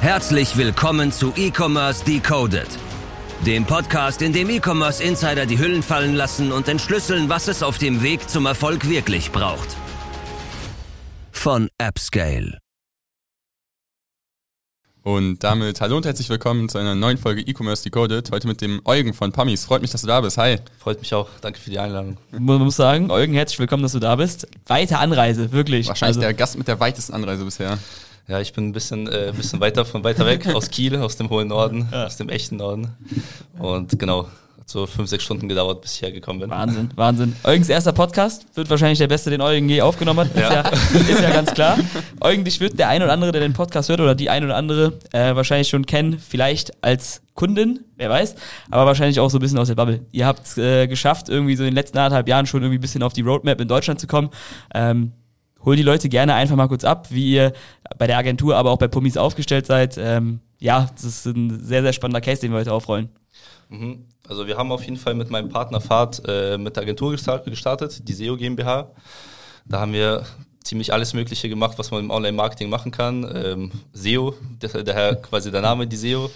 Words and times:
Herzlich 0.00 0.56
willkommen 0.56 1.10
zu 1.10 1.32
E-Commerce 1.36 2.04
Decoded, 2.04 2.68
dem 3.44 3.64
Podcast, 3.64 4.22
in 4.22 4.32
dem 4.32 4.48
E-Commerce 4.50 5.02
Insider 5.02 5.46
die 5.46 5.58
Hüllen 5.58 5.82
fallen 5.82 6.14
lassen 6.14 6.52
und 6.52 6.68
entschlüsseln, 6.68 7.28
was 7.28 7.48
es 7.48 7.62
auf 7.62 7.78
dem 7.78 8.02
Weg 8.02 8.28
zum 8.28 8.46
Erfolg 8.46 8.88
wirklich 8.88 9.32
braucht. 9.32 9.68
Von 11.32 11.68
AppScale. 11.78 12.58
Und 15.02 15.44
damit 15.44 15.80
hallo 15.80 15.96
und 15.98 16.04
herzlich 16.04 16.28
willkommen 16.28 16.68
zu 16.68 16.78
einer 16.78 16.96
neuen 16.96 17.16
Folge 17.16 17.40
E-Commerce 17.40 17.84
Decoded. 17.84 18.30
Heute 18.32 18.48
mit 18.48 18.60
dem 18.60 18.80
Eugen 18.84 19.14
von 19.14 19.30
Pummies. 19.30 19.64
Freut 19.64 19.80
mich, 19.80 19.92
dass 19.92 20.00
du 20.02 20.08
da 20.08 20.20
bist. 20.20 20.36
Hi. 20.36 20.58
Freut 20.78 20.98
mich 21.00 21.14
auch. 21.14 21.28
Danke 21.40 21.60
für 21.60 21.70
die 21.70 21.78
Einladung. 21.78 22.16
Man 22.32 22.58
muss 22.60 22.74
sagen, 22.74 23.10
Eugen, 23.12 23.32
herzlich 23.32 23.60
willkommen, 23.60 23.84
dass 23.84 23.92
du 23.92 24.00
da 24.00 24.16
bist. 24.16 24.48
Weite 24.66 24.98
Anreise, 24.98 25.52
wirklich. 25.52 25.86
Wahrscheinlich 25.86 26.16
Also, 26.16 26.20
der 26.22 26.34
Gast 26.34 26.58
mit 26.58 26.66
der 26.66 26.80
weitesten 26.80 27.14
Anreise 27.14 27.44
bisher. 27.44 27.78
Ja, 28.28 28.40
ich 28.40 28.52
bin 28.52 28.68
ein 28.68 28.72
bisschen, 28.72 29.06
äh, 29.06 29.28
ein 29.28 29.36
bisschen 29.36 29.60
weiter 29.60 29.84
von 29.84 30.02
weiter 30.02 30.26
weg, 30.26 30.46
aus 30.54 30.70
Kiel, 30.70 30.96
aus 30.96 31.16
dem 31.16 31.30
hohen 31.30 31.48
Norden, 31.48 31.88
aus 31.92 32.16
dem 32.16 32.28
echten 32.28 32.56
Norden. 32.56 32.88
Und 33.58 33.96
genau, 34.00 34.26
hat 34.58 34.68
so 34.68 34.84
fünf, 34.86 35.08
sechs 35.08 35.22
Stunden 35.22 35.48
gedauert, 35.48 35.80
bis 35.80 35.94
ich 35.94 36.02
hergekommen 36.02 36.40
bin. 36.40 36.50
Wahnsinn, 36.50 36.90
Wahnsinn. 36.96 37.36
Eugens 37.44 37.68
erster 37.68 37.92
Podcast 37.92 38.44
wird 38.56 38.68
wahrscheinlich 38.68 38.98
der 38.98 39.06
beste, 39.06 39.30
den 39.30 39.40
Eugen 39.40 39.68
je 39.68 39.80
aufgenommen 39.80 40.20
hat. 40.20 40.34
Ist, 40.34 40.40
ja. 40.40 40.60
ist 40.60 41.22
ja 41.22 41.30
ganz 41.30 41.54
klar. 41.54 41.78
Eugen, 42.20 42.42
dich 42.42 42.58
wird 42.58 42.76
der 42.76 42.88
ein 42.88 43.00
oder 43.00 43.12
andere, 43.12 43.30
der 43.30 43.42
den 43.42 43.52
Podcast 43.52 43.88
hört, 43.90 44.00
oder 44.00 44.16
die 44.16 44.28
ein 44.28 44.44
oder 44.44 44.56
andere 44.56 44.98
äh, 45.12 45.36
wahrscheinlich 45.36 45.68
schon 45.68 45.86
kennen, 45.86 46.18
vielleicht 46.18 46.82
als 46.82 47.22
Kundin, 47.34 47.84
wer 47.96 48.10
weiß, 48.10 48.34
aber 48.70 48.86
wahrscheinlich 48.86 49.20
auch 49.20 49.30
so 49.30 49.38
ein 49.38 49.40
bisschen 49.40 49.58
aus 49.58 49.68
der 49.68 49.76
Bubble. 49.76 50.00
Ihr 50.10 50.26
habt 50.26 50.44
es 50.46 50.58
äh, 50.58 50.88
geschafft, 50.88 51.28
irgendwie 51.28 51.54
so 51.54 51.62
in 51.62 51.68
den 51.68 51.74
letzten 51.76 51.98
anderthalb 51.98 52.26
Jahren 52.26 52.46
schon 52.46 52.62
irgendwie 52.62 52.78
ein 52.78 52.80
bisschen 52.80 53.04
auf 53.04 53.12
die 53.12 53.20
Roadmap 53.20 53.60
in 53.60 53.68
Deutschland 53.68 54.00
zu 54.00 54.08
kommen. 54.08 54.30
Ähm, 54.74 55.12
hol 55.66 55.76
die 55.76 55.82
Leute 55.82 56.08
gerne 56.08 56.34
einfach 56.34 56.56
mal 56.56 56.68
kurz 56.68 56.84
ab, 56.84 57.08
wie 57.10 57.32
ihr 57.34 57.52
bei 57.98 58.06
der 58.06 58.16
Agentur, 58.16 58.56
aber 58.56 58.70
auch 58.70 58.78
bei 58.78 58.88
Pummis 58.88 59.16
aufgestellt 59.18 59.66
seid. 59.66 59.98
Ähm, 59.98 60.40
ja, 60.58 60.88
das 60.94 61.04
ist 61.04 61.26
ein 61.26 61.62
sehr, 61.62 61.82
sehr 61.82 61.92
spannender 61.92 62.22
Case, 62.22 62.40
den 62.40 62.52
wir 62.52 62.58
heute 62.60 62.72
aufrollen. 62.72 63.10
Mhm. 63.68 64.06
Also 64.28 64.46
wir 64.46 64.56
haben 64.56 64.72
auf 64.72 64.82
jeden 64.84 64.96
Fall 64.96 65.14
mit 65.14 65.30
meinem 65.30 65.48
Partner 65.50 65.80
Fahrt 65.80 66.22
äh, 66.26 66.56
mit 66.56 66.76
der 66.76 66.84
Agentur 66.84 67.12
gestart- 67.12 67.44
gestartet, 67.44 68.08
die 68.08 68.12
SEO 68.14 68.36
GmbH. 68.36 68.90
Da 69.66 69.80
haben 69.80 69.92
wir 69.92 70.24
ziemlich 70.66 70.92
alles 70.92 71.14
Mögliche 71.14 71.48
gemacht, 71.48 71.78
was 71.78 71.90
man 71.90 72.04
im 72.04 72.10
Online-Marketing 72.10 72.68
machen 72.68 72.90
kann. 72.90 73.28
Ähm, 73.34 73.72
SEO, 73.92 74.34
daher 74.58 75.16
quasi 75.16 75.50
der 75.50 75.62
Name, 75.62 75.86
die 75.86 75.96
SEO. 75.96 76.30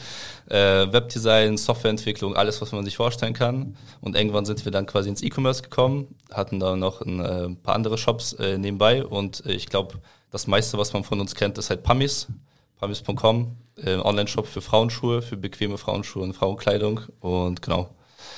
Äh, 0.48 0.92
Webdesign, 0.92 1.56
Softwareentwicklung, 1.56 2.34
alles, 2.34 2.61
was 2.61 2.73
man 2.73 2.84
sich 2.84 2.97
vorstellen 2.97 3.34
kann. 3.34 3.77
Und 4.01 4.17
irgendwann 4.17 4.45
sind 4.45 4.64
wir 4.64 4.73
dann 4.73 4.86
quasi 4.86 5.08
ins 5.08 5.23
E-Commerce 5.23 5.62
gekommen, 5.62 6.17
hatten 6.33 6.58
da 6.58 6.75
noch 6.75 7.03
ein 7.03 7.20
äh, 7.20 7.48
paar 7.62 7.75
andere 7.75 7.98
Shops 7.98 8.33
äh, 8.33 8.58
nebenbei. 8.58 9.05
Und 9.05 9.45
äh, 9.47 9.53
ich 9.53 9.67
glaube, 9.67 9.98
das 10.31 10.47
meiste, 10.47 10.78
was 10.78 10.92
man 10.92 11.05
von 11.05 11.20
uns 11.20 11.34
kennt, 11.34 11.58
ist 11.58 11.70
halt 11.70 11.83
Pummies. 11.83 12.27
Pummies.com, 12.81 13.56
äh, 13.84 13.97
Online-Shop 13.97 14.47
für 14.47 14.62
Frauenschuhe, 14.62 15.20
für 15.20 15.36
bequeme 15.36 15.77
Frauenschuhe 15.77 16.23
und 16.23 16.33
Frauenkleidung. 16.33 17.01
Und 17.20 17.61
genau. 17.61 17.91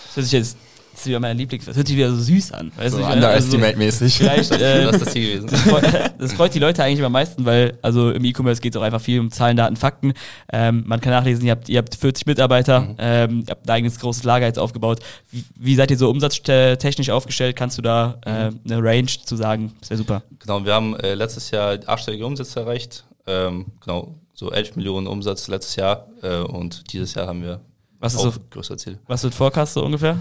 Das 0.07 0.17
hört 0.17 0.33
jetzt, 0.33 0.57
das 0.93 1.01
ist 1.01 1.07
wieder 1.07 1.21
mein 1.21 1.37
Lieblings, 1.37 1.65
das 1.65 1.77
hört 1.77 1.87
sich 1.89 1.97
wieder 1.97 2.11
so 2.11 2.17
süß 2.23 2.53
an. 2.53 2.71
Weißt 2.77 2.93
So 2.93 2.99
du, 2.99 3.03
meine, 3.05 3.27
also 3.27 3.57
underestimate-mäßig. 3.57 4.17
Vielleicht, 4.19 4.51
äh, 4.61 4.85
Das 4.85 4.95
ist 4.97 5.07
das 5.07 5.13
Ziel 5.13 5.41
gewesen. 5.41 5.47
das, 5.51 5.61
freut, 5.63 6.13
das 6.19 6.33
freut 6.35 6.55
die 6.55 6.59
Leute 6.59 6.85
eigentlich 6.85 7.05
am 7.05 7.13
meisten, 7.13 7.45
weil 7.45 7.79
also 7.83 8.11
im 8.11 8.25
E-Commerce 8.25 8.61
geht 8.61 8.75
es 8.75 8.81
auch 8.81 8.85
einfach 8.85 9.01
viel 9.01 9.21
um 9.21 9.31
Zahlen, 9.31 9.57
Daten, 9.57 9.77
Fakten. 9.77 10.13
Ähm, 10.53 10.85
man 10.87 11.01
kann 11.01 11.13
nachlesen, 11.13 11.45
ihr 11.45 11.53
habt, 11.53 11.69
ihr 11.69 11.79
habt 11.79 11.95
40 11.95 12.27
Mitarbeiter, 12.27 12.95
ähm, 12.99 13.41
ihr 13.47 13.51
habt 13.51 13.67
ein 13.67 13.71
eigenes 13.71 13.99
großes 13.99 14.25
Lager 14.25 14.47
jetzt 14.47 14.59
aufgebaut. 14.59 15.01
Wie, 15.31 15.45
wie 15.59 15.75
seid 15.75 15.91
ihr 15.91 15.97
so 15.99 16.11
umsatztechnisch 16.11 17.11
aufgestellt? 17.11 17.57
Kannst 17.57 17.79
du 17.79 17.83
da 17.83 18.19
äh, 18.25 18.31
eine 18.31 18.83
Range 18.83 19.07
zu 19.07 19.37
sagen? 19.37 19.73
Das 19.81 19.91
wäre 19.91 19.99
super. 19.99 20.23
Genau, 20.41 20.65
wir 20.65 20.75
haben 20.75 20.95
äh, 21.01 21.15
letztes 21.15 21.51
Jahr 21.51 21.79
achtstellige 21.87 22.27
Umsätze 22.27 22.61
erreicht. 22.61 23.05
Ähm, 23.27 23.67
genau, 23.81 24.15
so 24.35 24.51
11 24.51 24.77
Millionen 24.77 25.07
Umsatz 25.07 25.49
letztes 25.49 25.77
Jahr. 25.77 26.07
Äh, 26.23 26.39
und 26.39 26.93
dieses 26.93 27.15
Jahr 27.15 27.27
haben 27.29 27.43
wir 27.43 27.61
Was 28.01 28.15
ist 28.15 28.21
so, 28.23 28.33
größere 28.51 28.77
Ziel. 28.77 28.99
was 29.07 29.23
wird 29.23 29.33
Forecast 29.35 29.75
so 29.75 29.85
ungefähr? 29.85 30.19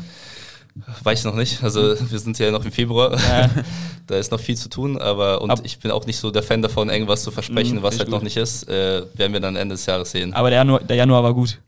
Weiß 1.03 1.19
ich 1.19 1.25
noch 1.25 1.35
nicht. 1.35 1.63
Also 1.63 1.95
wir 1.99 2.19
sind 2.19 2.39
ja 2.39 2.49
noch 2.51 2.63
im 2.63 2.71
Februar. 2.71 3.17
Ja. 3.19 3.49
da 4.07 4.15
ist 4.15 4.31
noch 4.31 4.39
viel 4.39 4.55
zu 4.57 4.69
tun, 4.69 4.97
aber 4.97 5.41
und 5.41 5.51
Ab- 5.51 5.59
ich 5.63 5.79
bin 5.79 5.91
auch 5.91 6.05
nicht 6.05 6.17
so 6.17 6.31
der 6.31 6.43
Fan 6.43 6.61
davon, 6.61 6.89
irgendwas 6.89 7.23
zu 7.23 7.31
versprechen, 7.31 7.77
Mhm, 7.77 7.83
was 7.83 7.97
halt 7.99 8.07
ich 8.07 8.11
noch 8.11 8.19
gut. 8.19 8.23
nicht 8.25 8.37
ist. 8.37 8.67
Äh, 8.69 9.03
werden 9.13 9.33
wir 9.33 9.39
dann 9.39 9.55
Ende 9.55 9.75
des 9.75 9.85
Jahres 9.85 10.11
sehen. 10.11 10.33
Aber 10.33 10.49
der 10.49 10.59
Januar, 10.59 10.79
der 10.81 10.95
Januar 10.95 11.23
war 11.23 11.33
gut. 11.33 11.59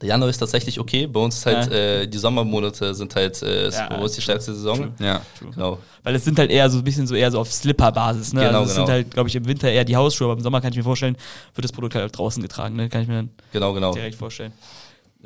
Der 0.00 0.08
Januar 0.08 0.28
ist 0.28 0.38
tatsächlich 0.38 0.80
okay. 0.80 1.06
Bei 1.06 1.20
uns 1.20 1.36
ist 1.38 1.46
halt 1.46 1.70
äh, 1.70 2.06
die 2.08 2.18
Sommermonate 2.18 2.92
sind 2.94 3.14
halt 3.14 3.40
äh, 3.42 3.68
ist 3.68 3.78
Ja, 3.78 3.88
bei 3.88 3.98
uns 3.98 4.12
die 4.12 4.20
stärkste 4.20 4.52
Saison. 4.52 4.92
Ja. 4.98 5.20
Genau. 5.40 5.78
Weil 6.02 6.16
es 6.16 6.24
sind 6.24 6.38
halt 6.38 6.50
eher 6.50 6.68
so 6.68 6.78
ein 6.78 6.84
bisschen 6.84 7.06
so 7.06 7.14
eher 7.14 7.30
so 7.30 7.38
auf 7.38 7.50
Slipper-Basis. 7.52 8.32
Ne? 8.32 8.40
Genau, 8.46 8.58
also 8.58 8.70
es 8.70 8.74
genau. 8.74 8.86
sind 8.86 8.92
halt, 8.92 9.10
glaube 9.12 9.28
ich, 9.28 9.36
im 9.36 9.46
Winter 9.46 9.70
eher 9.70 9.84
die 9.84 9.96
Hausschuhe, 9.96 10.26
aber 10.26 10.34
im 10.36 10.42
Sommer 10.42 10.60
kann 10.60 10.72
ich 10.72 10.76
mir 10.76 10.82
vorstellen, 10.82 11.16
wird 11.54 11.64
das 11.64 11.72
Produkt 11.72 11.94
halt 11.94 12.18
draußen 12.18 12.42
getragen. 12.42 12.74
Ne? 12.74 12.88
Kann 12.88 13.02
ich 13.02 13.08
mir 13.08 13.14
dann 13.14 13.30
Genau, 13.52 13.72
genau. 13.72 13.92
direkt 13.94 14.16
vorstellen. 14.16 14.52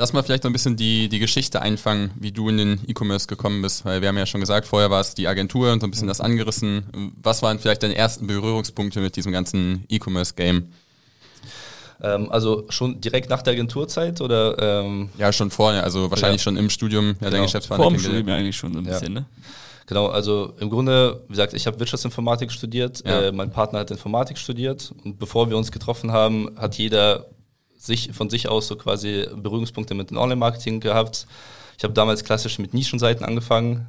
Lass 0.01 0.13
mal 0.13 0.23
vielleicht 0.23 0.45
noch 0.45 0.51
ein 0.51 0.53
bisschen 0.53 0.77
die, 0.77 1.09
die 1.09 1.19
Geschichte 1.19 1.61
einfangen, 1.61 2.13
wie 2.21 2.31
du 2.31 2.49
in 2.49 2.57
den 2.57 2.81
E-Commerce 2.87 3.27
gekommen 3.27 3.63
bist, 3.63 3.85
weil 3.85 4.01
wir 4.01 4.07
haben 4.09 4.17
ja 4.17 4.27
schon 4.27 4.41
gesagt, 4.41 4.69
vorher 4.69 4.93
war 4.93 5.01
es 5.01 5.15
die 5.17 5.27
Agentur 5.27 5.73
und 5.73 5.81
so 5.81 5.89
ein 5.89 5.91
bisschen 5.91 6.07
das 6.07 6.21
angerissen. 6.21 7.13
Was 7.21 7.43
waren 7.43 7.59
vielleicht 7.59 7.83
deine 7.83 7.97
ersten 7.97 8.29
Berührungspunkte 8.29 9.01
mit 9.01 9.17
diesem 9.17 9.33
ganzen 9.33 9.85
E-Commerce-Game? 9.89 10.69
Ähm, 12.01 12.31
also 12.31 12.65
schon 12.69 13.01
direkt 13.01 13.29
nach 13.29 13.43
der 13.43 13.55
Agenturzeit 13.55 14.21
oder 14.21 14.85
ähm, 14.85 15.09
Ja, 15.19 15.33
schon 15.33 15.51
vorher, 15.51 15.83
also 15.83 16.09
wahrscheinlich 16.13 16.43
Ja. 16.43 16.45
schon 16.45 16.57
im 16.57 16.71
Studium, 16.71 17.07
ja, 17.09 17.15
dein 17.23 17.31
Genau. 17.33 17.43
Geschäftspartner 17.47 17.85
Vor 17.87 17.93
dem. 17.93 17.99
Studium 18.01 18.29
ja 18.29 18.37
eigentlich 18.37 18.57
schon 18.57 18.73
so 18.75 18.79
ein 18.79 18.85
Ja. 18.85 18.93
bisschen, 18.93 19.15
ne? 19.15 19.27
Genau, 19.87 20.07
also 20.07 20.53
im 20.61 20.71
Grunde, 20.71 21.25
wie 21.27 21.33
gesagt, 21.33 21.55
ich 21.55 21.67
habe 21.67 21.81
Wirtschaftsinformatik 21.81 22.53
studiert, 22.53 23.03
Ja. 23.05 23.23
äh, 23.23 23.33
mein 23.33 23.51
Partner 23.51 23.81
hat 23.81 23.91
Informatik 23.91 24.39
studiert 24.39 24.93
und 25.03 25.19
bevor 25.19 25.51
wir 25.51 25.57
uns 25.57 25.73
getroffen 25.73 26.13
haben, 26.13 26.51
hat 26.57 26.77
jeder 26.79 27.27
sich 27.79 28.11
von 28.13 28.29
sich 28.31 28.49
aus 28.49 28.67
so 28.69 28.77
quasi 28.77 29.27
Berührungspunkte 29.35 29.95
mit 29.95 30.11
dem 30.11 30.19
Online-Marketing 30.19 30.81
gehabt. 30.81 31.27
Ich 31.77 31.85
habe 31.85 31.95
damals 31.95 32.25
klassisch 32.25 32.59
mit 32.59 32.75
Nischenseiten 32.75 33.25
angefangen. 33.25 33.87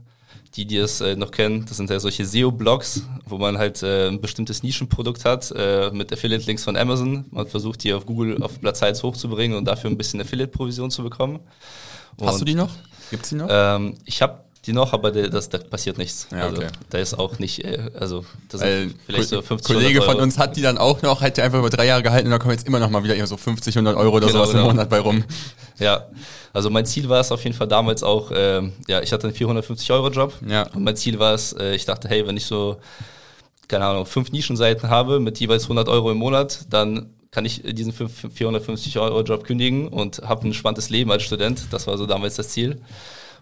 Die, 0.56 0.66
die 0.66 0.78
es 0.78 1.00
äh, 1.00 1.16
noch 1.16 1.30
kennen, 1.30 1.66
das 1.68 1.78
sind 1.78 1.92
ja 1.92 2.00
solche 2.00 2.26
SEO-Blogs, 2.26 3.04
wo 3.28 3.38
man 3.38 3.60
halt 3.60 3.84
äh, 3.84 4.08
ein 4.08 4.20
bestimmtes 4.20 4.64
Nischenprodukt 4.64 5.24
hat 5.24 5.54
äh, 5.56 5.92
mit 5.92 6.12
Affiliate-Links 6.12 6.64
von 6.64 6.76
Amazon. 6.76 7.26
Man 7.30 7.46
versucht 7.46 7.84
die 7.84 7.94
auf 7.94 8.08
Google 8.08 8.42
auf 8.42 8.60
Platz 8.60 8.82
1 8.82 9.04
hochzubringen 9.04 9.56
und 9.56 9.66
dafür 9.66 9.92
ein 9.92 9.98
bisschen 9.98 10.20
Affiliate-Provision 10.22 10.90
zu 10.90 11.04
bekommen. 11.04 11.40
Hast 12.20 12.38
du 12.38 12.40
Und- 12.42 12.50
die 12.50 12.56
noch? 12.56 12.72
Gibt's 13.12 13.30
die 13.30 13.36
noch? 13.36 13.48
ähm, 13.50 13.94
ich 14.06 14.24
habe 14.24 14.40
die 14.70 14.74
noch, 14.74 14.94
aber 14.94 15.12
der, 15.12 15.30
das, 15.30 15.50
da 15.50 15.58
passiert 15.58 15.98
nichts. 15.98 16.28
Ja, 16.32 16.44
also, 16.44 16.58
okay. 16.62 16.68
da 16.90 16.98
ist 17.00 17.14
auch 17.18 17.40
nicht, 17.40 17.66
äh, 17.66 17.90
also 18.00 18.24
das 18.50 18.62
Weil 18.62 18.80
sind 18.90 18.96
vielleicht 19.06 19.30
so 19.30 19.38
Ko- 19.38 19.42
50 19.48 19.68
Kollege 19.76 20.00
100 20.02 20.06
von 20.16 20.24
uns 20.24 20.38
hat 20.38 20.56
die 20.56 20.62
dann 20.62 20.78
auch 20.78 21.02
noch, 21.02 21.22
hat 21.22 21.38
die 21.38 21.42
einfach 21.42 21.60
über 21.60 21.70
drei 21.70 21.86
Jahre 21.88 22.04
gehalten 22.04 22.28
und 22.28 22.32
da 22.32 22.40
kommen 22.40 22.54
jetzt 22.54 22.68
immer 22.68 22.80
noch 22.80 22.90
mal 22.90 23.04
wieder 23.04 23.28
so 23.28 23.36
50, 23.38 23.76
100 23.76 23.98
Euro 23.98 24.16
oder 24.18 24.28
Genau, 24.28 24.40
sowas 24.40 24.50
im 24.52 24.58
genau. 24.58 24.68
Monat 24.70 24.90
bei 24.90 25.00
rum. 25.00 25.24
Ja, 25.80 26.06
also 26.54 26.70
mein 26.70 26.86
Ziel 26.86 27.08
war 27.10 27.20
es 27.20 27.32
auf 27.32 27.44
jeden 27.44 27.56
Fall 27.56 27.68
damals 27.68 28.04
auch, 28.04 28.32
ähm, 28.34 28.74
ja, 28.88 29.02
ich 29.02 29.12
hatte 29.12 29.28
einen 29.28 29.36
450 29.36 29.92
Euro 29.92 30.10
Job 30.10 30.34
Ja. 30.48 30.64
und 30.74 30.84
mein 30.84 30.96
Ziel 30.96 31.20
war 31.20 31.34
es, 31.34 31.54
äh, 31.54 31.74
ich 31.76 31.86
dachte, 31.86 32.08
hey, 32.10 32.26
wenn 32.28 32.38
ich 32.38 32.46
so, 32.46 32.78
keine 33.68 33.86
Ahnung, 33.86 34.06
fünf 34.06 34.32
Nischenseiten 34.32 34.90
habe 34.90 35.20
mit 35.20 35.40
jeweils 35.40 35.64
100 35.64 35.88
Euro 35.90 36.12
im 36.12 36.18
Monat, 36.18 36.62
dann 36.70 37.12
kann 37.32 37.46
ich 37.46 37.62
diesen 37.64 37.94
fünf- 37.94 38.26
450 38.34 38.98
Euro 38.98 39.22
Job 39.22 39.44
kündigen 39.44 39.88
und 39.88 40.20
habe 40.28 40.48
ein 40.48 40.54
spannendes 40.56 40.90
Leben 40.90 41.12
als 41.12 41.22
Student. 41.24 41.62
Das 41.70 41.86
war 41.86 41.96
so 41.98 42.08
damals 42.08 42.36
das 42.36 42.50
Ziel. 42.50 42.82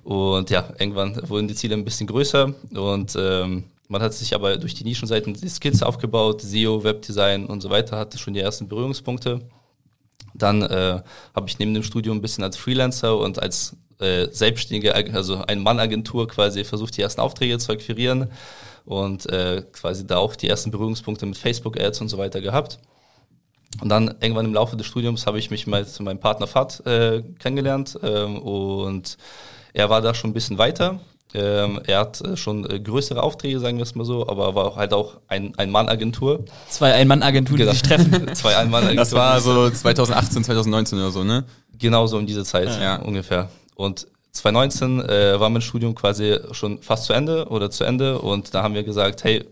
Und 0.07 0.50
ja, 0.51 0.69
irgendwann 0.79 1.19
wurden 1.28 1.50
die 1.50 1.53
Ziele 1.53 1.73
ein 1.75 1.84
bisschen 1.84 2.07
größer 2.07 2.53
und 2.72 3.18
ähm, 3.19 3.66
man 3.90 4.01
hat 4.01 4.13
sich 4.13 4.34
aber 4.34 4.56
durch 4.56 4.73
die 4.73 4.85
Nischenseiten 4.85 5.34
die 5.34 5.50
Skills 5.50 5.84
aufgebaut, 5.84 6.41
SEO, 6.41 6.81
Webdesign 6.85 7.45
und 7.45 7.59
so 7.59 7.69
weiter, 7.69 7.97
hatte 7.97 8.18
schon 8.18 8.34
die 8.34 8.40
ersten 8.40 8.69
Berührungspunkte. 8.69 9.41
Dann 10.34 10.62
äh, 10.62 11.01
habe 11.35 11.50
ich 11.50 11.59
neben 11.59 11.73
dem 11.73 11.84
Studium 11.84 12.19
ein 12.19 12.22
bisschen 12.22 12.45
als 12.45 12.56
Freelancer 12.56 13.18
und 13.18 13.41
als 13.41 13.75
äh, 14.00 14.28
selbstständige, 14.31 14.95
also 14.95 15.44
ein 15.45 15.59
Mann-Agentur 15.59 16.25
quasi 16.29 16.63
versucht, 16.63 16.95
die 16.95 17.01
ersten 17.01 17.19
Aufträge 17.19 17.57
zu 17.57 17.74
akquirieren 17.74 18.29
und 18.85 19.25
äh, 19.29 19.62
quasi 19.74 20.07
da 20.07 20.19
auch 20.19 20.38
die 20.38 20.47
ersten 20.47 20.72
Berührungspunkte 20.72 21.25
mit 21.25 21.38
Facebook-Ads 21.38 22.00
und 22.00 22.07
so 22.07 22.18
weiter 22.18 22.39
gehabt. 22.39 22.79
Und 23.81 23.89
dann 23.89 24.16
irgendwann 24.22 24.45
im 24.45 24.53
Laufe 24.53 24.77
des 24.77 24.88
Studiums 24.88 25.27
habe 25.27 25.38
ich 25.38 25.51
mich 25.51 25.68
mal 25.68 25.86
zu 25.86 26.01
meinem 26.01 26.21
Partner 26.21 26.48
Fat 26.48 26.86
äh, 26.86 27.24
kennengelernt 27.39 28.00
ähm, 28.01 28.42
und 28.42 29.18
er 29.77 29.89
war 29.91 30.01
da 30.01 30.13
schon 30.15 30.31
ein 30.31 30.33
bisschen 30.33 30.57
weiter. 30.57 31.00
Ähm, 31.33 31.79
er 31.85 32.00
hat 32.00 32.19
äh, 32.21 32.35
schon 32.35 32.68
äh, 32.69 32.79
größere 32.79 33.21
Aufträge, 33.21 33.59
sagen 33.59 33.77
wir 33.77 33.83
es 33.83 33.94
mal 33.94 34.06
so, 34.06 34.27
aber 34.27 34.56
war 34.56 34.65
auch 34.65 34.77
halt 34.77 34.91
auch 34.91 35.18
ein, 35.27 35.53
ein 35.57 35.69
Mann-Agentur. 35.69 36.45
Zwei 36.68 36.94
Ein-Mann-Agenturen, 36.94 37.57
die 37.59 37.65
sich 37.65 37.81
treffen. 37.83 38.27
Zwei 38.33 38.56
Ein-Mann-Agenturen. 38.56 38.97
Das 38.97 39.13
war 39.13 39.39
so 39.39 39.69
2018, 39.69 40.45
2019 40.45 40.97
oder 40.97 41.12
so, 41.12 41.24
ne? 41.24 41.44
Genauso 41.77 42.18
um 42.18 42.25
diese 42.25 42.44
Zeit 42.44 42.69
Ja. 42.81 42.95
ungefähr. 42.95 43.50
Und 43.75 44.07
2019 44.31 45.01
äh, 45.07 45.39
war 45.39 45.50
mein 45.50 45.62
Studium 45.62 45.94
quasi 45.94 46.39
schon 46.53 46.81
fast 46.81 47.03
zu 47.06 47.13
Ende 47.13 47.47
oder 47.50 47.69
zu 47.69 47.83
Ende 47.83 48.19
und 48.19 48.53
da 48.56 48.63
haben 48.63 48.74
wir 48.74 48.83
gesagt, 48.83 49.24
hey, 49.24 49.44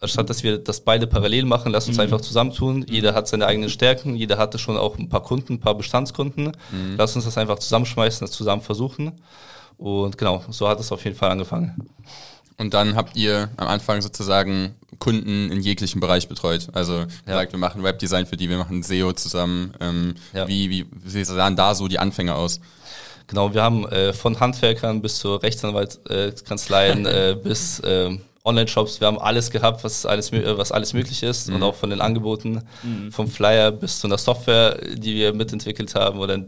anstatt 0.00 0.30
dass 0.30 0.42
wir 0.42 0.58
das 0.58 0.80
beide 0.80 1.06
parallel 1.06 1.44
machen, 1.44 1.70
lass 1.70 1.86
uns 1.86 1.98
einfach 1.98 2.22
zusammentun. 2.22 2.86
Jeder 2.88 3.14
hat 3.14 3.28
seine 3.28 3.46
eigenen 3.46 3.68
Stärken, 3.70 4.16
jeder 4.16 4.38
hatte 4.38 4.58
schon 4.58 4.76
auch 4.78 4.98
ein 4.98 5.08
paar 5.08 5.22
Kunden, 5.22 5.54
ein 5.54 5.60
paar 5.60 5.74
Bestandskunden. 5.76 6.52
Lass 6.96 7.14
uns 7.14 7.26
das 7.26 7.36
einfach 7.38 7.58
zusammenschmeißen, 7.58 8.26
das 8.26 8.34
zusammen 8.34 8.62
versuchen. 8.62 9.12
Und 9.80 10.18
genau, 10.18 10.44
so 10.50 10.68
hat 10.68 10.78
es 10.78 10.92
auf 10.92 11.02
jeden 11.04 11.16
Fall 11.16 11.30
angefangen. 11.30 11.74
Und 12.58 12.74
dann 12.74 12.94
habt 12.94 13.16
ihr 13.16 13.48
am 13.56 13.68
Anfang 13.68 14.02
sozusagen 14.02 14.74
Kunden 14.98 15.50
in 15.50 15.62
jeglichen 15.62 16.00
Bereich 16.00 16.28
betreut. 16.28 16.68
Also 16.74 16.98
ja. 16.98 17.06
gesagt, 17.24 17.52
wir 17.52 17.58
machen 17.58 17.82
Webdesign 17.82 18.26
für 18.26 18.36
die, 18.36 18.50
wir 18.50 18.58
machen 18.58 18.82
SEO 18.82 19.14
zusammen. 19.14 19.72
Ähm, 19.80 20.14
ja. 20.34 20.46
wie, 20.46 20.68
wie, 20.68 20.86
wie 20.92 21.24
sahen 21.24 21.56
da 21.56 21.74
so 21.74 21.88
die 21.88 21.98
Anfänge 21.98 22.34
aus? 22.34 22.60
Genau, 23.26 23.54
wir 23.54 23.62
haben 23.62 23.88
äh, 23.88 24.12
von 24.12 24.38
Handwerkern 24.38 25.00
bis 25.00 25.18
zur 25.18 25.42
Rechtsanwaltskanzleien 25.42 27.06
äh, 27.06 27.36
bis 27.42 27.80
äh, 27.80 28.18
Online-Shops, 28.44 29.00
wir 29.00 29.06
haben 29.06 29.18
alles 29.18 29.50
gehabt, 29.50 29.84
was 29.84 30.04
alles, 30.04 30.32
was 30.32 30.72
alles 30.72 30.92
möglich 30.92 31.22
ist 31.22 31.48
mhm. 31.48 31.56
und 31.56 31.62
auch 31.62 31.74
von 31.74 31.88
den 31.90 32.00
Angeboten, 32.00 32.62
mhm. 32.82 33.12
vom 33.12 33.28
Flyer 33.28 33.70
bis 33.70 34.00
zu 34.00 34.06
einer 34.06 34.18
Software, 34.18 34.78
die 34.94 35.14
wir 35.14 35.32
mitentwickelt 35.32 35.94
haben 35.94 36.18
oder, 36.18 36.38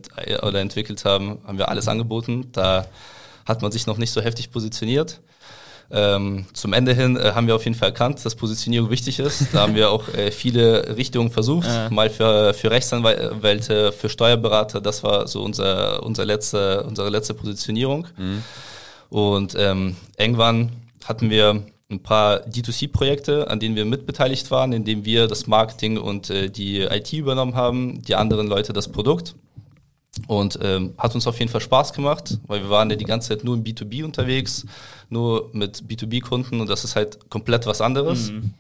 oder 0.43 0.61
entwickelt 0.61 1.05
haben, 1.05 1.39
haben 1.47 1.59
wir 1.59 1.69
alles 1.69 1.89
angeboten. 1.89 2.49
Da 2.53 2.87
hat 3.45 3.63
man 3.63 3.73
sich 3.73 3.87
noch 3.87 3.99
nicht 3.99 4.11
so 4.11 4.21
heftig 4.21 4.51
positioniert. 4.51 5.21
Ähm, 5.95 6.47
zum 6.55 6.73
Ende 6.73 6.95
hin 6.95 7.17
äh, 7.17 7.33
haben 7.35 7.47
wir 7.47 7.55
auf 7.55 7.65
jeden 7.65 7.77
Fall 7.77 7.91
erkannt, 7.91 8.25
dass 8.25 8.35
Positionierung 8.35 8.89
wichtig 8.89 9.19
ist. 9.19 9.49
Da 9.53 9.61
haben 9.61 9.75
wir 9.75 9.91
auch 9.91 10.09
äh, 10.09 10.31
viele 10.31 10.97
Richtungen 10.97 11.31
versucht. 11.31 11.67
Ja. 11.67 11.91
Mal 11.91 12.09
für, 12.09 12.55
für 12.55 12.71
Rechtsanwälte, 12.71 13.93
für 13.93 14.09
Steuerberater. 14.09 14.81
Das 14.81 15.03
war 15.03 15.29
so 15.29 15.43
unser, 15.43 16.03
unser 16.03 16.25
letzte, 16.25 16.85
unsere 16.85 17.11
letzte 17.11 17.35
Positionierung. 17.35 18.07
Mhm. 18.17 18.43
Und 19.11 19.55
ähm, 19.59 19.97
irgendwann 20.17 20.73
hatten 21.05 21.29
wir 21.29 21.63
ein 21.91 22.03
paar 22.03 22.41
D2C-Projekte, 22.47 23.51
an 23.51 23.61
denen 23.61 23.77
wir 23.77 23.85
mitbeteiligt 23.85 24.51
waren, 24.51 24.73
indem 24.73 25.05
wir 25.05 25.27
das 25.27 25.47
Marketing 25.47 25.99
und 25.99 26.31
äh, 26.31 26.49
die 26.49 26.81
IT 26.81 27.13
übernommen 27.13 27.55
haben, 27.55 28.01
die 28.03 28.15
anderen 28.15 28.47
Leute 28.47 28.73
das 28.73 28.89
Produkt. 28.89 29.35
Und 30.27 30.59
ähm, 30.63 30.93
hat 30.99 31.15
uns 31.15 31.27
auf 31.27 31.39
jeden 31.39 31.51
Fall 31.51 31.63
Spaß 31.63 31.95
gemacht, 31.95 32.39
weil 32.47 32.63
wir 32.63 32.69
waren 32.71 32.91
ja 32.91 32.97
die 32.97 33.07
ganze 33.07 33.31
Zeit 33.31 33.45
nur 33.45 33.57
im 33.57 33.65
B2B 33.65 34.05
unterwegs, 34.05 34.67
nur 35.09 35.49
mit 35.53 35.85
B2B-Kunden 35.89 36.61
und 36.61 36.69
das 36.69 36.85
ist 36.85 36.97
halt 36.97 37.31
komplett 37.31 37.65
was 37.65 37.81
anderes. 37.81 38.31
Mhm. 38.31 38.53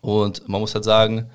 Und 0.00 0.48
man 0.48 0.60
muss 0.60 0.74
halt 0.74 0.84
sagen, 0.84 1.30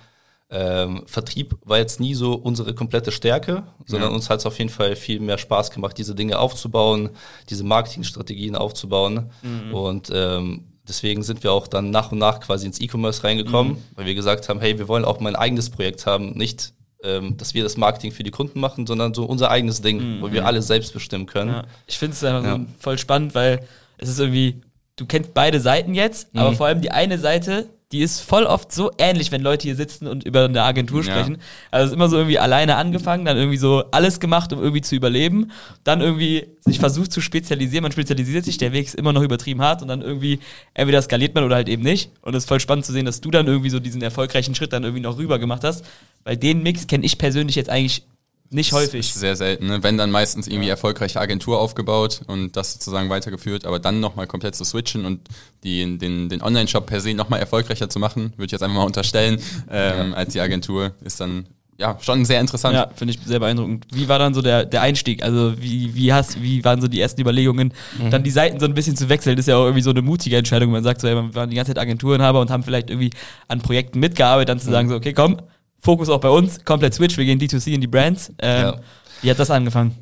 ähm, 0.49 1.03
Vertrieb 1.07 1.55
war 1.65 1.79
jetzt 1.79 1.99
nie 1.99 2.13
so 2.13 2.35
unsere 2.35 2.73
komplette 2.73 3.11
Stärke, 3.11 3.63
sondern 3.85 4.11
ja. 4.11 4.15
uns 4.15 4.29
hat 4.29 4.39
es 4.39 4.45
auf 4.45 4.59
jeden 4.59 4.69
Fall 4.69 4.95
viel 4.95 5.19
mehr 5.19 5.37
Spaß 5.37 5.71
gemacht, 5.71 5.97
diese 5.97 6.15
Dinge 6.15 6.39
aufzubauen, 6.39 7.09
diese 7.49 7.63
Marketingstrategien 7.63 8.55
aufzubauen. 8.55 9.31
Mhm. 9.41 9.73
Und 9.73 10.11
ähm, 10.13 10.65
deswegen 10.87 11.23
sind 11.23 11.43
wir 11.43 11.51
auch 11.51 11.67
dann 11.67 11.89
nach 11.89 12.11
und 12.11 12.19
nach 12.19 12.39
quasi 12.39 12.67
ins 12.67 12.79
E-Commerce 12.79 13.23
reingekommen, 13.23 13.73
mhm. 13.73 13.83
weil 13.95 14.05
wir 14.05 14.15
gesagt 14.15 14.47
haben, 14.47 14.59
hey, 14.59 14.77
wir 14.77 14.87
wollen 14.87 15.05
auch 15.05 15.19
mal 15.19 15.29
ein 15.29 15.35
eigenes 15.35 15.69
Projekt 15.69 16.05
haben, 16.05 16.31
nicht 16.37 16.73
ähm, 17.03 17.37
dass 17.37 17.53
wir 17.53 17.63
das 17.63 17.77
Marketing 17.77 18.11
für 18.11 18.23
die 18.23 18.31
Kunden 18.31 18.59
machen, 18.59 18.87
sondern 18.87 19.13
so 19.13 19.25
unser 19.25 19.51
eigenes 19.51 19.81
Ding, 19.81 20.17
mhm. 20.17 20.21
wo 20.21 20.31
wir 20.31 20.45
alles 20.45 20.67
selbst 20.67 20.93
bestimmen 20.93 21.25
können. 21.25 21.51
Ja. 21.51 21.63
Ich 21.85 21.97
finde 21.97 22.13
es 22.13 22.23
einfach 22.23 22.43
ja. 22.43 22.57
so 22.57 22.65
voll 22.79 22.97
spannend, 22.97 23.35
weil 23.35 23.67
es 23.97 24.09
ist 24.09 24.19
irgendwie, 24.19 24.61
du 24.95 25.05
kennst 25.05 25.33
beide 25.33 25.59
Seiten 25.59 25.93
jetzt, 25.93 26.33
mhm. 26.33 26.39
aber 26.39 26.53
vor 26.53 26.67
allem 26.67 26.81
die 26.81 26.91
eine 26.91 27.19
Seite, 27.19 27.69
die 27.93 28.01
ist 28.01 28.21
voll 28.21 28.43
oft 28.45 28.71
so 28.71 28.91
ähnlich, 28.97 29.31
wenn 29.31 29.41
Leute 29.41 29.63
hier 29.63 29.75
sitzen 29.75 30.07
und 30.07 30.23
über 30.23 30.45
eine 30.45 30.63
Agentur 30.63 31.03
sprechen. 31.03 31.35
Ja. 31.35 31.41
Also 31.69 31.85
es 31.85 31.91
ist 31.91 31.95
immer 31.95 32.09
so 32.09 32.17
irgendwie 32.17 32.39
alleine 32.39 32.75
angefangen, 32.75 33.23
dann 33.23 33.37
irgendwie 33.37 33.57
so 33.57 33.83
alles 33.91 34.19
gemacht, 34.19 34.51
um 34.51 34.59
irgendwie 34.59 34.81
zu 34.81 34.95
überleben, 34.95 35.51
dann 35.83 36.01
irgendwie 36.01 36.47
sich 36.61 36.79
versucht 36.79 37.11
zu 37.11 37.21
spezialisieren, 37.21 37.83
man 37.83 37.91
spezialisiert 37.91 38.45
sich, 38.45 38.57
der 38.57 38.73
Weg 38.73 38.87
ist 38.87 38.95
immer 38.95 39.13
noch 39.13 39.21
übertrieben 39.21 39.61
hart 39.61 39.83
und 39.83 39.89
dann 39.89 40.01
irgendwie 40.01 40.39
entweder 40.73 41.01
skaliert 41.03 41.35
man 41.35 41.43
oder 41.43 41.55
halt 41.55 41.69
eben 41.69 41.83
nicht. 41.83 42.09
Und 42.21 42.33
es 42.33 42.43
ist 42.43 42.47
voll 42.49 42.59
spannend 42.59 42.85
zu 42.85 42.91
sehen, 42.91 43.05
dass 43.05 43.21
du 43.21 43.29
dann 43.29 43.45
irgendwie 43.45 43.69
so 43.69 43.79
diesen 43.79 44.01
erfolgreichen 44.01 44.55
Schritt 44.55 44.73
dann 44.73 44.83
irgendwie 44.83 45.03
noch 45.03 45.19
rüber 45.19 45.37
gemacht 45.37 45.63
hast, 45.63 45.85
weil 46.23 46.35
den 46.35 46.63
Mix 46.63 46.87
kenne 46.87 47.05
ich 47.05 47.19
persönlich 47.19 47.55
jetzt 47.55 47.69
eigentlich 47.69 48.07
nicht 48.49 48.71
häufig. 48.71 48.99
Ist 48.99 49.19
sehr 49.19 49.35
selten. 49.35 49.67
Ne? 49.67 49.83
Wenn 49.83 49.97
dann 49.97 50.11
meistens 50.11 50.47
irgendwie 50.47 50.69
erfolgreiche 50.69 51.19
Agentur 51.19 51.59
aufgebaut 51.59 52.21
und 52.27 52.55
das 52.55 52.73
sozusagen 52.73 53.09
weitergeführt, 53.09 53.65
aber 53.65 53.79
dann 53.79 53.99
nochmal 53.99 54.27
komplett 54.27 54.55
zu 54.55 54.63
switchen 54.63 55.05
und 55.05 55.27
die, 55.63 55.97
den, 55.97 56.29
den 56.29 56.41
Online-Shop 56.41 56.85
per 56.85 57.01
se 57.01 57.13
nochmal 57.13 57.39
erfolgreicher 57.39 57.89
zu 57.89 57.99
machen, 57.99 58.33
würde 58.35 58.45
ich 58.45 58.51
jetzt 58.51 58.61
einfach 58.61 58.77
mal 58.77 58.85
unterstellen, 58.85 59.39
ähm, 59.71 60.11
ja. 60.11 60.15
als 60.15 60.33
die 60.33 60.39
Agentur, 60.39 60.91
ist 61.03 61.19
dann 61.19 61.47
ja 61.77 61.97
schon 62.01 62.25
sehr 62.25 62.39
interessant. 62.39 62.75
Ja, 62.75 62.89
finde 62.95 63.13
ich 63.13 63.19
sehr 63.25 63.39
beeindruckend. 63.39 63.85
Wie 63.91 64.07
war 64.07 64.19
dann 64.19 64.33
so 64.33 64.41
der, 64.41 64.65
der 64.65 64.81
Einstieg? 64.81 65.23
Also 65.23 65.53
wie, 65.59 65.95
wie 65.95 66.13
hast, 66.13 66.41
wie 66.41 66.63
waren 66.63 66.81
so 66.81 66.87
die 66.87 67.01
ersten 67.01 67.21
Überlegungen, 67.21 67.73
mhm. 67.99 68.11
dann 68.11 68.23
die 68.23 68.31
Seiten 68.31 68.59
so 68.59 68.65
ein 68.65 68.73
bisschen 68.73 68.95
zu 68.95 69.09
wechseln? 69.09 69.35
Das 69.35 69.43
ist 69.43 69.49
ja 69.49 69.57
auch 69.57 69.65
irgendwie 69.65 69.81
so 69.81 69.89
eine 69.89 70.01
mutige 70.01 70.37
Entscheidung. 70.37 70.71
Man 70.71 70.83
sagt 70.83 71.01
so, 71.01 71.07
ja, 71.07 71.15
wir 71.15 71.35
waren 71.35 71.49
die 71.49 71.55
ganze 71.55 71.73
Zeit 71.73 71.81
Agenturenhaber 71.81 72.39
und 72.41 72.51
haben 72.51 72.63
vielleicht 72.63 72.89
irgendwie 72.89 73.11
an 73.47 73.61
Projekten 73.61 73.99
mitgearbeitet, 73.99 74.49
dann 74.49 74.59
zu 74.59 74.67
mhm. 74.67 74.71
sagen 74.71 74.89
so, 74.89 74.95
okay, 74.95 75.13
komm, 75.13 75.37
Fokus 75.83 76.07
auch 76.07 76.21
bei 76.21 76.29
uns, 76.29 76.63
komplett 76.63 76.93
Switch, 76.93 77.17
wir 77.17 77.25
gehen 77.25 77.37
D2C 77.37 77.73
in 77.73 77.81
die 77.81 77.87
Brands. 77.87 78.31
Ähm, 78.39 78.61
ja. 78.61 78.75
Wie 79.21 79.29
hat 79.29 79.37
das 79.37 79.51
angefangen? 79.51 79.93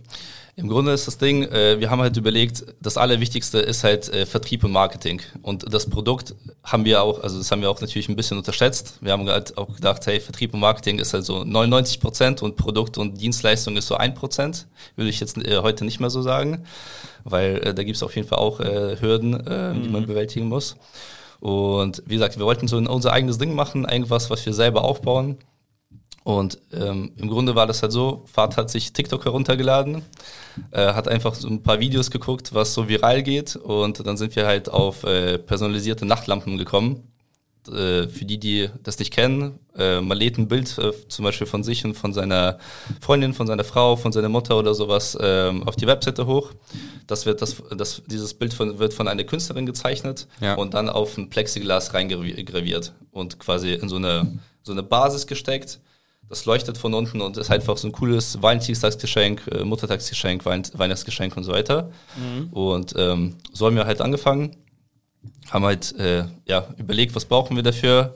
Im 0.56 0.68
Grunde 0.68 0.92
ist 0.92 1.08
das 1.08 1.18
Ding, 1.18 1.44
äh, 1.46 1.80
wir 1.80 1.90
haben 1.90 2.02
halt 2.02 2.16
überlegt, 2.18 2.64
das 2.82 2.98
Allerwichtigste 2.98 3.58
ist 3.58 3.84
halt 3.84 4.08
äh, 4.10 4.28
Vertrieb 4.28 4.64
und 4.64 4.72
Marketing. 4.72 5.22
Und 5.42 5.74
das 5.74 5.90
Produkt 5.90 6.36
haben 6.64 6.86
wir 6.86 7.02
auch, 7.02 7.24
also 7.24 7.40
das 7.40 7.52
haben 7.52 7.64
wir 7.64 7.72
auch 7.72 7.82
natürlich 7.82 8.10
ein 8.10 8.16
bisschen 8.16 8.38
unterschätzt. 8.38 9.00
Wir 9.02 9.14
haben 9.14 9.28
halt 9.28 9.58
auch 9.58 9.74
gedacht, 9.74 10.06
hey, 10.06 10.20
Vertrieb 10.20 10.54
und 10.54 10.60
Marketing 10.60 11.00
ist 11.00 11.16
halt 11.16 11.26
so 11.26 11.44
99 11.44 12.00
Prozent 12.00 12.44
und 12.44 12.58
Produkt 12.58 13.00
und 13.00 13.20
Dienstleistung 13.20 13.76
ist 13.76 13.88
so 13.88 13.96
ein 13.96 14.14
Prozent. 14.14 14.68
Würde 14.96 15.10
ich 15.10 15.20
jetzt 15.20 15.36
äh, 15.38 15.62
heute 15.64 15.84
nicht 15.84 16.00
mehr 16.00 16.12
so 16.12 16.22
sagen, 16.22 16.64
weil 17.24 17.60
da 17.60 17.84
gibt 17.84 17.96
es 17.96 18.04
auf 18.04 18.16
jeden 18.16 18.28
Fall 18.28 18.38
auch 18.38 18.60
Hürden, 18.60 19.32
mhm. 19.32 19.82
die 19.82 19.90
man 19.90 20.04
mhm. 20.04 20.08
bewältigen 20.08 20.48
muss. 20.48 20.76
Und 21.40 22.04
wie 22.06 22.14
gesagt, 22.16 22.38
wir 22.38 22.46
wollten 22.46 22.68
so 22.68 22.78
unser 22.78 23.14
eigenes 23.14 23.40
Ding 23.40 23.56
machen, 23.56 23.86
irgendwas, 23.86 24.30
was 24.30 24.46
wir 24.46 24.54
selber 24.54 24.84
aufbauen. 24.84 25.38
Und 26.24 26.60
ähm, 26.72 27.14
im 27.18 27.30
Grunde 27.30 27.56
war 27.56 27.66
das 27.66 27.82
halt 27.82 27.92
so, 27.92 28.24
Fahrt 28.32 28.56
hat 28.56 28.70
sich 28.70 28.94
TikTok 28.94 29.26
heruntergeladen, 29.26 30.04
äh, 30.70 30.94
hat 30.94 31.08
einfach 31.08 31.34
so 31.34 31.48
ein 31.48 31.64
paar 31.64 31.80
Videos 31.80 32.12
geguckt, 32.12 32.54
was 32.54 32.76
so 32.76 32.88
viral 32.88 33.24
geht 33.24 33.56
und 33.56 34.06
dann 34.06 34.18
sind 34.18 34.36
wir 34.36 34.46
halt 34.46 34.70
auf 34.70 35.04
äh, 35.04 35.40
personalisierte 35.40 36.06
Nachtlampen 36.06 36.58
gekommen. 36.58 37.08
Äh, 37.68 38.08
für 38.08 38.26
die, 38.26 38.40
die 38.40 38.70
das 38.84 39.00
nicht 39.00 39.12
kennen, 39.14 39.60
äh, 39.76 40.00
man 40.02 40.18
lädt 40.18 40.38
ein 40.38 40.48
Bild 40.48 40.78
äh, 40.78 40.92
zum 41.08 41.26
Beispiel 41.26 41.48
von 41.48 41.64
sich 41.64 41.86
und 41.86 41.96
von 41.96 42.14
seiner 42.14 42.58
Freundin, 43.00 43.34
von 43.34 43.46
seiner 43.46 43.64
Frau, 43.64 43.96
von 43.96 44.12
seiner 44.12 44.30
Mutter 44.30 44.58
oder 44.58 44.74
sowas 44.76 45.16
äh, 45.16 45.52
auf 45.66 45.76
die 45.76 45.86
Webseite 45.86 46.26
hoch. 46.26 46.52
Das 47.06 47.26
wird 47.26 47.42
das, 47.42 47.62
das 47.76 48.02
dieses 48.06 48.34
Bild 48.36 48.54
von, 48.54 48.80
wird 48.80 48.94
von 48.94 49.08
einer 49.08 49.24
Künstlerin 49.24 49.66
gezeichnet 49.68 50.28
ja. 50.40 50.56
und 50.56 50.74
dann 50.74 50.90
auf 50.90 51.18
ein 51.18 51.30
Plexiglas 51.30 51.94
reingraviert 51.94 52.94
und 53.12 53.40
quasi 53.40 53.74
in 53.74 53.90
so 53.90 53.96
eine 53.96 54.40
so 54.64 54.72
eine 54.72 54.84
Basis 54.84 55.26
gesteckt 55.26 55.80
das 56.32 56.46
leuchtet 56.46 56.78
von 56.78 56.94
unten 56.94 57.20
und 57.20 57.36
ist 57.36 57.52
einfach 57.52 57.78
so 57.78 57.90
ein 57.90 57.92
cooles 57.92 58.42
Valentinstagsgeschenk, 58.42 59.42
äh, 59.52 59.66
Muttertagsgeschenk, 59.66 60.46
Wein 60.46 60.64
Weihnachtsgeschenk 60.74 61.36
und 61.36 61.44
so 61.44 61.52
weiter. 61.52 61.92
Mhm. 62.16 62.48
Und 62.54 62.94
ähm, 62.98 63.36
so 63.52 63.66
haben 63.66 63.76
wir 63.76 63.86
halt 63.86 64.00
angefangen, 64.00 64.56
haben 65.50 65.66
halt 65.66 65.94
äh, 66.00 66.24
ja, 66.46 66.68
überlegt, 66.78 67.14
was 67.16 67.26
brauchen 67.26 67.58
wir 67.58 67.64
dafür. 67.64 68.16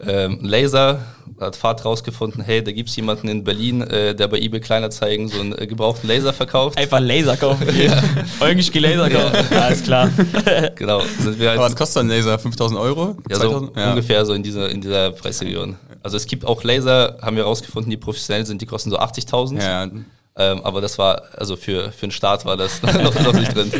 Ähm, 0.00 0.38
Laser, 0.40 1.04
hat 1.40 1.56
Fahrt 1.56 1.84
rausgefunden, 1.84 2.42
hey, 2.42 2.64
da 2.64 2.72
gibt 2.72 2.88
es 2.88 2.96
jemanden 2.96 3.28
in 3.28 3.44
Berlin, 3.44 3.82
äh, 3.82 4.14
der 4.14 4.28
bei 4.28 4.38
eBay 4.38 4.60
Kleinerzeigen 4.60 5.28
so 5.28 5.40
einen 5.40 5.56
äh, 5.56 5.66
gebrauchten 5.66 6.08
Laser 6.08 6.32
verkauft. 6.32 6.78
Einfach 6.78 7.00
Laser 7.00 7.36
kaufen. 7.36 7.68
ja. 7.78 8.02
Eigentlich 8.40 8.72
Laser 8.74 9.10
kaufen. 9.10 9.46
Ja. 9.50 9.60
Alles 9.60 9.82
klar. 9.82 10.10
genau. 10.74 11.02
Sind 11.20 11.38
wir 11.38 11.50
halt 11.50 11.58
Aber 11.58 11.68
was 11.68 11.76
kostet 11.76 12.02
ein 12.02 12.08
Laser? 12.08 12.38
5000 12.38 12.80
Euro? 12.80 13.16
Ja, 13.28 13.36
so 13.36 13.70
ja. 13.76 13.90
ungefähr 13.90 14.24
so 14.24 14.32
in 14.32 14.42
dieser, 14.42 14.70
in 14.70 14.80
dieser 14.80 15.10
Preisregion. 15.10 15.76
Also 16.02 16.16
es 16.16 16.26
gibt 16.26 16.44
auch 16.44 16.62
Laser, 16.64 17.18
haben 17.22 17.36
wir 17.36 17.44
rausgefunden, 17.44 17.90
die 17.90 17.96
professionell 17.96 18.46
sind, 18.46 18.60
die 18.60 18.66
kosten 18.66 18.90
so 18.90 18.98
80.000. 18.98 19.62
Ja. 19.62 19.88
Ähm, 20.34 20.64
aber 20.64 20.80
das 20.80 20.98
war, 20.98 21.22
also 21.36 21.56
für, 21.56 21.92
für 21.92 22.04
einen 22.04 22.12
Start 22.12 22.44
war 22.44 22.56
das 22.56 22.82
noch, 22.82 23.14
noch 23.20 23.34
nicht 23.34 23.54
drin. 23.54 23.70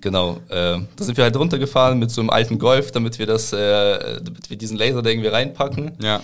Genau, 0.00 0.38
äh, 0.48 0.78
da 0.96 1.04
sind 1.04 1.16
wir 1.16 1.24
halt 1.24 1.36
runtergefahren 1.36 1.98
mit 1.98 2.10
so 2.10 2.20
einem 2.20 2.30
alten 2.30 2.58
Golf, 2.58 2.92
damit 2.92 3.18
wir 3.18 3.26
das, 3.26 3.52
äh, 3.52 4.20
damit 4.22 4.48
wir 4.48 4.56
diesen 4.56 4.76
Laser 4.76 5.02
da 5.02 5.10
irgendwie 5.10 5.28
reinpacken. 5.28 5.92
Ja. 6.02 6.20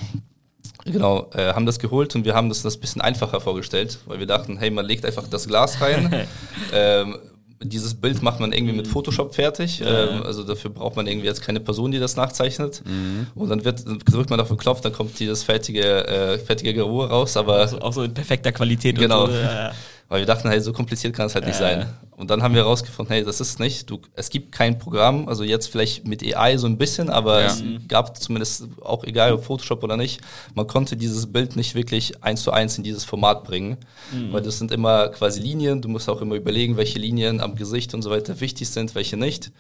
Genau, 0.85 1.31
äh, 1.35 1.53
haben 1.53 1.67
das 1.67 1.79
geholt 1.79 2.15
und 2.15 2.25
wir 2.25 2.35
haben 2.35 2.49
das 2.49 2.63
das 2.63 2.77
bisschen 2.77 3.03
einfacher 3.03 3.41
vorgestellt, 3.41 3.99
weil 4.07 4.21
wir 4.21 4.27
dachten, 4.27 4.57
hey, 4.57 4.71
man 4.71 4.87
legt 4.87 5.05
einfach 5.05 5.27
das 5.29 5.49
Glas 5.49 5.81
rein, 5.81 6.27
ähm, 6.73 7.19
dieses 7.63 7.95
Bild 7.95 8.23
macht 8.23 8.41
man 8.41 8.53
irgendwie 8.53 8.75
mit 8.75 8.87
Photoshop 8.87 9.35
fertig. 9.35 9.81
Ja. 9.81 10.09
Ähm, 10.09 10.23
also 10.23 10.45
dafür 10.45 10.71
braucht 10.71 10.97
man 10.97 11.07
irgendwie 11.07 11.27
jetzt 11.27 11.43
keine 11.43 11.61
Person, 11.61 11.91
die 11.91 11.99
das 11.99 12.17
nachzeichnet. 12.17 12.83
Mhm. 12.85 13.29
Und 13.35 13.49
dann 13.49 13.65
wird 13.65 13.87
dann 13.87 13.99
drückt 13.99 14.31
man 14.31 14.41
auf 14.41 14.49
den 14.49 14.57
Knopf, 14.57 14.81
dann 14.81 14.93
kommt 14.93 15.19
dieses 15.19 15.43
fertige, 15.43 16.07
äh, 16.07 16.39
fertige 16.39 16.75
Geruch 16.75 17.11
raus. 17.11 17.37
Aber 17.37 17.57
also 17.57 17.79
auch 17.81 17.93
so 17.93 18.03
in 18.03 18.15
perfekter 18.15 18.53
Qualität. 18.53 18.99
Genau. 18.99 19.27
So, 19.27 19.33
ja. 19.33 19.73
Weil 20.09 20.21
wir 20.21 20.27
dachten, 20.27 20.49
hey, 20.49 20.61
so 20.61 20.73
kompliziert 20.73 21.15
kann 21.15 21.27
es 21.27 21.35
halt 21.35 21.47
nicht 21.47 21.57
sein. 21.57 21.87
Und 22.17 22.31
dann 22.31 22.43
haben 22.43 22.55
wir 22.55 22.63
herausgefunden, 22.63 23.13
hey, 23.13 23.25
das 23.25 23.41
ist 23.41 23.59
nicht, 23.59 23.91
du, 23.91 24.01
es 24.15 24.31
gibt 24.31 24.53
kein 24.53 24.79
Programm, 24.79 25.29
also 25.29 25.45
jetzt 25.45 25.67
vielleicht 25.67 26.07
mit 26.07 26.23
AI 26.23 26.57
so 26.57 26.67
ein 26.67 26.79
bisschen, 26.79 27.11
aber 27.11 27.41
ja. 27.41 27.47
es 27.49 27.63
gab 27.89 28.17
zumindest 28.17 28.69
auch 28.83 29.05
egal 29.05 29.33
ob 29.33 29.45
Photoshop 29.45 29.83
oder 29.83 29.97
nicht, 29.97 30.21
man 30.55 30.67
konnte 30.67 30.97
dieses 30.97 31.31
Bild 31.31 31.57
nicht 31.57 31.75
wirklich 31.75 32.23
eins 32.23 32.43
zu 32.43 32.53
eins 32.53 32.79
in 32.79 32.85
dieses 32.85 33.05
Format 33.05 33.45
bringen, 33.45 33.77
mhm. 34.13 34.33
weil 34.33 34.41
das 34.41 34.59
sind 34.59 34.73
immer 34.73 35.09
quasi 35.09 35.41
Linien, 35.41 35.83
du 35.83 35.89
musst 35.89 36.09
auch 36.09 36.23
immer 36.23 36.37
überlegen, 36.37 36.79
welche 36.79 36.99
Linien 36.99 37.41
am 37.41 37.55
Gesicht 37.55 37.93
und 37.93 38.01
so 38.01 38.11
weiter 38.11 38.41
wichtig 38.41 38.71
sind, 38.71 38.95
welche 38.95 39.17
nicht. 39.17 39.51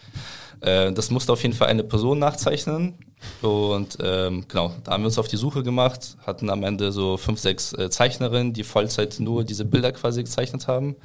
Äh, 0.61 0.93
das 0.93 1.11
musste 1.11 1.33
auf 1.33 1.43
jeden 1.43 1.55
Fall 1.55 1.69
eine 1.69 1.85
Person 1.85 2.19
nachzeichnen. 2.19 2.95
Und 3.43 3.99
ähm, 4.03 4.45
genau, 4.49 4.75
da 4.85 4.93
haben 4.93 5.03
wir 5.03 5.07
uns 5.07 5.19
auf 5.19 5.29
die 5.29 5.37
Suche 5.37 5.63
gemacht, 5.63 6.17
hatten 6.27 6.51
am 6.51 6.63
Ende 6.63 6.93
so 6.93 7.17
fünf, 7.17 7.41
sechs 7.41 7.73
äh, 7.73 7.91
Zeichnerinnen, 7.91 8.53
die 8.53 8.65
Vollzeit 8.65 9.17
nur 9.19 9.45
diese 9.45 9.65
Bilder 9.65 9.93
quasi 9.93 10.23
gezeichnet 10.23 10.69
haben. 10.69 10.97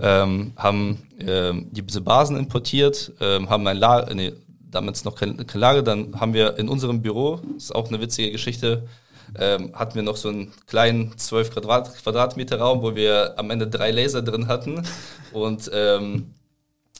ähm, 0.00 0.52
haben 0.56 1.06
ähm, 1.20 1.68
diese 1.70 2.00
Basen 2.00 2.36
importiert, 2.36 3.12
ähm, 3.20 3.48
haben 3.48 3.66
ein 3.66 3.76
Lager, 3.76 4.14
nee, 4.14 4.32
damals 4.70 5.04
noch 5.04 5.14
kein, 5.14 5.46
kein 5.46 5.60
Lager, 5.60 5.82
dann 5.82 6.20
haben 6.20 6.34
wir 6.34 6.58
in 6.58 6.68
unserem 6.68 7.02
Büro, 7.02 7.40
das 7.54 7.64
ist 7.64 7.74
auch 7.74 7.88
eine 7.88 8.00
witzige 8.00 8.30
Geschichte, 8.30 8.86
ähm, 9.38 9.72
hatten 9.74 9.94
wir 9.94 10.02
noch 10.02 10.16
so 10.16 10.28
einen 10.28 10.52
kleinen 10.66 11.16
12 11.16 11.50
Quadrat, 11.52 11.94
Quadratmeter 12.02 12.58
Raum, 12.58 12.82
wo 12.82 12.94
wir 12.94 13.34
am 13.38 13.50
Ende 13.50 13.66
drei 13.66 13.90
Laser 13.90 14.22
drin 14.22 14.48
hatten 14.48 14.82
und 15.32 15.70
ähm, 15.72 16.34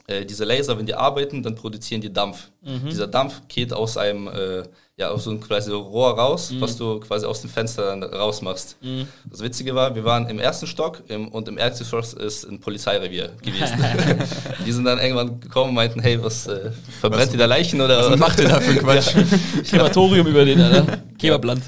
äh, 0.09 0.25
diese 0.25 0.45
Laser, 0.45 0.79
wenn 0.79 0.87
die 0.87 0.95
arbeiten, 0.95 1.43
dann 1.43 1.57
produzieren 1.57 2.01
die 2.01 2.13
Dampf. 2.13 2.51
Mhm. 2.63 2.89
Dieser 2.89 3.09
Dampf 3.09 3.43
geht 3.49 3.73
aus 3.73 3.97
einem, 3.97 4.29
äh, 4.29 4.63
ja, 4.97 5.09
aus 5.11 5.25
so 5.25 5.31
einem 5.31 5.41
quasi 5.41 5.73
Rohr 5.73 6.17
raus, 6.17 6.53
mhm. 6.53 6.61
was 6.61 6.77
du 6.77 7.01
quasi 7.01 7.27
aus 7.27 7.41
dem 7.41 7.51
Fenster 7.51 8.01
rausmachst. 8.13 8.77
Mhm. 8.83 9.09
Das 9.29 9.43
Witzige 9.43 9.75
war, 9.75 9.97
wir 9.97 10.05
waren 10.05 10.29
im 10.29 10.39
ersten 10.39 10.69
Stock 10.69 11.03
im, 11.09 11.29
und 11.29 11.49
im 11.49 11.59
Erdgeschoss 11.59 12.13
ist 12.13 12.45
ein 12.45 12.61
Polizeirevier 12.61 13.33
gewesen. 13.43 13.77
die 14.65 14.71
sind 14.71 14.85
dann 14.85 14.99
irgendwann 15.01 15.41
gekommen 15.41 15.71
und 15.71 15.75
meinten, 15.75 16.01
hey, 16.01 16.23
was, 16.23 16.47
äh, 16.47 16.71
verbrennt 17.01 17.27
was, 17.27 17.33
ihr 17.33 17.39
da 17.39 17.47
Leichen 17.47 17.81
oder? 17.81 18.09
Was 18.09 18.19
macht 18.19 18.39
ihr 18.39 18.49
da 18.49 18.61
für 18.61 18.77
Quatsch? 18.77 19.13
ja. 19.15 19.23
Krematorium 19.69 20.27
über 20.29 20.45
den, 20.45 20.61
oder? 20.61 20.87
Kebabland. 21.19 21.63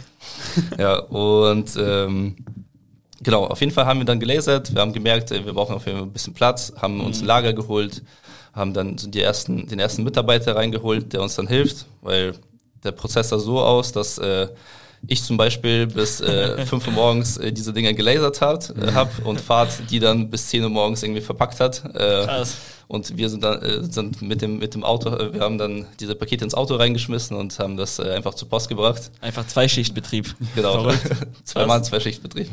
Ja, 0.78 1.00
und 1.00 1.70
ähm, 1.76 2.36
genau, 3.20 3.46
auf 3.46 3.60
jeden 3.60 3.72
Fall 3.72 3.86
haben 3.86 3.98
wir 3.98 4.06
dann 4.06 4.20
gelasert, 4.20 4.72
wir 4.72 4.80
haben 4.80 4.92
gemerkt, 4.92 5.30
wir 5.30 5.52
brauchen 5.52 5.74
auf 5.74 5.86
jeden 5.86 5.98
Fall 5.98 6.06
ein 6.06 6.12
bisschen 6.12 6.34
Platz, 6.34 6.72
haben 6.80 7.00
uns 7.00 7.20
ein 7.20 7.26
Lager 7.26 7.52
geholt, 7.52 8.02
haben 8.58 8.74
dann 8.74 8.96
die 8.96 9.20
ersten, 9.20 9.66
den 9.66 9.78
ersten 9.78 10.04
Mitarbeiter 10.04 10.56
reingeholt, 10.56 11.12
der 11.12 11.22
uns 11.22 11.36
dann 11.36 11.46
hilft, 11.46 11.86
weil 12.02 12.34
der 12.84 12.92
Prozess 12.92 13.30
sah 13.30 13.38
so 13.38 13.60
aus, 13.60 13.92
dass 13.92 14.18
äh, 14.18 14.48
ich 15.06 15.22
zum 15.22 15.36
Beispiel 15.36 15.86
bis 15.86 16.20
äh, 16.20 16.64
5 16.66 16.86
Uhr 16.88 16.92
morgens 16.92 17.36
äh, 17.36 17.52
diese 17.52 17.72
Dinger 17.72 17.92
gelasert 17.92 18.40
hat, 18.40 18.70
äh, 18.70 18.92
hab 18.92 19.24
und 19.24 19.40
Fahrt 19.40 19.70
die 19.90 20.00
dann 20.00 20.30
bis 20.30 20.48
10 20.48 20.64
Uhr 20.64 20.70
morgens 20.70 21.02
irgendwie 21.02 21.22
verpackt 21.22 21.60
hat. 21.60 21.84
Äh, 21.94 22.24
Krass. 22.24 22.56
Und 22.88 23.18
wir 23.18 23.28
sind 23.28 23.44
dann 23.44 23.60
äh, 23.60 23.84
sind 23.84 24.22
mit 24.22 24.40
dem 24.40 24.58
mit 24.58 24.74
dem 24.74 24.82
Auto, 24.82 25.10
äh, 25.10 25.34
wir 25.34 25.42
haben 25.42 25.58
dann 25.58 25.86
diese 26.00 26.14
Pakete 26.14 26.44
ins 26.44 26.54
Auto 26.54 26.74
reingeschmissen 26.74 27.36
und 27.36 27.58
haben 27.58 27.76
das 27.76 27.98
äh, 27.98 28.10
einfach 28.10 28.32
zur 28.32 28.48
Post 28.48 28.70
gebracht. 28.70 29.10
Einfach 29.20 29.46
Zweischichtbetrieb. 29.46 30.34
Genau. 30.54 30.90
Zweimal 31.44 31.84
Zweischichtbetrieb. 31.84 32.48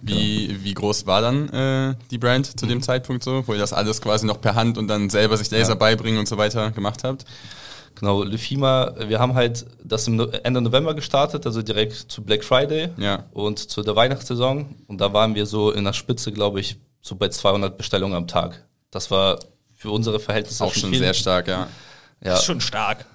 Wie, 0.00 0.64
wie 0.64 0.72
groß 0.72 1.06
war 1.06 1.20
dann 1.20 1.50
äh, 1.50 1.94
die 2.10 2.16
Brand 2.16 2.58
zu 2.58 2.66
dem 2.66 2.78
mhm. 2.78 2.82
Zeitpunkt 2.82 3.22
so, 3.22 3.46
wo 3.46 3.52
ihr 3.52 3.58
das 3.58 3.74
alles 3.74 4.00
quasi 4.00 4.24
noch 4.24 4.40
per 4.40 4.54
Hand 4.54 4.78
und 4.78 4.88
dann 4.88 5.10
selber 5.10 5.36
sich 5.36 5.50
Laser 5.50 5.70
ja. 5.70 5.74
beibringen 5.74 6.18
und 6.18 6.26
so 6.26 6.38
weiter 6.38 6.70
gemacht 6.70 7.04
habt? 7.04 7.26
Genau, 7.96 8.22
Lefima, 8.22 8.94
wir 9.08 9.18
haben 9.18 9.34
halt 9.34 9.66
das 9.84 10.06
im 10.06 10.26
Ende 10.42 10.62
November 10.62 10.94
gestartet, 10.94 11.44
also 11.44 11.60
direkt 11.60 11.92
zu 11.92 12.24
Black 12.24 12.44
Friday 12.44 12.88
ja. 12.96 13.24
und 13.32 13.58
zu 13.58 13.82
der 13.82 13.94
Weihnachtssaison. 13.94 14.74
Und 14.86 15.02
da 15.02 15.12
waren 15.12 15.34
wir 15.34 15.44
so 15.44 15.70
in 15.70 15.84
der 15.84 15.92
Spitze, 15.92 16.32
glaube 16.32 16.60
ich, 16.60 16.78
so 17.02 17.16
bei 17.16 17.28
200 17.28 17.76
Bestellungen 17.76 18.16
am 18.16 18.26
Tag. 18.26 18.64
Das 18.90 19.10
war 19.10 19.38
für 19.76 19.90
unsere 19.90 20.20
Verhältnisse 20.20 20.64
auch 20.64 20.74
schon 20.74 20.90
viel. 20.90 20.98
sehr 20.98 21.14
stark, 21.14 21.48
ja. 21.48 21.60
ja. 21.60 21.66
Das 22.20 22.40
ist 22.40 22.46
schon 22.46 22.60
stark. 22.60 23.06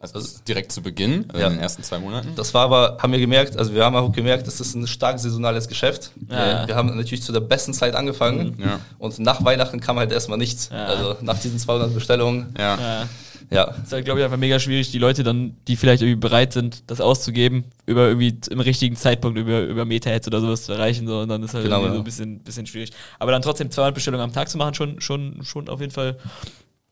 Also 0.00 0.18
direkt 0.48 0.72
zu 0.72 0.80
Beginn, 0.80 1.28
ja. 1.34 1.48
in 1.48 1.54
den 1.54 1.60
ersten 1.60 1.82
zwei 1.82 1.98
Monaten? 1.98 2.34
Das 2.34 2.54
war 2.54 2.64
aber, 2.64 2.96
haben 3.02 3.12
wir 3.12 3.18
gemerkt, 3.18 3.58
also 3.58 3.74
wir 3.74 3.84
haben 3.84 3.94
auch 3.96 4.10
gemerkt, 4.10 4.46
das 4.46 4.58
ist 4.58 4.74
ein 4.74 4.86
stark 4.86 5.18
saisonales 5.18 5.68
Geschäft. 5.68 6.12
Ja. 6.30 6.66
Wir 6.66 6.74
haben 6.74 6.96
natürlich 6.96 7.22
zu 7.22 7.32
der 7.32 7.40
besten 7.40 7.74
Zeit 7.74 7.94
angefangen 7.94 8.54
mhm. 8.56 8.62
ja. 8.62 8.80
und 8.98 9.18
nach 9.18 9.44
Weihnachten 9.44 9.78
kam 9.78 9.98
halt 9.98 10.10
erstmal 10.10 10.38
nichts. 10.38 10.70
Also 10.70 11.18
nach 11.20 11.38
diesen 11.38 11.58
200 11.58 11.92
Bestellungen. 11.92 12.54
Ja. 12.58 13.06
Ja. 13.50 13.74
Es 13.78 13.88
ist 13.88 13.92
halt, 13.92 14.04
glaube 14.04 14.20
ich, 14.20 14.24
einfach 14.24 14.36
mega 14.36 14.60
schwierig, 14.60 14.92
die 14.92 14.98
Leute 14.98 15.24
dann, 15.24 15.56
die 15.66 15.76
vielleicht 15.76 16.02
irgendwie 16.02 16.20
bereit 16.20 16.52
sind, 16.52 16.88
das 16.88 17.00
auszugeben, 17.00 17.64
über 17.84 18.06
irgendwie 18.06 18.38
im 18.48 18.60
richtigen 18.60 18.94
Zeitpunkt 18.94 19.38
über, 19.38 19.62
über 19.62 19.84
Meta-Heads 19.84 20.28
oder 20.28 20.40
sowas 20.40 20.64
zu 20.64 20.72
erreichen. 20.72 21.08
So, 21.08 21.20
und 21.20 21.28
dann 21.28 21.42
ist 21.42 21.54
halt 21.54 21.64
genau, 21.64 21.78
irgendwie 21.78 21.88
ja. 21.88 21.94
so 21.94 22.00
ein 22.00 22.04
bisschen, 22.04 22.38
bisschen 22.40 22.66
schwierig. 22.66 22.92
Aber 23.18 23.32
dann 23.32 23.42
trotzdem 23.42 23.70
200 23.70 23.94
Bestellungen 23.94 24.24
am 24.24 24.32
Tag 24.32 24.48
zu 24.48 24.56
machen, 24.56 24.74
schon, 24.74 25.00
schon, 25.00 25.42
schon 25.42 25.68
auf 25.68 25.80
jeden 25.80 25.92
Fall 25.92 26.16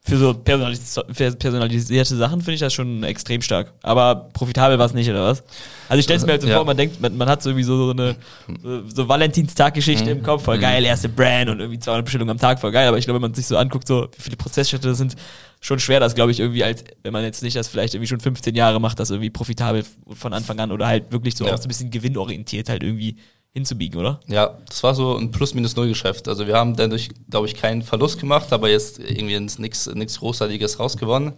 für 0.09 0.17
so 0.17 0.33
personalis 0.33 0.99
personalisierte 1.39 2.17
Sachen 2.17 2.41
finde 2.41 2.55
ich 2.55 2.61
das 2.61 2.73
schon 2.73 3.03
extrem 3.03 3.43
stark. 3.43 3.73
Aber 3.83 4.31
profitabel 4.33 4.79
war 4.79 4.87
es 4.87 4.95
nicht, 4.95 5.11
oder 5.11 5.25
was? 5.25 5.43
Also 5.89 5.99
ich 5.99 6.05
stelle 6.05 6.19
es 6.19 6.25
mir 6.25 6.33
halt 6.33 6.43
so 6.43 6.49
ja. 6.49 6.57
vor, 6.57 6.65
man 6.65 6.77
denkt, 6.77 7.01
man, 7.01 7.17
man 7.17 7.29
hat 7.29 7.43
so 7.43 7.51
irgendwie 7.51 7.65
so, 7.65 7.77
so 7.77 7.91
eine 7.91 8.17
so, 8.63 8.89
so 8.89 9.09
Valentinstag-Geschichte 9.09 10.05
mhm. 10.05 10.19
im 10.19 10.23
Kopf, 10.23 10.45
voll 10.45 10.59
geil, 10.59 10.85
erste 10.85 11.09
Brand 11.09 11.51
und 11.51 11.61
irgendwie 11.61 11.79
200 11.79 12.05
Bestellungen 12.05 12.31
am 12.31 12.39
Tag, 12.39 12.59
voll 12.59 12.73
geil. 12.73 12.89
Aber 12.89 12.97
ich 12.97 13.05
glaube, 13.05 13.17
wenn 13.17 13.31
man 13.31 13.35
sich 13.35 13.47
so 13.47 13.57
anguckt, 13.57 13.87
so 13.87 14.09
wie 14.17 14.23
viele 14.23 14.37
Prozessschritte 14.37 14.89
das 14.89 14.99
sind, 14.99 15.15
schon 15.61 15.79
schwer, 15.79 16.01
das 16.01 16.15
glaube 16.15 16.31
ich 16.31 16.41
irgendwie 16.41 16.65
als, 16.65 16.85
wenn 17.03 17.13
man 17.13 17.25
jetzt 17.25 17.43
nicht 17.43 17.57
das 17.57 17.69
vielleicht 17.69 17.95
irgendwie 17.95 18.09
schon 18.09 18.21
15 18.21 18.55
Jahre 18.55 18.81
macht, 18.81 19.01
das 19.01 19.11
irgendwie 19.11 19.31
profitabel 19.31 19.85
von 20.13 20.33
Anfang 20.33 20.59
an 20.61 20.73
oder 20.73 20.87
halt 20.87 21.13
wirklich 21.13 21.37
so 21.37 21.47
ja. 21.47 21.53
auch 21.53 21.59
so 21.59 21.65
ein 21.65 21.69
bisschen 21.69 21.91
gewinnorientiert 21.91 22.69
halt 22.69 22.83
irgendwie 22.83 23.17
hinzubiegen, 23.53 23.99
oder? 23.99 24.21
Ja, 24.27 24.59
das 24.69 24.83
war 24.83 24.95
so 24.95 25.17
ein 25.17 25.31
Plus-Minus-Null-Geschäft. 25.31 26.29
Also 26.29 26.47
wir 26.47 26.57
haben 26.57 26.77
dadurch, 26.77 27.11
glaube 27.29 27.47
ich, 27.47 27.55
keinen 27.55 27.83
Verlust 27.83 28.21
gemacht, 28.21 28.53
aber 28.53 28.69
jetzt 28.69 28.99
irgendwie 28.99 29.39
nichts 29.41 30.19
Großartiges 30.19 30.79
rausgewonnen. 30.79 31.33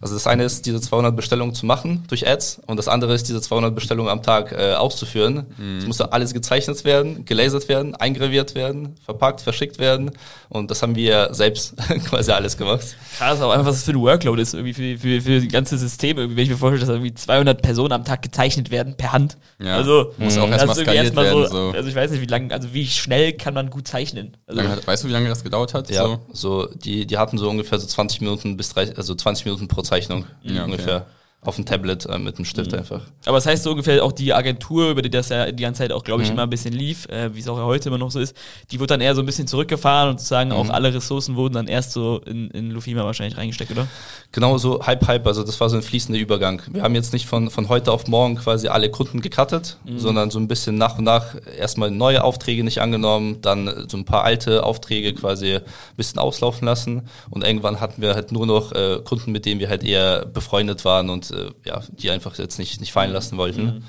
Also 0.00 0.14
das 0.14 0.26
eine 0.26 0.44
ist, 0.44 0.66
diese 0.66 0.80
200 0.80 1.14
Bestellungen 1.16 1.54
zu 1.54 1.66
machen 1.66 2.04
durch 2.08 2.28
Ads 2.28 2.60
und 2.66 2.76
das 2.76 2.88
andere 2.88 3.14
ist, 3.14 3.28
diese 3.28 3.40
200 3.40 3.74
Bestellungen 3.74 4.10
am 4.10 4.22
Tag 4.22 4.52
äh, 4.52 4.74
auszuführen. 4.74 5.46
Mhm. 5.56 5.78
Es 5.78 5.86
musste 5.86 6.12
alles 6.12 6.32
gezeichnet 6.32 6.84
werden, 6.84 7.24
gelasert 7.24 7.68
werden, 7.68 7.94
eingraviert 7.94 8.54
werden, 8.54 8.96
verpackt, 9.04 9.40
verschickt 9.40 9.78
werden 9.78 10.10
und 10.48 10.70
das 10.70 10.82
haben 10.82 10.94
wir 10.94 11.28
selbst 11.32 11.74
quasi 12.08 12.30
alles 12.30 12.56
gemacht. 12.56 12.96
Krass, 13.16 13.40
auch 13.40 13.50
einfach, 13.50 13.66
was 13.66 13.76
das 13.76 13.84
für 13.84 13.92
ein 13.92 14.00
Workload 14.00 14.40
ist, 14.40 14.54
irgendwie 14.54 14.74
für, 14.74 14.98
für, 14.98 15.20
für 15.20 15.40
die 15.40 15.48
ganze 15.48 15.76
Systeme. 15.76 16.28
Wenn 16.28 16.38
ich 16.38 16.50
mir 16.50 16.56
vorstelle, 16.56 16.80
dass 16.80 16.88
irgendwie 16.88 17.14
200 17.14 17.60
Personen 17.60 17.92
am 17.92 18.04
Tag 18.04 18.22
gezeichnet 18.22 18.70
werden 18.70 18.96
per 18.96 19.12
Hand. 19.12 19.36
Ja. 19.60 19.76
Also, 19.76 20.12
muss 20.18 20.38
auch 20.38 20.48
erstmal 20.48 20.76
skaliert 20.76 21.06
erst 21.06 21.16
werden. 21.16 21.46
So, 21.48 21.70
so, 21.70 21.72
Also 21.76 21.88
ich 21.88 21.94
weiß 21.94 22.10
nicht, 22.12 22.20
wie 22.20 22.26
lange, 22.26 22.52
also 22.52 22.72
wie 22.72 22.86
schnell 22.86 23.32
kann 23.32 23.54
man 23.54 23.70
gut 23.70 23.88
zeichnen? 23.88 24.36
Also, 24.46 24.62
weißt 24.86 25.04
du, 25.04 25.08
wie 25.08 25.12
lange 25.12 25.28
das 25.28 25.42
gedauert 25.42 25.74
hat? 25.74 25.90
Ja, 25.90 26.04
so, 26.04 26.18
so 26.32 26.66
die, 26.66 27.06
die 27.06 27.18
hatten 27.18 27.38
so 27.38 27.48
ungefähr 27.48 27.78
so 27.78 27.86
20 27.86 28.20
Minuten 28.20 28.56
bis 28.56 28.70
30, 28.70 28.96
also 28.96 29.14
20 29.14 29.46
Minuten 29.46 29.68
pro 29.68 29.82
Zeichnung 29.88 30.26
ja, 30.42 30.64
ungefähr. 30.64 31.06
Auf 31.40 31.54
dem 31.54 31.64
Tablet 31.64 32.04
äh, 32.06 32.18
mit 32.18 32.36
dem 32.36 32.44
Stift 32.44 32.72
mhm. 32.72 32.78
einfach. 32.78 33.02
Aber 33.24 33.36
das 33.36 33.46
heißt 33.46 33.62
so 33.62 33.70
ungefähr 33.70 34.04
auch 34.04 34.10
die 34.10 34.34
Agentur, 34.34 34.90
über 34.90 35.02
die 35.02 35.10
das 35.10 35.28
ja 35.28 35.52
die 35.52 35.62
ganze 35.62 35.78
Zeit 35.78 35.92
auch, 35.92 36.02
glaube 36.02 36.22
ich, 36.22 36.28
mhm. 36.28 36.34
immer 36.34 36.42
ein 36.42 36.50
bisschen 36.50 36.74
lief, 36.74 37.06
äh, 37.08 37.32
wie 37.32 37.38
es 37.38 37.46
auch 37.46 37.56
heute 37.58 37.90
immer 37.90 37.98
noch 37.98 38.10
so 38.10 38.18
ist, 38.18 38.36
die 38.72 38.80
wurde 38.80 38.88
dann 38.88 39.00
eher 39.00 39.14
so 39.14 39.22
ein 39.22 39.26
bisschen 39.26 39.46
zurückgefahren 39.46 40.10
und 40.10 40.18
sozusagen 40.18 40.50
mhm. 40.50 40.56
auch 40.56 40.68
alle 40.70 40.92
Ressourcen 40.92 41.36
wurden 41.36 41.54
dann 41.54 41.68
erst 41.68 41.92
so 41.92 42.20
in, 42.26 42.50
in 42.50 42.72
Lufima 42.72 43.04
wahrscheinlich 43.04 43.38
reingesteckt, 43.38 43.70
oder? 43.70 43.86
Genau 44.32 44.58
so, 44.58 44.84
Hype, 44.84 45.06
Hype, 45.06 45.28
also 45.28 45.44
das 45.44 45.60
war 45.60 45.70
so 45.70 45.76
ein 45.76 45.82
fließender 45.82 46.20
Übergang. 46.20 46.60
Wir 46.72 46.82
haben 46.82 46.96
jetzt 46.96 47.12
nicht 47.12 47.26
von, 47.26 47.50
von 47.50 47.68
heute 47.68 47.92
auf 47.92 48.08
morgen 48.08 48.34
quasi 48.34 48.66
alle 48.66 48.90
Kunden 48.90 49.20
gecuttet, 49.20 49.78
mhm. 49.84 50.00
sondern 50.00 50.30
so 50.32 50.40
ein 50.40 50.48
bisschen 50.48 50.76
nach 50.76 50.98
und 50.98 51.04
nach 51.04 51.36
erstmal 51.56 51.92
neue 51.92 52.24
Aufträge 52.24 52.64
nicht 52.64 52.80
angenommen, 52.80 53.40
dann 53.42 53.86
so 53.88 53.96
ein 53.96 54.04
paar 54.04 54.24
alte 54.24 54.64
Aufträge 54.64 55.14
quasi 55.14 55.54
ein 55.54 55.62
bisschen 55.96 56.18
auslaufen 56.18 56.66
lassen 56.66 57.08
und 57.30 57.44
irgendwann 57.44 57.78
hatten 57.78 58.02
wir 58.02 58.14
halt 58.14 58.32
nur 58.32 58.44
noch 58.44 58.72
äh, 58.72 58.98
Kunden, 59.04 59.30
mit 59.30 59.46
denen 59.46 59.60
wir 59.60 59.68
halt 59.68 59.84
eher 59.84 60.26
befreundet 60.26 60.84
waren 60.84 61.10
und 61.10 61.28
äh, 61.38 61.50
ja, 61.64 61.82
die 61.88 62.10
einfach 62.10 62.36
jetzt 62.38 62.58
nicht, 62.58 62.80
nicht 62.80 62.92
fallen 62.92 63.12
lassen 63.12 63.38
wollten. 63.38 63.64
Mhm. 63.64 63.82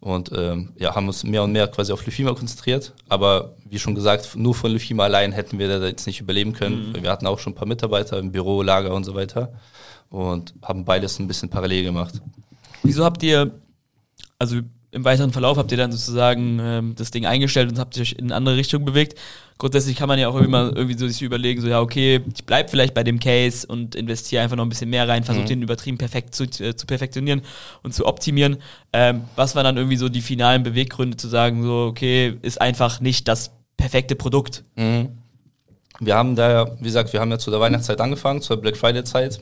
Und 0.00 0.30
ähm, 0.32 0.72
ja, 0.78 0.94
haben 0.94 1.08
uns 1.08 1.24
mehr 1.24 1.42
und 1.42 1.52
mehr 1.52 1.66
quasi 1.66 1.92
auf 1.92 2.06
Lufima 2.06 2.32
konzentriert. 2.32 2.92
Aber 3.08 3.56
wie 3.68 3.78
schon 3.80 3.96
gesagt, 3.96 4.36
nur 4.36 4.54
von 4.54 4.72
Lufima 4.72 5.04
allein 5.04 5.32
hätten 5.32 5.58
wir 5.58 5.68
da 5.68 5.84
jetzt 5.86 6.06
nicht 6.06 6.20
überleben 6.20 6.52
können. 6.52 6.90
Mhm. 6.90 7.02
Wir 7.02 7.10
hatten 7.10 7.26
auch 7.26 7.40
schon 7.40 7.52
ein 7.52 7.56
paar 7.56 7.66
Mitarbeiter 7.66 8.18
im 8.18 8.30
Büro, 8.30 8.62
Lager 8.62 8.94
und 8.94 9.04
so 9.04 9.14
weiter. 9.14 9.52
Und 10.10 10.54
haben 10.62 10.84
beides 10.84 11.18
ein 11.18 11.26
bisschen 11.26 11.48
parallel 11.48 11.84
gemacht. 11.84 12.22
Wieso 12.82 13.04
habt 13.04 13.22
ihr, 13.24 13.50
also 14.38 14.60
im 14.90 15.04
weiteren 15.04 15.32
Verlauf 15.32 15.58
habt 15.58 15.70
ihr 15.70 15.76
dann 15.76 15.92
sozusagen 15.92 16.58
ähm, 16.60 16.94
das 16.96 17.10
Ding 17.10 17.26
eingestellt 17.26 17.70
und 17.70 17.78
habt 17.78 17.98
euch 17.98 18.12
in 18.12 18.26
eine 18.26 18.34
andere 18.34 18.56
Richtung 18.56 18.84
bewegt. 18.84 19.18
Grundsätzlich 19.58 19.96
kann 19.96 20.08
man 20.08 20.18
ja 20.18 20.28
auch 20.28 20.36
immer 20.36 20.74
irgendwie 20.74 20.96
so 20.96 21.06
sich 21.06 21.20
überlegen, 21.20 21.60
so 21.60 21.68
ja, 21.68 21.80
okay, 21.80 22.20
ich 22.34 22.44
bleib 22.46 22.70
vielleicht 22.70 22.94
bei 22.94 23.02
dem 23.02 23.18
Case 23.18 23.66
und 23.66 23.94
investiere 23.94 24.42
einfach 24.42 24.56
noch 24.56 24.64
ein 24.64 24.68
bisschen 24.68 24.88
mehr 24.88 25.06
rein, 25.06 25.24
versuche 25.24 25.44
mhm. 25.44 25.48
den 25.48 25.62
übertrieben 25.62 25.98
perfekt 25.98 26.34
zu, 26.34 26.44
äh, 26.44 26.74
zu 26.74 26.86
perfektionieren 26.86 27.42
und 27.82 27.92
zu 27.92 28.06
optimieren. 28.06 28.58
Ähm, 28.92 29.24
was 29.36 29.56
waren 29.56 29.64
dann 29.64 29.76
irgendwie 29.76 29.96
so 29.96 30.08
die 30.08 30.22
finalen 30.22 30.62
Beweggründe 30.62 31.16
zu 31.16 31.28
sagen, 31.28 31.62
so, 31.62 31.86
okay, 31.90 32.38
ist 32.42 32.60
einfach 32.60 33.00
nicht 33.00 33.28
das 33.28 33.50
perfekte 33.76 34.14
Produkt? 34.14 34.64
Mhm. 34.76 35.18
Wir 36.00 36.14
haben 36.14 36.36
da, 36.36 36.76
wie 36.78 36.84
gesagt, 36.84 37.12
wir 37.12 37.20
haben 37.20 37.30
ja 37.30 37.38
zu 37.38 37.50
der 37.50 37.60
Weihnachtszeit 37.60 38.00
angefangen, 38.00 38.40
zur 38.40 38.58
Black 38.58 38.76
Friday 38.76 39.04
Zeit 39.04 39.40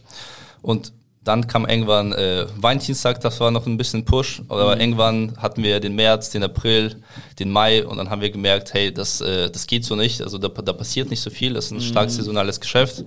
und 0.63 0.93
dann 1.27 1.49
kam 1.49 1.67
irgendwann 1.67 2.13
äh, 2.13 2.47
Valentinstag, 2.57 3.21
das 3.21 3.41
war 3.41 3.51
noch 3.51 3.67
ein 3.67 3.77
bisschen 3.77 4.05
Push. 4.05 4.43
Aber 4.49 4.77
mhm. 4.77 4.81
irgendwann 4.81 5.37
hatten 5.39 5.63
wir 5.65 5.81
den 5.81 5.97
März, 5.97 6.31
den 6.31 6.45
April, 6.45 7.03
den 7.41 7.51
Mai 7.51 7.85
und 7.85 7.97
dann 7.99 8.11
haben 8.11 8.21
wir 8.21 8.31
gemerkt, 8.31 8.75
hey, 8.75 8.95
das, 8.95 9.21
äh, 9.21 9.51
das 9.51 9.67
geht 9.67 9.85
so 9.85 9.97
nicht. 9.97 10.23
Also 10.23 10.39
da, 10.39 10.47
da 10.47 10.73
passiert 10.73 11.11
nicht 11.11 11.21
so 11.21 11.31
viel. 11.31 11.55
Das 11.55 11.67
ist 11.67 11.71
ein 11.73 11.79
mhm. 11.79 11.81
stark 11.81 12.11
saisonales 12.11 12.61
Geschäft. 12.61 13.05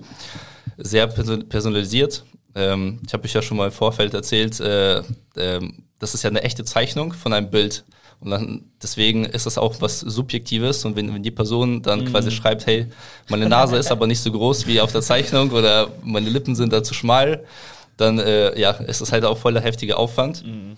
Sehr 0.76 1.06
personalisiert. 1.06 2.22
Ähm, 2.54 3.00
ich 3.06 3.14
habe 3.14 3.24
euch 3.24 3.32
ja 3.32 3.40
schon 3.40 3.56
mal 3.56 3.66
im 3.66 3.72
Vorfeld 3.72 4.12
erzählt, 4.12 4.60
äh, 4.60 4.98
äh, 4.98 5.60
das 5.98 6.12
ist 6.12 6.22
ja 6.22 6.28
eine 6.28 6.42
echte 6.42 6.64
Zeichnung 6.64 7.14
von 7.14 7.32
einem 7.32 7.50
Bild. 7.50 7.84
Und 8.20 8.32
dann, 8.32 8.64
deswegen 8.82 9.24
ist 9.24 9.46
das 9.46 9.56
auch 9.56 9.76
was 9.80 10.00
Subjektives. 10.00 10.84
Und 10.84 10.94
wenn, 10.94 11.14
wenn 11.14 11.22
die 11.22 11.30
Person 11.30 11.80
dann 11.80 12.00
mhm. 12.00 12.10
quasi 12.10 12.30
schreibt, 12.30 12.66
hey, 12.66 12.86
meine 13.30 13.48
Nase 13.48 13.78
ist 13.78 13.90
aber 13.90 14.06
nicht 14.06 14.20
so 14.20 14.30
groß 14.30 14.66
wie 14.66 14.78
auf 14.78 14.92
der 14.92 15.00
Zeichnung 15.00 15.52
oder 15.52 15.88
meine 16.02 16.28
Lippen 16.28 16.54
sind 16.54 16.70
da 16.70 16.82
zu 16.82 16.92
schmal, 16.92 17.44
dann 18.00 18.18
äh, 18.18 18.58
ja, 18.58 18.70
ist 18.70 19.00
es 19.00 19.12
halt 19.12 19.24
auch 19.24 19.38
voller 19.38 19.60
heftiger 19.60 19.98
Aufwand. 19.98 20.44
Mhm. 20.44 20.76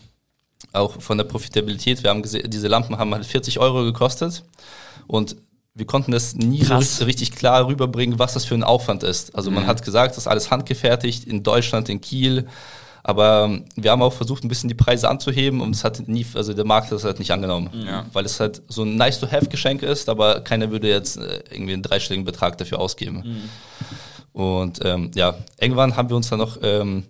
Auch 0.73 1.01
von 1.01 1.19
der 1.19 1.25
Profitabilität. 1.25 2.03
Wir 2.03 2.11
haben 2.11 2.23
gesehen, 2.23 2.49
diese 2.49 2.69
Lampen 2.69 2.99
haben 2.99 3.15
halt 3.15 3.27
40 3.27 3.59
Euro 3.59 3.85
gekostet 3.85 4.43
und 5.07 5.37
wir 5.75 5.87
konnten 5.87 6.13
es 6.13 6.35
nie 6.35 6.63
so 6.63 6.75
Krass. 6.75 7.01
richtig, 7.01 7.07
richtig 7.07 7.33
klar 7.33 7.67
rüberbringen, 7.67 8.19
was 8.19 8.35
das 8.35 8.45
für 8.45 8.55
ein 8.55 8.63
Aufwand 8.63 9.03
ist. 9.03 9.35
Also 9.35 9.51
man 9.51 9.67
hat 9.67 9.83
gesagt, 9.83 10.13
das 10.13 10.25
ist 10.25 10.29
alles 10.29 10.51
handgefertigt 10.51 11.25
in 11.25 11.43
Deutschland, 11.43 11.89
in 11.89 12.01
Kiel. 12.01 12.47
Aber 13.05 13.47
ähm, 13.47 13.65
wir 13.75 13.91
haben 13.91 14.03
auch 14.03 14.13
versucht, 14.13 14.45
ein 14.45 14.49
bisschen 14.49 14.69
die 14.69 14.75
Preise 14.75 15.09
anzuheben 15.09 15.61
und 15.61 15.75
es 15.75 15.83
hat 15.83 16.07
nie, 16.09 16.25
also 16.35 16.53
der 16.55 16.65
Markt 16.65 16.91
hat 16.91 16.99
es 16.99 17.05
halt 17.05 17.19
nicht 17.19 17.33
angenommen. 17.33 17.71
Ja. 17.85 18.07
Weil 18.13 18.25
es 18.25 18.39
halt 18.39 18.63
so 18.69 18.85
ein 18.85 18.97
nice-to-have-Geschenk 18.97 19.83
ist, 19.83 20.09
aber 20.09 20.41
keiner 20.41 20.71
würde 20.71 20.89
jetzt 20.89 21.17
äh, 21.17 21.43
irgendwie 21.51 21.73
einen 21.73 21.83
dreistelligen 21.83 22.25
Betrag 22.25 22.59
dafür 22.59 22.79
ausgeben. 22.79 23.49
Und 24.33 24.81
ähm, 24.85 25.11
ja, 25.15 25.37
irgendwann 25.61 25.97
haben 25.97 26.09
wir 26.09 26.17
uns 26.17 26.31
dann 26.31 26.39
noch, 26.39 26.59
ähm, 26.63 27.05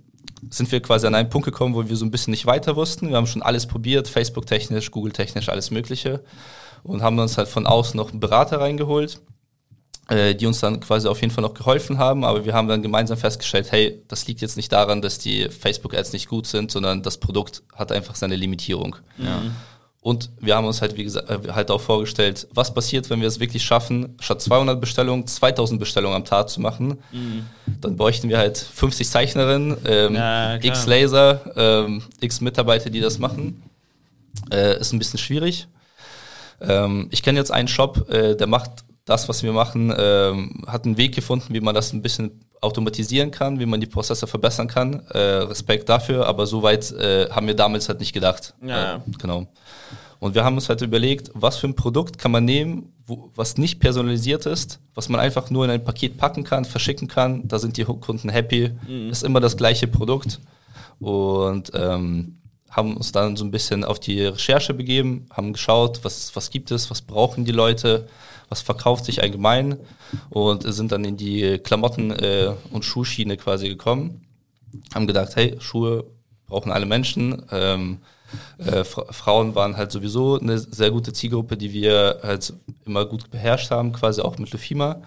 sind 0.50 0.71
wir 0.73 0.81
quasi 0.83 1.07
an 1.07 1.14
einen 1.14 1.31
Punkt 1.31 1.45
gekommen, 1.45 1.75
wo 1.75 1.88
wir 1.88 1.97
so 1.97 2.05
ein 2.05 2.11
bisschen 2.11 2.33
nicht 2.33 2.47
weiter 2.47 2.75
wussten. 2.76 3.09
Wir 3.09 3.17
haben 3.17 3.26
schon 3.26 3.43
alles 3.43 3.67
probiert, 3.67 4.09
Facebook-technisch, 4.09 4.91
Google-technisch, 4.91 5.49
alles 5.49 5.71
Mögliche. 5.71 6.21
Und 6.83 7.02
haben 7.02 7.19
uns 7.19 7.38
halt 7.38 7.49
von 7.49 7.67
außen 7.67 7.97
noch 7.97 8.11
einen 8.11 8.19
Berater 8.19 8.61
reingeholt, 8.61 9.21
äh, 10.09 10.35
die 10.35 10.47
uns 10.47 10.59
dann 10.59 10.81
quasi 10.81 11.07
auf 11.07 11.21
jeden 11.21 11.33
Fall 11.33 11.43
noch 11.43 11.55
geholfen 11.55 11.99
haben. 11.99 12.25
Aber 12.25 12.45
wir 12.45 12.55
haben 12.55 12.67
dann 12.67 12.83
gemeinsam 12.83 13.17
festgestellt, 13.17 13.71
hey, 13.71 14.02
das 14.09 14.26
liegt 14.26 14.41
jetzt 14.41 14.57
nicht 14.57 14.73
daran, 14.73 15.00
dass 15.00 15.19
die 15.19 15.49
Facebook-Ads 15.49 16.12
nicht 16.12 16.29
gut 16.29 16.49
sind, 16.49 16.73
sondern 16.73 17.02
das 17.02 17.19
Produkt 17.19 17.62
hat 17.73 17.93
einfach 17.93 18.17
seine 18.17 18.35
Limitierung. 18.35 18.97
Und 20.02 20.30
wir 20.40 20.56
haben 20.56 20.66
uns 20.66 20.82
halt, 20.82 20.97
wie 20.97 21.04
gesagt, 21.04 21.30
äh, 21.30 21.52
halt 21.52 21.71
auch 21.71 21.80
vorgestellt, 21.80 22.49
was 22.52 22.75
passiert, 22.75 23.09
wenn 23.09 23.21
wir 23.21 23.28
es 23.28 23.38
wirklich 23.38 23.62
schaffen, 23.62 24.16
statt 24.18 24.42
200 24.42 24.80
Bestellungen 24.80 25.28
2000 25.28 25.78
Bestellungen 25.78 26.16
am 26.16 26.25
Tag 26.25 26.50
zu 26.50 26.61
machen. 26.61 26.99
Dann 27.80 27.97
bräuchten 27.97 28.28
wir 28.28 28.37
halt 28.38 28.59
50 28.59 29.09
Zeichnerinnen, 29.09 29.76
ähm, 29.87 30.14
Ja, 30.16 30.56
x 30.56 30.87
Laser, 30.87 31.40
ähm, 31.56 32.02
x 32.21 32.40
Mitarbeiter, 32.40 32.90
die 32.90 32.99
das 32.99 33.21
machen. 33.21 33.62
Äh, 34.52 34.80
ist 34.80 34.92
ein 34.92 34.99
bisschen 34.99 35.21
schwierig. 35.21 35.68
Ähm, 36.61 37.06
ich 37.12 37.23
kenne 37.23 37.38
jetzt 37.38 37.52
einen 37.52 37.68
Shop, 37.68 38.11
äh, 38.11 38.35
der 38.35 38.49
macht 38.49 38.85
das, 39.04 39.28
was 39.28 39.44
wir 39.44 39.52
machen, 39.52 39.94
ähm, 39.97 40.64
hat 40.66 40.85
einen 40.85 40.97
Weg 40.97 41.14
gefunden, 41.14 41.54
wie 41.54 41.61
man 41.61 41.76
das 41.76 41.92
ein 41.92 42.02
bisschen 42.02 42.40
automatisieren 42.62 43.31
kann, 43.31 43.59
wie 43.59 43.66
man 43.66 43.81
die 43.81 43.87
Prozesse 43.87 44.26
verbessern 44.26 44.69
kann. 44.69 45.00
Äh, 45.11 45.19
Respekt 45.19 45.88
dafür, 45.88 46.26
aber 46.26 46.47
soweit 46.47 46.90
äh, 46.92 47.28
haben 47.31 47.47
wir 47.47 47.54
damals 47.54 47.88
halt 47.88 48.00
nicht 48.00 48.12
gedacht. 48.12 48.54
Ja. 48.64 48.97
Äh, 48.97 49.00
genau. 49.21 49.47
Und 50.21 50.37
wir 50.37 50.45
haben 50.45 50.54
uns 50.54 50.69
halt 50.69 50.81
überlegt, 50.83 51.31
was 51.35 51.57
für 51.57 51.66
ein 51.66 51.75
Produkt 51.75 52.16
kann 52.16 52.31
man 52.31 52.45
nehmen, 52.45 52.92
wo, 53.07 53.31
was 53.35 53.59
nicht 53.59 53.81
personalisiert 53.81 54.47
ist, 54.47 54.78
was 54.95 55.09
man 55.09 55.21
einfach 55.21 55.50
nur 55.50 55.64
in 55.64 55.71
ein 55.71 55.83
Paket 55.83 56.16
packen 56.16 56.45
kann, 56.45 56.64
verschicken 56.64 57.09
kann. 57.09 57.49
Da 57.49 57.59
sind 57.59 57.76
die 57.76 57.85
Kunden 57.85 58.28
happy. 58.28 58.71
Ist 59.11 59.25
immer 59.25 59.40
das 59.40 59.57
gleiche 59.57 59.88
Produkt. 59.88 60.38
Und 61.00 61.73
ähm, 61.75 62.38
haben 62.71 62.97
uns 62.97 63.12
dann 63.12 63.37
so 63.37 63.45
ein 63.45 63.50
bisschen 63.50 63.85
auf 63.85 64.00
die 64.00 64.25
Recherche 64.25 64.73
begeben, 64.73 65.26
haben 65.31 65.52
geschaut, 65.52 66.00
was, 66.04 66.35
was 66.35 66.50
gibt 66.50 66.71
es, 66.71 66.90
was 66.90 67.02
brauchen 67.02 67.45
die 67.45 67.52
Leute, 67.52 68.09
was 68.52 68.61
verkauft 68.61 69.06
sich 69.06 69.23
allgemein 69.23 69.78
und 70.28 70.62
sind 70.73 70.92
dann 70.92 71.04
in 71.04 71.16
die 71.16 71.59
Klamotten- 71.59 72.11
äh, 72.12 72.52
und 72.71 72.85
Schuhschiene 72.85 73.37
quasi 73.38 73.68
gekommen. 73.68 74.26
Haben 74.94 75.06
gedacht, 75.06 75.37
hey, 75.37 75.56
Schuhe 75.59 76.04
brauchen 76.47 76.71
alle 76.71 76.87
Menschen. 76.87 77.42
Ähm, 77.50 77.99
äh, 78.59 78.85
Fra 78.85 79.04
Frauen 79.11 79.54
waren 79.54 79.76
halt 79.76 79.90
sowieso 79.90 80.38
eine 80.38 80.59
sehr 80.59 80.90
gute 80.90 81.12
Zielgruppe, 81.12 81.56
die 81.56 81.73
wir 81.73 82.21
halt 82.23 82.52
immer 82.85 83.04
gut 83.06 83.30
beherrscht 83.30 83.71
haben, 83.71 83.92
quasi 83.92 84.21
auch 84.21 84.37
mit 84.38 84.52
Lefima. 84.52 85.00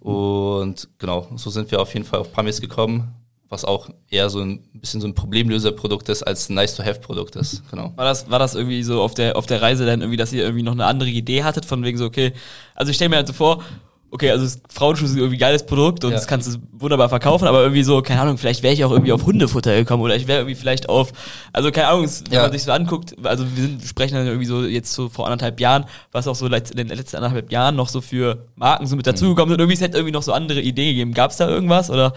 Und 0.00 0.88
genau, 0.98 1.28
so 1.36 1.50
sind 1.50 1.70
wir 1.70 1.80
auf 1.80 1.92
jeden 1.94 2.06
Fall 2.06 2.20
auf 2.20 2.32
Pamis 2.32 2.60
gekommen, 2.60 3.12
was 3.48 3.64
auch 3.64 3.88
eher 4.10 4.30
so 4.30 4.40
ein 4.40 4.60
bisschen 4.72 5.00
so 5.00 5.06
ein 5.06 5.14
Problemlöserprodukt 5.14 6.08
ist, 6.08 6.22
als 6.22 6.48
ein 6.48 6.54
Nice-to-Have-Produkt 6.54 7.36
ist. 7.36 7.62
Genau. 7.70 7.92
War 7.96 8.04
das, 8.04 8.28
war 8.30 8.38
das 8.38 8.54
irgendwie 8.54 8.82
so 8.82 9.00
auf 9.02 9.14
der, 9.14 9.36
auf 9.36 9.46
der 9.46 9.62
Reise 9.62 9.86
dann 9.86 10.00
irgendwie, 10.00 10.16
dass 10.16 10.32
ihr 10.32 10.42
irgendwie 10.42 10.62
noch 10.64 10.72
eine 10.72 10.86
andere 10.86 11.10
Idee 11.10 11.44
hattet, 11.44 11.64
von 11.64 11.82
wegen 11.84 11.98
so, 11.98 12.06
okay, 12.06 12.32
also 12.74 12.90
ich 12.90 12.96
stelle 12.96 13.10
mir 13.10 13.16
halt 13.16 13.26
so 13.28 13.32
vor, 13.32 13.62
okay, 14.10 14.30
also 14.30 14.58
Frauenschuhe 14.70 15.08
sind 15.08 15.18
irgendwie 15.18 15.36
ein 15.36 15.40
geiles 15.40 15.66
Produkt 15.66 16.04
und 16.04 16.12
Ja. 16.12 16.16
das 16.16 16.28
kannst 16.28 16.54
du 16.54 16.58
wunderbar 16.72 17.08
verkaufen, 17.08 17.48
aber 17.48 17.62
irgendwie 17.62 17.82
so, 17.82 18.00
keine 18.00 18.20
Ahnung, 18.20 18.38
vielleicht 18.38 18.62
wäre 18.62 18.72
ich 18.72 18.84
auch 18.84 18.92
irgendwie 18.92 19.10
auf 19.12 19.24
Hundefutter 19.26 19.74
gekommen 19.74 20.04
oder 20.04 20.14
ich 20.14 20.28
wäre 20.28 20.38
irgendwie 20.40 20.54
vielleicht 20.54 20.88
auf, 20.88 21.12
also 21.52 21.72
keine 21.72 21.88
Ahnung, 21.88 22.08
wenn 22.28 22.32
Ja. 22.32 22.42
man 22.42 22.52
sich 22.52 22.62
so 22.62 22.70
anguckt, 22.70 23.14
also 23.24 23.44
wir 23.56 23.62
sind, 23.64 23.82
sprechen 23.82 24.14
dann 24.14 24.26
irgendwie 24.26 24.46
so 24.46 24.64
jetzt 24.64 24.92
so 24.92 25.08
vor 25.08 25.26
anderthalb 25.26 25.58
Jahren, 25.58 25.84
was 26.12 26.28
auch 26.28 26.36
so 26.36 26.46
in 26.46 26.52
den 26.52 26.88
letzten 26.88 27.16
anderthalb 27.16 27.50
Jahren 27.50 27.74
noch 27.74 27.88
so 27.88 28.00
für 28.00 28.46
Marken 28.54 28.86
so 28.86 28.94
mit 28.94 29.04
dazugekommen 29.06 29.50
sind, 29.50 29.58
irgendwie 29.60 29.74
es 29.74 29.80
hätte 29.80 29.96
irgendwie 29.98 30.12
noch 30.12 30.22
so 30.22 30.32
andere 30.32 30.60
Ideen 30.60 30.90
gegeben. 30.94 31.12
Gab 31.12 31.32
es 31.32 31.36
da 31.38 31.48
irgendwas 31.48 31.90
oder 31.90 32.12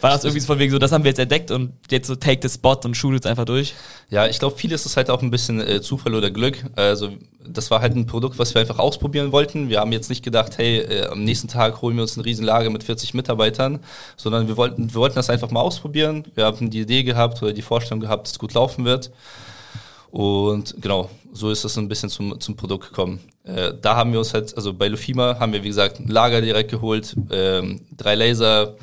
war 0.00 0.10
das 0.10 0.24
irgendwie 0.24 0.40
so 0.40 0.46
von 0.46 0.58
wegen 0.58 0.72
so, 0.72 0.78
das 0.78 0.92
haben 0.92 1.04
wir 1.04 1.10
jetzt 1.10 1.18
entdeckt 1.18 1.50
und 1.50 1.72
jetzt 1.90 2.06
so 2.06 2.16
take 2.16 2.46
the 2.46 2.52
spot 2.52 2.80
und 2.84 2.96
shoot 2.96 3.14
jetzt 3.14 3.26
einfach 3.26 3.44
durch? 3.44 3.74
Ja, 4.10 4.26
ich 4.26 4.38
glaube, 4.38 4.56
vieles 4.56 4.86
ist 4.86 4.96
halt 4.96 5.10
auch 5.10 5.22
ein 5.22 5.30
bisschen 5.30 5.60
äh, 5.60 5.80
Zufall 5.80 6.14
oder 6.14 6.30
Glück. 6.30 6.64
Also 6.76 7.10
das 7.48 7.70
war 7.70 7.80
halt 7.80 7.94
ein 7.94 8.06
Produkt, 8.06 8.38
was 8.38 8.54
wir 8.54 8.60
einfach 8.60 8.78
ausprobieren 8.78 9.32
wollten. 9.32 9.68
Wir 9.68 9.80
haben 9.80 9.92
jetzt 9.92 10.08
nicht 10.08 10.24
gedacht, 10.24 10.58
hey, 10.58 10.78
äh, 10.78 11.06
am 11.06 11.24
nächsten 11.24 11.48
Tag 11.48 11.82
holen 11.82 11.96
wir 11.96 12.02
uns 12.02 12.16
ein 12.16 12.22
Riesenlager 12.22 12.70
mit 12.70 12.84
40 12.84 13.14
Mitarbeitern, 13.14 13.80
sondern 14.16 14.48
wir 14.48 14.56
wollten, 14.56 14.92
wir 14.92 15.00
wollten 15.00 15.16
das 15.16 15.30
einfach 15.30 15.50
mal 15.50 15.60
ausprobieren. 15.60 16.24
Wir 16.34 16.44
haben 16.44 16.70
die 16.70 16.80
Idee 16.80 17.02
gehabt 17.02 17.42
oder 17.42 17.52
die 17.52 17.62
Vorstellung 17.62 18.00
gehabt, 18.00 18.26
dass 18.26 18.32
es 18.32 18.38
gut 18.38 18.54
laufen 18.54 18.84
wird. 18.84 19.10
Und 20.10 20.76
genau, 20.80 21.10
so 21.32 21.50
ist 21.50 21.64
es 21.64 21.76
ein 21.76 21.88
bisschen 21.88 22.08
zum, 22.08 22.40
zum 22.40 22.56
Produkt 22.56 22.88
gekommen. 22.88 23.20
Äh, 23.44 23.74
da 23.80 23.96
haben 23.96 24.12
wir 24.12 24.18
uns 24.18 24.32
halt, 24.32 24.56
also 24.56 24.72
bei 24.72 24.88
Lufima 24.88 25.38
haben 25.38 25.52
wir, 25.52 25.62
wie 25.62 25.68
gesagt, 25.68 26.00
ein 26.00 26.08
Lager 26.08 26.40
direkt 26.40 26.70
geholt, 26.70 27.14
ähm, 27.30 27.82
drei 27.96 28.14
Laser, 28.14 28.76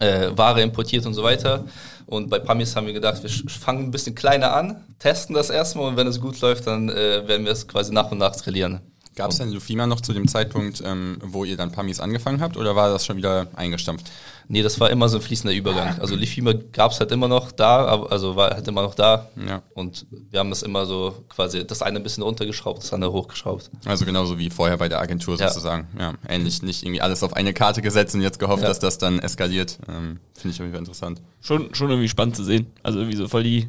äh, 0.00 0.30
Ware 0.36 0.60
importiert 0.60 1.06
und 1.06 1.14
so 1.14 1.22
weiter. 1.22 1.64
Und 2.06 2.28
bei 2.28 2.40
Pamis 2.40 2.74
haben 2.74 2.86
wir 2.86 2.92
gedacht, 2.92 3.22
wir 3.22 3.30
fangen 3.30 3.84
ein 3.84 3.90
bisschen 3.92 4.16
kleiner 4.16 4.52
an, 4.52 4.84
testen 4.98 5.34
das 5.34 5.48
erstmal 5.48 5.86
und 5.86 5.96
wenn 5.96 6.08
es 6.08 6.20
gut 6.20 6.40
läuft, 6.40 6.66
dann 6.66 6.88
äh, 6.88 7.28
werden 7.28 7.44
wir 7.44 7.52
es 7.52 7.68
quasi 7.68 7.92
nach 7.92 8.10
und 8.10 8.18
nach 8.18 8.34
skalieren. 8.34 8.80
Gab 9.20 9.30
es 9.32 9.38
denn 9.38 9.52
Lufima 9.52 9.86
noch 9.86 10.00
zu 10.00 10.12
dem 10.12 10.26
Zeitpunkt, 10.28 10.82
ähm, 10.84 11.18
wo 11.22 11.44
ihr 11.44 11.56
dann 11.56 11.72
Pamis 11.72 12.00
angefangen 12.00 12.40
habt 12.40 12.56
oder 12.56 12.74
war 12.74 12.88
das 12.90 13.04
schon 13.06 13.16
wieder 13.18 13.48
eingestampft? 13.54 14.10
Nee, 14.48 14.62
das 14.62 14.80
war 14.80 14.90
immer 14.90 15.08
so 15.08 15.18
ein 15.18 15.22
fließender 15.22 15.54
Übergang. 15.54 16.00
Also 16.00 16.16
Lifima 16.16 16.52
gab 16.72 16.90
es 16.92 16.98
halt 17.00 17.12
immer 17.12 17.28
noch 17.28 17.52
da, 17.52 17.84
aber- 17.86 18.10
also 18.10 18.34
war 18.34 18.50
halt 18.50 18.66
immer 18.66 18.82
noch 18.82 18.94
da. 18.94 19.28
Ja. 19.46 19.62
Und 19.74 20.06
wir 20.30 20.40
haben 20.40 20.50
das 20.50 20.62
immer 20.62 20.86
so 20.86 21.14
quasi 21.28 21.64
das 21.66 21.82
eine 21.82 21.98
ein 21.98 22.02
bisschen 22.02 22.22
runtergeschraubt, 22.24 22.82
das 22.82 22.92
andere 22.92 23.12
hochgeschraubt. 23.12 23.70
Also 23.84 24.04
genauso 24.04 24.38
wie 24.38 24.50
vorher 24.50 24.76
bei 24.78 24.88
der 24.88 25.00
Agentur 25.00 25.36
Ja. 25.38 25.48
sozusagen. 25.48 25.86
Ja, 25.98 26.14
ähnlich 26.28 26.62
nicht 26.62 26.82
irgendwie 26.82 27.00
alles 27.00 27.22
auf 27.22 27.34
eine 27.34 27.52
Karte 27.52 27.80
gesetzt 27.82 28.14
und 28.14 28.22
jetzt 28.22 28.38
gehofft, 28.40 28.62
Ja. 28.62 28.68
dass 28.68 28.80
das 28.80 28.98
dann 28.98 29.18
eskaliert. 29.20 29.78
Ähm, 29.88 30.18
Finde 30.34 30.54
ich 30.54 30.60
auf 30.60 30.64
jeden 30.64 30.72
Fall 30.72 30.78
interessant. 30.80 31.20
schon, 31.40 31.72
schon 31.74 31.90
irgendwie 31.90 32.08
spannend 32.08 32.34
zu 32.34 32.42
sehen. 32.42 32.66
Also 32.82 32.98
irgendwie 32.98 33.16
so 33.18 33.28
voll 33.28 33.44
die 33.44 33.68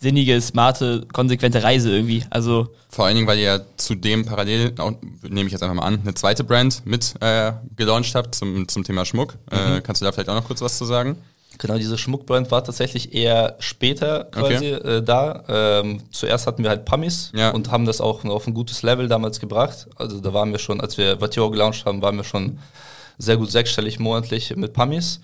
sinnige, 0.00 0.40
smarte, 0.40 1.06
konsequente 1.12 1.62
Reise 1.62 1.90
irgendwie. 1.94 2.24
Also 2.30 2.68
Vor 2.88 3.04
allen 3.04 3.16
Dingen, 3.16 3.26
weil 3.26 3.38
ihr 3.38 3.44
ja 3.44 3.60
zudem 3.76 4.24
parallel, 4.24 4.72
auch, 4.78 4.92
nehme 5.22 5.46
ich 5.46 5.52
jetzt 5.52 5.62
einfach 5.62 5.74
mal 5.76 5.84
an, 5.84 6.00
eine 6.02 6.14
zweite 6.14 6.42
Brand 6.42 6.84
mit 6.86 7.14
äh, 7.20 7.52
gelauncht 7.76 8.14
habt 8.14 8.34
zum, 8.34 8.66
zum 8.66 8.82
Thema 8.82 9.04
Schmuck. 9.04 9.34
Äh, 9.50 9.80
kannst 9.82 10.00
du 10.00 10.06
da 10.06 10.12
vielleicht 10.12 10.30
auch 10.30 10.34
noch 10.34 10.46
kurz 10.46 10.62
was 10.62 10.78
zu 10.78 10.86
sagen? 10.86 11.16
Genau, 11.58 11.76
diese 11.76 11.98
Schmuckbrand 11.98 12.50
war 12.50 12.64
tatsächlich 12.64 13.12
eher 13.12 13.56
später 13.58 14.24
quasi 14.30 14.68
äh, 14.68 15.02
da. 15.02 15.44
Ähm, 15.46 16.00
zuerst 16.10 16.46
hatten 16.46 16.62
wir 16.62 16.70
halt 16.70 16.86
Pummies 16.86 17.32
Ja. 17.34 17.50
und 17.50 17.70
haben 17.70 17.84
das 17.84 18.00
auch 18.00 18.24
auf 18.24 18.46
ein 18.46 18.54
gutes 18.54 18.82
Level 18.82 19.08
damals 19.08 19.40
gebracht. 19.40 19.86
Also 19.96 20.20
da 20.20 20.32
waren 20.32 20.52
wir 20.52 20.58
schon, 20.58 20.80
als 20.80 20.96
wir 20.96 21.18
Vatio 21.18 21.50
gelauncht 21.50 21.84
haben, 21.84 22.00
waren 22.00 22.16
wir 22.16 22.24
schon 22.24 22.58
sehr 23.20 23.36
gut 23.36 23.50
sechsstellig 23.50 23.98
monatlich 24.00 24.56
mit 24.56 24.72
Pummies. 24.72 25.20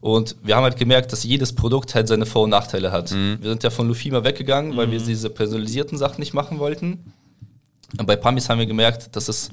Und 0.00 0.36
wir 0.42 0.56
haben 0.56 0.64
halt 0.64 0.76
gemerkt, 0.76 1.12
dass 1.12 1.22
jedes 1.24 1.54
Produkt 1.54 1.94
halt 1.94 2.08
seine 2.08 2.26
Vor- 2.26 2.42
und 2.44 2.50
Nachteile 2.50 2.90
hat. 2.92 3.12
Wir 3.40 3.50
sind 3.50 3.62
ja 3.62 3.70
von 3.70 3.86
Lufima 3.88 4.24
weggegangen, 4.24 4.76
weil 4.76 4.90
wir 4.90 4.98
diese 4.98 5.30
personalisierten 5.30 5.96
Sachen 5.96 6.20
nicht 6.20 6.34
machen 6.34 6.58
wollten. 6.58 7.12
Und 7.98 8.06
bei 8.06 8.16
Pummies 8.16 8.48
haben 8.48 8.58
wir 8.58 8.66
gemerkt, 8.66 9.14
dass 9.14 9.28
es 9.28 9.50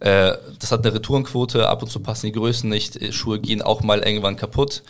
äh, 0.00 0.32
das 0.58 0.70
hat 0.72 0.84
eine 0.84 0.94
Retourenquote, 0.94 1.68
ab 1.68 1.82
und 1.82 1.90
zu 1.90 2.00
passen 2.00 2.26
die 2.26 2.32
Größen 2.32 2.68
nicht, 2.68 2.96
äh, 2.96 3.12
Schuhe 3.12 3.38
gehen 3.40 3.62
auch 3.62 3.82
mal 3.82 3.98
irgendwann 4.00 4.36
kaputt 4.36 4.82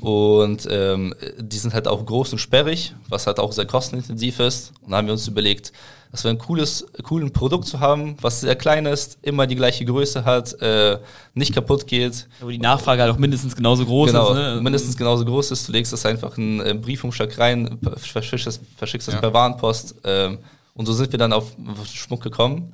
und 0.00 0.66
ähm, 0.70 1.14
die 1.38 1.58
sind 1.58 1.74
halt 1.74 1.88
auch 1.88 2.04
groß 2.04 2.32
und 2.32 2.38
sperrig, 2.38 2.94
was 3.08 3.26
halt 3.26 3.38
auch 3.38 3.52
sehr 3.52 3.66
kostenintensiv 3.66 4.40
ist. 4.40 4.72
Und 4.82 4.92
da 4.92 4.98
haben 4.98 5.06
wir 5.06 5.12
uns 5.12 5.26
überlegt, 5.28 5.72
das 6.12 6.24
wäre 6.24 6.34
ein 6.34 6.38
cooles, 6.38 6.86
cooles 7.04 7.30
Produkt 7.30 7.66
zu 7.68 7.78
haben, 7.78 8.16
was 8.20 8.40
sehr 8.40 8.56
klein 8.56 8.84
ist, 8.84 9.18
immer 9.22 9.46
die 9.46 9.54
gleiche 9.54 9.84
Größe 9.84 10.24
hat, 10.24 10.60
äh, 10.60 10.98
nicht 11.34 11.54
kaputt 11.54 11.86
geht. 11.86 12.26
wo 12.40 12.48
die 12.50 12.58
Nachfrage 12.58 13.02
halt 13.02 13.12
auch 13.14 13.18
mindestens 13.18 13.54
genauso 13.54 13.84
groß 13.86 14.08
Genau, 14.10 14.30
ist. 14.30 14.34
Ne? 14.36 14.60
mindestens 14.60 14.96
genauso 14.96 15.24
groß 15.24 15.52
ist. 15.52 15.68
Du 15.68 15.72
legst 15.72 15.92
das 15.92 16.04
einfach 16.04 16.36
in 16.36 16.60
einen 16.60 16.70
äh, 16.70 16.74
Briefumschlag 16.74 17.38
rein, 17.38 17.78
verschickst 17.96 18.46
es, 18.48 18.60
verschickst 18.76 19.06
es 19.08 19.14
Ja. 19.14 19.20
per 19.20 19.32
Warenpost. 19.32 19.94
Ähm, 20.04 20.38
und 20.74 20.86
so 20.86 20.92
sind 20.92 21.12
wir 21.12 21.18
dann 21.18 21.32
auf, 21.32 21.52
auf 21.78 21.86
Schmuck 21.86 22.22
gekommen. 22.22 22.72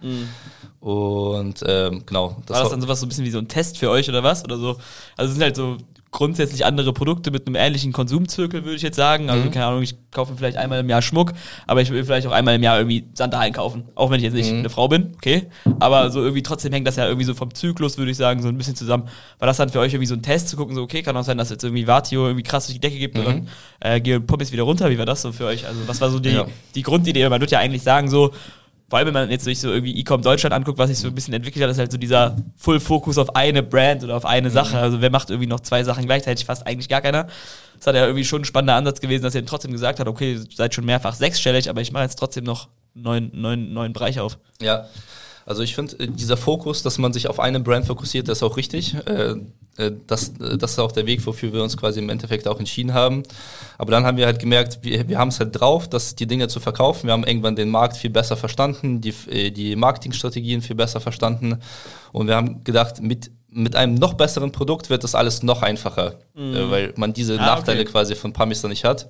Und 0.86 1.64
ähm, 1.66 2.04
genau, 2.06 2.36
War 2.46 2.60
das 2.62 2.70
dann 2.70 2.80
sowas 2.80 3.00
so 3.00 3.06
ein 3.06 3.08
bisschen 3.08 3.24
wie 3.24 3.30
so 3.32 3.38
ein 3.38 3.48
Test 3.48 3.76
für 3.76 3.90
euch 3.90 4.08
oder 4.08 4.22
was? 4.22 4.44
Oder 4.44 4.56
so? 4.56 4.76
Also 5.16 5.30
es 5.30 5.32
sind 5.32 5.42
halt 5.42 5.56
so 5.56 5.78
grundsätzlich 6.12 6.64
andere 6.64 6.92
Produkte 6.92 7.32
mit 7.32 7.48
einem 7.48 7.56
ähnlichen 7.56 7.92
Konsumzirkel, 7.92 8.62
würde 8.64 8.76
ich 8.76 8.82
jetzt 8.82 8.94
sagen. 8.94 9.28
Also 9.28 9.50
keine 9.50 9.66
Ahnung, 9.66 9.82
ich 9.82 9.96
kaufe 10.12 10.34
vielleicht 10.36 10.56
einmal 10.56 10.78
im 10.78 10.88
Jahr 10.88 11.02
Schmuck, 11.02 11.32
aber 11.66 11.82
ich 11.82 11.90
will 11.90 12.04
vielleicht 12.04 12.28
auch 12.28 12.32
einmal 12.32 12.54
im 12.54 12.62
Jahr 12.62 12.78
irgendwie 12.78 13.04
Sandalen 13.14 13.52
kaufen. 13.52 13.88
Auch 13.96 14.10
wenn 14.12 14.18
ich 14.18 14.22
jetzt 14.22 14.34
nicht 14.34 14.48
eine 14.48 14.70
Frau 14.70 14.86
bin, 14.86 15.14
okay. 15.16 15.48
Aber 15.80 16.08
so 16.10 16.20
irgendwie 16.20 16.44
trotzdem 16.44 16.72
hängt 16.72 16.86
das 16.86 16.94
ja 16.94 17.06
irgendwie 17.06 17.26
so 17.26 17.34
vom 17.34 17.52
Zyklus, 17.52 17.98
würde 17.98 18.12
ich 18.12 18.16
sagen, 18.16 18.40
so 18.40 18.46
ein 18.48 18.56
bisschen 18.56 18.76
zusammen. 18.76 19.08
War 19.40 19.46
das 19.46 19.56
dann 19.56 19.70
für 19.70 19.80
euch 19.80 19.92
irgendwie 19.92 20.06
so 20.06 20.14
ein 20.14 20.22
Test 20.22 20.50
zu 20.50 20.56
gucken, 20.56 20.76
so 20.76 20.82
okay, 20.82 21.02
kann 21.02 21.16
auch 21.16 21.24
sein, 21.24 21.36
dass 21.36 21.50
jetzt 21.50 21.64
irgendwie 21.64 21.86
Vatio 21.86 22.26
irgendwie 22.26 22.44
krass 22.44 22.66
durch 22.66 22.74
die 22.78 22.80
Decke 22.80 22.98
gibt 22.98 23.18
und 23.18 23.26
dann 23.26 23.48
äh, 23.80 24.00
gehen 24.00 24.24
Pommes 24.24 24.52
wieder 24.52 24.62
runter. 24.62 24.88
Wie 24.88 24.98
war 24.98 25.04
das 25.06 25.22
so 25.22 25.32
für 25.32 25.46
euch? 25.46 25.66
Also 25.66 25.80
was 25.88 26.00
war 26.00 26.10
so 26.10 26.20
die, 26.20 26.30
Ja. 26.30 26.46
die 26.76 26.82
Grundidee? 26.82 27.28
Man 27.28 27.40
würde 27.40 27.50
ja 27.50 27.58
eigentlich 27.58 27.82
sagen 27.82 28.08
so, 28.08 28.30
vor 28.88 28.98
allem 28.98 29.06
wenn 29.06 29.14
man 29.14 29.30
jetzt 29.30 29.44
sich 29.44 29.60
so 29.60 29.72
irgendwie 29.72 29.98
Ecom 30.00 30.22
Deutschland 30.22 30.54
anguckt, 30.54 30.78
was 30.78 30.90
sich 30.90 30.98
so 30.98 31.08
ein 31.08 31.14
bisschen 31.14 31.34
entwickelt 31.34 31.64
hat, 31.64 31.70
ist 31.70 31.78
halt 31.78 31.90
so 31.90 31.98
dieser 31.98 32.36
Full-Fokus 32.56 33.18
auf 33.18 33.34
eine 33.34 33.62
Brand 33.62 34.04
oder 34.04 34.16
auf 34.16 34.24
eine 34.24 34.50
Sache. 34.50 34.78
Also 34.78 35.00
wer 35.00 35.10
macht 35.10 35.30
irgendwie 35.30 35.48
noch 35.48 35.60
zwei 35.60 35.82
Sachen 35.82 36.06
gleichzeitig? 36.06 36.44
Fast 36.44 36.66
eigentlich 36.66 36.88
gar 36.88 37.00
keiner. 37.00 37.26
Das 37.78 37.88
hat 37.88 37.96
ja 37.96 38.04
irgendwie 38.04 38.24
schon 38.24 38.42
ein 38.42 38.44
spannender 38.44 38.74
Ansatz 38.74 39.00
gewesen, 39.00 39.22
dass 39.22 39.34
er 39.34 39.44
trotzdem 39.44 39.72
gesagt 39.72 39.98
hat, 39.98 40.06
okay, 40.06 40.34
ihr 40.34 40.44
seid 40.54 40.72
schon 40.72 40.84
mehrfach 40.84 41.14
sechsstellig, 41.14 41.68
aber 41.68 41.80
ich 41.80 41.90
mache 41.92 42.04
jetzt 42.04 42.16
trotzdem 42.16 42.44
noch 42.44 42.68
neun, 42.94 43.30
neun, 43.34 43.72
neun 43.72 43.92
Bereich 43.92 44.20
auf. 44.20 44.38
Ja, 44.62 44.86
also 45.44 45.62
ich 45.62 45.74
finde, 45.74 45.98
äh, 45.98 46.08
dieser 46.08 46.36
Fokus, 46.36 46.82
dass 46.82 46.98
man 46.98 47.12
sich 47.12 47.28
auf 47.28 47.40
eine 47.40 47.60
Brand 47.60 47.86
fokussiert, 47.86 48.28
das 48.28 48.38
ist 48.38 48.42
auch 48.42 48.56
richtig. 48.56 48.96
Äh, 49.78 49.86
äh, 49.86 49.92
das, 50.06 50.32
das 50.34 50.72
ist 50.72 50.78
auch 50.78 50.92
der 50.92 51.06
Weg, 51.06 51.24
wofür 51.26 51.52
wir 51.52 51.62
uns 51.62 51.76
quasi 51.76 52.00
im 52.00 52.08
Endeffekt 52.08 52.48
auch 52.48 52.58
entschieden 52.58 52.94
haben. 52.94 53.22
Aber 53.78 53.90
dann 53.90 54.04
haben 54.04 54.16
wir 54.16 54.26
halt 54.26 54.38
gemerkt, 54.38 54.78
wir, 54.82 55.08
wir 55.08 55.18
haben 55.18 55.28
es 55.28 55.40
halt 55.40 55.58
drauf, 55.58 55.88
dass 55.88 56.14
die 56.14 56.26
Dinge 56.26 56.48
zu 56.48 56.60
verkaufen. 56.60 57.06
Wir 57.06 57.12
haben 57.12 57.24
irgendwann 57.24 57.56
den 57.56 57.70
Markt 57.70 57.96
viel 57.96 58.10
besser 58.10 58.36
verstanden, 58.36 59.00
die, 59.00 59.12
die 59.52 59.76
Marketingstrategien 59.76 60.62
viel 60.62 60.76
besser 60.76 61.00
verstanden. 61.00 61.60
Und 62.12 62.28
wir 62.28 62.36
haben 62.36 62.64
gedacht, 62.64 63.02
mit 63.02 63.30
mit 63.48 63.74
einem 63.74 63.94
noch 63.94 64.14
besseren 64.14 64.52
Produkt 64.52 64.90
wird 64.90 65.02
das 65.02 65.14
alles 65.14 65.42
noch 65.42 65.62
einfacher, 65.62 66.16
mhm. 66.34 66.70
weil 66.70 66.92
man 66.96 67.14
diese 67.14 67.40
ah, 67.40 67.46
Nachteile 67.46 67.80
okay. 67.80 67.90
quasi 67.90 68.14
von 68.14 68.34
Pamister 68.34 68.68
nicht 68.68 68.84
hat 68.84 69.08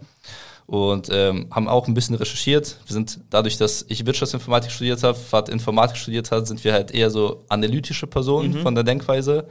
und 0.67 1.09
ähm, 1.11 1.49
haben 1.51 1.67
auch 1.67 1.89
ein 1.89 1.95
bisschen 1.95 2.15
recherchiert. 2.15 2.77
Wir 2.87 2.95
sind 2.95 3.19
dadurch, 3.31 3.57
dass 3.57 3.85
ich 3.89 4.07
Wirtschaftsinformatik 4.07 4.71
studiert 4.71 5.03
habe, 5.03 5.19
Fahrt 5.19 5.49
Informatik 5.49 5.97
studiert 5.97 6.31
hat, 6.31 6.47
sind 6.47 6.63
wir 6.63 6.73
halt 6.73 6.93
eher 6.93 7.11
so 7.11 7.45
analytische 7.49 8.07
Personen 8.07 8.53
mhm. 8.53 8.63
von 8.63 8.77
der 8.77 8.85
Denkweise 8.85 9.49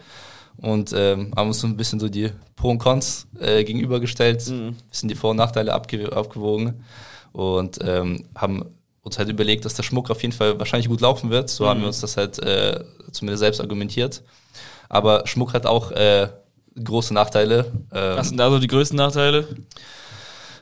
und 0.57 0.93
ähm, 0.95 1.31
haben 1.35 1.47
uns 1.47 1.59
so 1.59 1.67
ein 1.67 1.77
bisschen 1.77 1.99
so 1.99 2.09
die 2.09 2.31
Pro 2.55 2.69
und 2.69 2.79
Cons 2.79 3.27
äh, 3.39 3.63
gegenübergestellt, 3.63 4.47
mhm. 4.47 4.75
bisschen 4.89 5.09
die 5.09 5.15
Vor- 5.15 5.31
und 5.31 5.37
Nachteile 5.37 5.73
abge 5.73 6.11
abgewogen 6.11 6.83
und 7.33 7.79
ähm, 7.81 8.25
haben 8.35 8.65
uns 9.01 9.17
halt 9.19 9.29
überlegt, 9.29 9.65
dass 9.65 9.75
der 9.75 9.83
Schmuck 9.83 10.09
auf 10.09 10.21
jeden 10.21 10.33
Fall 10.33 10.57
wahrscheinlich 10.57 10.89
gut 10.89 11.01
laufen 11.01 11.29
wird. 11.29 11.49
So 11.49 11.65
mhm. 11.65 11.69
haben 11.69 11.79
wir 11.81 11.87
uns 11.87 12.01
das 12.01 12.17
halt 12.17 12.39
äh, 12.39 12.83
zumindest 13.11 13.41
selbst 13.41 13.61
argumentiert. 13.61 14.23
Aber 14.89 15.27
Schmuck 15.27 15.53
hat 15.53 15.65
auch 15.65 15.91
äh, 15.91 16.29
große 16.81 17.13
Nachteile. 17.13 17.71
Ähm, 17.93 18.17
Was 18.17 18.29
sind 18.29 18.37
da 18.37 18.49
so 18.49 18.59
die 18.59 18.67
größten 18.67 18.97
Nachteile? 18.97 19.47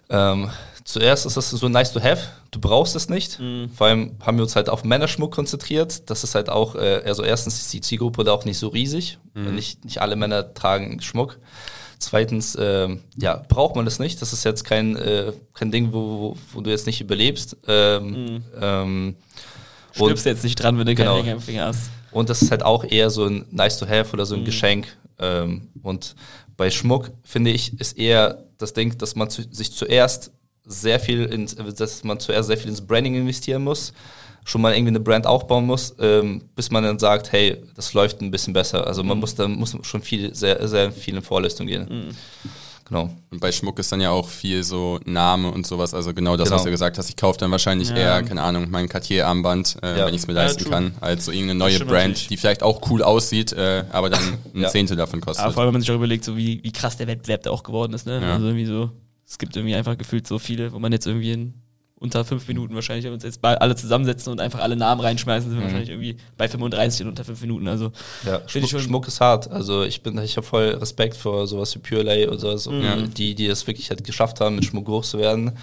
Ähm, 0.10 0.50
zuerst 0.84 1.26
ist 1.26 1.38
es 1.38 1.50
so 1.50 1.70
nice 1.70 1.92
to 1.94 2.02
have. 2.02 2.28
Du 2.52 2.60
brauchst 2.60 2.96
es 2.96 3.10
nicht. 3.10 3.40
Mhm. 3.40 3.70
Vor 3.72 3.88
allem 3.88 4.16
haben 4.22 4.38
wir 4.38 4.44
uns 4.44 4.56
halt 4.56 4.70
auf 4.70 4.84
Männerschmuck 4.84 5.34
konzentriert. 5.34 6.10
Das 6.10 6.24
ist 6.24 6.36
halt 6.36 6.50
auch, 6.50 6.76
äh, 6.76 7.02
also 7.06 7.24
erstens 7.24 7.60
ist 7.60 7.74
die 7.74 7.82
Zielgruppe 7.82 8.24
da 8.24 8.32
auch 8.32 8.46
nicht 8.46 8.58
so 8.58 8.68
riesig. 8.68 9.18
Mhm. 9.34 9.56
Nicht, 9.56 9.86
nicht 9.86 10.02
alle 10.02 10.16
Männer 10.16 10.54
tragen 10.54 11.02
Schmuck. 11.02 11.40
Zweitens, 12.00 12.56
äh, 12.56 12.90
ja, 13.18 13.44
braucht 13.48 13.76
man 13.76 13.86
das 13.86 14.00
nicht. 14.00 14.22
Das 14.22 14.34
ist 14.34 14.44
jetzt 14.44 14.66
kein, 14.66 14.96
äh, 14.98 15.32
kein 15.54 15.72
Ding, 15.72 15.94
wo, 15.94 16.00
wo, 16.00 16.38
wo, 16.52 16.62
du 16.62 16.70
jetzt 16.70 16.86
nicht 16.86 17.00
überlebst. 17.00 17.58
Ähm, 17.68 18.10
mhm. 18.10 18.44
ähm, 18.60 19.16
Stirbst 19.94 20.26
jetzt 20.26 20.44
nicht 20.44 20.56
dran, 20.56 20.78
wenn 20.78 20.86
du 20.86 20.96
genau. 20.96 21.16
keinen 21.16 21.26
Ring 21.26 21.34
am 21.34 21.42
Finger 21.42 21.66
hast. 21.66 21.92
Und 22.12 22.30
das 22.30 22.42
ist 22.42 22.52
halt 22.52 22.64
auch 22.64 22.84
eher 22.84 23.10
so 23.10 23.26
ein 23.26 23.46
nice 23.52 23.78
to 23.78 23.88
have 23.88 24.14
oder 24.14 24.26
so 24.26 24.36
ein 24.36 24.42
mhm. 24.42 24.46
Geschenk. 24.46 24.88
Ähm, 25.20 25.70
und 25.82 26.16
bei 26.58 26.70
Schmuck, 26.70 27.12
finde 27.24 27.52
ich, 27.52 27.80
ist 27.80 27.98
eher 27.98 28.44
das 28.58 28.74
Ding, 28.74 28.98
dass 28.98 29.16
man 29.16 29.30
zu, 29.30 29.44
sich 29.52 29.72
zuerst 29.72 30.32
sehr 30.66 31.00
viel 31.00 31.26
ins, 31.26 31.56
dass 31.56 32.04
man 32.04 32.20
zuerst 32.20 32.48
sehr 32.48 32.58
viel 32.58 32.70
ins 32.70 32.82
Branding 32.82 33.16
investieren 33.16 33.64
muss, 33.64 33.94
schon 34.46 34.62
mal 34.62 34.74
irgendwie 34.74 34.90
eine 34.90 35.00
Brand 35.00 35.28
aufbauen 35.28 35.66
muss, 35.66 35.96
ähm, 36.00 36.44
bis 36.56 36.72
man 36.72 36.84
dann 36.84 37.00
sagt, 37.00 37.32
hey, 37.32 37.58
das 37.76 37.94
läuft 37.94 38.22
ein 38.22 38.32
bisschen 38.32 38.54
besser. 38.54 38.86
Also 38.88 39.04
man 39.04 39.18
mhm. 39.18 39.22
muss 39.22 39.36
da 39.36 39.48
muss 39.48 39.78
schon 39.84 40.02
viel, 40.02 40.34
sehr, 40.36 40.68
sehr 40.68 40.92
viel 40.92 41.16
in 41.16 41.22
Vorleistung 41.22 41.68
gehen. 41.68 41.88
Mhm. 41.90 42.16
Genau. 42.86 43.10
Und 43.32 43.40
bei 43.40 43.52
Schmuck 43.52 43.80
ist 43.80 43.92
dann 43.92 44.02
ja 44.02 44.12
auch 44.12 44.28
viel 44.28 44.64
so 44.64 45.00
Name 45.06 45.50
und 45.50 45.66
sowas. 45.66 45.94
Also 45.94 46.14
genau 46.14 46.36
das, 46.36 46.50
genau. 46.50 46.58
was 46.58 46.64
du 46.66 46.70
gesagt 46.70 46.98
hast. 46.98 47.10
Ich 47.10 47.16
kaufe 47.16 47.40
dann 47.40 47.50
wahrscheinlich 47.50 47.90
ja. 47.90 47.96
eher, 47.96 48.24
keine 48.24 48.42
Ahnung, 48.42 48.68
mein 48.70 48.90
Cartier-Armband, 48.90 49.78
äh, 49.82 49.98
ja. 49.98 50.06
wenn 50.06 50.14
ich 50.14 50.22
es 50.22 50.28
mir 50.28 50.34
leisten 50.34 50.66
ja, 50.66 50.70
kann, 50.70 50.94
als 51.00 51.26
so 51.26 51.32
irgendeine 51.32 51.60
neue 51.60 51.80
Brand, 51.80 51.92
natürlich. 51.92 52.28
die 52.28 52.38
vielleicht 52.38 52.62
auch 52.62 52.82
cool 52.90 53.02
aussieht, 53.02 53.54
äh, 53.54 53.86
aber 53.92 54.10
dann 54.10 54.38
ein 54.54 54.68
Zehntel 54.70 54.98
davon 54.98 55.22
kostet. 55.22 55.46
Aber 55.46 55.54
vor 55.54 55.62
allem, 55.62 55.70
wenn 55.70 55.74
man 55.76 55.82
sich 55.82 55.92
auch 55.92 55.96
überlegt, 55.96 56.26
so 56.26 56.36
wie, 56.36 56.62
wie 56.62 56.72
krass 56.72 56.98
der 56.98 57.08
Wettbewerb 57.08 57.44
da 57.44 57.52
auch 57.52 57.64
geworden 57.64 57.94
ist. 57.94 58.06
Ne? 58.06 58.22
Also 58.22 58.48
irgendwie 58.48 58.66
so, 58.66 58.92
es 59.34 59.40
gibt 59.40 59.56
irgendwie 59.56 59.74
einfach 59.74 59.98
gefühlt 59.98 60.28
so 60.28 60.38
viele, 60.38 60.74
wo 60.74 60.80
man 60.80 60.92
jetzt 60.92 61.08
irgendwie 61.08 61.32
in 61.32 61.54
unter 61.96 62.24
fünf 62.24 62.48
Minuten 62.48 62.76
wahrscheinlich, 62.76 63.04
wenn 63.06 63.12
wir 63.12 63.16
uns 63.16 63.24
jetzt 63.24 63.44
alle 63.44 63.76
zusammensetzen 63.76 64.32
und 64.32 64.40
einfach 64.40 64.60
alle 64.60 64.76
Namen 64.76 65.02
reinschmeißen, 65.02 65.50
sind 65.50 65.58
wir 65.58 65.62
mhm. 65.62 65.72
wahrscheinlich 65.72 65.90
irgendwie 65.90 66.18
bei 66.38 66.48
35 66.48 67.02
in 67.02 67.08
unter 67.08 67.26
fünf 67.26 67.42
Minuten. 67.42 67.68
Also 67.68 67.92
ja, 68.28 68.48
Schmuck, 68.48 68.70
schon 68.70 68.80
Schmuck 68.82 69.08
ist 69.08 69.22
hart. 69.22 69.50
Also 69.50 69.82
ich 69.84 70.04
bin, 70.04 70.20
ich 70.20 70.38
habe 70.38 70.46
voll 70.46 70.66
Respekt 70.66 71.16
vor 71.16 71.48
sowas 71.48 71.74
wie 71.74 71.80
Pure 71.80 72.04
Lay 72.04 72.28
oder 72.28 72.60
so, 72.60 72.72
mhm. 72.72 73.12
die, 73.16 73.34
die 73.34 73.48
es 73.48 73.66
wirklich 73.66 73.90
halt 73.90 74.04
geschafft 74.04 74.40
haben, 74.40 74.56
mit 74.56 74.66
Schmuck 74.66 74.86
groß 74.86 75.10
zu 75.10 75.18
werden. 75.18 75.54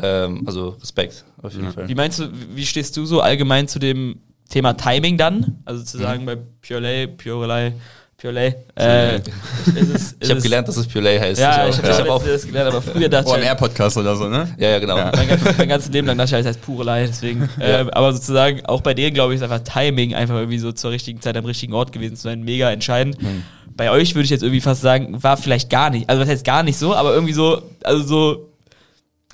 Ähm, 0.00 0.44
also 0.46 0.76
Respekt 0.80 1.24
auf 1.42 1.52
jeden 1.54 1.66
mhm. 1.66 1.72
Fall. 1.72 1.88
Wie 1.88 1.96
meinst 1.96 2.20
du, 2.20 2.30
wie 2.54 2.66
stehst 2.66 2.96
du 2.96 3.04
so 3.04 3.20
allgemein 3.20 3.66
zu 3.66 3.80
dem 3.80 4.20
Thema 4.48 4.74
Timing 4.74 5.18
dann? 5.18 5.60
Also 5.64 5.82
zu 5.82 5.98
sagen 5.98 6.22
mhm. 6.22 6.26
bei 6.26 6.36
Pure 6.36 6.78
Lay, 6.78 7.08
Pure 7.08 7.48
Lay, 7.48 7.72
Purelay. 8.20 8.52
Äh, 8.74 9.18
ich 10.20 10.28
habe 10.28 10.40
gelernt, 10.40 10.66
dass 10.66 10.76
es 10.76 10.88
Purelay 10.88 11.20
heißt. 11.20 11.40
Ja, 11.40 11.68
ich, 11.68 11.78
ich 11.78 11.84
habe 11.84 12.08
ja. 12.08 12.14
hab 12.14 12.26
das 12.26 12.44
gelernt, 12.44 12.68
aber 12.68 12.82
früher 12.82 13.08
dachte 13.08 13.30
ich. 13.30 13.44
Oh, 13.44 13.46
halt, 13.46 13.58
Podcast 13.58 13.96
oder 13.96 14.16
so, 14.16 14.28
ne? 14.28 14.52
Ja, 14.58 14.70
ja, 14.70 14.78
genau. 14.80 14.96
Ja. 14.96 15.12
Mein, 15.14 15.28
ganzes, 15.28 15.56
mein, 15.56 15.68
ganzes 15.68 15.92
Leben 15.92 16.08
lang 16.08 16.18
dachte 16.18 16.34
ich, 16.34 16.40
es 16.40 16.46
heißt 16.46 16.60
Purelei, 16.60 17.06
deswegen. 17.06 17.48
Ja. 17.60 17.82
Äh, 17.82 17.90
aber 17.92 18.12
sozusagen, 18.12 18.66
auch 18.66 18.80
bei 18.80 18.92
denen, 18.92 19.14
glaube 19.14 19.34
ich, 19.34 19.40
ist 19.40 19.44
einfach 19.44 19.60
Timing, 19.60 20.14
einfach 20.14 20.34
irgendwie 20.34 20.58
so 20.58 20.72
zur 20.72 20.90
richtigen 20.90 21.20
Zeit 21.20 21.36
am 21.36 21.44
richtigen 21.44 21.74
Ort 21.74 21.92
gewesen 21.92 22.16
zu 22.16 22.22
sein, 22.22 22.42
mega 22.42 22.70
entscheidend. 22.72 23.22
Mhm. 23.22 23.44
Bei 23.76 23.92
euch 23.92 24.16
würde 24.16 24.24
ich 24.24 24.30
jetzt 24.30 24.42
irgendwie 24.42 24.60
fast 24.60 24.80
sagen, 24.82 25.22
war 25.22 25.36
vielleicht 25.36 25.70
gar 25.70 25.90
nicht, 25.90 26.10
also 26.10 26.20
was 26.20 26.28
heißt 26.28 26.44
gar 26.44 26.64
nicht 26.64 26.76
so, 26.76 26.96
aber 26.96 27.14
irgendwie 27.14 27.34
so, 27.34 27.62
also 27.84 28.02
so 28.02 28.47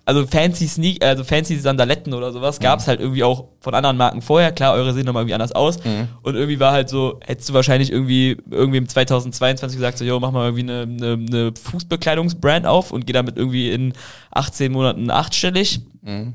also 0.06 0.26
fancy 0.26 0.68
Sneak, 0.68 1.02
also 1.02 1.24
fancy 1.24 1.56
Sandaletten 1.56 2.12
oder 2.12 2.30
sowas, 2.32 2.60
gab 2.60 2.78
es 2.78 2.86
mhm. 2.86 2.88
halt 2.88 3.00
irgendwie 3.00 3.24
auch 3.24 3.48
von 3.60 3.74
anderen 3.74 3.96
Marken 3.96 4.20
vorher. 4.20 4.52
Klar, 4.52 4.74
eure 4.74 4.92
sehen 4.92 5.06
nochmal 5.06 5.22
irgendwie 5.22 5.34
anders 5.34 5.52
aus. 5.52 5.82
Mhm. 5.82 6.08
Und 6.22 6.34
irgendwie 6.34 6.60
war 6.60 6.72
halt 6.72 6.90
so, 6.90 7.20
hättest 7.24 7.48
du 7.48 7.54
wahrscheinlich 7.54 7.90
irgendwie 7.90 8.36
irgendwie 8.50 8.78
im 8.78 8.88
2022 8.88 9.78
gesagt, 9.78 9.98
so, 9.98 10.04
yo, 10.04 10.20
mach 10.20 10.30
mal 10.30 10.50
irgendwie 10.52 10.70
eine, 10.70 10.82
eine, 10.82 11.12
eine 11.12 11.52
Fußbekleidungsbrand 11.54 12.66
auf 12.66 12.90
und 12.90 13.06
geh 13.06 13.12
damit 13.12 13.38
irgendwie 13.38 13.70
in 13.70 13.94
18 14.30 14.72
Monaten 14.72 15.10
achtstellig. 15.10 15.80
Mhm. 16.02 16.34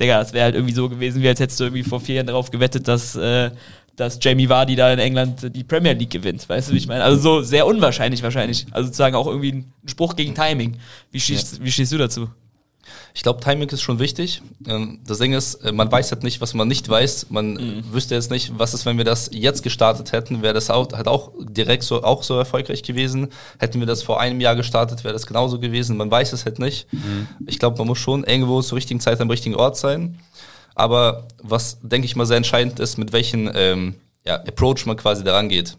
Digga, 0.00 0.18
das 0.18 0.32
wäre 0.32 0.44
halt 0.44 0.54
irgendwie 0.54 0.74
so 0.74 0.88
gewesen, 0.88 1.22
wie 1.22 1.28
als 1.28 1.40
hättest 1.40 1.60
du 1.60 1.64
irgendwie 1.64 1.82
vor 1.82 2.00
vier 2.00 2.16
Jahren 2.16 2.26
darauf 2.26 2.50
gewettet, 2.50 2.88
dass, 2.88 3.14
äh, 3.16 3.50
dass 3.96 4.18
Jamie 4.22 4.48
Vardy 4.48 4.76
da 4.76 4.90
in 4.92 4.98
England 4.98 5.54
die 5.54 5.64
Premier 5.64 5.92
League 5.92 6.10
gewinnt. 6.10 6.48
Weißt 6.48 6.68
du, 6.68 6.72
wie 6.72 6.78
ich 6.78 6.86
meine? 6.86 7.04
Also 7.04 7.18
so 7.18 7.42
sehr 7.42 7.66
unwahrscheinlich 7.66 8.22
wahrscheinlich. 8.22 8.66
Also 8.70 8.86
sozusagen 8.86 9.16
auch 9.16 9.26
irgendwie 9.26 9.52
ein 9.52 9.72
Spruch 9.86 10.16
gegen 10.16 10.34
Timing. 10.34 10.76
Wie 11.10 11.20
stehst, 11.20 11.58
ja. 11.58 11.64
wie 11.64 11.72
stehst 11.72 11.92
du 11.92 11.98
dazu? 11.98 12.28
Ich 13.14 13.22
glaube, 13.22 13.40
Timing 13.40 13.68
ist 13.68 13.82
schon 13.82 13.98
wichtig. 13.98 14.42
Ähm, 14.66 15.00
das 15.06 15.18
Ding 15.18 15.32
ist, 15.32 15.54
äh, 15.56 15.72
man 15.72 15.90
weiß 15.90 16.12
halt 16.12 16.22
nicht, 16.22 16.40
was 16.40 16.54
man 16.54 16.68
nicht 16.68 16.88
weiß. 16.88 17.26
Man 17.30 17.54
mhm. 17.54 17.92
wüsste 17.92 18.14
jetzt 18.14 18.30
nicht, 18.30 18.58
was 18.58 18.74
ist, 18.74 18.86
wenn 18.86 18.98
wir 18.98 19.04
das 19.04 19.30
jetzt 19.32 19.62
gestartet 19.62 20.12
hätten, 20.12 20.42
wäre 20.42 20.54
das 20.54 20.70
auch, 20.70 20.92
halt 20.92 21.08
auch 21.08 21.32
direkt 21.38 21.82
so, 21.82 22.02
auch 22.02 22.22
so 22.22 22.36
erfolgreich 22.36 22.82
gewesen. 22.82 23.28
Hätten 23.58 23.80
wir 23.80 23.86
das 23.86 24.02
vor 24.02 24.20
einem 24.20 24.40
Jahr 24.40 24.56
gestartet, 24.56 25.04
wäre 25.04 25.14
das 25.14 25.26
genauso 25.26 25.58
gewesen. 25.58 25.96
Man 25.96 26.10
weiß 26.10 26.32
es 26.32 26.44
halt 26.44 26.58
nicht. 26.58 26.92
Mhm. 26.92 27.28
Ich 27.46 27.58
glaube, 27.58 27.78
man 27.78 27.86
muss 27.86 27.98
schon 27.98 28.24
irgendwo 28.24 28.60
zur 28.62 28.76
richtigen 28.76 29.00
Zeit 29.00 29.20
am 29.20 29.30
richtigen 29.30 29.56
Ort 29.56 29.76
sein. 29.76 30.18
Aber 30.74 31.26
was, 31.42 31.78
denke 31.82 32.04
ich 32.04 32.16
mal, 32.16 32.26
sehr 32.26 32.36
entscheidend 32.36 32.80
ist, 32.80 32.98
mit 32.98 33.12
welchem 33.12 33.50
ähm, 33.54 33.94
ja, 34.26 34.34
Approach 34.34 34.84
man 34.84 34.96
quasi 34.96 35.24
daran 35.24 35.48
geht. 35.48 35.76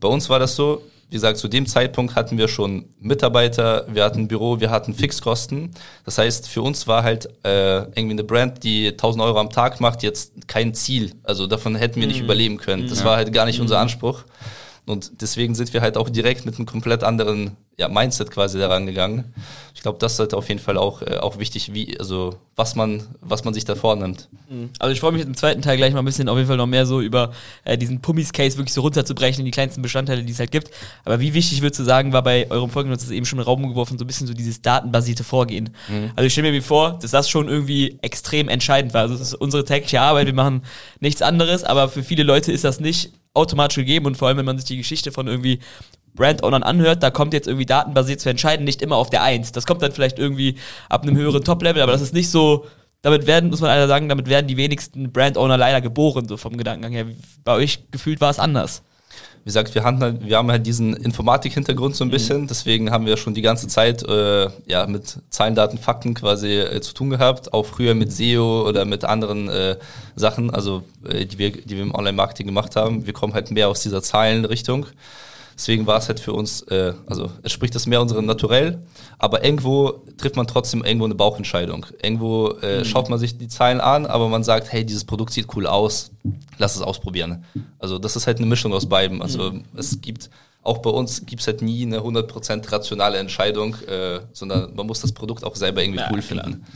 Bei 0.00 0.08
uns 0.08 0.28
war 0.28 0.40
das 0.40 0.56
so, 0.56 0.82
wie 1.14 1.18
gesagt, 1.18 1.38
zu 1.38 1.46
dem 1.46 1.64
Zeitpunkt 1.66 2.16
hatten 2.16 2.38
wir 2.38 2.48
schon 2.48 2.86
Mitarbeiter, 2.98 3.86
wir 3.88 4.02
hatten 4.02 4.22
ein 4.22 4.28
Büro, 4.28 4.58
wir 4.58 4.70
hatten 4.70 4.94
Fixkosten. 4.94 5.70
Das 6.04 6.18
heißt, 6.18 6.48
für 6.48 6.60
uns 6.60 6.88
war 6.88 7.04
halt 7.04 7.26
äh, 7.44 7.82
irgendwie 7.82 8.10
eine 8.10 8.24
Brand, 8.24 8.64
die 8.64 8.88
1000 8.88 9.22
Euro 9.22 9.38
am 9.38 9.48
Tag 9.48 9.80
macht, 9.80 10.02
jetzt 10.02 10.48
kein 10.48 10.74
Ziel. 10.74 11.12
Also 11.22 11.46
davon 11.46 11.76
hätten 11.76 12.00
wir 12.00 12.08
nicht 12.08 12.18
mhm. 12.18 12.24
überleben 12.24 12.56
können. 12.56 12.88
Das 12.88 12.98
ja. 12.98 13.04
war 13.04 13.16
halt 13.16 13.32
gar 13.32 13.46
nicht 13.46 13.58
mhm. 13.58 13.62
unser 13.62 13.78
Anspruch. 13.78 14.24
Und 14.86 15.22
deswegen 15.22 15.54
sind 15.54 15.72
wir 15.72 15.80
halt 15.80 15.96
auch 15.96 16.10
direkt 16.10 16.44
mit 16.44 16.56
einem 16.56 16.66
komplett 16.66 17.04
anderen 17.04 17.56
ja, 17.76 17.88
Mindset 17.88 18.30
quasi 18.30 18.58
daran 18.58 18.86
gegangen. 18.86 19.32
Ich 19.74 19.82
glaube, 19.82 19.98
das 19.98 20.12
ist 20.12 20.18
halt 20.18 20.34
auf 20.34 20.48
jeden 20.48 20.60
Fall 20.60 20.76
auch, 20.76 21.02
äh, 21.02 21.16
auch 21.16 21.38
wichtig, 21.38 21.72
wie, 21.74 21.98
also 21.98 22.36
was 22.54 22.76
man, 22.76 23.02
was 23.20 23.44
man 23.44 23.54
sich 23.54 23.64
da 23.64 23.74
vornimmt. 23.74 24.28
Mhm. 24.48 24.70
Also 24.78 24.92
ich 24.92 25.00
freue 25.00 25.12
mich 25.12 25.22
im 25.22 25.34
zweiten 25.34 25.62
Teil 25.62 25.76
gleich 25.76 25.92
mal 25.92 26.00
ein 26.00 26.04
bisschen 26.04 26.28
auf 26.28 26.36
jeden 26.36 26.46
Fall 26.46 26.58
noch 26.58 26.66
mehr 26.66 26.86
so 26.86 27.00
über 27.00 27.32
äh, 27.64 27.76
diesen 27.78 28.00
Pummis-Case 28.00 28.58
wirklich 28.58 28.74
so 28.74 28.82
runterzubrechen 28.82 29.40
in 29.40 29.46
die 29.46 29.50
kleinsten 29.50 29.82
Bestandteile, 29.82 30.22
die 30.22 30.32
es 30.32 30.38
halt 30.38 30.52
gibt. 30.52 30.70
Aber 31.04 31.18
wie 31.18 31.34
wichtig 31.34 31.62
würdest 31.62 31.80
du 31.80 31.84
sagen, 31.84 32.12
war 32.12 32.22
bei 32.22 32.48
eurem 32.50 32.70
Folgen, 32.70 32.90
das 32.90 33.10
eben 33.10 33.26
schon 33.26 33.38
in 33.38 33.42
den 33.42 33.48
Raum 33.48 33.66
geworfen, 33.68 33.98
so 33.98 34.04
ein 34.04 34.06
bisschen 34.06 34.26
so 34.26 34.34
dieses 34.34 34.62
datenbasierte 34.62 35.24
Vorgehen. 35.24 35.70
Mhm. 35.88 36.12
Also 36.14 36.26
ich 36.26 36.32
stelle 36.32 36.52
mir 36.52 36.62
vor, 36.62 36.98
dass 37.00 37.10
das 37.10 37.28
schon 37.28 37.48
irgendwie 37.48 37.98
extrem 38.02 38.48
entscheidend 38.48 38.94
war. 38.94 39.02
Also 39.02 39.16
das 39.16 39.28
ist 39.28 39.34
unsere 39.34 39.64
tägliche 39.64 40.00
Arbeit, 40.00 40.26
wir 40.26 40.34
machen 40.34 40.62
nichts 41.00 41.22
anderes, 41.22 41.64
aber 41.64 41.88
für 41.88 42.02
viele 42.04 42.22
Leute 42.22 42.52
ist 42.52 42.64
das 42.64 42.78
nicht 42.78 43.12
automatisch 43.34 43.76
gegeben 43.76 44.06
und 44.06 44.16
vor 44.16 44.28
allem, 44.28 44.38
wenn 44.38 44.44
man 44.44 44.56
sich 44.56 44.66
die 44.66 44.76
Geschichte 44.76 45.12
von 45.12 45.26
irgendwie 45.26 45.60
Brand-Ownern 46.14 46.62
anhört, 46.62 47.02
da 47.02 47.10
kommt 47.10 47.34
jetzt 47.34 47.48
irgendwie 47.48 47.66
datenbasiert 47.66 48.20
zu 48.20 48.30
entscheiden, 48.30 48.64
nicht 48.64 48.82
immer 48.82 48.96
auf 48.96 49.10
der 49.10 49.22
Eins. 49.22 49.52
Das 49.52 49.66
kommt 49.66 49.82
dann 49.82 49.92
vielleicht 49.92 50.18
irgendwie 50.18 50.56
ab 50.88 51.02
einem 51.02 51.16
höheren 51.16 51.42
Top-Level, 51.42 51.82
aber 51.82 51.92
das 51.92 52.02
ist 52.02 52.14
nicht 52.14 52.30
so, 52.30 52.66
damit 53.02 53.26
werden, 53.26 53.50
muss 53.50 53.60
man 53.60 53.70
leider 53.70 53.88
sagen, 53.88 54.08
damit 54.08 54.28
werden 54.28 54.46
die 54.46 54.56
wenigsten 54.56 55.12
Brand-Owner 55.12 55.58
leider 55.58 55.80
geboren, 55.80 56.28
so 56.28 56.36
vom 56.36 56.56
Gedankengang 56.56 56.92
her. 56.92 57.06
Bei 57.42 57.54
euch 57.54 57.90
gefühlt 57.90 58.20
war 58.20 58.30
es 58.30 58.38
anders. 58.38 58.82
Wie 59.44 59.48
gesagt, 59.48 59.74
wir 59.74 59.84
haben 59.84 60.00
halt, 60.00 60.24
wir 60.24 60.38
haben 60.38 60.50
halt 60.50 60.66
diesen 60.66 60.96
Informatik-Hintergrund 60.96 61.94
so 61.94 62.02
ein 62.02 62.08
bisschen, 62.08 62.46
deswegen 62.46 62.90
haben 62.90 63.04
wir 63.04 63.18
schon 63.18 63.34
die 63.34 63.42
ganze 63.42 63.68
Zeit 63.68 64.02
äh, 64.02 64.48
ja 64.64 64.86
mit 64.86 65.18
Zahlen, 65.28 65.54
Daten, 65.54 65.76
Fakten 65.76 66.14
quasi 66.14 66.60
äh, 66.60 66.80
zu 66.80 66.94
tun 66.94 67.10
gehabt, 67.10 67.52
auch 67.52 67.66
früher 67.66 67.94
mit 67.94 68.10
SEO 68.10 68.66
oder 68.66 68.86
mit 68.86 69.04
anderen 69.04 69.50
äh, 69.50 69.76
Sachen, 70.16 70.48
also 70.48 70.82
äh, 71.06 71.26
die 71.26 71.36
wir, 71.36 71.52
die 71.52 71.76
wir 71.76 71.82
im 71.82 71.94
Online-Marketing 71.94 72.46
gemacht 72.46 72.74
haben. 72.74 73.04
Wir 73.04 73.12
kommen 73.12 73.34
halt 73.34 73.50
mehr 73.50 73.68
aus 73.68 73.82
dieser 73.82 74.02
Zahlenrichtung. 74.02 74.86
Deswegen 75.54 75.86
war 75.86 75.98
es 75.98 76.08
halt 76.08 76.20
für 76.20 76.32
uns, 76.32 76.62
äh, 76.62 76.94
also 77.06 77.30
es 77.42 77.52
spricht 77.52 77.74
das 77.74 77.86
mehr 77.86 78.00
unserem 78.00 78.24
Naturell, 78.24 78.78
aber 79.18 79.44
irgendwo 79.44 80.02
trifft 80.18 80.36
man 80.36 80.46
trotzdem 80.46 80.84
irgendwo 80.84 81.04
eine 81.04 81.14
Bauchentscheidung. 81.14 81.86
Irgendwo 82.02 82.50
äh, 82.62 82.80
mhm. 82.80 82.84
schaut 82.84 83.08
man 83.08 83.18
sich 83.18 83.38
die 83.38 83.48
Zahlen 83.48 83.80
an, 83.80 84.06
aber 84.06 84.28
man 84.28 84.44
sagt, 84.44 84.72
hey, 84.72 84.84
dieses 84.84 85.04
Produkt 85.04 85.32
sieht 85.32 85.48
cool 85.56 85.66
aus, 85.66 86.10
lass 86.58 86.76
es 86.76 86.82
ausprobieren. 86.82 87.44
Also 87.78 87.98
das 87.98 88.16
ist 88.16 88.26
halt 88.26 88.38
eine 88.38 88.46
Mischung 88.46 88.72
aus 88.72 88.88
beiden. 88.88 89.22
Also 89.22 89.52
mhm. 89.52 89.64
es 89.76 90.00
gibt 90.00 90.30
auch 90.62 90.78
bei 90.78 90.90
uns 90.90 91.26
gibt 91.26 91.42
es 91.42 91.46
halt 91.46 91.60
nie 91.60 91.82
eine 91.82 91.98
100% 92.00 92.72
rationale 92.72 93.18
Entscheidung, 93.18 93.76
äh, 93.86 94.20
sondern 94.32 94.74
man 94.74 94.86
muss 94.86 95.00
das 95.00 95.12
Produkt 95.12 95.44
auch 95.44 95.56
selber 95.56 95.82
irgendwie 95.82 96.00
ja, 96.00 96.08
cool 96.10 96.22
klar. 96.22 96.44
finden. 96.44 96.66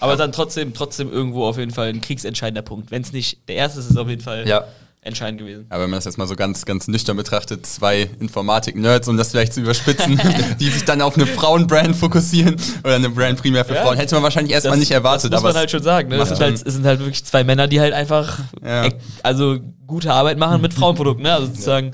Aber 0.00 0.12
ja. 0.12 0.16
dann 0.16 0.32
trotzdem, 0.32 0.72
trotzdem 0.72 1.12
irgendwo 1.12 1.44
auf 1.44 1.58
jeden 1.58 1.72
Fall 1.72 1.88
ein 1.88 2.00
kriegsentscheidender 2.00 2.62
Punkt. 2.62 2.90
Wenn 2.90 3.02
es 3.02 3.12
nicht 3.12 3.46
der 3.48 3.56
erste 3.56 3.80
ist, 3.80 3.86
ist 3.86 3.90
es 3.92 3.96
auf 3.98 4.08
jeden 4.08 4.22
Fall 4.22 4.48
ja 4.48 4.64
entscheidend 5.00 5.40
gewesen. 5.40 5.66
Aber 5.70 5.84
wenn 5.84 5.90
man 5.90 5.98
das 5.98 6.04
jetzt 6.04 6.18
mal 6.18 6.26
so 6.26 6.36
ganz, 6.36 6.64
ganz 6.64 6.88
nüchtern 6.88 7.16
betrachtet, 7.16 7.64
zwei 7.66 8.10
Informatik-Nerds, 8.20 9.08
um 9.08 9.16
das 9.16 9.30
vielleicht 9.30 9.54
zu 9.54 9.60
überspitzen, 9.60 10.20
die 10.60 10.70
sich 10.70 10.84
dann 10.84 11.02
auf 11.02 11.16
eine 11.16 11.26
Frauenbrand 11.26 11.96
fokussieren 11.96 12.56
oder 12.84 12.96
eine 12.96 13.10
Brand 13.10 13.40
primär 13.40 13.64
für 13.64 13.74
ja, 13.74 13.82
Frauen, 13.82 13.96
hätte 13.96 14.14
man 14.16 14.24
wahrscheinlich 14.24 14.52
erstmal 14.54 14.76
nicht 14.76 14.90
erwartet. 14.90 15.32
Das 15.32 15.42
muss 15.42 15.52
man 15.52 15.60
halt 15.60 15.70
schon 15.70 15.82
sagen. 15.82 16.08
Ne? 16.08 16.16
Es, 16.16 16.28
sind 16.28 16.40
halt, 16.40 16.54
es 16.54 16.74
sind 16.74 16.84
halt 16.84 17.00
wirklich 17.00 17.24
zwei 17.24 17.44
Männer, 17.44 17.68
die 17.68 17.80
halt 17.80 17.94
einfach 17.94 18.38
ja. 18.64 18.88
also 19.22 19.58
gute 19.86 20.12
Arbeit 20.12 20.38
machen 20.38 20.60
mit 20.60 20.74
Frauenprodukten. 20.74 21.22
Ne? 21.22 21.32
Also 21.32 21.46
sozusagen. 21.46 21.92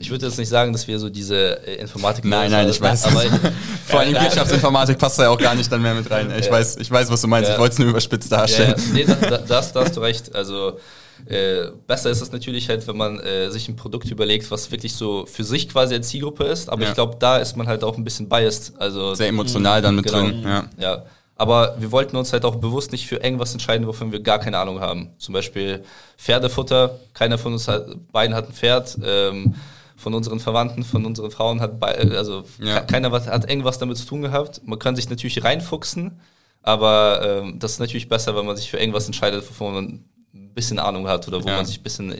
Ich 0.00 0.10
würde 0.10 0.26
jetzt 0.26 0.38
nicht 0.38 0.48
sagen, 0.48 0.72
dass 0.72 0.88
wir 0.88 0.98
so 0.98 1.08
diese 1.08 1.64
äh, 1.66 1.76
Informatik. 1.76 2.24
Nein, 2.24 2.50
nein, 2.50 2.68
ich 2.68 2.80
weiß. 2.80 3.04
Aber 3.04 3.22
Vor 3.86 4.00
allem 4.00 4.14
Wirtschaftsinformatik 4.14 4.98
passt 4.98 5.20
da 5.20 5.24
ja 5.24 5.28
auch 5.30 5.38
gar 5.38 5.54
nicht 5.54 5.70
dann 5.70 5.80
mehr 5.80 5.94
mit 5.94 6.10
rein. 6.10 6.32
Ich 6.36 6.50
weiß, 6.50 6.78
ich 6.78 6.90
weiß, 6.90 7.10
was 7.10 7.20
du 7.20 7.28
meinst. 7.28 7.50
Ich 7.50 7.58
wollte 7.58 7.74
es 7.74 7.78
nur 7.78 7.88
überspitzt 7.88 8.30
darstellen. 8.32 8.74
Ja, 8.76 8.92
Nee, 8.92 9.04
da, 9.04 9.14
da, 9.14 9.38
da 9.38 9.84
hast 9.84 9.96
du 9.96 10.00
recht. 10.00 10.34
Also 10.34 10.78
äh, 11.26 11.70
besser 11.86 12.10
ist 12.10 12.20
es 12.20 12.32
natürlich 12.32 12.68
halt, 12.68 12.86
wenn 12.86 12.96
man 12.96 13.20
äh, 13.20 13.50
sich 13.50 13.68
ein 13.68 13.76
Produkt 13.76 14.10
überlegt, 14.10 14.50
was 14.50 14.70
wirklich 14.70 14.94
so 14.94 15.26
für 15.26 15.44
sich 15.44 15.68
quasi 15.68 15.94
eine 15.94 16.02
Zielgruppe 16.02 16.44
ist. 16.44 16.68
Aber 16.68 16.82
ja. 16.82 16.88
ich 16.88 16.94
glaube, 16.94 17.16
da 17.18 17.38
ist 17.38 17.56
man 17.56 17.68
halt 17.68 17.84
auch 17.84 17.96
ein 17.96 18.04
bisschen 18.04 18.28
biased. 18.28 18.74
Also 18.78 19.14
sehr 19.14 19.28
emotional 19.28 19.82
dann 19.82 19.96
mit 19.96 20.06
genau, 20.06 20.20
drin. 20.22 20.42
Ja. 20.42 20.64
ja. 20.78 21.02
Aber 21.36 21.76
wir 21.78 21.90
wollten 21.90 22.16
uns 22.16 22.32
halt 22.32 22.44
auch 22.44 22.56
bewusst 22.56 22.92
nicht 22.92 23.06
für 23.06 23.16
irgendwas 23.16 23.52
entscheiden, 23.52 23.86
wovon 23.86 24.12
wir 24.12 24.20
gar 24.20 24.38
keine 24.38 24.58
Ahnung 24.58 24.80
haben. 24.80 25.10
Zum 25.18 25.32
Beispiel 25.32 25.82
Pferdefutter. 26.18 26.98
Keiner 27.14 27.38
von 27.38 27.52
uns 27.52 27.68
hat, 27.68 27.86
beiden 28.12 28.34
hat 28.34 28.48
ein 28.48 28.52
Pferd. 28.52 28.98
Ähm, 29.04 29.54
von 30.02 30.14
unseren 30.14 30.40
Verwandten, 30.40 30.82
von 30.82 31.06
unseren 31.06 31.30
Frauen 31.30 31.60
hat, 31.60 31.80
also 31.80 32.42
ja. 32.58 32.80
keiner 32.80 33.12
hat 33.12 33.48
irgendwas 33.48 33.78
damit 33.78 33.96
zu 33.96 34.04
tun 34.04 34.22
gehabt. 34.22 34.60
Man 34.66 34.80
kann 34.80 34.96
sich 34.96 35.08
natürlich 35.08 35.44
reinfuchsen, 35.44 36.20
aber 36.62 37.20
ähm, 37.22 37.58
das 37.60 37.72
ist 37.72 37.78
natürlich 37.78 38.08
besser, 38.08 38.36
wenn 38.36 38.44
man 38.44 38.56
sich 38.56 38.68
für 38.68 38.78
irgendwas 38.78 39.06
entscheidet, 39.06 39.48
wovon 39.48 39.74
man 39.74 40.04
bisschen 40.32 40.78
Ahnung 40.78 41.08
hat 41.08 41.28
oder 41.28 41.42
wo 41.42 41.48
ja. 41.48 41.56
man 41.56 41.66
sich 41.66 41.80
ein 41.80 41.82
bisschen 41.82 42.12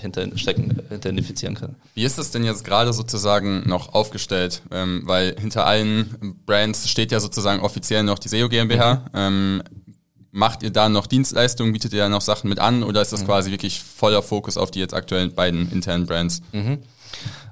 hinter 0.00 0.26
stecken, 0.36 0.80
identifizieren 0.90 1.54
kann. 1.54 1.76
Wie 1.94 2.04
ist 2.04 2.18
das 2.18 2.30
denn 2.30 2.44
jetzt 2.44 2.64
gerade 2.64 2.92
sozusagen 2.92 3.68
noch 3.68 3.94
aufgestellt? 3.94 4.62
Ähm, 4.70 5.02
weil 5.04 5.36
hinter 5.38 5.66
allen 5.66 6.40
Brands 6.46 6.88
steht 6.88 7.12
ja 7.12 7.20
sozusagen 7.20 7.62
offiziell 7.62 8.02
noch 8.02 8.18
die 8.18 8.28
SEO 8.28 8.48
GmbH. 8.48 8.94
Mhm. 8.94 9.00
Ähm, 9.14 9.62
macht 10.32 10.62
ihr 10.62 10.70
da 10.70 10.88
noch 10.88 11.06
Dienstleistungen, 11.06 11.72
bietet 11.72 11.92
ihr 11.92 12.00
da 12.00 12.08
noch 12.08 12.20
Sachen 12.20 12.48
mit 12.48 12.58
an 12.58 12.82
oder 12.82 13.02
ist 13.02 13.12
das 13.12 13.22
mhm. 13.22 13.26
quasi 13.26 13.50
wirklich 13.50 13.80
voller 13.80 14.22
Fokus 14.22 14.56
auf 14.56 14.70
die 14.70 14.78
jetzt 14.78 14.94
aktuellen 14.94 15.32
beiden 15.32 15.70
internen 15.72 16.06
Brands? 16.06 16.42
Mhm. 16.52 16.78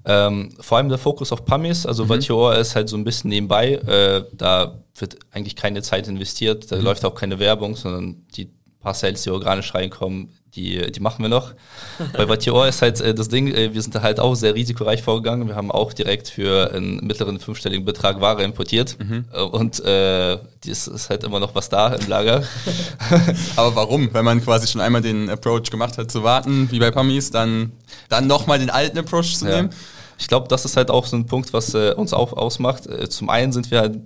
Ähm, 0.05 0.51
vor 0.61 0.79
allem 0.79 0.89
der 0.89 0.99
Fokus 0.99 1.33
auf 1.33 1.45
Pummies, 1.45 1.85
also 1.85 2.05
mhm. 2.05 2.09
Vatior 2.09 2.55
ist 2.55 2.77
halt 2.77 2.89
so 2.89 2.97
ein 2.97 3.05
bisschen 3.05 3.31
nebenbei, 3.31 3.75
äh, 3.75 4.25
da 4.33 4.79
wird 4.97 5.19
eigentlich 5.33 5.57
keine 5.57 5.83
Zeit 5.83 6.09
investiert, 6.09 6.71
da 6.71 6.77
mhm. 6.77 6.83
läuft 6.83 7.05
auch 7.05 7.15
keine 7.15 7.39
Werbung, 7.39 7.77
sondern 7.77 8.25
die 8.35 8.51
paar 8.81 8.95
Sales, 8.95 9.23
die 9.23 9.31
organisch 9.31 9.75
reinkommen, 9.75 10.31
die, 10.55 10.91
die 10.91 11.01
machen 11.01 11.23
wir 11.23 11.29
noch. 11.29 11.53
Bei 12.17 12.27
Vatior 12.27 12.67
ist 12.67 12.83
halt 12.83 13.01
äh, 13.01 13.15
das 13.15 13.29
Ding, 13.29 13.49
äh, 13.49 13.75
wir 13.75 13.83
sind 13.83 13.95
da 13.95 14.03
halt 14.03 14.21
auch 14.21 14.35
sehr 14.35 14.55
risikoreich 14.55 15.03
vorgegangen. 15.03 15.49
Wir 15.49 15.57
haben 15.57 15.71
auch 15.71 15.93
direkt 15.93 16.29
für 16.29 16.73
einen 16.73 17.07
mittleren 17.07 17.39
fünfstelligen 17.39 17.85
Betrag 17.85 18.21
Ware 18.21 18.43
importiert. 18.43 18.97
Mhm. 18.99 19.25
Äh, 19.33 19.43
und 19.43 19.85
äh, 19.85 20.39
das 20.67 20.89
ist 20.89 21.11
halt 21.11 21.25
immer 21.25 21.41
noch 21.41 21.55
was 21.55 21.69
da 21.69 21.89
im 21.89 22.09
Lager. 22.09 22.43
Aber 23.57 23.75
warum? 23.77 24.13
Wenn 24.13 24.25
man 24.25 24.43
quasi 24.43 24.67
schon 24.67 24.81
einmal 24.81 25.03
den 25.03 25.29
Approach 25.29 25.71
gemacht 25.71 25.99
hat 25.99 26.11
zu 26.11 26.23
warten, 26.23 26.71
wie 26.71 26.79
bei 26.79 26.91
Pummies, 26.91 27.31
dann, 27.31 27.73
dann 28.09 28.27
nochmal 28.27 28.59
den 28.59 28.71
alten 28.71 28.99
Approach 28.99 29.37
zu 29.37 29.45
nehmen? 29.45 29.71
Ich 30.19 30.27
glaube, 30.27 30.49
das 30.49 30.65
ist 30.65 30.77
halt 30.77 30.91
auch 30.91 31.07
so 31.07 31.17
ein 31.17 31.27
Punkt, 31.27 31.53
was 31.53 31.75
äh, 31.75 31.93
uns 31.93 32.13
auch 32.13 32.33
ausmacht. 32.33 32.87
Äh, 32.87 33.09
zum 33.09 33.31
einen 33.31 33.53
sind 33.53 33.71
wir 33.71 33.81
halt 33.81 34.01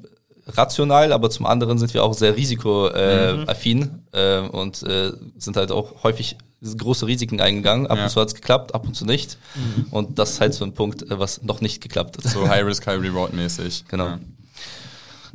rational, 0.47 1.13
aber 1.13 1.31
zum 1.31 1.47
anderen 1.47 1.79
sind 1.79 1.95
wir 1.95 2.05
auch 2.05 2.15
sehr 2.15 2.37
risikoaffin 2.37 3.79
mhm. 3.79 4.01
äh, 4.13 4.39
und 4.41 4.83
äh, 4.83 5.13
sind 5.39 5.57
halt 5.57 5.71
auch 5.71 6.03
häufig 6.03 6.37
große 6.63 7.07
Risiken 7.07 7.41
eingegangen. 7.41 7.87
Ab 7.87 7.99
ja. 7.99 8.05
und 8.05 8.11
zu 8.11 8.21
hat 8.21 8.29
es 8.29 8.35
geklappt, 8.35 8.75
ab 8.75 8.87
und 8.87 8.95
zu 8.95 9.05
nicht. 9.05 9.39
Mhm. 9.55 9.87
Und 9.91 10.19
das 10.19 10.33
ist 10.33 10.41
halt 10.41 10.55
so 10.55 10.65
ein 10.65 10.75
Punkt, 10.75 11.03
äh, 11.03 11.19
was 11.19 11.43
noch 11.43 11.61
nicht 11.61 11.81
geklappt 11.81 12.19
hat. 12.19 12.31
So 12.31 12.49
High 12.49 12.65
Risk, 12.65 12.87
High 12.87 13.01
Reward 13.01 13.33
mäßig. 13.33 13.85
Genau. 13.89 14.07
Ja. 14.07 14.19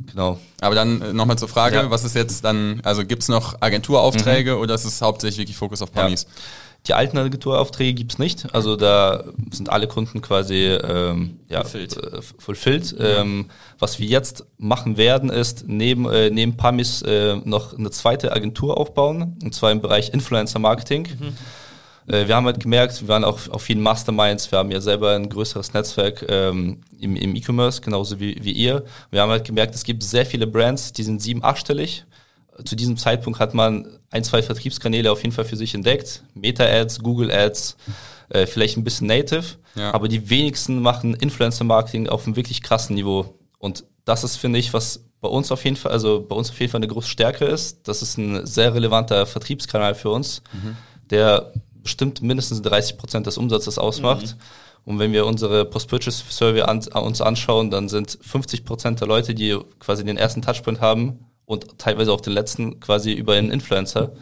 Genau. 0.06 0.38
Aber 0.60 0.74
dann 0.74 1.02
äh, 1.02 1.12
nochmal 1.12 1.38
zur 1.38 1.48
Frage, 1.48 1.76
ja. 1.76 1.90
was 1.90 2.04
ist 2.04 2.14
jetzt 2.14 2.44
dann, 2.44 2.80
also 2.84 3.04
gibt 3.04 3.22
es 3.22 3.28
noch 3.28 3.60
Agenturaufträge 3.60 4.54
mhm. 4.54 4.60
oder 4.60 4.74
ist 4.74 4.84
es 4.84 5.02
hauptsächlich 5.02 5.38
wirklich 5.38 5.56
Fokus 5.56 5.82
auf 5.82 5.92
Ponys? 5.92 6.26
Die 6.86 6.94
alten 6.94 7.18
Agenturaufträge 7.18 7.94
gibt 7.94 8.12
es 8.12 8.18
nicht. 8.18 8.54
Also 8.54 8.76
da 8.76 9.24
sind 9.50 9.68
alle 9.68 9.88
Kunden 9.88 10.22
quasi 10.22 10.66
ähm, 10.66 11.40
ja, 11.48 11.62
fulfilled. 11.64 11.96
Äh, 11.96 12.22
fulfilled. 12.38 12.96
Ja. 12.98 13.20
Ähm, 13.20 13.50
was 13.78 13.98
wir 13.98 14.06
jetzt 14.06 14.46
machen 14.56 14.96
werden, 14.96 15.28
ist 15.28 15.64
neben, 15.66 16.08
äh, 16.08 16.30
neben 16.30 16.56
Pamis 16.56 17.02
äh, 17.02 17.36
noch 17.44 17.76
eine 17.76 17.90
zweite 17.90 18.32
Agentur 18.32 18.78
aufbauen, 18.78 19.36
und 19.42 19.54
zwar 19.54 19.70
im 19.70 19.80
Bereich 19.80 20.14
Influencer 20.14 20.60
Marketing. 20.60 21.08
Mhm. 21.18 22.12
Äh, 22.14 22.26
wir 22.26 22.34
haben 22.34 22.46
halt 22.46 22.60
gemerkt, 22.60 23.02
wir 23.02 23.08
waren 23.08 23.24
auch 23.24 23.48
auf 23.50 23.62
vielen 23.62 23.82
Masterminds, 23.82 24.50
wir 24.50 24.58
haben 24.58 24.70
ja 24.70 24.80
selber 24.80 25.14
ein 25.14 25.28
größeres 25.28 25.74
Netzwerk 25.74 26.24
ähm, 26.28 26.80
im, 26.98 27.16
im 27.16 27.36
E-Commerce, 27.36 27.82
genauso 27.82 28.18
wie, 28.18 28.42
wie 28.42 28.52
ihr. 28.52 28.84
Wir 29.10 29.20
haben 29.20 29.30
halt 29.30 29.44
gemerkt, 29.44 29.74
es 29.74 29.84
gibt 29.84 30.02
sehr 30.02 30.24
viele 30.24 30.46
Brands, 30.46 30.92
die 30.92 31.02
sind 31.02 31.20
sieben, 31.20 31.44
achtstellig 31.44 32.04
zu 32.64 32.76
diesem 32.76 32.96
Zeitpunkt 32.96 33.38
hat 33.38 33.54
man 33.54 33.98
ein, 34.10 34.24
zwei 34.24 34.42
Vertriebskanäle 34.42 35.10
auf 35.10 35.22
jeden 35.22 35.34
Fall 35.34 35.44
für 35.44 35.56
sich 35.56 35.74
entdeckt. 35.74 36.22
Meta-Ads, 36.34 37.00
Google-Ads, 37.00 37.76
äh, 38.30 38.46
vielleicht 38.46 38.76
ein 38.76 38.84
bisschen 38.84 39.06
Native. 39.06 39.44
Ja. 39.74 39.94
Aber 39.94 40.08
die 40.08 40.28
wenigsten 40.30 40.80
machen 40.80 41.14
Influencer-Marketing 41.14 42.08
auf 42.08 42.26
einem 42.26 42.36
wirklich 42.36 42.62
krassen 42.62 42.96
Niveau. 42.96 43.34
Und 43.58 43.84
das 44.04 44.24
ist, 44.24 44.36
finde 44.36 44.58
ich, 44.58 44.72
was 44.72 45.04
bei 45.20 45.28
uns 45.28 45.50
auf 45.50 45.64
jeden 45.64 45.76
Fall, 45.76 45.92
also 45.92 46.24
bei 46.26 46.36
uns 46.36 46.50
auf 46.50 46.58
jeden 46.60 46.70
Fall 46.70 46.78
eine 46.78 46.88
große 46.88 47.08
Stärke 47.08 47.44
ist. 47.44 47.86
Das 47.88 48.02
ist 48.02 48.18
ein 48.18 48.46
sehr 48.46 48.74
relevanter 48.74 49.26
Vertriebskanal 49.26 49.94
für 49.94 50.10
uns, 50.10 50.42
mhm. 50.52 50.76
der 51.10 51.52
bestimmt 51.82 52.22
mindestens 52.22 52.62
30 52.62 52.98
Prozent 52.98 53.26
des 53.26 53.38
Umsatzes 53.38 53.78
ausmacht. 53.78 54.36
Mhm. 54.36 54.40
Und 54.84 54.98
wenn 54.98 55.12
wir 55.12 55.26
unsere 55.26 55.64
Post-Purchase-Survey 55.64 56.62
an, 56.62 56.78
uns 56.78 57.20
anschauen, 57.20 57.70
dann 57.70 57.88
sind 57.88 58.18
50 58.22 58.64
Prozent 58.64 59.00
der 59.00 59.08
Leute, 59.08 59.34
die 59.34 59.58
quasi 59.80 60.04
den 60.04 60.16
ersten 60.16 60.40
Touchpoint 60.40 60.80
haben, 60.80 61.27
und 61.48 61.78
teilweise 61.78 62.12
auch 62.12 62.20
den 62.20 62.34
letzten 62.34 62.78
quasi 62.78 63.12
über 63.12 63.32
einen 63.32 63.50
Influencer. 63.50 64.12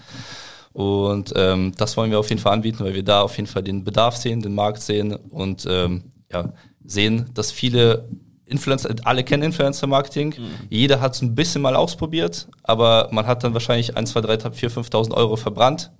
Und 0.72 1.32
ähm, 1.36 1.72
das 1.76 1.96
wollen 1.96 2.10
wir 2.10 2.18
auf 2.18 2.28
jeden 2.28 2.40
Fall 2.40 2.52
anbieten, 2.52 2.84
weil 2.84 2.94
wir 2.94 3.02
da 3.02 3.22
auf 3.22 3.36
jeden 3.36 3.48
Fall 3.48 3.62
den 3.62 3.82
Bedarf 3.82 4.16
sehen, 4.16 4.42
den 4.42 4.54
Markt 4.54 4.80
sehen 4.80 5.14
und 5.14 5.66
ähm, 5.68 6.04
ja, 6.32 6.52
sehen, 6.84 7.30
dass 7.34 7.50
viele 7.50 8.08
Influencer, 8.44 8.94
alle 9.02 9.24
kennen 9.24 9.42
Influencer-Marketing. 9.42 10.34
Mhm. 10.38 10.50
Jeder 10.70 11.00
hat 11.00 11.14
es 11.14 11.22
ein 11.22 11.34
bisschen 11.34 11.62
mal 11.62 11.74
ausprobiert, 11.74 12.46
aber 12.62 13.08
man 13.10 13.26
hat 13.26 13.42
dann 13.42 13.54
wahrscheinlich 13.54 13.96
1, 13.96 14.12
2, 14.12 14.20
3, 14.20 14.50
4, 14.52 14.70
5.000 14.70 15.12
Euro 15.14 15.34
verbrannt 15.36 15.90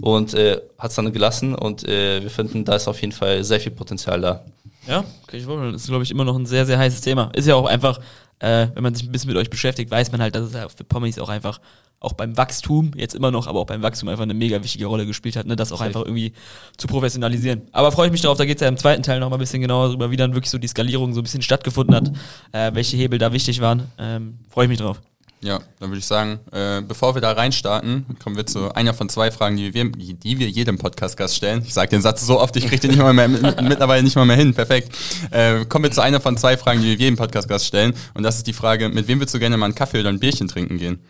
und 0.00 0.34
äh, 0.34 0.60
hat 0.78 0.90
es 0.90 0.96
dann 0.96 1.12
gelassen. 1.12 1.56
Und 1.56 1.88
äh, 1.88 2.22
wir 2.22 2.30
finden, 2.30 2.64
da 2.64 2.76
ist 2.76 2.86
auf 2.86 3.00
jeden 3.00 3.12
Fall 3.12 3.42
sehr 3.42 3.58
viel 3.58 3.72
Potenzial 3.72 4.20
da. 4.20 4.44
Ja, 4.86 5.02
okay, 5.24 5.38
ich 5.38 5.46
wollte, 5.46 5.72
das 5.72 5.82
ist, 5.82 5.88
glaube 5.88 6.04
ich, 6.04 6.10
immer 6.12 6.24
noch 6.24 6.36
ein 6.36 6.46
sehr, 6.46 6.64
sehr 6.64 6.78
heißes 6.78 7.00
Thema. 7.00 7.30
Ist 7.34 7.48
ja 7.48 7.56
auch 7.56 7.66
einfach 7.66 7.98
äh, 8.40 8.68
wenn 8.74 8.82
man 8.82 8.94
sich 8.94 9.06
ein 9.06 9.12
bisschen 9.12 9.28
mit 9.28 9.36
euch 9.36 9.50
beschäftigt, 9.50 9.90
weiß 9.90 10.12
man 10.12 10.20
halt, 10.20 10.34
dass 10.34 10.52
es 10.52 10.74
für 10.74 10.84
Pommes 10.84 11.18
auch 11.18 11.28
einfach 11.28 11.60
auch 12.00 12.14
beim 12.14 12.36
Wachstum, 12.36 12.92
jetzt 12.96 13.14
immer 13.14 13.30
noch, 13.30 13.46
aber 13.46 13.60
auch 13.60 13.66
beim 13.66 13.82
Wachstum 13.82 14.08
einfach 14.08 14.22
eine 14.22 14.32
mega 14.32 14.62
wichtige 14.62 14.86
Rolle 14.86 15.04
gespielt 15.04 15.36
hat, 15.36 15.46
ne, 15.46 15.54
das 15.54 15.70
auch 15.70 15.82
einfach 15.82 16.00
irgendwie 16.00 16.32
zu 16.78 16.86
professionalisieren. 16.86 17.62
Aber 17.72 17.92
freue 17.92 18.06
ich 18.06 18.12
mich 18.12 18.22
darauf, 18.22 18.38
da 18.38 18.46
geht 18.46 18.56
es 18.56 18.62
ja 18.62 18.68
im 18.68 18.78
zweiten 18.78 19.02
Teil 19.02 19.20
noch 19.20 19.28
mal 19.28 19.36
ein 19.36 19.40
bisschen 19.40 19.60
genauer 19.60 19.88
darüber, 19.88 20.10
wie 20.10 20.16
dann 20.16 20.32
wirklich 20.32 20.50
so 20.50 20.56
die 20.56 20.68
Skalierung 20.68 21.12
so 21.12 21.20
ein 21.20 21.24
bisschen 21.24 21.42
stattgefunden 21.42 21.94
hat, 21.94 22.10
äh, 22.52 22.74
welche 22.74 22.96
Hebel 22.96 23.18
da 23.18 23.34
wichtig 23.34 23.60
waren. 23.60 23.82
Ähm, 23.98 24.38
freue 24.48 24.64
ich 24.64 24.70
mich 24.70 24.78
drauf. 24.78 25.00
Ja, 25.42 25.58
dann 25.78 25.88
würde 25.88 26.00
ich 26.00 26.04
sagen, 26.06 26.38
äh, 26.52 26.82
bevor 26.82 27.14
wir 27.14 27.22
da 27.22 27.32
reinstarten, 27.32 28.04
kommen 28.22 28.36
wir 28.36 28.44
zu 28.44 28.74
einer 28.74 28.92
von 28.92 29.08
zwei 29.08 29.30
Fragen, 29.30 29.56
die 29.56 29.72
wir, 29.72 29.90
die 29.90 30.38
wir 30.38 30.50
jedem 30.50 30.76
Podcast-Gast 30.76 31.34
stellen. 31.34 31.62
Ich 31.66 31.72
sage 31.72 31.88
den 31.88 32.02
Satz 32.02 32.26
so 32.26 32.38
oft, 32.38 32.54
ich 32.56 32.66
kriege 32.66 32.80
den 32.80 32.90
nicht 32.90 33.00
mal 33.00 33.14
mehr, 33.14 33.26
mittlerweile 33.28 34.02
nicht 34.02 34.16
mal 34.16 34.26
mehr 34.26 34.36
hin. 34.36 34.52
Perfekt. 34.52 34.94
Äh, 35.30 35.64
kommen 35.64 35.84
wir 35.84 35.90
zu 35.92 36.02
einer 36.02 36.20
von 36.20 36.36
zwei 36.36 36.58
Fragen, 36.58 36.82
die 36.82 36.88
wir 36.88 36.94
jedem 36.94 37.16
Podcast-Gast 37.16 37.64
stellen. 37.64 37.94
Und 38.12 38.22
das 38.22 38.36
ist 38.36 38.46
die 38.48 38.52
Frage, 38.52 38.90
mit 38.90 39.08
wem 39.08 39.18
würdest 39.18 39.34
du 39.34 39.38
gerne 39.38 39.56
mal 39.56 39.64
einen 39.64 39.74
Kaffee 39.74 40.00
oder 40.00 40.10
ein 40.10 40.20
Bierchen 40.20 40.46
trinken 40.46 40.76
gehen? 40.76 41.00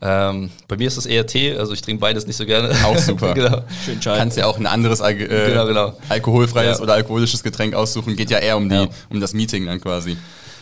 Ähm, 0.00 0.50
bei 0.68 0.76
mir 0.76 0.86
ist 0.86 0.96
es 0.96 1.06
eher 1.06 1.26
Tee, 1.26 1.56
also 1.56 1.72
ich 1.72 1.82
trinke 1.82 2.00
beides 2.00 2.28
nicht 2.28 2.36
so 2.36 2.46
gerne. 2.46 2.70
Auch 2.84 2.96
super. 2.98 3.34
genau. 3.34 3.64
Schön 3.84 3.98
Du 3.98 4.10
kannst 4.10 4.36
ja 4.36 4.46
auch 4.46 4.56
ein 4.56 4.66
anderes 4.66 5.00
Al 5.00 5.14
äh, 5.20 5.26
Genau, 5.48 5.66
genau. 5.66 5.98
alkoholfreies 6.08 6.78
Ja. 6.78 6.82
oder 6.84 6.94
alkoholisches 6.94 7.42
Getränk 7.42 7.74
aussuchen. 7.74 8.14
Geht 8.14 8.30
ja 8.30 8.38
eher 8.38 8.56
um, 8.56 8.68
die, 8.68 8.76
Ja. 8.76 8.88
um 9.10 9.18
das 9.20 9.34
Meeting 9.34 9.66
dann 9.66 9.80
quasi. 9.80 10.16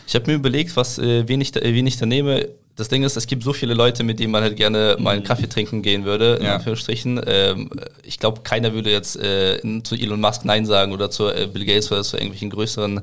Ich 0.06 0.14
habe 0.14 0.28
mir 0.30 0.34
überlegt, 0.38 0.74
was 0.76 0.98
äh, 0.98 1.28
wen, 1.28 1.42
ich 1.42 1.52
da, 1.52 1.60
äh, 1.60 1.74
wen 1.74 1.86
ich 1.86 1.98
da 1.98 2.06
nehme. 2.06 2.48
Das 2.76 2.88
Ding 2.88 3.02
ist, 3.04 3.16
es 3.16 3.26
gibt 3.26 3.42
so 3.42 3.52
viele 3.54 3.72
Leute, 3.72 4.04
mit 4.04 4.20
denen 4.20 4.30
man 4.32 4.42
halt 4.42 4.56
gerne 4.56 4.96
mal 4.98 5.14
einen 5.16 5.24
Kaffee 5.24 5.48
trinken 5.48 5.80
gehen 5.82 6.04
würde, 6.04 6.34
in 6.34 6.44
Ja. 6.44 6.56
Anführungsstrichen. 6.56 7.20
Ähm, 7.26 7.70
ich 8.02 8.18
glaube, 8.18 8.42
keiner 8.42 8.74
würde 8.74 8.90
jetzt 8.90 9.16
äh, 9.16 9.58
zu 9.82 9.94
Elon 9.94 10.20
Musk 10.20 10.44
Nein 10.44 10.66
sagen 10.66 10.92
oder 10.92 11.10
zu 11.10 11.28
äh, 11.28 11.48
Bill 11.50 11.64
Gates 11.64 11.90
oder 11.90 12.02
zu 12.02 12.16
irgendwelchen 12.16 12.50
größeren 12.50 13.00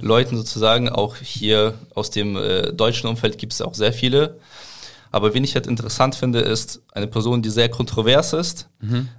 Leuten 0.00 0.36
sozusagen. 0.36 0.88
Auch 0.88 1.16
hier 1.16 1.74
aus 1.94 2.10
dem 2.10 2.36
äh, 2.36 2.72
deutschen 2.72 3.08
Umfeld 3.08 3.38
gibt 3.38 3.52
es 3.52 3.62
auch 3.62 3.74
sehr 3.74 3.92
viele. 3.92 4.38
Aber 5.12 5.34
wen 5.34 5.44
ich 5.44 5.54
halt 5.54 5.66
interessant 5.66 6.14
finde, 6.14 6.40
ist 6.40 6.80
eine 6.92 7.06
Person, 7.06 7.42
die 7.42 7.50
sehr 7.50 7.68
kontrovers 7.68 8.32
ist, 8.32 8.68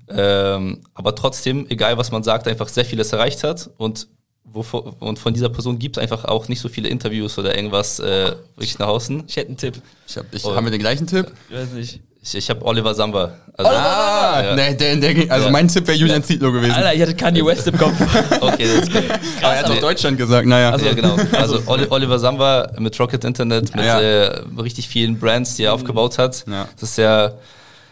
ähm, 0.10 0.82
aber 0.96 1.14
trotzdem, 1.16 1.68
egal 1.70 1.98
was 2.00 2.12
man 2.12 2.24
sagt, 2.24 2.48
einfach 2.48 2.68
sehr 2.68 2.84
vieles 2.84 3.14
erreicht 3.14 3.44
hat 3.44 3.70
und 3.78 4.08
wovon, 4.46 4.82
und 5.00 5.20
von 5.20 5.34
dieser 5.34 5.50
Person 5.50 5.80
gibt 5.80 5.98
es 5.98 6.04
einfach 6.04 6.26
auch 6.26 6.48
nicht 6.48 6.60
so 6.60 6.70
viele 6.70 6.90
Interviews 6.90 7.38
oder 7.38 7.56
irgendwas 7.56 8.00
äh, 8.00 8.34
wirklich 8.56 8.78
nach 8.80 8.88
außen. 8.88 9.24
Ich 9.28 9.36
hätte 9.38 9.50
einen 9.50 9.58
Tipp. 9.58 9.76
Ich 10.08 10.18
hab, 10.18 10.26
ich, 10.34 10.44
Oh. 10.46 10.56
Haben 10.56 10.66
wir 10.66 10.72
den 10.72 10.80
gleichen 10.82 11.08
Tipp? 11.08 11.32
Ich 11.50 11.56
weiß 11.56 11.72
nicht. 11.72 12.00
Ich, 12.26 12.36
ich 12.36 12.50
habe 12.50 12.64
Oliver 12.66 12.94
Samba. 12.96 13.34
Also, 13.58 13.70
Ah, 13.72 14.42
Ja. 14.44 14.56
nee, 14.56 14.74
der, 14.76 14.96
der, 14.96 15.30
also 15.32 15.48
Ja. 15.48 15.52
mein 15.52 15.68
Tipp 15.68 15.86
wäre 15.88 15.98
Julian 15.98 16.24
Zietlow 16.24 16.54
gewesen. 16.54 16.72
Alter, 16.72 16.94
ich 16.94 17.02
hatte 17.02 17.16
Kanye 17.16 17.46
West 17.46 17.68
im 17.68 17.78
Kopf. 17.78 17.94
Okay, 18.42 18.64
das 18.64 18.88
ist 18.88 18.94
gut. 18.94 19.04
Aber 19.42 19.54
er 19.54 19.60
hat 19.60 19.70
doch 19.70 19.80
Deutschland 19.80 20.18
gesagt, 20.18 20.48
naja. 20.48 20.70
Also, 20.72 20.86
ja, 20.86 20.94
genau. 20.94 21.18
Also 21.34 21.58
Oli- 21.68 21.88
Oliver 21.90 22.18
Samba 22.20 22.72
mit 22.80 22.98
Rocket 22.98 23.26
Internet, 23.26 23.76
mit 23.76 23.84
Ja. 23.84 24.00
äh, 24.00 24.42
richtig 24.58 24.88
vielen 24.88 25.20
Brands, 25.20 25.56
die 25.56 25.64
er 25.64 25.74
aufgebaut 25.74 26.18
hat. 26.18 26.46
Ja. 26.50 26.68
Das 26.80 26.92
ist 26.92 26.98
ja, 26.98 27.34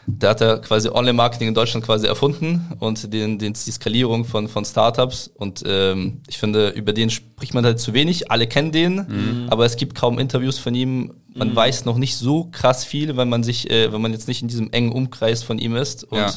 da 0.08 0.30
hat 0.30 0.42
er 0.42 0.58
quasi 0.60 0.90
Online-Marketing 0.90 1.50
in 1.50 1.54
Deutschland 1.54 1.86
quasi 1.86 2.08
erfunden 2.08 2.72
und 2.80 3.14
den, 3.14 3.38
den, 3.40 3.54
die 3.54 3.72
Skalierung 3.72 4.26
von, 4.26 4.48
von 4.48 4.66
Startups. 4.66 5.30
Und 5.36 5.64
ähm, 5.66 6.22
ich 6.28 6.38
finde, 6.38 6.70
über 6.70 6.92
den 6.94 7.10
spricht 7.10 7.54
man 7.54 7.64
halt 7.66 7.80
zu 7.80 7.94
wenig. 7.94 8.32
Alle 8.32 8.48
kennen 8.48 8.72
den, 8.72 8.96
Mhm. 8.96 9.48
aber 9.50 9.66
es 9.66 9.76
gibt 9.78 9.96
kaum 9.96 10.18
Interviews 10.20 10.58
von 10.58 10.74
ihm. 10.76 11.14
Man 11.34 11.56
weiß 11.56 11.86
noch 11.86 11.98
nicht 11.98 12.18
so 12.18 12.50
krass 12.52 12.84
viel, 12.84 13.16
wenn 13.16 13.30
man 13.30 13.44
sich, 13.44 13.70
äh, 13.70 13.94
wenn 13.94 14.02
man 14.02 14.12
jetzt 14.12 14.28
nicht 14.28 14.42
in 14.42 14.48
diesem 14.48 14.72
engen 14.72 14.92
Umkreis 14.92 15.44
von 15.44 15.60
ihm 15.60 15.76
ist. 15.76 16.04
Und 16.04 16.18
Ja. 16.18 16.34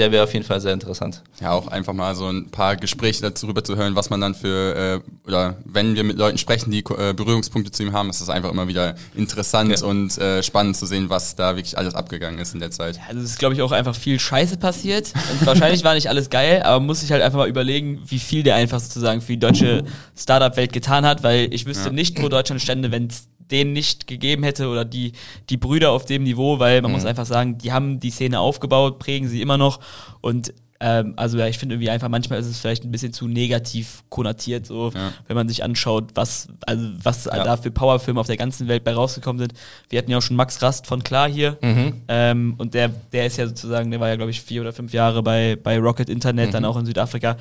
Der 0.00 0.10
wäre 0.10 0.24
auf 0.24 0.32
jeden 0.32 0.44
Fall 0.44 0.60
sehr 0.60 0.72
interessant. 0.72 1.22
Ja, 1.40 1.52
auch 1.52 1.68
einfach 1.68 1.92
mal 1.92 2.14
so 2.16 2.26
ein 2.26 2.50
paar 2.50 2.74
Gespräche 2.76 3.22
dazu 3.22 3.46
rüber 3.46 3.62
zu 3.62 3.76
hören, 3.76 3.94
was 3.94 4.10
man 4.10 4.20
dann 4.20 4.34
für, 4.34 5.02
äh, 5.04 5.28
oder 5.28 5.56
wenn 5.64 5.94
wir 5.94 6.02
mit 6.02 6.16
Leuten 6.18 6.38
sprechen, 6.38 6.70
die 6.72 6.80
äh, 6.80 7.12
Berührungspunkte 7.14 7.70
zu 7.70 7.82
ihm 7.84 7.92
haben, 7.92 8.10
ist 8.10 8.20
es 8.20 8.28
einfach 8.28 8.50
immer 8.50 8.66
wieder 8.66 8.96
interessant 9.14 9.78
Ja. 9.80 9.86
und 9.86 10.18
äh, 10.18 10.42
spannend 10.42 10.76
zu 10.76 10.86
sehen, 10.86 11.10
was 11.10 11.36
da 11.36 11.54
wirklich 11.54 11.78
alles 11.78 11.94
abgegangen 11.94 12.40
ist 12.40 12.54
in 12.54 12.60
der 12.60 12.70
Zeit. 12.72 12.98
Also 13.08 13.20
es 13.20 13.30
ist, 13.30 13.38
glaube 13.38 13.54
ich, 13.54 13.62
auch 13.62 13.72
einfach 13.72 13.94
viel 13.94 14.18
Scheiße 14.18 14.56
passiert. 14.56 15.12
Und 15.30 15.46
wahrscheinlich 15.46 15.84
war 15.84 15.94
nicht 15.94 16.08
alles 16.08 16.30
geil, 16.30 16.62
aber 16.64 16.80
man 16.80 16.86
muss 16.86 17.00
sich 17.00 17.12
halt 17.12 17.22
einfach 17.22 17.38
mal 17.38 17.48
überlegen, 17.48 18.00
wie 18.06 18.18
viel 18.18 18.42
der 18.42 18.54
einfach 18.56 18.80
sozusagen 18.80 19.20
für 19.20 19.32
die 19.32 19.38
deutsche 19.38 19.84
Startup-Welt 20.16 20.72
getan 20.72 21.04
hat, 21.06 21.22
weil 21.22 21.52
ich 21.52 21.66
wüsste 21.66 21.88
Ja. 21.88 21.92
nicht, 21.92 22.20
wo 22.22 22.28
Deutschland 22.28 22.60
stände, 22.62 22.90
wenn 22.90 23.06
es 23.08 23.28
den 23.50 23.72
nicht 23.72 24.06
gegeben 24.06 24.42
hätte 24.42 24.68
oder 24.68 24.84
die, 24.84 25.12
die 25.48 25.56
Brüder 25.56 25.90
auf 25.92 26.04
dem 26.04 26.22
Niveau, 26.22 26.58
weil 26.58 26.82
man 26.82 26.92
muss 26.92 27.04
einfach 27.04 27.26
sagen, 27.26 27.58
die 27.58 27.72
haben 27.72 28.00
die 28.00 28.10
Szene 28.10 28.40
aufgebaut, 28.40 28.98
prägen 28.98 29.28
sie 29.28 29.40
immer 29.42 29.58
noch 29.58 29.80
und 30.20 30.52
ähm, 30.82 31.12
also 31.16 31.36
ja, 31.36 31.46
ich 31.46 31.58
finde 31.58 31.74
irgendwie 31.74 31.90
einfach, 31.90 32.08
manchmal 32.08 32.40
ist 32.40 32.46
es 32.46 32.58
vielleicht 32.58 32.84
ein 32.84 32.90
bisschen 32.90 33.12
zu 33.12 33.28
negativ 33.28 34.02
konnotiert, 34.08 34.64
so, 34.64 34.90
Ja. 34.94 35.12
wenn 35.28 35.36
man 35.36 35.46
sich 35.46 35.62
anschaut, 35.62 36.12
was, 36.14 36.48
also 36.64 36.88
was 37.02 37.26
Ja. 37.26 37.44
da 37.44 37.58
für 37.58 37.70
Powerfilme 37.70 38.18
auf 38.18 38.26
der 38.28 38.38
ganzen 38.38 38.66
Welt 38.66 38.82
bei 38.82 38.94
rausgekommen 38.94 39.40
sind. 39.40 39.52
Wir 39.90 39.98
hatten 39.98 40.10
ja 40.10 40.16
auch 40.16 40.22
schon 40.22 40.36
Max 40.36 40.62
Rast 40.62 40.86
von 40.86 41.04
Klar 41.04 41.28
hier. 41.28 41.58
Mhm. 41.60 42.00
Ähm, 42.08 42.54
und 42.56 42.72
der, 42.72 42.88
der 43.12 43.26
ist 43.26 43.36
ja 43.36 43.46
sozusagen, 43.46 43.90
der 43.90 44.00
war 44.00 44.08
ja, 44.08 44.16
glaube 44.16 44.30
ich, 44.30 44.40
vier 44.40 44.62
oder 44.62 44.72
fünf 44.72 44.94
Jahre 44.94 45.22
bei, 45.22 45.58
bei 45.62 45.78
Rocket 45.78 46.08
Internet, 46.08 46.54
dann 46.54 46.64
auch 46.64 46.78
in 46.78 46.86
Südafrika. 46.86 47.36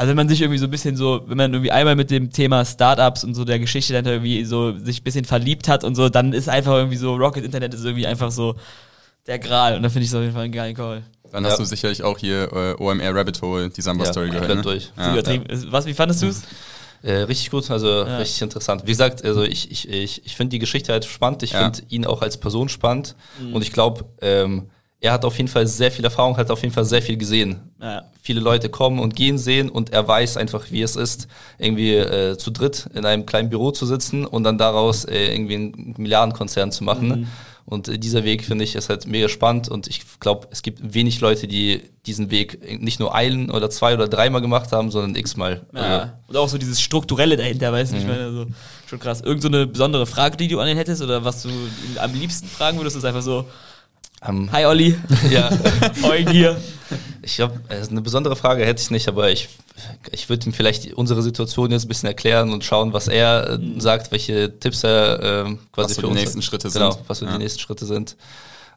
Also 0.00 0.08
wenn 0.12 0.16
man 0.16 0.30
sich 0.30 0.40
irgendwie 0.40 0.56
so 0.56 0.64
ein 0.64 0.70
bisschen 0.70 0.96
so, 0.96 1.24
wenn 1.26 1.36
man 1.36 1.52
irgendwie 1.52 1.70
einmal 1.70 1.94
mit 1.94 2.10
dem 2.10 2.30
Thema 2.32 2.64
Startups 2.64 3.22
und 3.22 3.34
so 3.34 3.44
der 3.44 3.58
Geschichte 3.58 3.92
dahinter 3.92 4.12
irgendwie 4.12 4.46
so 4.46 4.74
sich 4.78 5.02
ein 5.02 5.04
bisschen 5.04 5.26
verliebt 5.26 5.68
hat 5.68 5.84
und 5.84 5.94
so, 5.94 6.08
dann 6.08 6.32
ist 6.32 6.48
einfach 6.48 6.72
irgendwie 6.72 6.96
so, 6.96 7.16
Rocket 7.16 7.44
Internet 7.44 7.74
ist 7.74 7.84
irgendwie 7.84 8.06
einfach 8.06 8.30
so 8.30 8.54
der 9.26 9.38
Gral. 9.38 9.76
Und 9.76 9.82
da 9.82 9.90
finde 9.90 10.04
ich 10.04 10.08
es 10.10 10.14
auf 10.14 10.22
jeden 10.22 10.32
Fall 10.32 10.44
einen 10.44 10.54
geilen 10.54 10.74
Call. 10.74 11.02
Dann 11.30 11.44
Ja. 11.44 11.50
hast 11.50 11.60
du 11.60 11.64
sicherlich 11.66 12.02
auch 12.02 12.16
hier 12.16 12.50
äh, 12.50 12.82
OMR 12.82 13.14
Rabbit 13.14 13.42
Hole, 13.42 13.68
die 13.68 13.82
Samba-Story 13.82 14.28
Ja, 14.28 14.40
gehört. 14.40 14.54
Ne? 14.56 14.62
durch. 14.62 14.90
Ja. 14.96 15.08
Ja. 15.08 15.12
Übertrieben. 15.12 15.44
Was, 15.70 15.84
wie 15.84 15.92
fandest 15.92 16.22
du 16.22 16.28
es? 16.28 16.42
Äh, 17.02 17.12
richtig 17.24 17.50
gut, 17.50 17.70
also 17.70 18.00
richtig 18.02 18.40
interessant. 18.40 18.82
Wie 18.86 18.90
gesagt, 18.92 19.22
also 19.22 19.42
ich, 19.42 19.70
ich, 19.70 19.86
ich, 19.86 20.24
ich 20.24 20.34
finde 20.34 20.52
die 20.52 20.58
Geschichte 20.60 20.92
halt 20.92 21.04
spannend. 21.04 21.42
Ich 21.42 21.52
Ja. 21.52 21.64
finde 21.70 21.82
ihn 21.90 22.06
auch 22.06 22.22
als 22.22 22.38
Person 22.38 22.70
spannend. 22.70 23.16
Und 23.52 23.60
ich 23.60 23.72
glaube, 23.72 24.06
ähm, 24.22 24.70
er 25.00 25.12
hat 25.12 25.24
auf 25.24 25.36
jeden 25.38 25.48
Fall 25.48 25.66
sehr 25.66 25.90
viel 25.90 26.04
Erfahrung, 26.04 26.36
hat 26.36 26.50
auf 26.50 26.62
jeden 26.62 26.74
Fall 26.74 26.84
sehr 26.84 27.00
viel 27.00 27.16
gesehen. 27.16 27.72
Ja. 27.80 28.04
Viele 28.22 28.40
Leute 28.40 28.68
kommen 28.68 28.98
und 28.98 29.16
gehen 29.16 29.38
sehen 29.38 29.70
und 29.70 29.92
er 29.92 30.06
weiß 30.06 30.36
einfach, 30.36 30.66
wie 30.70 30.82
es 30.82 30.94
ist, 30.94 31.26
irgendwie 31.58 31.94
äh, 31.94 32.36
zu 32.36 32.50
dritt 32.50 32.86
in 32.94 33.06
einem 33.06 33.24
kleinen 33.24 33.48
Büro 33.48 33.70
zu 33.70 33.86
sitzen 33.86 34.26
und 34.26 34.44
dann 34.44 34.58
daraus 34.58 35.04
äh, 35.04 35.32
irgendwie 35.32 35.54
einen 35.54 35.94
Milliardenkonzern 35.96 36.70
zu 36.70 36.84
machen. 36.84 37.28
Und 37.64 37.88
äh, 37.88 37.98
dieser 37.98 38.24
Weg, 38.24 38.44
finde 38.44 38.64
ich, 38.64 38.74
ist 38.74 38.90
halt 38.90 39.06
mega 39.06 39.28
spannend 39.28 39.68
und 39.68 39.86
ich 39.86 40.02
glaube, 40.18 40.48
es 40.50 40.60
gibt 40.60 40.92
wenig 40.92 41.20
Leute, 41.20 41.46
die 41.46 41.82
diesen 42.04 42.30
Weg 42.30 42.80
nicht 42.82 43.00
nur 43.00 43.14
einen 43.14 43.50
oder 43.50 43.70
zwei 43.70 43.94
oder 43.94 44.08
dreimal 44.08 44.42
gemacht 44.42 44.72
haben, 44.72 44.90
sondern 44.90 45.14
x-mal. 45.14 45.62
Also, 45.72 45.88
Ja. 45.88 46.18
Und 46.26 46.36
auch 46.36 46.48
so 46.48 46.58
dieses 46.58 46.80
Strukturelle 46.80 47.36
dahinter, 47.36 47.72
weißt 47.72 47.92
du, 47.92 47.96
ich 47.96 48.06
meine, 48.06 48.24
also 48.24 48.46
schon 48.86 48.98
krass. 48.98 49.20
Irgend 49.22 49.42
so 49.42 49.48
eine 49.48 49.66
besondere 49.66 50.04
Frage, 50.04 50.36
die 50.36 50.48
du 50.48 50.58
an 50.60 50.68
ihn 50.68 50.76
hättest 50.76 51.00
oder 51.00 51.24
was 51.24 51.42
du 51.42 51.48
am 51.98 52.12
liebsten 52.12 52.48
fragen 52.48 52.76
würdest, 52.78 52.96
ist 52.96 53.04
einfach 53.04 53.22
so, 53.22 53.46
ähm, 54.26 54.50
hi 54.52 54.64
Olli, 54.66 54.96
ja. 55.30 55.50
Eugen 56.02 56.30
hier. 56.30 56.56
Ich 57.22 57.36
glaube, 57.36 57.60
eine 57.68 58.00
besondere 58.02 58.34
Frage 58.36 58.64
hätte 58.64 58.82
ich 58.82 58.90
nicht, 58.90 59.08
aber 59.08 59.30
ich, 59.30 59.48
ich 60.10 60.28
würde 60.28 60.46
ihm 60.46 60.52
vielleicht 60.52 60.94
unsere 60.94 61.22
Situation 61.22 61.70
jetzt 61.70 61.84
ein 61.84 61.88
bisschen 61.88 62.08
erklären 62.08 62.52
und 62.52 62.64
schauen, 62.64 62.92
was 62.92 63.08
er 63.08 63.50
äh, 63.50 63.80
sagt, 63.80 64.10
welche 64.10 64.58
Tipps 64.58 64.82
er 64.84 65.22
ähm, 65.22 65.58
quasi 65.72 65.90
Was 65.90 65.94
so 65.96 66.00
für 66.00 66.06
die 66.06 66.12
uns 66.12 66.20
nächsten 66.20 66.42
Schritte 66.42 66.70
genau, 66.70 66.92
sind. 66.92 67.04
was 67.08 67.18
so 67.18 67.26
Ja. 67.26 67.32
die 67.32 67.38
nächsten 67.38 67.60
Schritte 67.60 67.86
sind. 67.86 68.16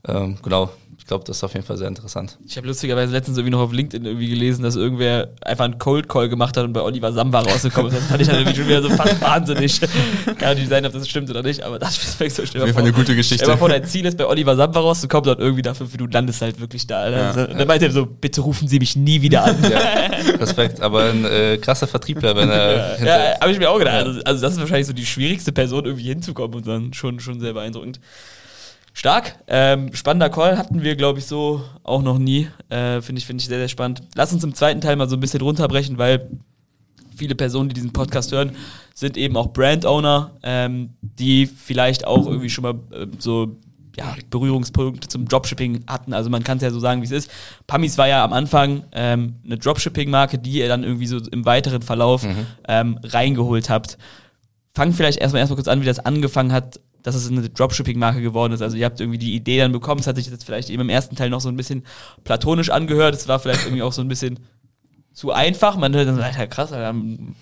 Ähm, 0.07 0.37
genau. 0.43 0.69
Ich 0.97 1.05
glaube, 1.05 1.23
das 1.25 1.37
ist 1.37 1.43
auf 1.43 1.53
jeden 1.53 1.65
Fall 1.65 1.77
sehr 1.77 1.87
interessant. 1.87 2.37
Ich 2.45 2.57
habe 2.57 2.67
lustigerweise 2.67 3.11
letztens 3.11 3.37
irgendwie 3.37 3.51
noch 3.51 3.61
auf 3.61 3.71
LinkedIn 3.73 4.05
irgendwie 4.05 4.29
gelesen, 4.29 4.63
dass 4.63 4.75
irgendwer 4.75 5.29
einfach 5.41 5.65
einen 5.65 5.77
Cold 5.77 6.07
Call 6.09 6.29
gemacht 6.29 6.55
hat 6.57 6.63
und 6.63 6.73
bei 6.73 6.81
Oliver 6.81 7.11
Samba 7.13 7.41
rausgekommen 7.41 7.91
ist. 7.91 7.97
Das 7.99 8.07
fand 8.07 8.21
ich 8.21 8.27
dann 8.27 8.37
irgendwie 8.37 8.55
schon 8.57 8.67
wieder 8.67 8.81
so 8.81 8.89
fast 8.89 9.21
wahnsinnig. 9.21 9.81
Kann 10.37 10.57
nicht 10.57 10.69
sein, 10.69 10.85
ob 10.85 10.93
das 10.93 11.07
stimmt 11.07 11.29
oder 11.29 11.43
nicht, 11.43 11.61
aber 11.63 11.79
das 11.79 11.97
ist 11.97 12.15
vielleicht 12.15 12.35
so 12.35 12.45
schnell. 12.45 12.63
Auf 12.63 12.67
jeden 12.67 12.77
Fall 12.77 12.85
eine 12.85 12.93
gute 12.93 13.15
Geschichte. 13.15 13.43
Stell 13.43 13.49
mal 13.55 13.57
vor, 13.57 13.69
dein 13.69 13.85
Ziel 13.85 14.05
ist, 14.05 14.17
bei 14.17 14.25
Oliver 14.27 14.55
Samba 14.55 14.79
rauszukommen 14.79 15.29
und 15.29 15.39
irgendwie 15.39 15.61
nach 15.61 15.75
fünf 15.75 15.91
Minuten 15.91 16.11
landest 16.13 16.41
halt 16.41 16.59
wirklich 16.59 16.87
da. 16.87 17.01
Alter. 17.01 17.17
Ja, 17.17 17.27
Also, 17.29 17.51
und 17.51 17.59
dann 17.59 17.67
meinte 17.67 17.85
er 17.85 17.91
so, 17.91 18.05
bitte 18.05 18.41
rufen 18.41 18.67
Sie 18.67 18.79
mich 18.79 18.95
nie 18.95 19.21
wieder 19.21 19.43
an. 19.43 19.55
Ja, 19.69 19.79
Respekt, 20.39 20.81
aber 20.81 21.05
ein 21.05 21.25
äh, 21.25 21.57
krasser 21.57 21.87
Vertriebler, 21.87 22.35
wenn 22.35 22.49
er 22.49 22.99
Ja, 23.05 23.39
habe 23.39 23.51
ich 23.51 23.59
mir 23.59 23.69
auch 23.69 23.79
gedacht. 23.79 23.95
Also, 24.05 24.21
also 24.23 24.41
das 24.41 24.53
ist 24.53 24.59
wahrscheinlich 24.59 24.87
so 24.87 24.93
die 24.93 25.05
schwierigste 25.05 25.51
Person, 25.51 25.85
irgendwie 25.85 26.05
hinzukommen 26.07 26.55
und 26.57 26.67
dann 26.67 26.93
schon, 26.93 27.19
schon 27.19 27.39
sehr 27.39 27.53
beeindruckend. 27.53 27.99
Stark. 28.93 29.39
Ähm, 29.47 29.93
spannender 29.93 30.29
Call 30.29 30.57
hatten 30.57 30.83
wir, 30.83 30.95
glaube 30.95 31.19
ich, 31.19 31.25
so 31.25 31.63
auch 31.83 32.03
noch 32.03 32.19
nie. 32.19 32.47
Äh, 32.69 33.01
Finde 33.01 33.19
ich, 33.19 33.25
finde 33.25 33.41
ich 33.41 33.47
sehr, 33.47 33.57
sehr 33.57 33.67
spannend. 33.67 34.03
Lass 34.15 34.31
uns 34.31 34.43
im 34.43 34.53
zweiten 34.53 34.81
Teil 34.81 34.95
mal 34.95 35.09
so 35.09 35.17
ein 35.17 35.19
bisschen 35.19 35.41
runterbrechen, 35.41 35.97
weil 35.97 36.29
viele 37.15 37.35
Personen, 37.35 37.69
die 37.69 37.75
diesen 37.75 37.91
Podcast 37.91 38.31
hören, 38.31 38.55
sind 38.93 39.17
eben 39.17 39.35
auch 39.35 39.47
Brand-Owner, 39.47 40.31
ähm, 40.43 40.91
die 41.01 41.47
vielleicht 41.47 42.05
auch 42.05 42.27
irgendwie 42.27 42.49
schon 42.49 42.63
mal 42.63 42.75
äh, 42.91 43.07
so 43.17 43.57
ja, 43.97 44.15
Berührungspunkte 44.29 45.07
zum 45.07 45.27
Dropshipping 45.27 45.83
hatten. 45.87 46.13
Also 46.13 46.29
man 46.29 46.43
kann 46.43 46.57
es 46.57 46.63
ja 46.63 46.71
so 46.71 46.79
sagen, 46.79 47.01
wie 47.01 47.05
es 47.05 47.11
ist. 47.11 47.31
Pamis 47.67 47.97
war 47.97 48.07
ja 48.07 48.23
am 48.23 48.33
Anfang 48.33 48.83
ähm, 48.91 49.35
eine 49.45 49.57
Dropshipping-Marke, 49.57 50.37
die 50.39 50.51
ihr 50.51 50.67
dann 50.67 50.83
irgendwie 50.83 51.07
so 51.07 51.17
im 51.17 51.45
weiteren 51.45 51.81
Verlauf 51.81 52.25
ähm, 52.67 52.99
reingeholt 53.03 53.69
habt. 53.69 53.97
Fang 54.73 54.93
vielleicht 54.93 55.19
erstmal 55.19 55.41
erstmal 55.41 55.57
kurz 55.57 55.67
an, 55.67 55.81
wie 55.81 55.85
das 55.85 55.99
angefangen 55.99 56.51
hat, 56.51 56.79
dass 57.03 57.15
es 57.15 57.29
eine 57.29 57.49
Dropshipping-Marke 57.49 58.21
geworden 58.21 58.53
ist. 58.53 58.61
Also 58.61 58.77
ihr 58.77 58.85
habt 58.85 58.99
irgendwie 58.99 59.19
die 59.19 59.35
Idee 59.35 59.59
dann 59.59 59.71
bekommen, 59.71 59.99
es 60.01 60.07
hat 60.07 60.15
sich 60.15 60.29
jetzt 60.29 60.45
vielleicht 60.45 60.69
eben 60.69 60.81
im 60.81 60.89
ersten 60.89 61.15
Teil 61.15 61.29
noch 61.29 61.41
so 61.41 61.49
ein 61.49 61.57
bisschen 61.57 61.83
platonisch 62.23 62.69
angehört. 62.69 63.13
Es 63.13 63.27
war 63.27 63.39
vielleicht 63.39 63.65
irgendwie 63.65 63.83
auch 63.83 63.93
so 63.93 64.01
ein 64.01 64.07
bisschen 64.07 64.39
zu 65.13 65.31
einfach. 65.31 65.77
Man 65.77 65.93
hört 65.93 66.07
dann 66.07 66.15
so, 66.15 66.21
Alter, 66.21 66.47
krass, 66.47 66.71
Alter, 66.71 66.97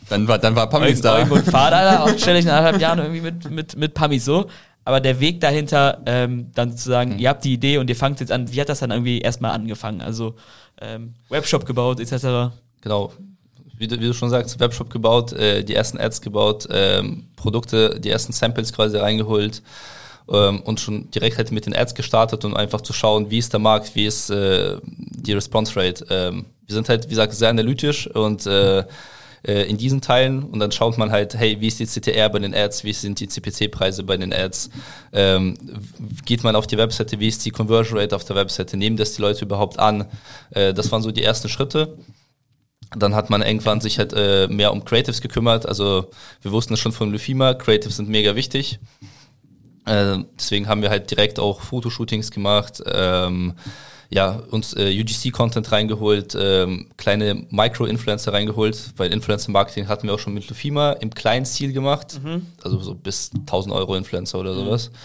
Dann 0.10 0.28
war, 0.28 0.40
dann 0.40 0.56
war 0.56 0.68
Pamis 0.68 0.90
Eugen, 0.90 1.02
da. 1.04 1.22
Und 1.24 1.46
Vater, 1.46 1.78
Alter, 1.78 2.20
stelle 2.20 2.40
ich 2.40 2.46
nach 2.46 2.58
anderthalb 2.58 2.82
Jahren 2.82 3.00
irgendwie 3.00 3.22
mit, 3.22 3.50
mit, 3.50 3.78
mit 3.78 3.94
Pamis 3.94 4.26
so. 4.26 4.48
Aber 4.84 5.00
der 5.00 5.20
Weg 5.20 5.40
dahinter, 5.42 6.02
ähm, 6.08 6.52
dann 6.56 6.72
sozusagen, 6.72 7.20
ihr 7.20 7.30
habt 7.30 7.44
die 7.44 7.54
Idee 7.54 7.78
und 7.78 7.90
ihr 7.90 7.96
fangt 7.96 8.20
jetzt 8.20 8.32
an, 8.32 8.52
wie 8.52 8.60
hat 8.60 8.68
das 8.68 8.80
dann 8.80 8.90
irgendwie 8.90 9.20
erstmal 9.20 9.52
angefangen? 9.52 10.02
Also 10.02 10.36
ähm, 10.82 11.14
Webshop 11.30 11.66
gebaut, 11.66 12.00
etc. 12.00 12.52
Genau. 12.82 13.14
Wie 13.82 13.88
du, 13.88 14.00
wie 14.00 14.06
du 14.06 14.14
schon 14.14 14.30
sagst, 14.30 14.60
Webshop 14.60 14.92
gebaut, 14.92 15.34
äh, 15.34 15.64
die 15.64 15.74
ersten 15.74 16.00
Ads 16.00 16.22
gebaut, 16.22 16.68
ähm, 16.70 17.24
Produkte, 17.36 18.00
die 18.00 18.12
ersten 18.12 18.32
Samples 18.32 18.72
quasi 18.74 18.96
reingeholt 18.96 19.64
ähm, 20.32 20.62
und 20.62 20.80
schon 20.80 21.10
direkt 21.10 21.40
halt 21.40 21.52
mit 21.52 21.66
den 21.66 21.76
Ads 21.76 21.96
gestartet, 21.96 22.46
um 22.46 22.56
einfach 22.56 22.82
zu 22.82 22.94
schauen, 22.94 23.32
wie 23.32 23.40
ist 23.40 23.54
der 23.54 23.60
Markt, 23.60 23.96
wie 23.96 24.06
ist 24.06 24.30
äh, 24.30 24.78
die 24.86 25.34
Response 25.34 25.76
Rate. 25.76 26.06
Ähm, 26.12 26.46
wir 26.68 26.76
sind 26.76 26.90
halt, 26.90 27.06
wie 27.06 27.10
gesagt, 27.10 27.34
sehr 27.34 27.50
analytisch 27.50 28.06
und 28.06 28.46
äh, 28.46 28.84
äh, 29.48 29.64
in 29.64 29.78
diesen 29.78 30.00
Teilen 30.00 30.44
und 30.44 30.60
dann 30.60 30.72
schaut 30.72 31.00
man 31.00 31.12
halt, 31.12 31.34
hey, 31.34 31.60
wie 31.60 31.68
ist 31.68 31.80
die 31.80 31.88
CTR 31.88 32.30
bei 32.30 32.38
den 32.38 32.54
Ads, 32.54 32.84
wie 32.84 32.94
sind 32.94 33.20
die 33.20 33.28
CPC-Preise 33.28 34.04
bei 34.04 34.16
den 34.16 34.32
Ads, 34.32 34.70
ähm, 35.12 35.58
geht 36.24 36.44
man 36.44 36.56
auf 36.56 36.68
die 36.68 36.78
Webseite, 36.78 37.20
wie 37.20 37.30
ist 37.30 37.44
die 37.46 37.50
Conversion 37.50 37.98
Rate 37.98 38.16
auf 38.16 38.26
der 38.26 38.36
Webseite, 38.36 38.78
nehmen 38.78 38.98
das 38.98 39.14
die 39.14 39.24
Leute 39.24 39.44
überhaupt 39.44 39.80
an, 39.80 40.06
äh, 40.52 40.72
das 40.72 40.92
waren 40.92 41.02
so 41.02 41.10
die 41.10 41.24
ersten 41.24 41.50
Schritte. 41.50 41.98
Dann 42.96 43.16
hat 43.16 43.30
man 43.30 43.42
irgendwann 43.42 43.80
sich 43.80 44.00
halt 44.00 44.14
äh, 44.14 44.48
mehr 44.48 44.74
um 44.74 44.84
Creatives 44.84 45.22
gekümmert. 45.22 45.66
Also 45.66 46.10
wir 46.42 46.52
wussten 46.52 46.74
es 46.74 46.80
schon 46.80 46.92
von 46.92 47.12
Lufima, 47.12 47.54
Creatives 47.54 47.98
sind 47.98 48.10
mega 48.10 48.36
wichtig. 48.36 48.80
Äh, 49.86 50.20
deswegen 50.38 50.68
haben 50.68 50.82
wir 50.82 50.90
halt 50.90 51.10
direkt 51.10 51.40
auch 51.40 51.62
Fotoshootings 51.62 52.32
gemacht, 52.32 52.84
ähm, 52.86 53.54
ja, 54.10 54.42
uns 54.52 54.76
äh, 54.76 54.92
UGC-Content 54.92 55.72
reingeholt, 55.72 56.36
ähm, 56.38 56.88
kleine 56.98 57.46
Micro-Influencer 57.50 58.34
reingeholt, 58.34 58.94
weil 58.98 59.12
Influencer-Marketing 59.14 59.88
hatten 59.88 60.08
wir 60.08 60.14
auch 60.14 60.20
schon 60.20 60.34
mit 60.34 60.50
Lufima 60.50 60.92
im 60.92 61.14
kleinen 61.14 61.46
Stil 61.46 61.72
gemacht, 61.72 62.20
mhm. 62.22 62.46
also 62.62 62.80
so 62.80 62.94
bis 62.94 63.32
1000 63.34 63.74
Euro 63.74 63.96
Influencer 63.96 64.38
oder 64.40 64.54
sowas. 64.54 64.90
Mhm. 64.90 64.96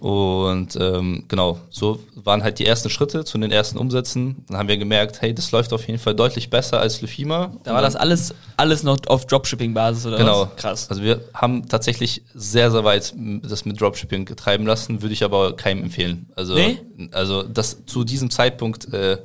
Und 0.00 0.78
ähm, 0.80 1.24
genau, 1.28 1.60
so 1.68 2.00
waren 2.14 2.42
halt 2.42 2.58
die 2.58 2.64
ersten 2.64 2.88
Schritte 2.88 3.24
zu 3.24 3.36
den 3.36 3.52
ersten 3.52 3.76
Umsätzen. 3.76 4.46
Dann 4.48 4.56
haben 4.56 4.68
wir 4.68 4.78
gemerkt, 4.78 5.20
hey, 5.20 5.34
das 5.34 5.52
läuft 5.52 5.74
auf 5.74 5.86
jeden 5.86 5.98
Fall 5.98 6.14
deutlich 6.14 6.48
besser 6.48 6.80
als 6.80 7.02
Lufima. 7.02 7.52
Da 7.64 7.74
war 7.74 7.82
das 7.82 7.96
alles, 7.96 8.34
alles 8.56 8.82
noch 8.82 8.96
auf 9.08 9.26
Dropshipping-Basis 9.26 10.06
oder 10.06 10.16
genau. 10.16 10.42
was? 10.42 10.56
Krass. 10.56 10.90
Also 10.90 11.02
wir 11.02 11.20
haben 11.34 11.68
tatsächlich 11.68 12.22
sehr, 12.34 12.70
sehr 12.70 12.82
weit 12.82 13.12
das 13.42 13.66
mit 13.66 13.78
Dropshipping 13.78 14.24
treiben 14.36 14.66
lassen, 14.66 15.02
würde 15.02 15.12
ich 15.12 15.22
aber 15.22 15.54
keinem 15.54 15.84
empfehlen. 15.84 16.30
Also, 16.34 16.54
nee? 16.54 16.78
also 17.12 17.42
das 17.42 17.84
zu 17.84 18.02
diesem 18.02 18.30
Zeitpunkt, 18.30 18.92
äh, 18.94 19.18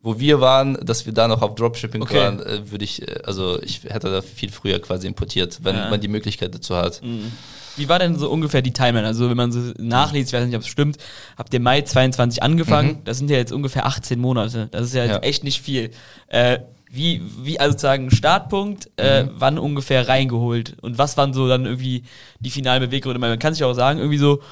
wo 0.00 0.18
wir 0.18 0.40
waren, 0.40 0.78
dass 0.82 1.04
wir 1.04 1.12
da 1.12 1.28
noch 1.28 1.42
auf 1.42 1.54
Dropshipping 1.56 2.02
okay. 2.02 2.16
waren, 2.16 2.40
äh, 2.40 2.70
würde 2.70 2.84
ich, 2.84 3.06
äh, 3.06 3.20
also 3.24 3.62
ich 3.62 3.84
hätte 3.84 4.10
da 4.10 4.22
viel 4.22 4.50
früher 4.50 4.80
quasi 4.80 5.06
importiert, 5.06 5.58
wenn 5.62 5.76
ja. 5.76 5.90
man 5.90 6.00
die 6.00 6.08
Möglichkeit 6.08 6.54
dazu 6.54 6.74
hat. 6.74 7.02
Mhm. 7.02 7.32
Wie 7.76 7.88
war 7.88 7.98
denn 7.98 8.16
so 8.16 8.30
ungefähr 8.30 8.62
die 8.62 8.72
Timeline? 8.72 9.06
Also 9.06 9.30
wenn 9.30 9.36
man 9.36 9.52
so 9.52 9.72
nachliest, 9.78 10.32
ich 10.32 10.38
weiß 10.38 10.46
nicht, 10.46 10.56
ob 10.56 10.62
es 10.62 10.68
stimmt, 10.68 10.98
habt 11.36 11.52
ihr 11.54 11.60
Mai 11.60 11.82
22 11.82 12.42
angefangen, 12.42 12.88
mhm. 12.88 13.04
das 13.04 13.18
sind 13.18 13.30
ja 13.30 13.36
jetzt 13.36 13.52
ungefähr 13.52 13.86
18 13.86 14.18
Monate. 14.20 14.68
Das 14.70 14.82
ist 14.82 14.94
ja, 14.94 15.04
ja. 15.04 15.18
echt 15.18 15.44
nicht 15.44 15.60
viel. 15.60 15.90
Äh, 16.28 16.58
wie, 16.90 17.22
wie, 17.40 17.58
also 17.58 17.72
sozusagen 17.72 18.10
Startpunkt, 18.10 18.90
äh, 18.98 19.24
mhm. 19.24 19.30
wann 19.34 19.58
ungefähr 19.58 20.08
reingeholt? 20.08 20.76
Und 20.82 20.98
was 20.98 21.16
waren 21.16 21.32
so 21.32 21.48
dann 21.48 21.64
irgendwie 21.64 22.04
die 22.40 22.50
finalen 22.50 22.82
Beweggründe? 22.82 23.18
Man 23.18 23.38
kann 23.38 23.54
sich 23.54 23.64
auch 23.64 23.72
sagen, 23.72 23.98
irgendwie 23.98 24.18
so, 24.18 24.42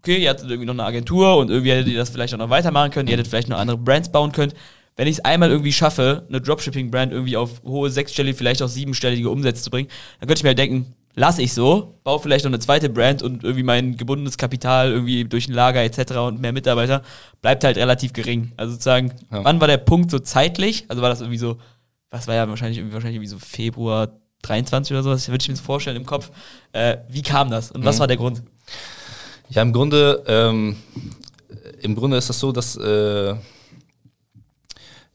okay, 0.00 0.18
ihr 0.18 0.28
hattet 0.28 0.50
irgendwie 0.50 0.66
noch 0.66 0.74
eine 0.74 0.84
Agentur 0.84 1.38
und 1.38 1.50
irgendwie 1.50 1.70
hättet 1.70 1.88
ihr 1.88 1.96
das 1.96 2.10
vielleicht 2.10 2.34
auch 2.34 2.38
noch 2.38 2.50
weitermachen 2.50 2.90
können, 2.90 3.08
ihr 3.08 3.14
hättet 3.14 3.28
vielleicht 3.28 3.48
noch 3.48 3.56
andere 3.56 3.78
Brands 3.78 4.12
bauen 4.12 4.32
können. 4.32 4.52
Wenn 4.96 5.08
ich 5.08 5.14
es 5.14 5.24
einmal 5.24 5.50
irgendwie 5.50 5.72
schaffe, 5.72 6.26
eine 6.28 6.42
Dropshipping-Brand 6.42 7.12
irgendwie 7.12 7.38
auf 7.38 7.62
hohe 7.64 7.88
sechsstellige, 7.88 8.36
vielleicht 8.36 8.62
auch 8.62 8.68
siebenstellige 8.68 9.30
Umsätze 9.30 9.62
zu 9.62 9.70
bringen, 9.70 9.88
dann 10.20 10.28
könnte 10.28 10.40
ich 10.40 10.42
mir 10.44 10.50
halt 10.50 10.58
denken, 10.58 10.94
lasse 11.14 11.42
ich 11.42 11.52
so, 11.52 11.98
baue 12.02 12.18
vielleicht 12.18 12.44
noch 12.44 12.50
eine 12.50 12.58
zweite 12.58 12.88
Brand 12.88 13.22
und 13.22 13.44
irgendwie 13.44 13.62
mein 13.62 13.96
gebundenes 13.96 14.36
Kapital 14.36 14.90
irgendwie 14.90 15.24
durch 15.24 15.48
ein 15.48 15.54
Lager 15.54 15.82
etc. 15.82 16.16
und 16.16 16.40
mehr 16.40 16.52
Mitarbeiter 16.52 17.02
bleibt 17.40 17.64
halt 17.64 17.76
relativ 17.76 18.12
gering. 18.12 18.52
Also 18.56 18.72
sozusagen, 18.72 19.14
ja. 19.30 19.44
wann 19.44 19.60
war 19.60 19.68
der 19.68 19.78
Punkt 19.78 20.10
so 20.10 20.18
zeitlich? 20.18 20.84
Also 20.88 21.02
war 21.02 21.08
das 21.08 21.20
irgendwie 21.20 21.38
so, 21.38 21.58
was 22.10 22.26
war 22.26 22.34
ja 22.34 22.48
wahrscheinlich 22.48 22.78
irgendwie, 22.78 22.94
wahrscheinlich 22.94 23.16
irgendwie 23.16 23.30
so 23.30 23.38
Februar 23.38 24.08
23 24.42 24.92
oder 24.92 25.02
sowas, 25.02 25.28
würde 25.28 25.42
ich 25.42 25.48
mir 25.48 25.54
das 25.54 25.64
vorstellen 25.64 25.96
im 25.96 26.06
Kopf. 26.06 26.30
Äh, 26.72 26.98
wie 27.08 27.22
kam 27.22 27.50
das 27.50 27.70
und 27.70 27.84
was 27.84 27.96
mhm. 27.96 28.00
war 28.00 28.06
der 28.08 28.16
Grund? 28.16 28.42
Ja, 29.50 29.62
im 29.62 29.72
Grunde, 29.72 30.22
ähm, 30.26 30.76
im 31.80 31.94
Grunde 31.94 32.16
ist 32.16 32.28
das 32.28 32.40
so, 32.40 32.50
dass 32.50 32.76
äh, 32.76 33.34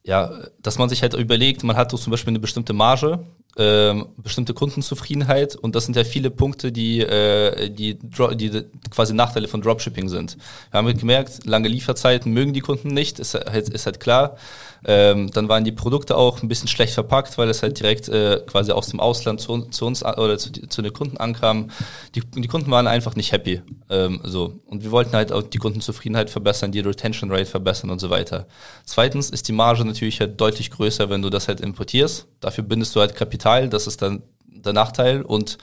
ja, 0.04 0.32
dass 0.62 0.78
man 0.78 0.89
sich 0.89 1.02
halt 1.02 1.14
überlegt, 1.14 1.64
man 1.64 1.76
hat 1.76 1.91
so 1.91 1.97
zum 1.97 2.12
Beispiel 2.12 2.32
eine 2.32 2.39
bestimmte 2.39 2.74
Marge 2.74 3.20
ähm, 3.58 4.08
bestimmte 4.18 4.54
Kundenzufriedenheit 4.54 5.56
und 5.56 5.76
das 5.76 5.86
sind 5.86 5.95
ja 5.95 6.04
viele 6.04 6.30
Punkte, 6.30 6.72
die, 6.72 7.02
äh, 7.02 7.70
die, 7.70 7.97
die 7.97 8.64
quasi 8.91 9.14
Nachteile 9.14 9.47
von 9.47 9.62
Dropshipping 9.62 10.08
sind. 10.08 10.38
Wir 10.72 10.78
haben 10.78 10.97
gemerkt, 10.97 11.45
lange 11.45 11.68
Lieferzeiten 11.68 12.32
mögen 12.32 12.54
die 12.54 12.62
Kunden 12.62 12.89
nicht, 12.89 13.20
ist 13.20 13.34
halt, 13.34 13.70
ist 13.70 13.86
halt 13.86 14.00
klar. 14.00 14.38
Ähm, 14.86 15.30
dann 15.32 15.50
waren 15.50 15.66
die 15.66 15.72
Produkte 15.72 16.16
auch 16.16 16.41
ein 16.41 16.47
bisschen 16.47 16.68
schlecht 16.68 16.93
verpackt, 16.93 17.38
weil 17.38 17.50
es 17.50 17.62
halt 17.62 17.80
direkt 17.80 18.08
äh, 18.08 18.41
quasi 18.45 18.72
aus 18.72 18.88
dem 18.88 19.00
Ausland 19.00 19.41
zu, 19.41 19.64
zu 19.64 19.86
uns 19.86 20.06
oder 20.06 20.38
zu, 20.38 20.52
zu, 20.52 20.82
den 20.82 20.93
Kunden 20.93 21.18
ankam. 21.18 21.70
Die, 22.16 22.22
die 22.22 22.47
Kunden 22.47 22.72
waren 22.72 22.88
einfach 22.88 23.16
nicht 23.16 23.32
happy. 23.32 23.62
Ähm, 23.89 24.22
so. 24.24 24.60
Und 24.68 24.84
wir 24.84 24.91
wollten 24.91 25.14
halt 25.14 25.32
auch 25.32 25.43
die 25.43 25.58
Kundenzufriedenheit 25.58 26.30
verbessern, 26.30 26.72
die 26.72 26.80
Retention 26.80 27.32
Rate 27.32 27.45
verbessern 27.47 27.89
und 27.89 28.00
so 28.00 28.10
weiter. 28.10 28.47
Zweitens 28.86 29.30
ist 29.30 29.47
die 29.47 29.54
Marge 29.54 29.84
natürlich 29.84 30.22
halt 30.22 30.39
deutlich 30.39 30.72
größer, 30.72 31.10
wenn 31.10 31.22
du 31.22 31.30
das 31.30 31.47
halt 31.47 31.60
importierst. 31.60 32.28
Dafür 32.39 32.63
bindest 32.63 32.95
du 32.95 32.99
halt 32.99 33.15
Kapital, 33.15 33.69
das 33.69 33.87
ist 33.87 34.01
dann 34.01 34.23
der 34.45 34.73
Nachteil 34.73 35.21
und 35.21 35.57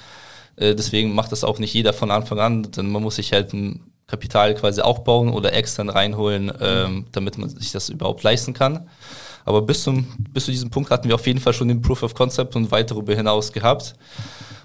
äh, 0.56 0.74
deswegen 0.74 1.14
macht 1.14 1.32
das 1.32 1.44
auch 1.44 1.58
nicht 1.58 1.74
jeder 1.74 1.92
von 1.92 2.10
Anfang 2.10 2.40
an, 2.40 2.70
denn 2.70 2.90
man 2.90 3.02
muss 3.02 3.16
sich 3.16 3.32
halt 3.32 3.52
ein 3.52 3.92
Kapital 4.06 4.54
quasi 4.54 4.80
auch 4.80 5.00
bauen 5.00 5.30
oder 5.30 5.52
extern 5.52 5.88
reinholen, 5.88 6.52
ähm, 6.60 7.06
damit 7.12 7.38
man 7.38 7.48
sich 7.48 7.72
das 7.72 7.88
überhaupt 7.88 8.22
leisten 8.22 8.52
kann. 8.54 8.88
Aber 9.44 9.62
bis, 9.62 9.82
zum, 9.82 10.06
bis 10.32 10.44
zu 10.46 10.50
diesem 10.50 10.70
Punkt 10.70 10.90
hatten 10.90 11.08
wir 11.08 11.14
auf 11.14 11.26
jeden 11.26 11.40
Fall 11.40 11.52
schon 11.52 11.68
den 11.68 11.80
Proof 11.80 12.02
of 12.02 12.14
Concept 12.14 12.56
und 12.56 12.70
weit 12.70 12.90
darüber 12.90 13.14
hinaus 13.14 13.52
gehabt. 13.52 13.94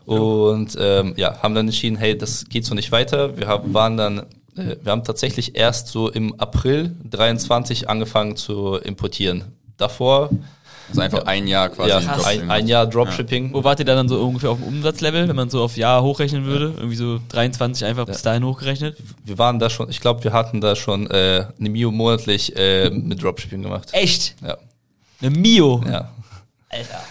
Und 0.06 0.76
ähm, 0.80 1.14
ja, 1.18 1.42
haben 1.42 1.54
dann 1.54 1.68
entschieden, 1.68 1.98
hey, 1.98 2.18
das 2.18 2.46
geht 2.46 2.66
so 2.66 2.74
nicht 2.74 2.92
weiter. 2.92 3.38
Wir 3.38 3.48
haben, 3.48 3.74
waren 3.74 3.98
dann, 3.98 4.20
äh, 4.56 4.76
wir 4.82 4.92
haben 4.92 5.04
tatsächlich 5.04 5.56
erst 5.56 5.90
so 5.90 6.10
im 6.10 6.40
April 6.40 6.96
23 7.10 7.90
angefangen 7.90 8.36
zu 8.36 8.76
importieren. 8.78 9.56
Davor 9.78 10.32
also 10.92 11.02
einfach 11.02 11.26
ein 11.26 11.48
Jahr 11.48 11.70
quasi. 11.70 11.90
Ja, 11.90 12.24
ein, 12.26 12.52
ein, 12.52 12.68
Jahr 12.68 12.86
Dropshipping. 12.86 13.48
Ja. 13.48 13.54
Wo 13.54 13.64
wart 13.64 13.80
ihr 13.80 13.86
dann 13.86 14.08
so 14.08 14.22
ungefähr 14.22 14.52
auf 14.52 14.60
dem 14.60 14.68
Umsatzlevel, 14.68 15.28
wenn 15.28 15.36
man 15.36 15.50
so 15.50 15.62
auf 15.64 15.78
Jahr 15.78 16.04
hochrechnen 16.04 16.46
würde? 16.46 16.74
Irgendwie 16.78 16.96
so 16.96 17.20
23 17.30 17.86
einfach 17.86 18.06
bis 18.06 18.22
dahin 18.22 18.46
hochgerechnet? 18.46 18.98
Wir 19.24 19.38
waren 19.38 19.60
da 19.60 19.70
schon, 19.70 19.90
ich 19.90 20.00
glaube, 20.00 20.24
wir 20.24 20.34
hatten 20.34 20.62
da 20.62 20.76
schon 20.76 21.10
äh, 21.10 21.46
eine 21.60 21.70
Mio 21.70 21.92
monatlich 21.92 22.56
äh, 22.56 22.90
mit 22.90 23.22
Dropshipping 23.22 23.62
gemacht. 23.62 23.90
Echt? 23.92 24.36
Ja. 24.46 24.58
Eine 25.22 25.32
Mio? 25.32 25.84
Ja. 25.86 26.12
Alter. 26.70 27.02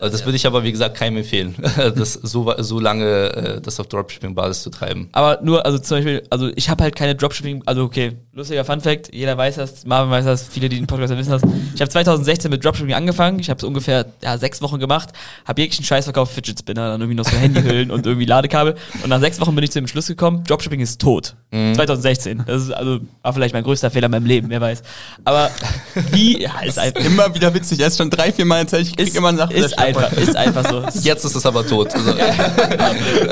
Also 0.00 0.12
das 0.16 0.24
würde 0.24 0.36
ich 0.36 0.46
aber, 0.46 0.62
wie 0.62 0.70
gesagt, 0.70 0.96
keinem 0.96 1.16
empfehlen, 1.16 1.56
das 1.76 2.12
so, 2.12 2.54
so 2.58 2.78
lange 2.78 3.32
äh, 3.34 3.60
das 3.60 3.80
auf 3.80 3.88
Dropshipping-Basis 3.88 4.62
zu 4.62 4.70
treiben. 4.70 5.08
Aber 5.10 5.40
nur, 5.42 5.66
also 5.66 5.76
zum 5.80 5.96
Beispiel, 5.96 6.22
also 6.30 6.50
ich 6.54 6.70
habe 6.70 6.84
halt 6.84 6.94
keine 6.94 7.16
Dropshipping, 7.16 7.64
also 7.66 7.82
okay, 7.82 8.12
lustiger 8.32 8.64
Fun-Fact, 8.64 9.12
jeder 9.12 9.36
weiß 9.36 9.56
das, 9.56 9.84
Marvin 9.86 10.12
weiß 10.12 10.24
das, 10.24 10.44
viele, 10.48 10.68
die 10.68 10.76
den 10.76 10.86
Podcast 10.86 11.16
wissen 11.16 11.30
das. 11.30 11.42
Ich 11.74 11.80
habe 11.80 11.90
2016 11.90 12.48
mit 12.48 12.64
Dropshipping 12.64 12.94
angefangen, 12.94 13.40
ich 13.40 13.50
habe 13.50 13.58
es 13.58 13.64
ungefähr 13.64 14.06
ja, 14.22 14.38
sechs 14.38 14.62
Wochen 14.62 14.78
gemacht, 14.78 15.08
habe 15.44 15.60
jeglichen 15.60 15.84
Scheiß 15.84 16.04
verkauft, 16.04 16.32
Fidget 16.32 16.60
Spinner, 16.60 16.90
dann 16.90 17.00
irgendwie 17.00 17.16
noch 17.16 17.24
so 17.24 17.36
Handyhüllen 17.36 17.90
und 17.90 18.06
irgendwie 18.06 18.26
Ladekabel. 18.26 18.76
Und 19.02 19.08
nach 19.08 19.18
sechs 19.18 19.40
Wochen 19.40 19.56
bin 19.56 19.64
ich 19.64 19.72
zu 19.72 19.80
dem 19.80 19.88
Schluss 19.88 20.06
gekommen, 20.06 20.44
Dropshipping 20.44 20.78
ist 20.78 21.00
tot. 21.00 21.34
Mhm. 21.50 21.74
2016. 21.74 22.44
Das 22.46 22.62
ist 22.62 22.70
also 22.70 23.00
war 23.22 23.32
vielleicht 23.32 23.54
mein 23.54 23.64
größter 23.64 23.90
Fehler 23.90 24.06
in 24.06 24.12
meinem 24.12 24.26
Leben, 24.26 24.48
wer 24.50 24.60
weiß. 24.60 24.82
Aber 25.24 25.50
wie, 26.12 26.42
ja, 26.42 26.60
ist 26.60 26.78
einfach. 26.78 27.04
Immer 27.04 27.34
wieder 27.34 27.52
witzig, 27.52 27.80
erst 27.80 27.98
schon 27.98 28.10
drei, 28.10 28.32
vier 28.32 28.44
Mal 28.44 28.58
erzählt, 28.58 28.86
ich 28.86 28.96
krieg 28.96 29.08
ist, 29.08 29.16
immer 29.16 29.32
nach 29.32 29.50
Ist 29.50 29.76
einfach, 29.88 30.12
ist 30.12 30.36
einfach 30.36 30.68
so. 30.68 30.82
Jetzt 31.02 31.24
ist 31.24 31.34
es 31.34 31.46
aber 31.46 31.66
tot. 31.66 31.94
Also. 31.94 32.10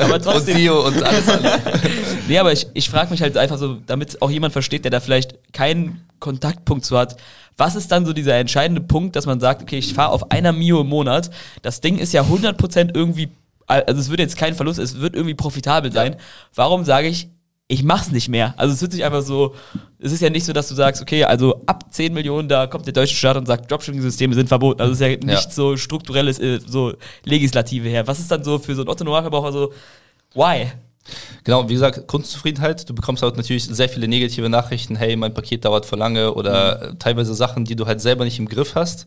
aber 0.00 0.20
trotzdem. 0.20 0.57
Und 0.57 0.61
Sio 0.61 0.86
und 0.86 1.02
alles 1.02 1.28
andere. 1.28 1.61
Nee, 2.28 2.38
aber 2.38 2.52
ich, 2.52 2.66
ich 2.74 2.90
frage 2.90 3.11
mich 3.11 3.22
halt 3.22 3.36
einfach 3.36 3.57
so, 3.57 3.76
damit 3.86 4.20
auch 4.20 4.30
jemand 4.30 4.52
versteht, 4.52 4.84
der 4.84 4.90
da 4.90 4.98
vielleicht 4.98 5.52
keinen 5.52 6.04
Kontaktpunkt 6.18 6.84
zu 6.84 6.98
hat. 6.98 7.16
Was 7.57 7.76
ist 7.76 7.92
dann 7.92 8.04
so 8.04 8.12
dieser 8.12 8.34
entscheidende 8.34 8.80
Punkt, 8.80 9.14
dass 9.16 9.26
man 9.26 9.38
sagt, 9.38 9.62
okay, 9.62 9.78
ich 9.78 9.94
fahre 9.94 10.11
auf 10.11 10.30
einer 10.32 10.52
Mio 10.52 10.80
im 10.80 10.88
Monat. 10.88 11.30
Das 11.62 11.80
Ding 11.80 11.98
ist 11.98 12.12
ja 12.12 12.22
100% 12.22 12.90
irgendwie, 12.94 13.28
also 13.66 14.00
es 14.00 14.11
wird 14.11 14.20
jetzt 14.20 14.36
kein 14.36 14.54
Verlust, 14.54 14.78
es 14.78 15.00
wird 15.00 15.14
irgendwie 15.14 15.34
profitabel 15.34 15.92
sein. 15.92 16.16
Warum 16.54 16.84
sage 16.84 17.07
ich, 17.07 17.28
ich 17.68 17.82
mach's 17.82 18.12
nicht 18.12 18.28
mehr. 18.28 18.54
Also 18.56 18.74
es 18.74 18.80
wird 18.80 18.92
sich 18.92 19.04
einfach 19.04 19.22
so, 19.22 19.54
es 19.98 20.12
ist 20.12 20.22
ja 20.22 20.30
nicht 20.30 20.44
so, 20.44 20.52
dass 20.52 20.68
du 20.68 20.74
sagst, 20.74 21.02
okay, 21.02 21.24
also 21.24 21.62
ab 21.66 21.86
10 21.90 22.14
Millionen, 22.14 22.48
da 22.48 22.66
kommt 22.68 22.86
der 22.86 22.92
deutsche 22.92 23.16
Staat 23.16 23.36
und 23.36 23.46
sagt, 23.46 23.70
Dropshipping-Systeme 23.70 24.34
sind 24.34 24.48
verboten. 24.48 24.80
Also 24.80 24.92
es 24.92 25.00
ist 25.00 25.06
ja 25.06 25.08
nicht 25.08 25.46
ja. 25.46 25.50
so 25.50 25.76
strukturelles, 25.76 26.38
äh, 26.38 26.60
so 26.64 26.94
Legislative 27.24 27.88
her. 27.88 28.06
Was 28.06 28.20
ist 28.20 28.30
dann 28.30 28.44
so 28.44 28.58
für 28.58 28.74
so 28.74 28.82
einen 28.82 28.88
Otto-Normalverbraucher 28.88 29.52
so, 29.52 29.72
why? 30.34 30.68
Genau, 31.42 31.68
wie 31.68 31.74
gesagt, 31.74 32.06
Kundenzufriedenheit. 32.06 32.88
Du 32.88 32.94
bekommst 32.94 33.22
halt 33.22 33.36
natürlich 33.36 33.64
sehr 33.64 33.88
viele 33.88 34.06
negative 34.06 34.48
Nachrichten. 34.48 34.94
Hey, 34.94 35.16
mein 35.16 35.34
Paket 35.34 35.64
dauert 35.64 35.86
vor 35.86 35.98
lange 35.98 36.34
oder 36.34 36.92
mhm. 36.92 36.98
teilweise 37.00 37.34
Sachen, 37.34 37.64
die 37.64 37.76
du 37.76 37.86
halt 37.86 38.00
selber 38.00 38.24
nicht 38.24 38.38
im 38.38 38.48
Griff 38.48 38.76
hast. 38.76 39.06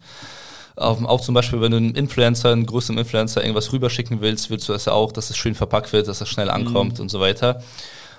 Auch, 0.76 1.01
auch 1.03 1.22
zum 1.22 1.34
Beispiel, 1.34 1.62
wenn 1.62 1.72
du 1.72 1.78
einem 1.78 1.95
Influencer, 1.95 2.51
einem 2.51 2.66
größeren 2.66 2.97
Influencer 2.97 3.41
irgendwas 3.41 3.72
rüberschicken 3.74 4.22
willst, 4.22 4.49
willst 4.49 4.68
du 4.70 4.74
das 4.74 4.86
ja 4.86 4.93
auch, 4.93 5.12
dass 5.12 5.30
es 5.30 5.38
schön 5.38 5.55
verpackt 5.55 5.91
wird, 5.91 6.07
dass 6.07 6.22
es 6.22 6.30
schnell 6.30 6.49
ankommt 6.49 6.95
mhm. 6.95 7.03
und 7.03 7.10
so 7.10 7.20
weiter. 7.20 7.62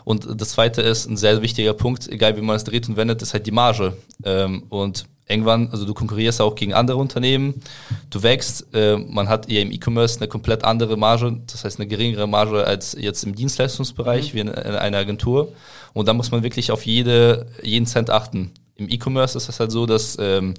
Und 0.05 0.41
das 0.41 0.51
zweite 0.51 0.83
ist 0.83 1.09
ein 1.09 1.17
sehr 1.17 1.43
wichtiger 1.43 1.75
Punkt, 1.75 2.09
egal 2.09 2.37
wie 2.37 2.43
man 2.43 2.57
es 2.57 2.65
dreht 2.65 2.89
und 2.89 2.97
wendet, 2.97 3.23
ist 3.23 3.33
halt 3.33 3.47
die 3.47 3.53
Marge. 3.53 3.97
Ähm, 4.25 4.65
und 4.69 5.05
irgendwann, 5.31 5.69
also 5.71 5.87
du 5.87 5.95
konkurrierst 5.95 6.41
auch 6.41 6.55
gegen 6.55 6.75
andere 6.75 6.99
Unternehmen, 6.99 7.63
du 8.11 8.23
wächst, 8.23 8.67
äh, 8.75 8.97
man 8.97 9.29
hat 9.29 9.49
eher 9.49 9.63
im 9.63 9.71
E-Commerce 9.71 10.19
eine 10.19 10.29
komplett 10.29 10.65
andere 10.65 10.97
Marge, 10.97 11.41
das 11.47 11.65
heißt 11.65 11.79
eine 11.79 11.87
geringere 11.87 12.27
Marge 12.27 12.67
als 12.67 12.97
jetzt 12.99 13.23
im 13.25 13.35
Dienstleistungsbereich, 13.35 14.33
mhm. 14.33 14.37
wie 14.37 14.41
in, 14.41 14.49
in 14.49 14.75
einer 14.75 14.99
Agentur. 14.99 15.53
Und 15.93 16.09
da 16.09 16.13
muss 16.13 16.31
man 16.31 16.43
wirklich 16.43 16.73
auf 16.73 16.85
jede, 16.85 17.47
jeden 17.63 17.87
Cent 17.87 18.11
achten. 18.11 18.53
Im 18.77 18.89
E-Commerce 18.89 19.37
ist 19.37 19.49
das 19.49 19.61
halt 19.61 19.71
so, 19.71 19.87
dass 19.87 20.17
ähm, 20.21 20.55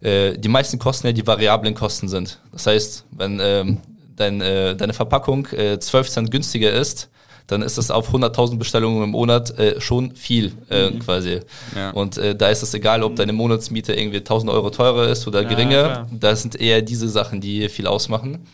äh, 0.00 0.36
die 0.38 0.48
meisten 0.48 0.78
Kosten 0.78 1.06
ja 1.06 1.12
die 1.12 1.26
variablen 1.26 1.74
Kosten 1.74 2.08
sind. 2.08 2.38
Das 2.52 2.66
heißt, 2.66 3.04
wenn 3.12 3.40
ähm, 3.40 3.78
dein, 4.16 4.40
äh, 4.40 4.76
deine 4.76 4.92
Verpackung 4.92 5.46
äh, 5.46 5.78
12 5.78 6.08
Cent 6.08 6.30
günstiger 6.30 6.72
ist, 6.72 7.10
dann 7.46 7.62
ist 7.62 7.76
das 7.76 7.90
auf 7.90 8.12
100.000 8.12 8.56
Bestellungen 8.56 9.02
im 9.02 9.10
Monat 9.10 9.58
äh, 9.58 9.80
schon 9.80 10.14
viel 10.16 10.52
äh, 10.70 10.90
mhm. 10.90 11.00
quasi. 11.00 11.40
Ja. 11.76 11.90
Und 11.90 12.16
äh, 12.16 12.34
da 12.34 12.48
ist 12.48 12.62
es 12.62 12.72
egal, 12.72 13.02
ob 13.02 13.16
deine 13.16 13.32
Monatsmiete 13.32 13.92
irgendwie 13.92 14.18
1.000 14.18 14.50
Euro 14.50 14.70
teurer 14.70 15.08
ist 15.08 15.26
oder 15.26 15.42
ja, 15.42 15.48
geringer. 15.48 16.06
Das 16.10 16.42
sind 16.42 16.58
eher 16.58 16.80
diese 16.80 17.08
Sachen, 17.08 17.40
die 17.40 17.68
viel 17.68 17.86
ausmachen. 17.86 18.46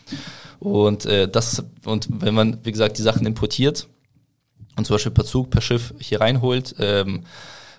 Und 0.59 1.05
äh, 1.05 1.27
das 1.27 1.63
und 1.85 2.07
wenn 2.11 2.35
man 2.35 2.59
wie 2.63 2.71
gesagt 2.71 2.97
die 2.97 3.01
Sachen 3.01 3.25
importiert 3.25 3.87
und 4.75 4.85
zum 4.85 4.95
Beispiel 4.95 5.11
per 5.11 5.25
Zug, 5.25 5.49
per 5.49 5.61
Schiff 5.61 5.93
hier 5.99 6.21
reinholt, 6.21 6.75
ähm, 6.79 7.23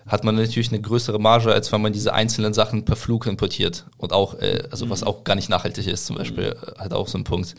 hat 0.07 0.25
man 0.25 0.35
natürlich 0.35 0.71
eine 0.71 0.81
größere 0.81 1.21
Marge, 1.21 1.53
als 1.53 1.71
wenn 1.71 1.81
man 1.81 1.93
diese 1.93 2.13
einzelnen 2.13 2.55
Sachen 2.55 2.85
per 2.85 2.97
Flug 2.97 3.27
importiert. 3.27 3.87
Und 3.99 4.13
auch, 4.13 4.35
äh, 4.41 4.65
also 4.71 4.91
was 4.91 5.03
mhm. 5.03 5.07
auch 5.09 5.25
gar 5.25 5.35
nicht 5.35 5.49
nachhaltig 5.49 5.87
ist, 5.87 6.07
zum 6.07 6.17
Beispiel, 6.17 6.55
mhm. 6.55 6.81
hat 6.81 6.93
auch 6.93 7.07
so 7.07 7.19
einen 7.19 7.25
Punkt. 7.25 7.55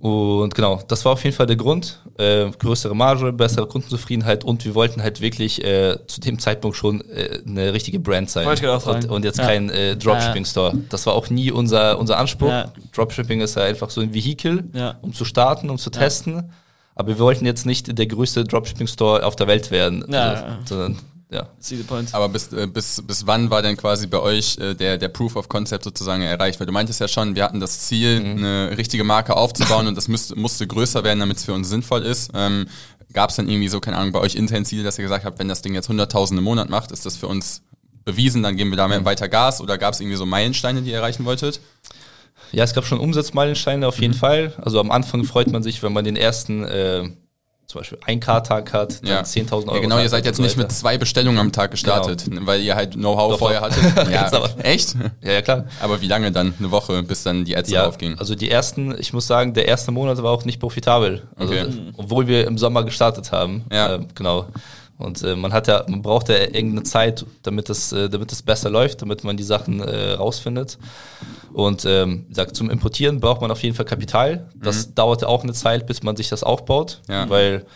Und 0.00 0.54
genau, 0.54 0.82
das 0.88 1.04
war 1.04 1.12
auf 1.12 1.24
jeden 1.24 1.36
Fall 1.36 1.46
der 1.46 1.56
Grund. 1.56 2.00
Äh, 2.18 2.50
größere 2.50 2.94
Marge, 2.94 3.32
bessere 3.32 3.66
Kundenzufriedenheit 3.66 4.44
und 4.44 4.64
wir 4.64 4.74
wollten 4.74 5.02
halt 5.02 5.20
wirklich 5.20 5.62
äh, 5.64 5.98
zu 6.06 6.20
dem 6.20 6.38
Zeitpunkt 6.38 6.76
schon 6.76 7.02
äh, 7.10 7.40
eine 7.46 7.72
richtige 7.72 7.98
Brand 7.98 8.30
sein. 8.30 8.46
Wollte 8.46 8.64
ich 8.64 8.68
auch 8.68 8.86
und, 8.86 9.08
und 9.08 9.24
jetzt 9.24 9.38
ja. 9.38 9.46
kein 9.46 9.70
äh, 9.70 9.96
Dropshipping-Store. 9.96 10.78
Das 10.88 11.06
war 11.06 11.14
auch 11.14 11.30
nie 11.30 11.50
unser, 11.50 11.98
unser 11.98 12.18
Anspruch. 12.18 12.48
Ja. 12.48 12.72
Dropshipping 12.92 13.40
ist 13.40 13.56
ja 13.56 13.64
einfach 13.64 13.90
so 13.90 14.00
ein 14.00 14.12
Vehikel, 14.14 14.64
ja. 14.72 14.96
um 15.02 15.12
zu 15.12 15.24
starten, 15.24 15.70
um 15.70 15.78
zu 15.78 15.90
testen. 15.90 16.50
Aber 16.94 17.08
wir 17.08 17.18
wollten 17.18 17.44
jetzt 17.44 17.66
nicht 17.66 17.98
der 17.98 18.06
größte 18.06 18.44
Dropshipping-Store 18.44 19.24
auf 19.24 19.36
der 19.36 19.46
Welt 19.46 19.70
werden. 19.70 20.02
Also, 20.14 20.44
sondern 20.64 20.98
ja. 21.30 21.48
See 21.58 21.76
the 21.76 21.82
point. 21.82 22.14
Aber 22.14 22.28
bis, 22.28 22.52
äh, 22.52 22.66
bis, 22.66 23.02
bis 23.04 23.26
wann 23.26 23.50
war 23.50 23.62
denn 23.62 23.76
quasi 23.76 24.06
bei 24.06 24.20
euch 24.20 24.58
äh, 24.58 24.74
der, 24.74 24.96
der 24.96 25.08
Proof 25.08 25.36
of 25.36 25.48
Concept 25.48 25.84
sozusagen 25.84 26.22
erreicht? 26.22 26.60
Weil 26.60 26.66
du 26.66 26.72
meintest 26.72 27.00
ja 27.00 27.08
schon, 27.08 27.34
wir 27.34 27.44
hatten 27.44 27.60
das 27.60 27.80
Ziel, 27.80 28.20
mhm. 28.20 28.38
eine 28.38 28.78
richtige 28.78 29.04
Marke 29.04 29.36
aufzubauen 29.36 29.86
und 29.88 29.96
das 29.96 30.08
müsste, 30.08 30.36
musste 30.36 30.66
größer 30.66 31.02
werden, 31.02 31.20
damit 31.20 31.38
es 31.38 31.44
für 31.44 31.52
uns 31.52 31.68
sinnvoll 31.68 32.02
ist. 32.02 32.30
Ähm, 32.34 32.66
Gab 33.12 33.30
es 33.30 33.36
dann 33.36 33.48
irgendwie 33.48 33.68
so, 33.68 33.80
keine 33.80 33.96
Ahnung, 33.96 34.12
bei 34.12 34.20
euch 34.20 34.34
intern 34.34 34.64
Ziele, 34.64 34.82
dass 34.82 34.98
ihr 34.98 35.02
gesagt 35.02 35.24
habt, 35.24 35.38
wenn 35.38 35.48
das 35.48 35.62
Ding 35.62 35.74
jetzt 35.74 35.88
100.000 35.88 36.36
im 36.36 36.44
Monat 36.44 36.68
macht, 36.68 36.92
ist 36.92 37.06
das 37.06 37.16
für 37.16 37.28
uns 37.28 37.62
bewiesen, 38.04 38.42
dann 38.42 38.56
geben 38.56 38.70
wir 38.70 38.76
da 38.76 38.88
mehr 38.88 39.00
mhm. 39.00 39.04
weiter 39.04 39.28
Gas 39.28 39.60
oder 39.60 39.78
gab 39.78 39.94
es 39.94 40.00
irgendwie 40.00 40.16
so 40.16 40.26
Meilensteine, 40.26 40.82
die 40.82 40.90
ihr 40.90 40.96
erreichen 40.96 41.24
wolltet? 41.24 41.60
Ja, 42.52 42.64
es 42.64 42.74
gab 42.74 42.84
schon 42.84 43.00
Umsatzmeilensteine 43.00 43.86
auf 43.86 43.98
jeden 44.00 44.14
mhm. 44.14 44.18
Fall. 44.18 44.52
Also 44.62 44.80
am 44.80 44.90
Anfang 44.90 45.24
freut 45.24 45.50
man 45.50 45.62
sich, 45.62 45.82
wenn 45.82 45.92
man 45.92 46.04
den 46.04 46.16
ersten 46.16 46.64
äh, 46.64 47.10
zum 47.66 47.80
Beispiel 47.80 47.98
ein 48.04 48.20
K-Tag 48.20 48.72
hat, 48.72 49.02
dann 49.02 49.10
ja. 49.10 49.20
10.000 49.22 49.50
Euro. 49.66 49.74
Ja, 49.74 49.80
genau, 49.80 49.98
ihr 49.98 50.08
seid 50.08 50.24
jetzt 50.24 50.36
so 50.36 50.42
nicht 50.42 50.56
mit 50.56 50.70
zwei 50.70 50.98
Bestellungen 50.98 51.38
am 51.38 51.50
Tag 51.50 51.72
gestartet, 51.72 52.24
genau. 52.24 52.46
weil 52.46 52.62
ihr 52.62 52.76
halt 52.76 52.92
Know-how 52.92 53.38
vorher 53.38 53.60
hattet. 53.60 53.82
ja, 54.10 54.30
echt? 54.62 54.94
Ja, 55.22 55.32
ja, 55.32 55.42
klar. 55.42 55.64
Aber 55.80 56.00
wie 56.00 56.06
lange 56.06 56.30
dann? 56.30 56.54
Eine 56.58 56.70
Woche, 56.70 57.02
bis 57.02 57.24
dann 57.24 57.44
die 57.44 57.56
Ads 57.56 57.70
ja, 57.70 57.86
aufgingen? 57.86 58.18
Also 58.20 58.36
die 58.36 58.50
ersten, 58.50 58.96
ich 58.98 59.12
muss 59.12 59.26
sagen, 59.26 59.52
der 59.52 59.66
erste 59.66 59.90
Monat 59.90 60.22
war 60.22 60.30
auch 60.30 60.44
nicht 60.44 60.60
profitabel. 60.60 61.22
Also, 61.34 61.52
okay. 61.52 61.66
Obwohl 61.96 62.28
wir 62.28 62.46
im 62.46 62.56
Sommer 62.56 62.84
gestartet 62.84 63.32
haben. 63.32 63.64
Ja. 63.72 63.96
Äh, 63.96 64.06
genau. 64.14 64.46
Und 64.98 65.22
äh, 65.22 65.36
man 65.36 65.52
hat 65.52 65.68
ja, 65.68 65.84
man 65.88 66.00
braucht 66.00 66.28
ja 66.28 66.36
irgendeine 66.36 66.82
Zeit, 66.84 67.26
damit 67.42 67.68
es, 67.68 67.92
äh, 67.92 68.08
damit 68.08 68.32
es 68.32 68.42
besser 68.42 68.70
läuft, 68.70 69.02
damit 69.02 69.24
man 69.24 69.36
die 69.36 69.42
Sachen 69.42 69.80
äh, 69.80 70.12
rausfindet. 70.12 70.78
Und 71.52 71.84
ähm, 71.84 72.26
sagt, 72.30 72.56
zum 72.56 72.70
Importieren 72.70 73.20
braucht 73.20 73.40
man 73.40 73.50
auf 73.50 73.62
jeden 73.62 73.74
Fall 73.74 73.84
Kapital. 73.84 74.48
Das 74.54 74.88
mhm. 74.88 74.94
dauert 74.94 75.24
auch 75.24 75.42
eine 75.42 75.52
Zeit, 75.52 75.86
bis 75.86 76.02
man 76.02 76.16
sich 76.16 76.28
das 76.28 76.42
aufbaut, 76.42 77.00
ja. 77.08 77.28
weil 77.28 77.66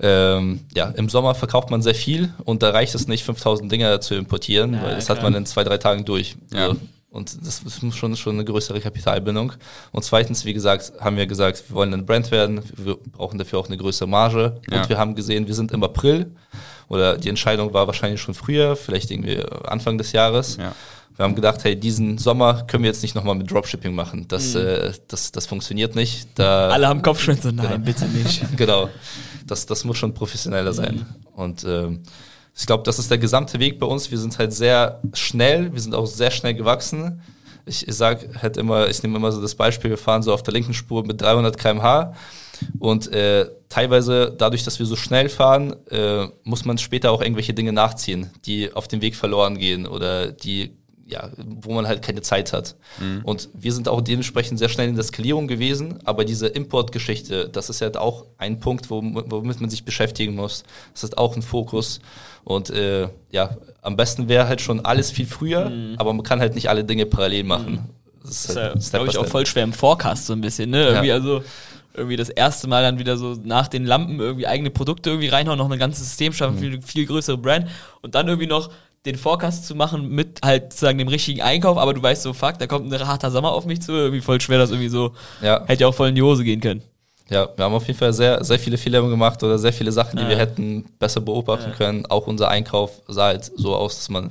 ähm, 0.00 0.60
ja, 0.74 0.86
im 0.90 1.08
Sommer 1.08 1.34
verkauft 1.34 1.70
man 1.70 1.82
sehr 1.82 1.94
viel 1.94 2.32
und 2.44 2.62
da 2.62 2.70
reicht 2.70 2.94
es 2.94 3.08
nicht, 3.08 3.24
5000 3.24 3.70
Dinger 3.70 4.00
zu 4.00 4.14
importieren, 4.14 4.74
ja, 4.74 4.82
weil 4.82 4.94
das 4.94 5.06
klar. 5.06 5.16
hat 5.16 5.24
man 5.24 5.34
in 5.34 5.46
zwei, 5.46 5.64
drei 5.64 5.78
Tagen 5.78 6.04
durch. 6.04 6.36
Ja. 6.52 6.68
Also, 6.68 6.76
und 7.10 7.46
das 7.46 7.60
ist 7.60 7.96
schon, 7.96 8.16
schon 8.16 8.34
eine 8.34 8.44
größere 8.44 8.80
Kapitalbindung. 8.80 9.52
Und 9.92 10.04
zweitens, 10.04 10.44
wie 10.44 10.52
gesagt, 10.52 10.92
haben 11.00 11.16
wir 11.16 11.26
gesagt, 11.26 11.64
wir 11.68 11.76
wollen 11.76 11.94
ein 11.94 12.04
Brand 12.04 12.30
werden, 12.30 12.60
wir 12.76 12.96
brauchen 12.96 13.38
dafür 13.38 13.58
auch 13.58 13.66
eine 13.66 13.78
größere 13.78 14.06
Marge. 14.06 14.60
Ja. 14.70 14.82
Und 14.82 14.88
wir 14.88 14.98
haben 14.98 15.14
gesehen, 15.14 15.46
wir 15.46 15.54
sind 15.54 15.72
im 15.72 15.82
April, 15.82 16.30
oder 16.88 17.16
die 17.16 17.28
Entscheidung 17.28 17.72
war 17.72 17.86
wahrscheinlich 17.86 18.20
schon 18.20 18.34
früher, 18.34 18.76
vielleicht 18.76 19.10
irgendwie 19.10 19.42
Anfang 19.64 19.98
des 19.98 20.12
Jahres. 20.12 20.56
Ja. 20.56 20.74
Wir 21.16 21.24
haben 21.24 21.34
gedacht, 21.34 21.64
hey, 21.64 21.74
diesen 21.74 22.16
Sommer 22.16 22.62
können 22.66 22.84
wir 22.84 22.90
jetzt 22.90 23.02
nicht 23.02 23.14
nochmal 23.14 23.34
mit 23.34 23.50
Dropshipping 23.50 23.92
machen. 23.94 24.26
Das, 24.28 24.54
mhm. 24.54 24.60
äh, 24.60 24.92
das, 25.08 25.32
das 25.32 25.46
funktioniert 25.46 25.96
nicht. 25.96 26.28
Da, 26.36 26.68
Alle 26.68 26.86
haben 26.86 27.02
Kopfschmerzen, 27.02 27.56
nein, 27.56 27.68
genau. 27.68 27.84
bitte 27.84 28.04
nicht. 28.06 28.44
genau. 28.56 28.88
Das, 29.46 29.66
das 29.66 29.84
muss 29.84 29.98
schon 29.98 30.14
professioneller 30.14 30.72
sein. 30.72 30.94
Mhm. 30.94 31.40
Und 31.40 31.64
ähm, 31.64 32.02
ich 32.58 32.66
glaube, 32.66 32.82
das 32.82 32.98
ist 32.98 33.10
der 33.10 33.18
gesamte 33.18 33.60
Weg 33.60 33.78
bei 33.78 33.86
uns. 33.86 34.10
Wir 34.10 34.18
sind 34.18 34.38
halt 34.38 34.52
sehr 34.52 35.00
schnell, 35.12 35.72
wir 35.72 35.80
sind 35.80 35.94
auch 35.94 36.06
sehr 36.06 36.32
schnell 36.32 36.54
gewachsen. 36.54 37.22
Ich, 37.64 37.84
sag 37.88 38.42
halt 38.42 38.56
immer, 38.56 38.88
ich 38.88 39.02
nehme 39.02 39.16
immer 39.16 39.30
so 39.30 39.40
das 39.40 39.54
Beispiel, 39.54 39.90
wir 39.90 39.98
fahren 39.98 40.22
so 40.22 40.32
auf 40.32 40.42
der 40.42 40.54
linken 40.54 40.74
Spur 40.74 41.06
mit 41.06 41.20
300 41.20 41.56
km/h 41.56 42.14
und 42.78 43.12
äh, 43.12 43.46
teilweise 43.68 44.34
dadurch, 44.36 44.64
dass 44.64 44.78
wir 44.78 44.86
so 44.86 44.96
schnell 44.96 45.28
fahren, 45.28 45.76
äh, 45.90 46.26
muss 46.42 46.64
man 46.64 46.78
später 46.78 47.12
auch 47.12 47.20
irgendwelche 47.20 47.54
Dinge 47.54 47.72
nachziehen, 47.72 48.30
die 48.44 48.72
auf 48.72 48.88
dem 48.88 49.02
Weg 49.02 49.14
verloren 49.14 49.58
gehen 49.58 49.86
oder 49.86 50.32
die 50.32 50.77
ja, 51.08 51.30
wo 51.36 51.72
man 51.72 51.88
halt 51.88 52.02
keine 52.02 52.20
Zeit 52.20 52.52
hat. 52.52 52.76
Mhm. 53.00 53.22
Und 53.24 53.48
wir 53.54 53.72
sind 53.72 53.88
auch 53.88 54.02
dementsprechend 54.02 54.58
sehr 54.58 54.68
schnell 54.68 54.88
in 54.88 54.94
der 54.94 55.04
Skalierung 55.04 55.48
gewesen, 55.48 55.98
aber 56.04 56.24
diese 56.24 56.48
Importgeschichte, 56.48 57.48
das 57.48 57.70
ist 57.70 57.80
halt 57.80 57.96
auch 57.96 58.26
ein 58.36 58.60
Punkt, 58.60 58.90
womit 58.90 59.60
man 59.60 59.70
sich 59.70 59.84
beschäftigen 59.84 60.34
muss. 60.34 60.64
Das 60.92 61.04
ist 61.04 61.16
auch 61.16 61.34
ein 61.34 61.42
Fokus. 61.42 62.00
Und 62.44 62.70
äh, 62.70 63.08
ja, 63.30 63.56
am 63.80 63.96
besten 63.96 64.28
wäre 64.28 64.48
halt 64.48 64.60
schon 64.60 64.84
alles 64.84 65.10
viel 65.10 65.26
früher, 65.26 65.70
mhm. 65.70 65.94
aber 65.96 66.12
man 66.12 66.22
kann 66.22 66.40
halt 66.40 66.54
nicht 66.54 66.68
alle 66.68 66.84
Dinge 66.84 67.06
parallel 67.06 67.44
machen. 67.44 67.72
Mhm. 67.72 67.78
Das 68.22 68.44
ist, 68.44 68.56
halt 68.56 68.76
ist 68.76 68.90
glaube 68.90 69.08
ich, 69.08 69.16
auch 69.16 69.26
voll 69.26 69.46
schwer 69.46 69.64
im 69.64 69.72
Forecast 69.72 70.26
so 70.26 70.34
ein 70.34 70.42
bisschen, 70.42 70.70
ne? 70.70 70.88
Irgendwie 70.88 71.08
ja. 71.08 71.14
also 71.14 71.42
irgendwie 71.94 72.16
das 72.16 72.28
erste 72.28 72.68
Mal 72.68 72.82
dann 72.82 72.98
wieder 72.98 73.16
so 73.16 73.36
nach 73.42 73.68
den 73.68 73.84
Lampen 73.84 74.20
irgendwie 74.20 74.46
eigene 74.46 74.70
Produkte 74.70 75.10
irgendwie 75.10 75.28
reinhauen, 75.28 75.58
noch 75.58 75.70
ein 75.70 75.78
ganzes 75.78 76.06
System 76.08 76.32
schaffen, 76.32 76.56
mhm. 76.56 76.60
viel, 76.60 76.82
viel 76.82 77.06
größere 77.06 77.38
Brand 77.38 77.68
und 78.02 78.14
dann 78.14 78.28
irgendwie 78.28 78.46
noch 78.46 78.70
den 79.06 79.16
Forecast 79.16 79.66
zu 79.66 79.74
machen 79.74 80.08
mit 80.10 80.40
halt 80.44 80.72
sozusagen 80.72 80.98
dem 80.98 81.08
richtigen 81.08 81.40
Einkauf, 81.40 81.78
aber 81.78 81.94
du 81.94 82.02
weißt 82.02 82.22
so, 82.22 82.32
fuck, 82.32 82.58
da 82.58 82.66
kommt 82.66 82.92
ein 82.92 83.06
harter 83.06 83.30
Sommer 83.30 83.52
auf 83.52 83.64
mich 83.64 83.80
zu, 83.80 83.92
irgendwie 83.92 84.20
voll 84.20 84.40
schwer, 84.40 84.58
das 84.58 84.70
irgendwie 84.70 84.88
so, 84.88 85.14
ja. 85.40 85.64
hätte 85.66 85.82
ja 85.82 85.88
auch 85.88 85.94
voll 85.94 86.08
in 86.08 86.14
die 86.14 86.22
Hose 86.22 86.44
gehen 86.44 86.60
können. 86.60 86.82
Ja, 87.30 87.48
wir 87.54 87.64
haben 87.64 87.74
auf 87.74 87.86
jeden 87.86 87.98
Fall 87.98 88.12
sehr, 88.12 88.42
sehr 88.42 88.58
viele 88.58 88.78
Fehler 88.78 89.02
gemacht 89.02 89.42
oder 89.42 89.58
sehr 89.58 89.72
viele 89.72 89.92
Sachen, 89.92 90.16
die 90.16 90.22
ja. 90.22 90.30
wir 90.30 90.38
hätten 90.38 90.86
besser 90.98 91.20
beobachten 91.20 91.70
ja. 91.70 91.76
können. 91.76 92.06
Auch 92.06 92.26
unser 92.26 92.48
Einkauf 92.48 93.02
sah 93.06 93.26
halt 93.26 93.50
so 93.54 93.74
aus, 93.76 93.96
dass 93.96 94.08
man 94.08 94.30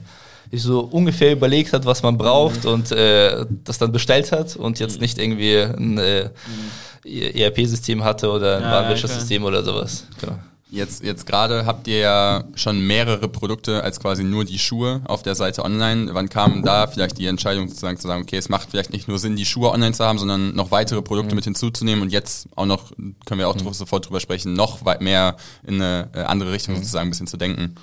sich 0.49 0.63
so 0.63 0.79
ungefähr 0.79 1.33
überlegt 1.33 1.73
hat, 1.73 1.85
was 1.85 2.01
man 2.01 2.17
braucht 2.17 2.63
mhm. 2.63 2.71
und 2.71 2.91
äh, 2.91 3.45
das 3.63 3.77
dann 3.77 3.91
bestellt 3.91 4.31
hat 4.31 4.55
und 4.55 4.79
jetzt 4.79 4.95
mhm. 4.95 5.01
nicht 5.01 5.19
irgendwie 5.19 5.57
ein 5.57 5.97
äh, 5.99 6.29
mhm. 7.03 7.11
ERP-System 7.35 8.03
hatte 8.03 8.31
oder 8.31 8.57
ein 8.57 8.63
ja, 8.63 8.71
Warenwirtschaftssystem 8.71 9.43
oder 9.43 9.63
sowas. 9.63 10.05
Genau. 10.19 10.37
Jetzt, 10.69 11.01
jetzt 11.01 11.25
gerade 11.25 11.65
habt 11.65 11.87
ihr 11.87 11.99
ja 11.99 12.43
schon 12.55 12.85
mehrere 12.85 13.29
Produkte 13.29 13.83
als 13.83 14.01
quasi 14.01 14.25
nur 14.25 14.43
die 14.43 14.59
Schuhe 14.59 15.01
auf 15.05 15.23
der 15.23 15.33
Seite 15.33 15.63
online. 15.63 16.13
Wann 16.13 16.27
kam 16.27 16.61
da 16.61 16.87
vielleicht 16.87 17.17
die 17.17 17.27
Entscheidung 17.27 17.69
sozusagen 17.69 17.97
zu 17.97 18.07
sagen, 18.07 18.23
okay, 18.23 18.35
es 18.35 18.49
macht 18.49 18.69
vielleicht 18.71 18.91
nicht 18.91 19.07
nur 19.07 19.17
Sinn, 19.17 19.37
die 19.37 19.45
Schuhe 19.45 19.71
online 19.71 19.93
zu 19.93 20.03
haben, 20.03 20.19
sondern 20.19 20.55
noch 20.55 20.69
weitere 20.69 21.01
Produkte 21.01 21.31
mhm. 21.31 21.37
mit 21.37 21.45
hinzuzunehmen 21.45 22.01
und 22.01 22.11
jetzt 22.11 22.49
auch 22.57 22.65
noch, 22.65 22.91
können 23.25 23.39
wir 23.39 23.47
auch 23.47 23.55
mhm. 23.55 23.71
sofort 23.71 24.07
drüber 24.07 24.19
sprechen, 24.19 24.53
noch 24.53 24.83
mehr 24.99 25.37
in 25.65 25.75
eine 25.75 26.09
äh, 26.13 26.19
andere 26.23 26.51
Richtung 26.51 26.73
mhm. 26.73 26.79
sozusagen 26.79 27.07
ein 27.07 27.11
bisschen 27.11 27.27
zu 27.27 27.37
denken. 27.37 27.75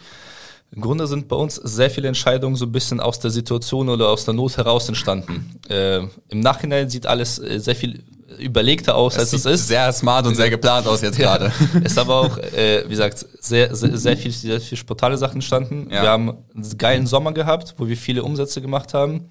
Im 0.70 0.82
Grunde 0.82 1.06
sind 1.06 1.28
bei 1.28 1.36
uns 1.36 1.54
sehr 1.54 1.88
viele 1.88 2.08
Entscheidungen 2.08 2.56
so 2.56 2.66
ein 2.66 2.72
bisschen 2.72 3.00
aus 3.00 3.18
der 3.18 3.30
Situation 3.30 3.88
oder 3.88 4.08
aus 4.08 4.24
der 4.26 4.34
Not 4.34 4.56
heraus 4.58 4.88
entstanden. 4.88 5.58
Äh, 5.68 6.00
Im 6.28 6.40
Nachhinein 6.40 6.90
sieht 6.90 7.06
alles 7.06 7.38
äh, 7.38 7.60
sehr 7.60 7.76
viel 7.76 8.02
überlegter 8.38 8.94
aus, 8.94 9.16
als 9.16 9.32
es 9.32 9.44
ist. 9.44 9.68
Sehr 9.68 9.92
smart 9.92 10.26
und 10.26 10.34
sehr 10.34 10.50
geplant 10.50 10.86
aus 10.86 11.02
jetzt 11.02 11.18
gerade. 11.18 11.52
Ja. 11.74 11.80
Ist 11.80 11.98
aber 11.98 12.16
auch, 12.16 12.38
äh, 12.38 12.84
wie 12.84 12.90
gesagt, 12.90 13.24
sehr, 13.40 13.74
sehr, 13.74 13.96
sehr, 13.96 14.16
viel, 14.16 14.30
sehr 14.30 14.60
viel 14.60 14.78
spontane 14.78 15.16
Sachen 15.16 15.36
entstanden. 15.36 15.88
Ja. 15.90 16.02
Wir 16.02 16.10
haben 16.10 16.28
einen 16.54 16.78
geilen 16.78 17.06
Sommer 17.06 17.32
gehabt, 17.32 17.74
wo 17.78 17.88
wir 17.88 17.96
viele 17.96 18.22
Umsätze 18.22 18.60
gemacht 18.60 18.94
haben. 18.94 19.30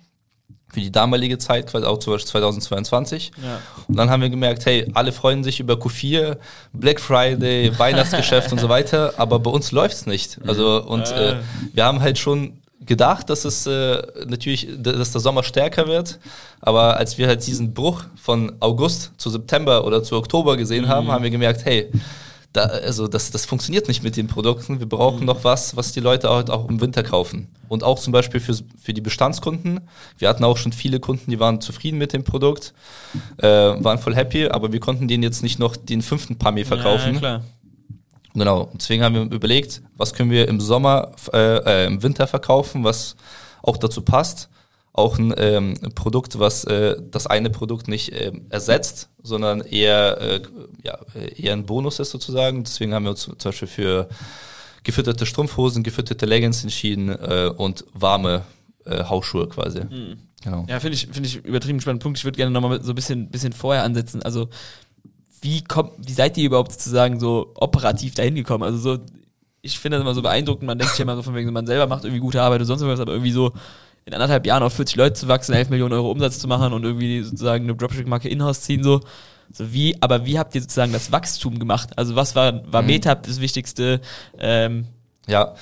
Für 0.74 0.80
die 0.80 0.92
damalige 0.92 1.38
Zeit, 1.38 1.68
quasi 1.68 1.86
auch 1.86 2.00
zum 2.00 2.14
Beispiel 2.14 2.32
2022. 2.32 3.32
Ja. 3.42 3.60
Und 3.88 3.96
dann 3.96 4.10
haben 4.10 4.22
wir 4.22 4.30
gemerkt, 4.30 4.66
hey, 4.66 4.90
alle 4.94 5.12
freuen 5.12 5.44
sich 5.44 5.60
über 5.60 5.76
Q4, 5.76 6.38
Black 6.74 7.00
Friday, 7.00 7.78
Weihnachtsgeschäft 7.78 8.52
und 8.52 8.60
so 8.60 8.70
weiter, 8.70 9.14
aber 9.18 9.40
bei 9.40 9.52
uns 9.52 9.72
läuft's 9.72 10.06
nicht. 10.06 10.40
Also, 10.48 10.84
und 10.84 11.12
äh, 11.12 11.38
wir 11.74 11.86
haben 11.86 12.02
halt 12.02 12.18
schon 12.18 12.63
gedacht, 12.86 13.30
dass 13.30 13.46
es 13.46 13.66
äh, 13.68 14.02
natürlich, 14.28 14.68
dass 14.78 15.12
der 15.12 15.22
Sommer 15.22 15.44
stärker 15.44 15.88
wird. 15.88 16.20
Aber 16.62 16.98
als 16.98 17.18
wir 17.18 17.28
halt 17.28 17.46
diesen 17.46 17.74
Bruch 17.74 18.04
von 18.16 18.54
August 18.60 19.12
zu 19.18 19.30
September 19.30 19.86
oder 19.86 20.04
zu 20.04 20.16
Oktober 20.16 20.58
gesehen 20.58 20.86
mhm. 20.86 20.90
haben, 20.90 21.12
haben 21.12 21.24
wir 21.24 21.30
gemerkt, 21.30 21.66
hey, 21.66 21.90
da, 22.54 22.66
also 22.66 23.08
das, 23.08 23.32
das 23.32 23.46
funktioniert 23.46 23.88
nicht 23.88 24.04
mit 24.04 24.16
den 24.16 24.28
Produkten. 24.28 24.80
Wir 24.80 24.88
brauchen 24.88 25.22
mhm. 25.22 25.26
noch 25.26 25.44
was, 25.44 25.76
was 25.76 25.92
die 25.92 26.00
Leute 26.00 26.30
auch, 26.30 26.48
auch 26.50 26.70
im 26.70 26.80
Winter 26.80 27.04
kaufen. 27.04 27.48
Und 27.68 27.84
auch 27.84 27.98
zum 27.98 28.14
Beispiel 28.14 28.40
für, 28.40 28.56
für 28.82 28.94
die 28.94 29.02
Bestandskunden. 29.02 29.82
Wir 30.20 30.30
hatten 30.30 30.44
auch 30.44 30.58
schon 30.58 30.72
viele 30.72 31.00
Kunden, 31.00 31.32
die 31.32 31.40
waren 31.40 31.60
zufrieden 31.60 31.98
mit 31.98 32.14
dem 32.14 32.24
Produkt, 32.24 32.74
äh, 33.38 33.48
waren 33.48 33.98
voll 33.98 34.16
happy, 34.16 34.48
aber 34.48 34.72
wir 34.72 34.80
konnten 34.80 35.08
denen 35.08 35.24
jetzt 35.24 35.42
nicht 35.42 35.58
noch 35.58 35.76
den 35.76 36.04
fünften 36.04 36.38
Pamir 36.38 36.66
verkaufen. 36.66 37.16
Ja, 37.16 37.20
klar. 37.20 37.44
Genau, 38.34 38.72
deswegen 38.74 39.04
haben 39.04 39.16
wir 39.16 39.22
überlegt, 39.32 39.82
was 39.96 40.14
können 40.14 40.32
wir 40.32 40.48
im 40.48 40.60
Sommer, 40.60 41.12
äh, 41.32 41.84
äh, 41.84 41.86
im 41.86 42.02
Winter 42.02 42.26
verkaufen, 42.28 42.84
was 42.84 43.16
auch 43.62 43.78
dazu 43.78 44.02
passt, 44.02 44.50
auch 44.92 45.18
ein 45.18 45.34
ähm, 45.38 45.76
Produkt, 45.96 46.40
was 46.40 46.64
äh, 46.66 46.96
das 47.12 47.28
eine 47.28 47.50
Produkt 47.50 47.88
nicht 47.88 48.12
äh, 48.12 48.32
ersetzt, 48.50 49.10
sondern 49.22 49.62
eher, 49.62 50.20
äh, 50.20 50.42
ja, 50.84 51.00
eher 51.36 51.54
ein 51.54 51.66
Bonus 51.66 52.00
ist 52.00 52.12
sozusagen. 52.12 52.64
Deswegen 52.64 52.94
haben 52.94 53.04
wir 53.04 53.12
uns 53.12 53.22
zum 53.24 53.38
Beispiel 53.38 53.68
für 53.68 54.10
gefütterte 54.84 55.26
Strumpfhosen, 55.26 55.84
gefütterte 55.84 56.26
Leggings 56.26 56.64
entschieden 56.64 57.10
äh, 57.10 57.52
und 57.56 57.86
warme 57.94 58.44
äh, 58.86 59.04
Hausschuhe 59.04 59.48
quasi. 59.48 59.82
Mhm. 59.82 60.18
Genau. 60.44 60.66
Ja, 60.68 60.80
finde 60.80 60.96
ich, 60.96 61.08
finde 61.08 61.28
ich 61.28 61.38
übertrieben 61.38 61.80
spannenden 61.80 62.04
Punkt. 62.04 62.18
Ich 62.18 62.26
würde 62.26 62.36
gerne 62.36 62.52
nochmal 62.52 62.84
so 62.84 62.92
ein 62.92 62.96
bisschen, 62.96 63.30
bisschen 63.30 63.54
vorher 63.54 63.84
ansetzen. 63.84 64.22
Also, 64.24 64.50
wie 65.44 65.64
kommt, 65.64 65.92
wie 65.98 66.14
seid 66.14 66.38
ihr 66.38 66.46
überhaupt 66.46 66.72
sozusagen 66.72 67.20
so 67.20 67.52
operativ 67.56 68.16
dahin 68.16 68.36
gekommen? 68.36 68.64
Also 68.64 68.78
so, 68.78 69.04
ich 69.62 69.78
finde 69.78 69.98
das 69.98 70.04
immer 70.04 70.14
so 70.14 70.22
beeindruckend, 70.22 70.66
man 70.66 70.78
denkt 70.78 70.94
sich 70.94 71.02
immer 71.02 71.16
so 71.16 71.22
von 71.22 71.36
wegen, 71.36 71.52
man 71.52 71.68
selber 71.68 71.88
macht 71.88 72.04
irgendwie 72.04 72.22
gute 72.22 72.42
Arbeit 72.42 72.62
und 72.62 72.68
sonst 72.68 72.86
was, 72.86 73.00
aber 73.00 73.12
irgendwie 73.12 73.32
so 73.32 73.52
in 74.06 74.14
anderthalb 74.14 74.46
Jahren 74.46 74.64
auf 74.64 74.74
40 74.74 74.96
Leute 74.96 75.14
zu 75.14 75.28
wachsen, 75.28 75.54
11 75.54 75.70
Millionen 75.70 75.94
Euro 75.94 76.12
Umsatz 76.12 76.40
zu 76.40 76.48
machen 76.48 76.74
und 76.74 76.84
irgendwie 76.84 77.22
sozusagen 77.22 77.64
eine 77.64 77.76
Dropshipping-Marke 77.76 78.30
in-house 78.30 78.62
ziehen, 78.62 78.84
so. 78.84 79.02
So 79.52 79.72
wie, 79.72 79.96
aber 80.02 80.26
wie 80.26 80.40
habt 80.40 80.56
ihr 80.56 80.62
sozusagen 80.62 80.94
das 80.94 81.12
Wachstum 81.12 81.60
gemacht? 81.60 81.90
Also 81.98 82.16
was 82.16 82.36
war, 82.36 82.64
war 82.72 82.82
mhm. 82.82 82.88
Meta 82.88 83.14
das 83.14 83.40
Wichtigste? 83.40 84.02
Ähm, 84.40 84.86
ja, 85.28 85.54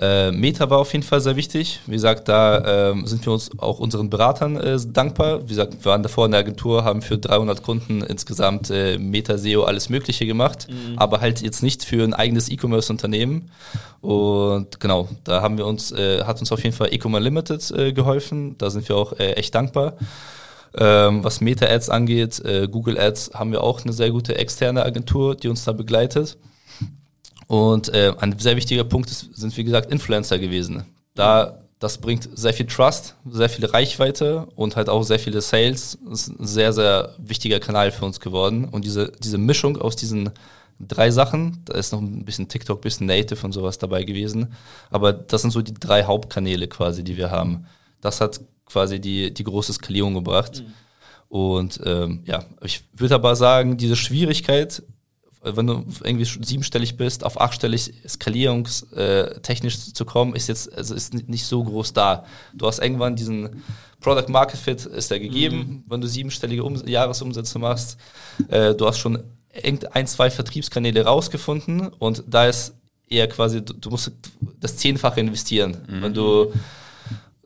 äh, 0.00 0.30
Meta 0.30 0.70
war 0.70 0.78
auf 0.78 0.92
jeden 0.92 1.04
Fall 1.04 1.20
sehr 1.20 1.34
wichtig. 1.34 1.80
Wie 1.86 1.92
gesagt, 1.92 2.28
da 2.28 2.90
äh, 2.90 3.06
sind 3.06 3.26
wir 3.26 3.32
uns 3.32 3.50
auch 3.58 3.80
unseren 3.80 4.08
Beratern 4.08 4.56
äh, 4.56 4.78
dankbar. 4.86 5.42
Wie 5.42 5.48
gesagt, 5.48 5.84
wir 5.84 5.90
waren 5.90 6.04
davor 6.04 6.26
in 6.26 6.30
der 6.30 6.40
Agentur, 6.40 6.84
haben 6.84 7.02
für 7.02 7.18
300 7.18 7.64
Kunden 7.64 8.02
insgesamt 8.02 8.70
äh, 8.70 8.96
Meta 8.96 9.36
SEO 9.36 9.64
alles 9.64 9.88
Mögliche 9.88 10.24
gemacht, 10.24 10.68
mhm. 10.70 10.96
aber 10.98 11.20
halt 11.20 11.42
jetzt 11.42 11.64
nicht 11.64 11.84
für 11.84 12.04
ein 12.04 12.14
eigenes 12.14 12.48
E-Commerce-Unternehmen. 12.48 13.50
Und 14.00 14.78
genau, 14.78 15.08
da 15.24 15.42
haben 15.42 15.58
wir 15.58 15.66
uns, 15.66 15.90
äh, 15.90 16.22
hat 16.22 16.38
uns 16.38 16.52
auf 16.52 16.62
jeden 16.62 16.76
Fall 16.76 16.92
Ecommerce 16.92 17.24
Limited 17.24 17.70
äh, 17.72 17.92
geholfen. 17.92 18.56
Da 18.58 18.70
sind 18.70 18.88
wir 18.88 18.96
auch 18.96 19.18
echt 19.18 19.56
dankbar. 19.56 19.94
Ähm, 20.76 21.24
was 21.24 21.40
Meta-Ads 21.40 21.90
angeht, 21.90 22.40
Google 22.70 23.00
Ads, 23.00 23.32
haben 23.34 23.50
wir 23.50 23.64
auch 23.64 23.82
eine 23.82 23.92
sehr 23.92 24.10
gute 24.10 24.36
externe 24.36 24.84
Agentur, 24.84 25.34
die 25.34 25.48
uns 25.48 25.64
da 25.64 25.72
begleitet. 25.72 26.36
Und 27.48 27.88
äh, 27.88 28.12
ein 28.18 28.38
sehr 28.38 28.56
wichtiger 28.56 28.84
Punkt 28.84 29.10
ist, 29.10 29.34
sind 29.34 29.56
wie 29.56 29.64
gesagt 29.64 29.90
Influencer 29.90 30.38
gewesen. 30.38 30.84
Da 31.14 31.58
das 31.78 31.98
bringt 31.98 32.28
sehr 32.36 32.52
viel 32.52 32.66
Trust, 32.66 33.14
sehr 33.28 33.48
viel 33.48 33.64
Reichweite 33.64 34.46
und 34.56 34.74
halt 34.74 34.88
auch 34.88 35.02
sehr 35.04 35.18
viele 35.18 35.40
Sales. 35.40 35.98
Das 36.04 36.22
ist 36.22 36.40
ein 36.40 36.46
sehr, 36.46 36.72
sehr 36.72 37.14
wichtiger 37.18 37.60
Kanal 37.60 37.92
für 37.92 38.04
uns 38.04 38.18
geworden. 38.18 38.64
Und 38.64 38.84
diese, 38.84 39.12
diese 39.20 39.38
Mischung 39.38 39.76
aus 39.76 39.94
diesen 39.94 40.30
drei 40.80 41.10
Sachen, 41.10 41.62
da 41.64 41.74
ist 41.74 41.92
noch 41.92 42.00
ein 42.00 42.24
bisschen 42.24 42.48
TikTok, 42.48 42.78
ein 42.78 42.82
bisschen 42.82 43.06
Native 43.06 43.44
und 43.44 43.52
sowas 43.52 43.78
dabei 43.78 44.02
gewesen. 44.02 44.52
Aber 44.90 45.12
das 45.12 45.42
sind 45.42 45.52
so 45.52 45.62
die 45.62 45.74
drei 45.74 46.04
Hauptkanäle 46.04 46.66
quasi, 46.66 47.04
die 47.04 47.16
wir 47.16 47.30
haben. 47.30 47.66
Das 48.00 48.20
hat 48.20 48.40
quasi 48.66 49.00
die, 49.00 49.32
die 49.32 49.44
große 49.44 49.72
Skalierung 49.72 50.14
gebracht. 50.14 50.64
Mhm. 50.64 50.72
Und 51.28 51.80
ähm, 51.84 52.22
ja, 52.24 52.44
ich 52.62 52.82
würde 52.92 53.14
aber 53.14 53.36
sagen, 53.36 53.76
diese 53.76 53.96
Schwierigkeit 53.96 54.82
wenn 55.42 55.66
du 55.66 55.84
irgendwie 56.02 56.24
siebenstellig 56.24 56.96
bist, 56.96 57.24
auf 57.24 57.40
achtstellig 57.40 57.92
skalierungstechnisch 58.06 59.74
äh, 59.74 59.92
zu 59.92 60.04
kommen, 60.04 60.34
ist 60.34 60.48
jetzt 60.48 60.72
also 60.76 60.94
ist 60.94 61.14
nicht 61.28 61.46
so 61.46 61.62
groß 61.62 61.92
da. 61.92 62.24
Du 62.54 62.66
hast 62.66 62.80
irgendwann 62.80 63.16
diesen 63.16 63.62
Product 64.00 64.28
Market 64.28 64.58
Fit 64.58 64.86
ist 64.86 65.10
ja 65.10 65.18
gegeben, 65.18 65.58
mhm. 65.58 65.84
wenn 65.88 66.00
du 66.00 66.08
siebenstellige 66.08 66.64
um 66.64 66.74
Jahresumsätze 66.86 67.58
machst. 67.58 67.98
Äh, 68.48 68.74
du 68.74 68.86
hast 68.86 68.98
schon 68.98 69.22
ein, 69.92 70.06
zwei 70.06 70.30
Vertriebskanäle 70.30 71.04
rausgefunden 71.04 71.88
und 71.88 72.24
da 72.26 72.46
ist 72.46 72.74
eher 73.08 73.28
quasi, 73.28 73.64
du, 73.64 73.72
du 73.72 73.90
musst 73.90 74.12
das 74.60 74.76
Zehnfache 74.76 75.20
investieren. 75.20 75.76
Mhm. 75.88 76.02
Wenn 76.02 76.14
du 76.14 76.52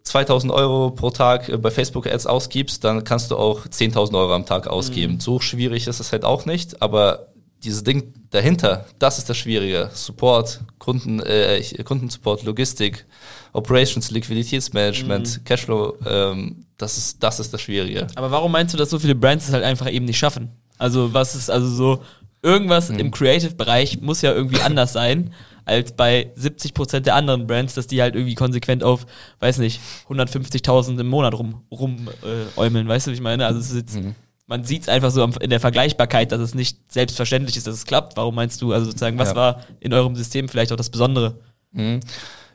2000 0.03 0.53
Euro 0.53 0.91
pro 0.91 1.11
Tag 1.11 1.49
äh, 1.49 1.57
bei 1.57 1.71
Facebook 1.71 2.07
Ads 2.07 2.27
ausgibst, 2.27 2.85
dann 2.85 3.05
kannst 3.05 3.31
du 3.31 3.37
auch 3.37 3.67
10.000 3.67 4.19
Euro 4.19 4.35
am 4.35 4.47
Tag 4.47 4.67
ausgeben. 4.67 5.15
Mhm. 5.15 5.21
So 5.21 5.41
schwierig 5.41 5.87
ist 5.87 6.01
es 6.01 6.13
halt 6.13 6.25
auch 6.25 6.45
nicht, 6.45 6.83
aber 6.83 7.32
dieses 7.65 7.85
Ding 7.85 8.13
dahinter, 8.31 8.87
das 8.99 9.19
ist 9.19 9.29
das 9.29 9.37
Schwierige. 9.37 9.91
Support, 9.93 10.61
Kunden, 10.79 11.21
äh, 11.21 11.63
Kundensupport, 11.85 12.43
Logistik, 12.45 13.07
Operations, 13.53 14.11
Liquiditätsmanagement, 14.11 15.39
mhm. 15.39 15.45
Cashflow, 15.45 15.97
ähm, 16.07 16.67
das 16.77 16.99
ist, 16.99 17.23
das 17.23 17.41
ist 17.41 17.53
das 17.53 17.61
Schwierige. 17.61 18.07
Aber 18.15 18.31
warum 18.31 18.53
meinst 18.53 18.75
du, 18.75 18.79
dass 18.79 18.91
so 18.91 18.99
viele 18.99 19.15
Brands 19.15 19.47
es 19.47 19.53
halt 19.53 19.65
einfach 19.65 19.91
eben 19.91 20.07
nicht 20.07 20.19
schaffen? 20.19 20.51
Also, 20.79 21.15
was 21.15 21.35
ist 21.35 21.51
also 21.51 21.69
so, 21.69 22.03
irgendwas 22.43 22.89
mhm. 22.89 22.99
im 22.99 23.11
Creative-Bereich 23.11 24.01
muss 24.01 24.23
ja 24.23 24.33
irgendwie 24.33 24.61
anders 24.61 24.93
sein 24.93 25.33
als 25.65 25.93
bei 25.93 26.33
70% 26.37 27.01
der 27.01 27.15
anderen 27.15 27.47
Brands, 27.47 27.75
dass 27.75 27.87
die 27.87 28.03
halt 28.03 28.17
irgendwie 28.17 28.35
konsequent 28.35 28.83
auf, 28.83 29.07
weiß 29.39 29.59
nicht, 29.59 29.81
150.000 30.09 30.99
im 30.99 31.07
Monat 31.07 31.35
rum, 31.35 31.63
rum 31.71 32.09
äh, 32.25 32.59
äumeln, 32.59 32.89
weißt 32.89 33.07
du, 33.07 33.13
wie 33.13 33.15
ich 33.15 33.21
meine? 33.21 33.47
Also 33.47 33.61
es 33.61 33.71
ist 33.71 33.77
jetzt, 33.77 33.95
mhm 33.95 34.17
man 34.47 34.65
sieht 34.65 34.83
es 34.83 34.89
einfach 34.89 35.11
so 35.11 35.25
in 35.25 35.51
der 35.51 35.61
Vergleichbarkeit, 35.61 36.33
dass 36.33 36.41
es 36.41 36.55
nicht 36.55 36.93
selbstverständlich 36.93 37.57
ist, 37.57 37.67
dass 37.67 37.75
es 37.75 37.85
klappt. 37.85 38.17
Warum 38.17 38.35
meinst 38.35 38.61
du, 38.61 38.73
also 38.73 38.87
sozusagen, 38.87 39.19
was 39.19 39.31
ja. 39.31 39.37
war 39.37 39.61
in 39.81 39.93
eurem 39.93 40.17
System 40.17 40.49
vielleicht 40.49 40.73
auch 40.73 40.77
das 40.77 40.91
Besondere? 40.91 41.39
Mhm. 41.73 42.01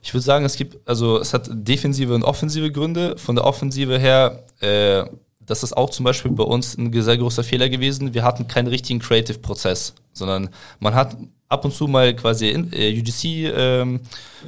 Ich 0.01 0.13
würde 0.13 0.23
sagen, 0.23 0.45
es 0.45 0.55
gibt, 0.55 0.87
also 0.87 1.19
es 1.19 1.33
hat 1.33 1.49
defensive 1.51 2.13
und 2.13 2.23
offensive 2.23 2.71
Gründe. 2.71 3.17
Von 3.17 3.35
der 3.35 3.45
Offensive 3.45 3.97
her, 3.97 4.45
äh, 4.61 5.05
das 5.47 5.63
ist 5.63 5.75
auch 5.75 5.89
zum 5.89 6.03
Beispiel 6.03 6.31
bei 6.31 6.43
uns 6.43 6.77
ein 6.77 6.93
sehr 7.01 7.17
großer 7.17 7.43
Fehler 7.43 7.69
gewesen. 7.69 8.13
Wir 8.13 8.23
hatten 8.23 8.47
keinen 8.47 8.67
richtigen 8.67 8.99
Creative-Prozess, 8.99 9.95
sondern 10.13 10.49
man 10.79 10.93
hat 10.93 11.17
ab 11.49 11.63
und 11.63 11.73
zu 11.73 11.87
mal 11.87 12.13
quasi 12.13 12.47
äh, 12.47 12.99
UGC 12.99 13.53
ähm, 13.55 14.01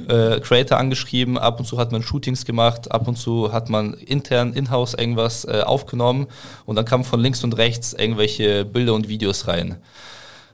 äh, 0.08 0.74
angeschrieben, 0.74 1.38
ab 1.38 1.58
und 1.58 1.66
zu 1.66 1.78
hat 1.78 1.92
man 1.92 2.02
Shootings 2.02 2.44
gemacht, 2.44 2.92
ab 2.92 3.08
und 3.08 3.16
zu 3.16 3.52
hat 3.52 3.70
man 3.70 3.94
intern 3.94 4.52
in-house 4.52 4.94
irgendwas 4.94 5.44
äh, 5.46 5.62
aufgenommen 5.64 6.26
und 6.66 6.76
dann 6.76 6.84
kamen 6.84 7.04
von 7.04 7.20
links 7.20 7.42
und 7.42 7.56
rechts 7.56 7.94
irgendwelche 7.94 8.66
Bilder 8.66 8.94
und 8.94 9.08
Videos 9.08 9.48
rein. 9.48 9.76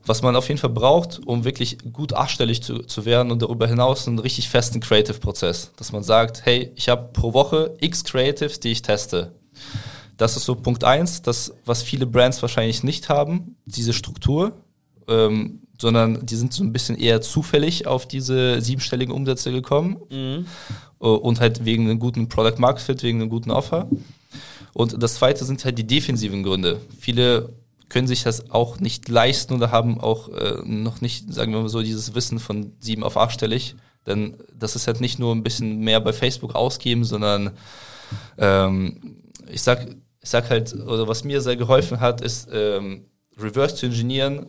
Was 0.04 0.22
man 0.22 0.36
auf 0.36 0.46
jeden 0.46 0.60
Fall 0.60 0.70
braucht, 0.70 1.18
um 1.26 1.44
wirklich 1.44 1.78
gut 1.92 2.12
achtstellig 2.12 2.62
zu, 2.62 2.78
zu 2.84 3.04
werden 3.04 3.32
und 3.32 3.42
darüber 3.42 3.66
hinaus 3.66 4.06
einen 4.06 4.20
richtig 4.20 4.48
festen 4.48 4.78
Creative-Prozess. 4.78 5.72
Dass 5.76 5.90
man 5.90 6.04
sagt, 6.04 6.46
hey, 6.46 6.70
ich 6.76 6.88
habe 6.88 7.08
pro 7.12 7.34
Woche 7.34 7.74
x 7.80 8.04
Creatives, 8.04 8.60
die 8.60 8.70
ich 8.70 8.82
teste. 8.82 9.32
Das 10.16 10.36
ist 10.36 10.44
so 10.44 10.54
Punkt 10.54 10.84
eins, 10.84 11.22
das, 11.22 11.54
was 11.64 11.82
viele 11.82 12.06
Brands 12.06 12.40
wahrscheinlich 12.42 12.82
nicht 12.82 13.08
haben, 13.08 13.56
diese 13.66 13.92
Struktur. 13.92 14.52
Ähm, 15.08 15.60
sondern 15.78 16.24
die 16.24 16.36
sind 16.36 16.52
so 16.52 16.64
ein 16.64 16.72
bisschen 16.72 16.96
eher 16.96 17.20
zufällig 17.20 17.86
auf 17.86 18.08
diese 18.08 18.60
siebenstelligen 18.60 19.14
Umsätze 19.14 19.52
gekommen 19.52 19.98
mhm. 20.10 20.46
Äh, 21.00 21.06
und 21.06 21.40
halt 21.40 21.64
wegen 21.64 21.84
einem 21.84 21.98
guten 21.98 22.28
Product 22.28 22.58
Market 22.58 22.82
Fit, 22.82 23.02
wegen 23.02 23.20
einem 23.20 23.30
guten 23.30 23.50
Offer. 23.50 23.88
Und 24.72 25.02
das 25.02 25.14
zweite 25.16 25.44
sind 25.44 25.64
halt 25.64 25.78
die 25.78 25.86
defensiven 25.86 26.42
Gründe. 26.42 26.80
Viele 26.98 27.52
können 27.88 28.08
sich 28.08 28.22
das 28.22 28.50
auch 28.50 28.80
nicht 28.80 29.08
leisten 29.08 29.54
oder 29.54 29.70
haben 29.70 30.00
auch 30.00 30.28
äh, 30.30 30.62
noch 30.64 31.00
nicht, 31.00 31.32
sagen 31.32 31.52
wir 31.52 31.60
mal 31.60 31.68
so, 31.68 31.82
dieses 31.82 32.14
Wissen 32.14 32.38
von 32.38 32.72
sieben 32.80 33.04
auf 33.04 33.16
achtstellig. 33.16 33.76
Denn 34.06 34.36
das 34.58 34.76
ist 34.76 34.86
halt 34.86 35.00
nicht 35.00 35.18
nur 35.18 35.34
ein 35.34 35.42
bisschen 35.42 35.80
mehr 35.80 36.00
bei 36.00 36.12
Facebook 36.12 36.54
ausgeben, 36.54 37.04
sondern 37.04 37.52
ähm, 38.38 39.18
ich 39.50 39.62
sag, 39.62 39.86
ich 40.26 40.30
sag 40.30 40.50
halt, 40.50 40.74
oder 40.74 41.06
was 41.06 41.22
mir 41.22 41.40
sehr 41.40 41.54
geholfen 41.54 42.00
hat, 42.00 42.20
ist 42.20 42.48
ähm, 42.52 43.04
reverse 43.38 43.76
zu 43.76 43.86
engineeren, 43.86 44.46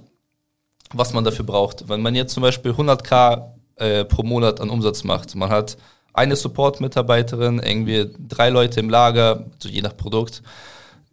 was 0.91 1.13
man 1.13 1.23
dafür 1.23 1.45
braucht. 1.45 1.87
Wenn 1.87 2.01
man 2.01 2.15
jetzt 2.15 2.33
zum 2.33 2.41
Beispiel 2.41 2.71
100k 2.71 3.51
äh, 3.75 4.03
pro 4.03 4.23
Monat 4.23 4.59
an 4.59 4.71
Umsatz 4.71 5.03
macht, 5.03 5.35
man 5.35 5.51
hat 5.51 5.77
eine 6.13 6.35
Support-Mitarbeiterin, 6.35 7.59
irgendwie 7.59 8.09
drei 8.17 8.49
Leute 8.49 8.79
im 8.79 8.89
Lager, 8.89 9.45
so 9.59 9.69
je 9.69 9.83
nach 9.83 9.95
Produkt, 9.95 10.41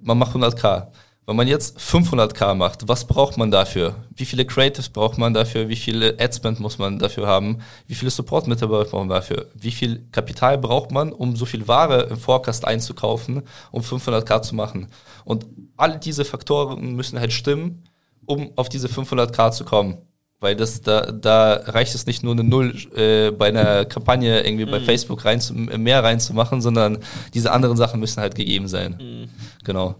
man 0.00 0.16
macht 0.16 0.34
100k. 0.34 0.86
Wenn 1.26 1.36
man 1.36 1.48
jetzt 1.48 1.78
500k 1.78 2.54
macht, 2.54 2.86
was 2.86 3.06
braucht 3.06 3.38
man 3.38 3.50
dafür? 3.50 3.94
Wie 4.14 4.26
viele 4.26 4.44
Creatives 4.44 4.90
braucht 4.90 5.16
man 5.16 5.32
dafür? 5.32 5.70
Wie 5.70 5.76
viele 5.76 6.18
Adspend 6.20 6.60
muss 6.60 6.78
man 6.78 6.98
dafür 6.98 7.26
haben? 7.26 7.60
Wie 7.86 7.94
viele 7.94 8.10
Support-Mitarbeiter 8.10 8.90
braucht 8.90 9.06
man 9.06 9.08
dafür? 9.08 9.46
Wie 9.54 9.70
viel 9.70 10.06
Kapital 10.12 10.58
braucht 10.58 10.90
man, 10.90 11.12
um 11.12 11.34
so 11.34 11.46
viel 11.46 11.66
Ware 11.66 12.08
im 12.10 12.18
Forecast 12.18 12.66
einzukaufen, 12.66 13.42
um 13.72 13.80
500k 13.80 14.42
zu 14.42 14.54
machen? 14.54 14.88
Und 15.24 15.46
all 15.78 15.98
diese 15.98 16.26
Faktoren 16.26 16.94
müssen 16.94 17.18
halt 17.18 17.32
stimmen, 17.32 17.84
um 18.26 18.50
auf 18.56 18.68
diese 18.68 18.88
500k 18.88 19.50
zu 19.52 19.64
kommen. 19.64 19.96
Weil 20.40 20.56
das, 20.56 20.82
da, 20.82 21.10
da 21.10 21.54
reicht 21.64 21.94
es 21.94 22.04
nicht 22.04 22.22
nur 22.22 22.34
eine 22.34 22.44
Null 22.44 22.74
äh, 22.94 23.30
bei 23.30 23.48
einer 23.48 23.86
Kampagne 23.86 24.44
irgendwie 24.44 24.66
mhm. 24.66 24.72
bei 24.72 24.80
Facebook 24.80 25.24
rein 25.24 25.40
zu, 25.40 25.54
mehr 25.54 26.04
reinzumachen, 26.04 26.60
sondern 26.60 26.98
diese 27.32 27.50
anderen 27.50 27.78
Sachen 27.78 27.98
müssen 27.98 28.20
halt 28.20 28.34
gegeben 28.34 28.68
sein. 28.68 28.98
Mhm. 29.00 29.28
Genau. 29.64 29.94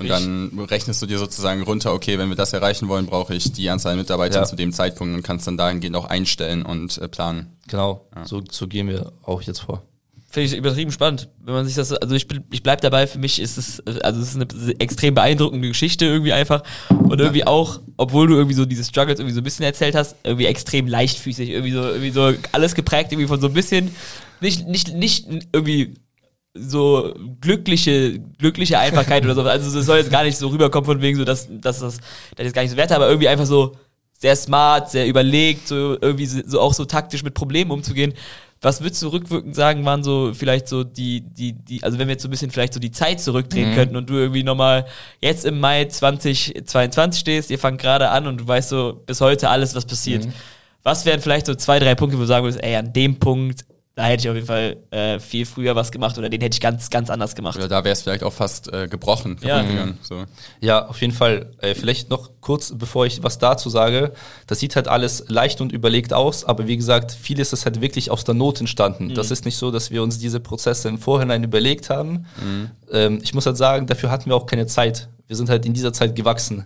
Und 0.00 0.08
dann 0.08 0.58
rechnest 0.70 1.02
du 1.02 1.06
dir 1.06 1.18
sozusagen 1.18 1.62
runter, 1.62 1.92
okay, 1.92 2.18
wenn 2.18 2.28
wir 2.28 2.36
das 2.36 2.52
erreichen 2.52 2.88
wollen, 2.88 3.06
brauche 3.06 3.34
ich 3.34 3.52
die 3.52 3.68
Anzahl 3.68 3.96
Mitarbeiter 3.96 4.40
ja. 4.40 4.44
zu 4.44 4.56
dem 4.56 4.72
Zeitpunkt 4.72 5.14
und 5.14 5.22
kannst 5.22 5.46
dann 5.46 5.56
dahingehend 5.56 5.96
auch 5.96 6.06
einstellen 6.06 6.62
und 6.62 6.98
äh, 6.98 7.08
planen. 7.08 7.56
Genau, 7.68 8.06
ja. 8.16 8.26
so, 8.26 8.42
so 8.50 8.66
gehen 8.66 8.88
wir 8.88 9.12
auch 9.22 9.42
jetzt 9.42 9.60
vor. 9.60 9.82
Finde 10.32 10.46
ich 10.46 10.56
übertrieben 10.56 10.92
spannend, 10.92 11.28
wenn 11.44 11.54
man 11.54 11.66
sich 11.66 11.74
das, 11.74 11.92
also 11.92 12.14
ich, 12.14 12.28
ich 12.52 12.62
bleib 12.62 12.80
dabei, 12.82 13.08
für 13.08 13.18
mich 13.18 13.40
ist 13.40 13.58
es, 13.58 13.84
also 13.84 14.20
es 14.20 14.28
ist 14.28 14.36
eine 14.36 14.78
extrem 14.78 15.12
beeindruckende 15.12 15.66
Geschichte 15.66 16.04
irgendwie 16.04 16.32
einfach 16.32 16.62
und 16.88 17.18
irgendwie 17.18 17.44
auch, 17.48 17.80
obwohl 17.96 18.28
du 18.28 18.34
irgendwie 18.34 18.54
so 18.54 18.64
diese 18.64 18.84
Struggles 18.84 19.18
irgendwie 19.18 19.34
so 19.34 19.40
ein 19.40 19.44
bisschen 19.44 19.64
erzählt 19.64 19.96
hast, 19.96 20.14
irgendwie 20.22 20.46
extrem 20.46 20.86
leichtfüßig, 20.86 21.50
irgendwie 21.50 21.72
so, 21.72 21.82
irgendwie 21.82 22.10
so 22.10 22.32
alles 22.52 22.76
geprägt 22.76 23.10
irgendwie 23.10 23.26
von 23.26 23.40
so 23.40 23.48
ein 23.48 23.54
bisschen, 23.54 23.90
nicht, 24.40 24.68
nicht, 24.68 24.94
nicht 24.94 25.26
irgendwie 25.52 25.94
so 26.54 27.14
glückliche, 27.40 28.18
glückliche 28.38 28.78
Einfachkeit 28.78 29.24
oder 29.24 29.34
so. 29.34 29.42
Also 29.42 29.78
es 29.78 29.86
soll 29.86 29.98
jetzt 29.98 30.10
gar 30.10 30.24
nicht 30.24 30.36
so 30.36 30.48
rüberkommen 30.48 30.84
von 30.84 31.00
wegen 31.00 31.16
so, 31.16 31.24
dass, 31.24 31.48
dass 31.50 31.80
das, 31.80 31.98
das 32.36 32.46
ist 32.46 32.54
gar 32.54 32.62
nicht 32.62 32.72
so 32.72 32.76
wert, 32.76 32.92
aber 32.92 33.08
irgendwie 33.08 33.28
einfach 33.28 33.46
so 33.46 33.76
sehr 34.18 34.36
smart, 34.36 34.90
sehr 34.90 35.06
überlegt, 35.06 35.68
so 35.68 35.96
irgendwie 36.00 36.26
so 36.26 36.60
auch 36.60 36.74
so 36.74 36.84
taktisch 36.84 37.22
mit 37.22 37.34
Problemen 37.34 37.70
umzugehen. 37.70 38.12
Was 38.60 38.82
würdest 38.82 39.02
du 39.02 39.08
rückwirkend 39.08 39.54
sagen, 39.54 39.86
waren 39.86 40.04
so 40.04 40.32
vielleicht 40.34 40.68
so 40.68 40.84
die, 40.84 41.22
die, 41.22 41.54
die, 41.54 41.82
also 41.82 41.98
wenn 41.98 42.08
wir 42.08 42.12
jetzt 42.12 42.22
so 42.22 42.28
ein 42.28 42.30
bisschen 42.30 42.50
vielleicht 42.50 42.74
so 42.74 42.80
die 42.80 42.90
Zeit 42.90 43.20
zurückdrehen 43.20 43.70
mhm. 43.70 43.74
könnten 43.74 43.96
und 43.96 44.10
du 44.10 44.14
irgendwie 44.14 44.42
nochmal 44.42 44.84
jetzt 45.20 45.46
im 45.46 45.60
Mai 45.60 45.86
2022 45.86 47.20
stehst, 47.20 47.50
ihr 47.50 47.58
fangt 47.58 47.80
gerade 47.80 48.10
an 48.10 48.26
und 48.26 48.42
du 48.42 48.48
weißt 48.48 48.68
so 48.68 49.00
bis 49.06 49.22
heute 49.22 49.48
alles, 49.48 49.74
was 49.74 49.86
passiert. 49.86 50.26
Mhm. 50.26 50.32
Was 50.82 51.06
wären 51.06 51.20
vielleicht 51.20 51.46
so 51.46 51.54
zwei, 51.54 51.78
drei 51.78 51.94
Punkte, 51.94 52.18
wo 52.18 52.22
du 52.22 52.26
sagen 52.26 52.44
würdest, 52.44 52.62
ey, 52.62 52.76
an 52.76 52.92
dem 52.92 53.18
Punkt 53.18 53.64
da 54.00 54.06
hätte 54.06 54.22
ich 54.22 54.30
auf 54.30 54.34
jeden 54.34 54.46
Fall 54.46 54.78
äh, 54.90 55.20
viel 55.20 55.44
früher 55.44 55.76
was 55.76 55.92
gemacht 55.92 56.16
oder 56.16 56.30
den 56.30 56.40
hätte 56.40 56.54
ich 56.54 56.60
ganz, 56.62 56.88
ganz 56.88 57.10
anders 57.10 57.34
gemacht. 57.34 57.58
Oder 57.58 57.68
da 57.68 57.84
wäre 57.84 57.92
es 57.92 58.00
vielleicht 58.00 58.24
auch 58.24 58.32
fast 58.32 58.72
äh, 58.72 58.88
gebrochen. 58.88 59.36
Ja. 59.42 59.62
Mhm. 59.62 59.98
So. 60.00 60.24
ja, 60.58 60.86
auf 60.86 61.02
jeden 61.02 61.12
Fall. 61.12 61.50
Äh, 61.58 61.74
vielleicht 61.74 62.08
noch 62.08 62.30
kurz, 62.40 62.72
bevor 62.74 63.04
ich 63.04 63.22
was 63.22 63.38
dazu 63.38 63.68
sage. 63.68 64.12
Das 64.46 64.58
sieht 64.58 64.74
halt 64.74 64.88
alles 64.88 65.24
leicht 65.28 65.60
und 65.60 65.70
überlegt 65.72 66.14
aus, 66.14 66.46
aber 66.46 66.66
wie 66.66 66.78
gesagt, 66.78 67.12
vieles 67.12 67.52
ist 67.52 67.66
halt 67.66 67.82
wirklich 67.82 68.10
aus 68.10 68.24
der 68.24 68.34
Not 68.34 68.60
entstanden. 68.60 69.08
Mhm. 69.08 69.14
Das 69.14 69.30
ist 69.30 69.44
nicht 69.44 69.58
so, 69.58 69.70
dass 69.70 69.90
wir 69.90 70.02
uns 70.02 70.18
diese 70.18 70.40
Prozesse 70.40 70.88
im 70.88 70.96
Vorhinein 70.96 71.44
überlegt 71.44 71.90
haben. 71.90 72.24
Mhm. 72.42 72.70
Ähm, 72.90 73.18
ich 73.22 73.34
muss 73.34 73.44
halt 73.44 73.58
sagen, 73.58 73.86
dafür 73.86 74.10
hatten 74.10 74.30
wir 74.30 74.34
auch 74.34 74.46
keine 74.46 74.66
Zeit. 74.66 75.10
Wir 75.30 75.36
sind 75.36 75.48
halt 75.48 75.64
in 75.64 75.74
dieser 75.74 75.92
Zeit 75.92 76.16
gewachsen. 76.16 76.64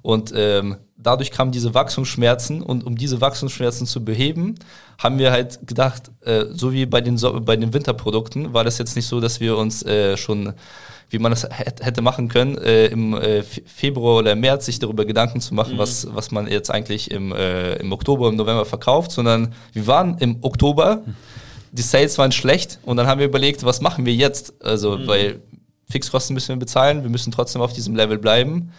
Und 0.00 0.32
ähm, 0.34 0.76
dadurch 0.96 1.30
kamen 1.30 1.52
diese 1.52 1.74
Wachstumsschmerzen 1.74 2.62
und 2.62 2.82
um 2.86 2.96
diese 2.96 3.20
Wachstumsschmerzen 3.20 3.86
zu 3.86 4.02
beheben, 4.02 4.54
haben 4.98 5.18
wir 5.18 5.32
halt 5.32 5.66
gedacht, 5.66 6.10
äh, 6.22 6.46
so 6.50 6.72
wie 6.72 6.86
bei 6.86 7.02
den, 7.02 7.18
so 7.18 7.38
bei 7.42 7.56
den 7.56 7.74
Winterprodukten, 7.74 8.54
war 8.54 8.64
das 8.64 8.78
jetzt 8.78 8.96
nicht 8.96 9.04
so, 9.04 9.20
dass 9.20 9.38
wir 9.40 9.58
uns 9.58 9.82
äh, 9.82 10.16
schon, 10.16 10.54
wie 11.10 11.18
man 11.18 11.30
das 11.30 11.46
hätte 11.50 12.00
machen 12.00 12.28
können, 12.28 12.56
äh, 12.56 12.86
im 12.86 13.12
äh, 13.12 13.42
Februar 13.42 14.20
oder 14.20 14.34
März 14.34 14.64
sich 14.64 14.78
darüber 14.78 15.04
Gedanken 15.04 15.42
zu 15.42 15.54
machen, 15.54 15.74
mhm. 15.74 15.78
was, 15.78 16.06
was 16.10 16.30
man 16.30 16.46
jetzt 16.46 16.70
eigentlich 16.70 17.10
im, 17.10 17.32
äh, 17.32 17.74
im 17.74 17.92
Oktober, 17.92 18.30
im 18.30 18.36
November 18.36 18.64
verkauft, 18.64 19.10
sondern 19.10 19.52
wir 19.74 19.86
waren 19.86 20.16
im 20.20 20.38
Oktober, 20.40 21.02
die 21.70 21.82
Sales 21.82 22.16
waren 22.16 22.32
schlecht 22.32 22.78
und 22.86 22.96
dann 22.96 23.06
haben 23.06 23.18
wir 23.18 23.26
überlegt, 23.26 23.62
was 23.62 23.82
machen 23.82 24.06
wir 24.06 24.14
jetzt? 24.14 24.54
Also, 24.64 24.96
mhm. 24.96 25.06
weil 25.06 25.40
Fixkosten 25.88 26.34
müssen 26.34 26.48
wir 26.48 26.56
bezahlen, 26.56 27.02
wir 27.02 27.10
müssen 27.10 27.32
trotzdem 27.32 27.62
auf 27.62 27.72
diesem 27.72 27.94
Level 27.94 28.18
bleiben. 28.18 28.72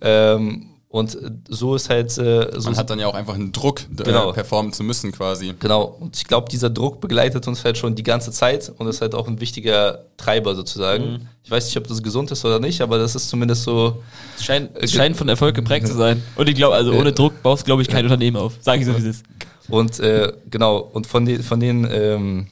Ähm, 0.00 0.66
und 0.92 1.16
so 1.48 1.76
ist 1.76 1.88
halt. 1.88 2.18
Äh, 2.18 2.50
so 2.56 2.68
Man 2.68 2.76
hat 2.76 2.90
dann 2.90 2.98
ja 2.98 3.06
auch 3.06 3.14
einfach 3.14 3.34
einen 3.34 3.52
Druck, 3.52 3.82
äh, 3.82 4.02
genau. 4.02 4.32
performen 4.32 4.72
zu 4.72 4.82
müssen 4.82 5.12
quasi. 5.12 5.54
Genau. 5.56 5.84
Und 5.84 6.16
ich 6.16 6.24
glaube, 6.24 6.48
dieser 6.50 6.68
Druck 6.68 7.00
begleitet 7.00 7.46
uns 7.46 7.64
halt 7.64 7.78
schon 7.78 7.94
die 7.94 8.02
ganze 8.02 8.32
Zeit 8.32 8.72
und 8.76 8.88
ist 8.88 9.00
halt 9.00 9.14
auch 9.14 9.28
ein 9.28 9.40
wichtiger 9.40 10.06
Treiber 10.16 10.56
sozusagen. 10.56 11.12
Mhm. 11.12 11.28
Ich 11.44 11.50
weiß 11.50 11.66
nicht, 11.66 11.76
ob 11.76 11.86
das 11.86 12.02
gesund 12.02 12.32
ist 12.32 12.44
oder 12.44 12.58
nicht, 12.58 12.80
aber 12.80 12.98
das 12.98 13.14
ist 13.14 13.28
zumindest 13.28 13.62
so. 13.62 14.02
Es 14.36 14.44
scheint, 14.44 14.76
äh, 14.76 14.88
scheint 14.88 15.16
von 15.16 15.28
Erfolg 15.28 15.54
geprägt 15.54 15.86
zu 15.86 15.94
sein. 15.94 16.24
Und 16.34 16.48
ich 16.48 16.56
glaube, 16.56 16.74
also 16.74 16.92
ohne 16.92 17.12
Druck 17.12 17.40
baust, 17.40 17.64
glaube 17.64 17.82
ich, 17.82 17.88
kein 17.88 18.04
Unternehmen 18.04 18.36
auf. 18.36 18.54
Sage 18.60 18.80
ich 18.80 18.86
so, 18.86 18.94
wie 18.94 18.98
es 18.98 19.04
ist. 19.04 19.24
Und 19.68 20.00
äh, 20.00 20.32
genau, 20.50 20.78
und 20.78 21.06
von 21.06 21.24
den, 21.24 21.44
von 21.44 21.60
den 21.60 21.88
ähm, 21.88 22.48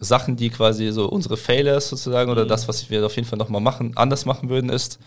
Sachen, 0.00 0.36
die 0.36 0.50
quasi 0.50 0.90
so 0.92 1.08
unsere 1.08 1.36
Failures 1.36 1.88
sozusagen 1.88 2.30
oder 2.30 2.44
mhm. 2.44 2.48
das, 2.48 2.68
was 2.68 2.88
wir 2.90 3.04
auf 3.04 3.16
jeden 3.16 3.26
Fall 3.26 3.38
nochmal 3.38 3.60
machen, 3.60 3.92
anders 3.96 4.26
machen 4.26 4.48
würden, 4.48 4.70
ist 4.70 4.98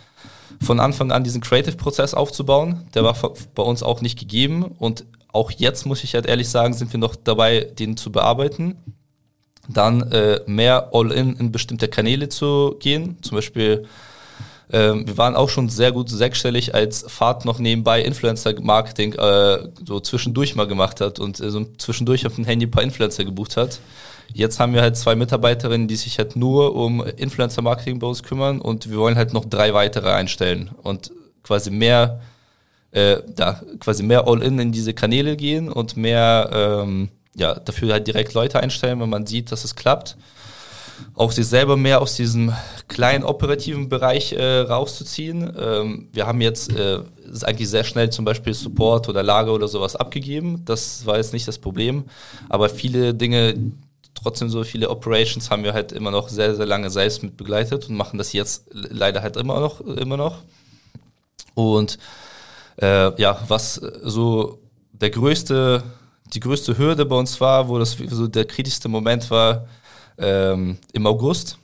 von 0.62 0.80
Anfang 0.80 1.12
an 1.12 1.24
diesen 1.24 1.42
Creative-Prozess 1.42 2.14
aufzubauen. 2.14 2.88
Der 2.94 3.04
war 3.04 3.16
bei 3.56 3.64
uns 3.64 3.84
auch 3.84 4.02
nicht 4.02 4.20
gegeben 4.20 4.64
und 4.64 5.06
auch 5.34 5.52
jetzt 5.52 5.86
muss 5.86 6.04
ich 6.04 6.14
halt 6.14 6.26
ehrlich 6.26 6.50
sagen, 6.50 6.74
sind 6.74 6.92
wir 6.92 7.00
noch 7.00 7.16
dabei, 7.16 7.62
den 7.62 7.96
zu 7.96 8.12
bearbeiten. 8.12 8.76
Dann 9.70 10.12
äh, 10.12 10.42
mehr 10.46 10.90
All-in 10.92 11.38
in 11.38 11.52
bestimmte 11.52 11.88
Kanäle 11.88 12.28
zu 12.28 12.76
gehen. 12.80 13.18
Zum 13.22 13.36
Beispiel, 13.36 13.86
äh, 14.70 14.94
wir 14.94 15.18
waren 15.18 15.36
auch 15.36 15.48
schon 15.48 15.70
sehr 15.70 15.94
gut 15.94 16.10
sechsstellig, 16.10 16.76
als 16.76 17.06
Fahrt 17.08 17.46
noch 17.46 17.60
nebenbei 17.60 18.04
Influencer-Marketing 18.04 19.14
äh, 19.14 19.70
so 19.86 20.02
zwischendurch 20.02 20.56
mal 20.56 20.68
gemacht 20.68 21.00
hat 21.00 21.20
und 21.20 21.40
äh, 21.40 21.50
so 21.50 21.66
zwischendurch 21.78 22.28
auf 22.28 22.36
dem 22.36 22.44
Handy 22.44 22.66
ein 22.66 22.72
paar 22.72 22.84
Influencer 22.84 23.24
gebucht 23.24 23.56
hat. 23.56 23.80
Jetzt 24.34 24.60
haben 24.60 24.74
wir 24.74 24.82
halt 24.82 24.98
zwei 24.98 25.16
Mitarbeiterinnen, 25.16 25.88
die 25.88 25.96
sich 25.96 26.18
halt 26.18 26.36
nur 26.36 26.76
um 26.76 27.04
Influencer-Marketing 27.06 28.00
bei 28.00 28.08
uns 28.08 28.24
kümmern 28.24 28.62
und 28.62 28.90
wir 28.90 28.98
wollen 28.98 29.16
halt 29.16 29.34
noch 29.34 29.46
drei 29.46 29.74
weitere 29.74 30.12
einstellen 30.12 30.72
und 30.84 31.12
quasi 31.44 31.72
mehr, 31.72 32.22
äh, 32.92 33.18
da 33.36 33.62
quasi 33.80 34.04
mehr 34.04 34.28
All-in 34.28 34.60
in 34.60 34.72
diese 34.72 34.94
Kanäle 34.94 35.36
gehen 35.36 35.70
und 35.70 35.98
mehr, 35.98 36.50
ähm, 36.54 37.10
ja, 37.36 37.56
dafür 37.56 37.94
halt 37.94 38.08
direkt 38.08 38.34
Leute 38.34 38.60
einstellen, 38.60 39.00
wenn 39.00 39.10
man 39.10 39.26
sieht, 39.26 39.52
dass 39.52 39.64
es 39.64 39.76
klappt. 39.76 40.18
Auch 41.16 41.32
sich 41.32 41.48
selber 41.48 41.78
mehr 41.78 42.00
aus 42.02 42.16
diesem 42.16 42.54
kleinen 42.88 43.24
operativen 43.24 43.90
Bereich 43.90 44.34
äh, 44.34 44.60
rauszuziehen. 44.60 45.52
Ähm, 45.58 46.10
wir 46.14 46.28
haben 46.28 46.42
jetzt 46.42 46.72
äh, 46.74 47.00
eigentlich 47.42 47.70
sehr 47.70 47.84
schnell 47.84 48.12
zum 48.12 48.24
Beispiel 48.24 48.54
Support 48.54 49.10
oder 49.10 49.24
Lager 49.24 49.54
oder 49.54 49.68
sowas 49.68 49.96
abgegeben. 49.96 50.62
Das 50.66 51.06
war 51.08 51.18
jetzt 51.18 51.34
nicht 51.34 51.48
das 51.48 51.58
Problem. 51.58 52.06
Aber 52.50 52.70
viele 52.70 53.16
Dinge, 53.16 53.56
trotzdem 54.14 54.50
so 54.50 54.64
viele 54.64 54.90
Operations 54.90 55.50
haben 55.50 55.64
wir 55.64 55.74
halt 55.74 55.92
immer 55.92 56.12
noch 56.12 56.30
sehr, 56.30 56.56
sehr 56.56 56.66
lange 56.66 56.90
selbst 56.90 57.24
mit 57.24 57.38
begleitet 57.38 57.90
und 57.90 57.96
machen 57.96 58.18
das 58.18 58.34
jetzt 58.34 58.66
leider 58.72 59.22
halt 59.22 59.38
immer 59.38 59.60
noch, 59.60 59.82
immer 59.82 60.18
noch. 60.18 60.40
Und 61.54 61.98
äh, 62.82 63.20
ja, 63.22 63.40
was 63.48 63.76
so 63.76 64.60
der 64.92 65.10
größte, 65.10 65.84
die 66.34 66.40
größte 66.40 66.78
Hürde 66.78 67.06
bei 67.06 67.16
uns 67.16 67.42
war, 67.42 67.68
wo 67.68 67.80
das 67.80 67.98
so 68.08 68.28
der 68.28 68.46
kritischste 68.46 68.88
Moment 68.88 69.30
war, 69.32 69.68
ähm, 70.18 70.78
im 70.94 71.08
August. 71.08 71.58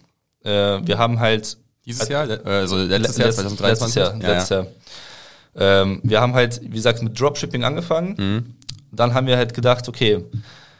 Äh, 0.43 0.79
wir 0.85 0.97
haben 0.97 1.19
halt 1.19 1.57
dieses 1.85 2.09
Jahr, 2.09 2.27
also 2.45 2.77
letztes 2.77 3.17
Jahr, 3.17 3.31
2023? 3.31 3.61
Letztes 3.69 3.95
Jahr, 3.95 4.21
ja, 4.21 4.27
letztes 4.27 4.49
ja. 4.49 4.55
Jahr. 4.57 4.67
Ähm, 5.57 6.01
wir 6.03 6.21
haben 6.21 6.33
halt, 6.33 6.61
wie 6.61 6.75
gesagt, 6.75 7.01
mit 7.01 7.19
Dropshipping 7.19 7.63
angefangen. 7.63 8.15
Mhm. 8.17 8.55
Dann 8.91 9.13
haben 9.13 9.27
wir 9.27 9.37
halt 9.37 9.53
gedacht, 9.53 9.87
okay, 9.89 10.23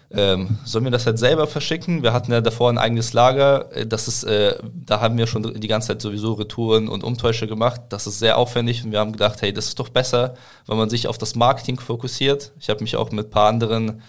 ähm, 0.10 0.58
sollen 0.64 0.86
wir 0.86 0.92
das 0.92 1.06
halt 1.06 1.20
selber 1.20 1.48
verschicken? 1.48 2.02
Wir 2.02 2.14
hatten 2.14 2.32
ja 2.32 2.40
davor 2.40 2.70
ein 2.70 2.78
eigenes 2.78 3.12
Lager. 3.12 3.70
Äh, 3.76 3.86
das 3.86 4.08
ist, 4.08 4.24
äh, 4.24 4.56
da 4.64 5.02
haben 5.02 5.18
wir 5.18 5.28
schon 5.28 5.60
die 5.60 5.68
ganze 5.68 5.90
Zeit 5.90 6.02
sowieso 6.02 6.34
Retouren 6.34 6.88
und 6.88 7.04
Umtäusche 7.04 7.46
gemacht. 7.46 7.82
Das 7.90 8.08
ist 8.08 8.20
sehr 8.20 8.38
aufwendig 8.38 8.86
und 8.86 8.94
wir 8.94 9.00
haben 9.00 9.12
gedacht, 9.12 9.42
hey, 9.42 9.52
das 9.52 9.68
ist 9.68 9.80
doch 9.80 9.90
besser, 9.90 10.36
wenn 10.66 10.78
man 10.78 10.90
sich 10.90 11.08
auf 11.10 11.18
das 11.18 11.36
Marketing 11.36 11.78
fokussiert. 11.78 12.54
Ich 12.58 12.70
habe 12.70 12.82
mich 12.82 12.96
auch 12.96 13.12
mit 13.12 13.28
ein 13.28 13.32
paar 13.32 13.50
anderen 13.50 14.02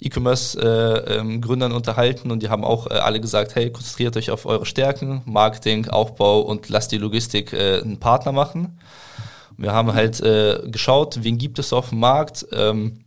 E-Commerce-Gründern 0.00 1.70
äh, 1.70 1.74
ähm, 1.74 1.76
unterhalten 1.76 2.30
und 2.30 2.44
die 2.44 2.48
haben 2.48 2.64
auch 2.64 2.86
äh, 2.86 2.94
alle 2.94 3.20
gesagt, 3.20 3.56
hey, 3.56 3.72
konzentriert 3.72 4.16
euch 4.16 4.30
auf 4.30 4.46
eure 4.46 4.66
Stärken, 4.66 5.22
Marketing, 5.24 5.88
Aufbau 5.88 6.42
und 6.42 6.68
lasst 6.68 6.92
die 6.92 6.98
Logistik 6.98 7.52
äh, 7.52 7.80
einen 7.80 7.98
Partner 7.98 8.30
machen. 8.30 8.78
Wir 9.56 9.72
haben 9.72 9.92
halt 9.92 10.20
äh, 10.20 10.60
geschaut, 10.66 11.18
wen 11.22 11.38
gibt 11.38 11.58
es 11.58 11.72
auf 11.72 11.88
dem 11.88 11.98
Markt. 11.98 12.46
Ähm, 12.52 13.04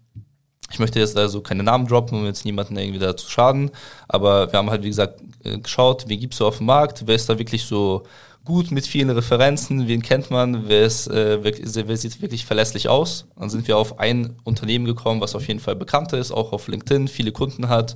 ich 0.73 0.79
möchte 0.79 0.99
jetzt 0.99 1.15
also 1.15 1.41
keine 1.41 1.61
Namen 1.61 1.87
droppen, 1.87 2.17
um 2.17 2.25
jetzt 2.25 2.45
niemanden 2.45 2.75
irgendwie 2.77 2.97
da 2.97 3.15
zu 3.15 3.29
schaden, 3.29 3.69
aber 4.07 4.51
wir 4.51 4.57
haben 4.57 4.71
halt, 4.71 4.81
wie 4.81 4.89
gesagt, 4.89 5.21
äh, 5.43 5.59
geschaut, 5.59 6.05
wen 6.07 6.19
gibt's 6.19 6.37
so 6.37 6.47
auf 6.47 6.57
dem 6.57 6.65
Markt, 6.65 7.03
wer 7.05 7.13
ist 7.13 7.29
da 7.29 7.37
wirklich 7.37 7.63
so 7.63 8.03
gut 8.43 8.71
mit 8.71 8.87
vielen 8.87 9.11
Referenzen, 9.11 9.87
wen 9.87 10.01
kennt 10.01 10.31
man, 10.31 10.67
wer, 10.67 10.83
ist, 10.83 11.07
äh, 11.07 11.43
wirklich, 11.43 11.67
wer 11.75 11.95
sieht 11.95 12.21
wirklich 12.21 12.45
verlässlich 12.45 12.89
aus. 12.89 13.25
Dann 13.37 13.49
sind 13.49 13.67
wir 13.67 13.77
auf 13.77 13.99
ein 13.99 14.35
Unternehmen 14.43 14.85
gekommen, 14.85 15.21
was 15.21 15.35
auf 15.35 15.47
jeden 15.47 15.59
Fall 15.59 15.75
bekannt 15.75 16.11
ist, 16.11 16.31
auch 16.31 16.51
auf 16.51 16.67
LinkedIn, 16.67 17.07
viele 17.07 17.31
Kunden 17.31 17.69
hat. 17.69 17.95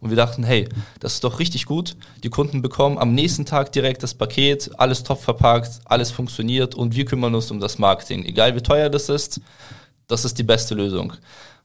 Und 0.00 0.10
wir 0.10 0.16
dachten, 0.16 0.42
hey, 0.42 0.68
das 1.00 1.14
ist 1.14 1.24
doch 1.24 1.38
richtig 1.38 1.64
gut. 1.64 1.96
Die 2.24 2.28
Kunden 2.28 2.60
bekommen 2.60 2.98
am 2.98 3.14
nächsten 3.14 3.46
Tag 3.46 3.72
direkt 3.72 4.02
das 4.02 4.14
Paket, 4.14 4.70
alles 4.78 5.04
top 5.04 5.22
verpackt, 5.22 5.80
alles 5.84 6.10
funktioniert 6.10 6.74
und 6.74 6.94
wir 6.96 7.04
kümmern 7.06 7.34
uns 7.34 7.50
um 7.50 7.60
das 7.60 7.78
Marketing. 7.78 8.24
Egal 8.26 8.54
wie 8.56 8.60
teuer 8.60 8.90
das 8.90 9.08
ist, 9.08 9.40
das 10.08 10.24
ist 10.24 10.38
die 10.38 10.42
beste 10.42 10.74
Lösung. 10.74 11.14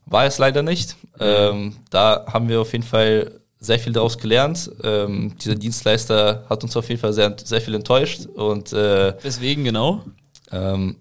War 0.06 0.26
es 0.26 0.38
leider 0.38 0.62
nicht. 0.62 0.96
Ähm, 1.20 1.76
da 1.90 2.26
haben 2.26 2.48
wir 2.48 2.60
auf 2.60 2.72
jeden 2.72 2.84
Fall 2.84 3.40
sehr 3.58 3.78
viel 3.78 3.92
daraus 3.92 4.18
gelernt. 4.18 4.70
Ähm, 4.82 5.34
dieser 5.40 5.54
Dienstleister 5.54 6.44
hat 6.50 6.64
uns 6.64 6.76
auf 6.76 6.88
jeden 6.88 7.00
Fall 7.00 7.12
sehr, 7.12 7.36
sehr 7.42 7.60
viel 7.60 7.74
enttäuscht. 7.74 8.26
Und, 8.26 8.72
äh, 8.72 9.14
Deswegen 9.22 9.64
genau? 9.64 10.02
Ähm, 10.50 10.96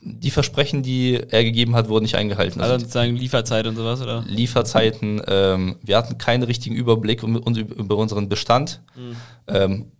die 0.00 0.30
Versprechen, 0.30 0.82
die 0.82 1.20
er 1.28 1.44
gegeben 1.44 1.74
hat, 1.74 1.88
wurden 1.88 2.04
nicht 2.04 2.14
eingehalten. 2.14 2.60
Also, 2.60 2.74
also 2.74 2.84
sozusagen 2.84 3.16
Lieferzeit 3.16 3.66
und 3.66 3.76
sowas, 3.76 4.00
oder? 4.00 4.24
Lieferzeiten. 4.26 5.20
Ähm, 5.26 5.76
wir 5.82 5.96
hatten 5.96 6.18
keinen 6.18 6.44
richtigen 6.44 6.76
Überblick 6.76 7.22
über 7.22 7.96
unseren 7.96 8.28
Bestand. 8.28 8.80
Mhm. 8.96 9.16
Ähm, 9.48 9.92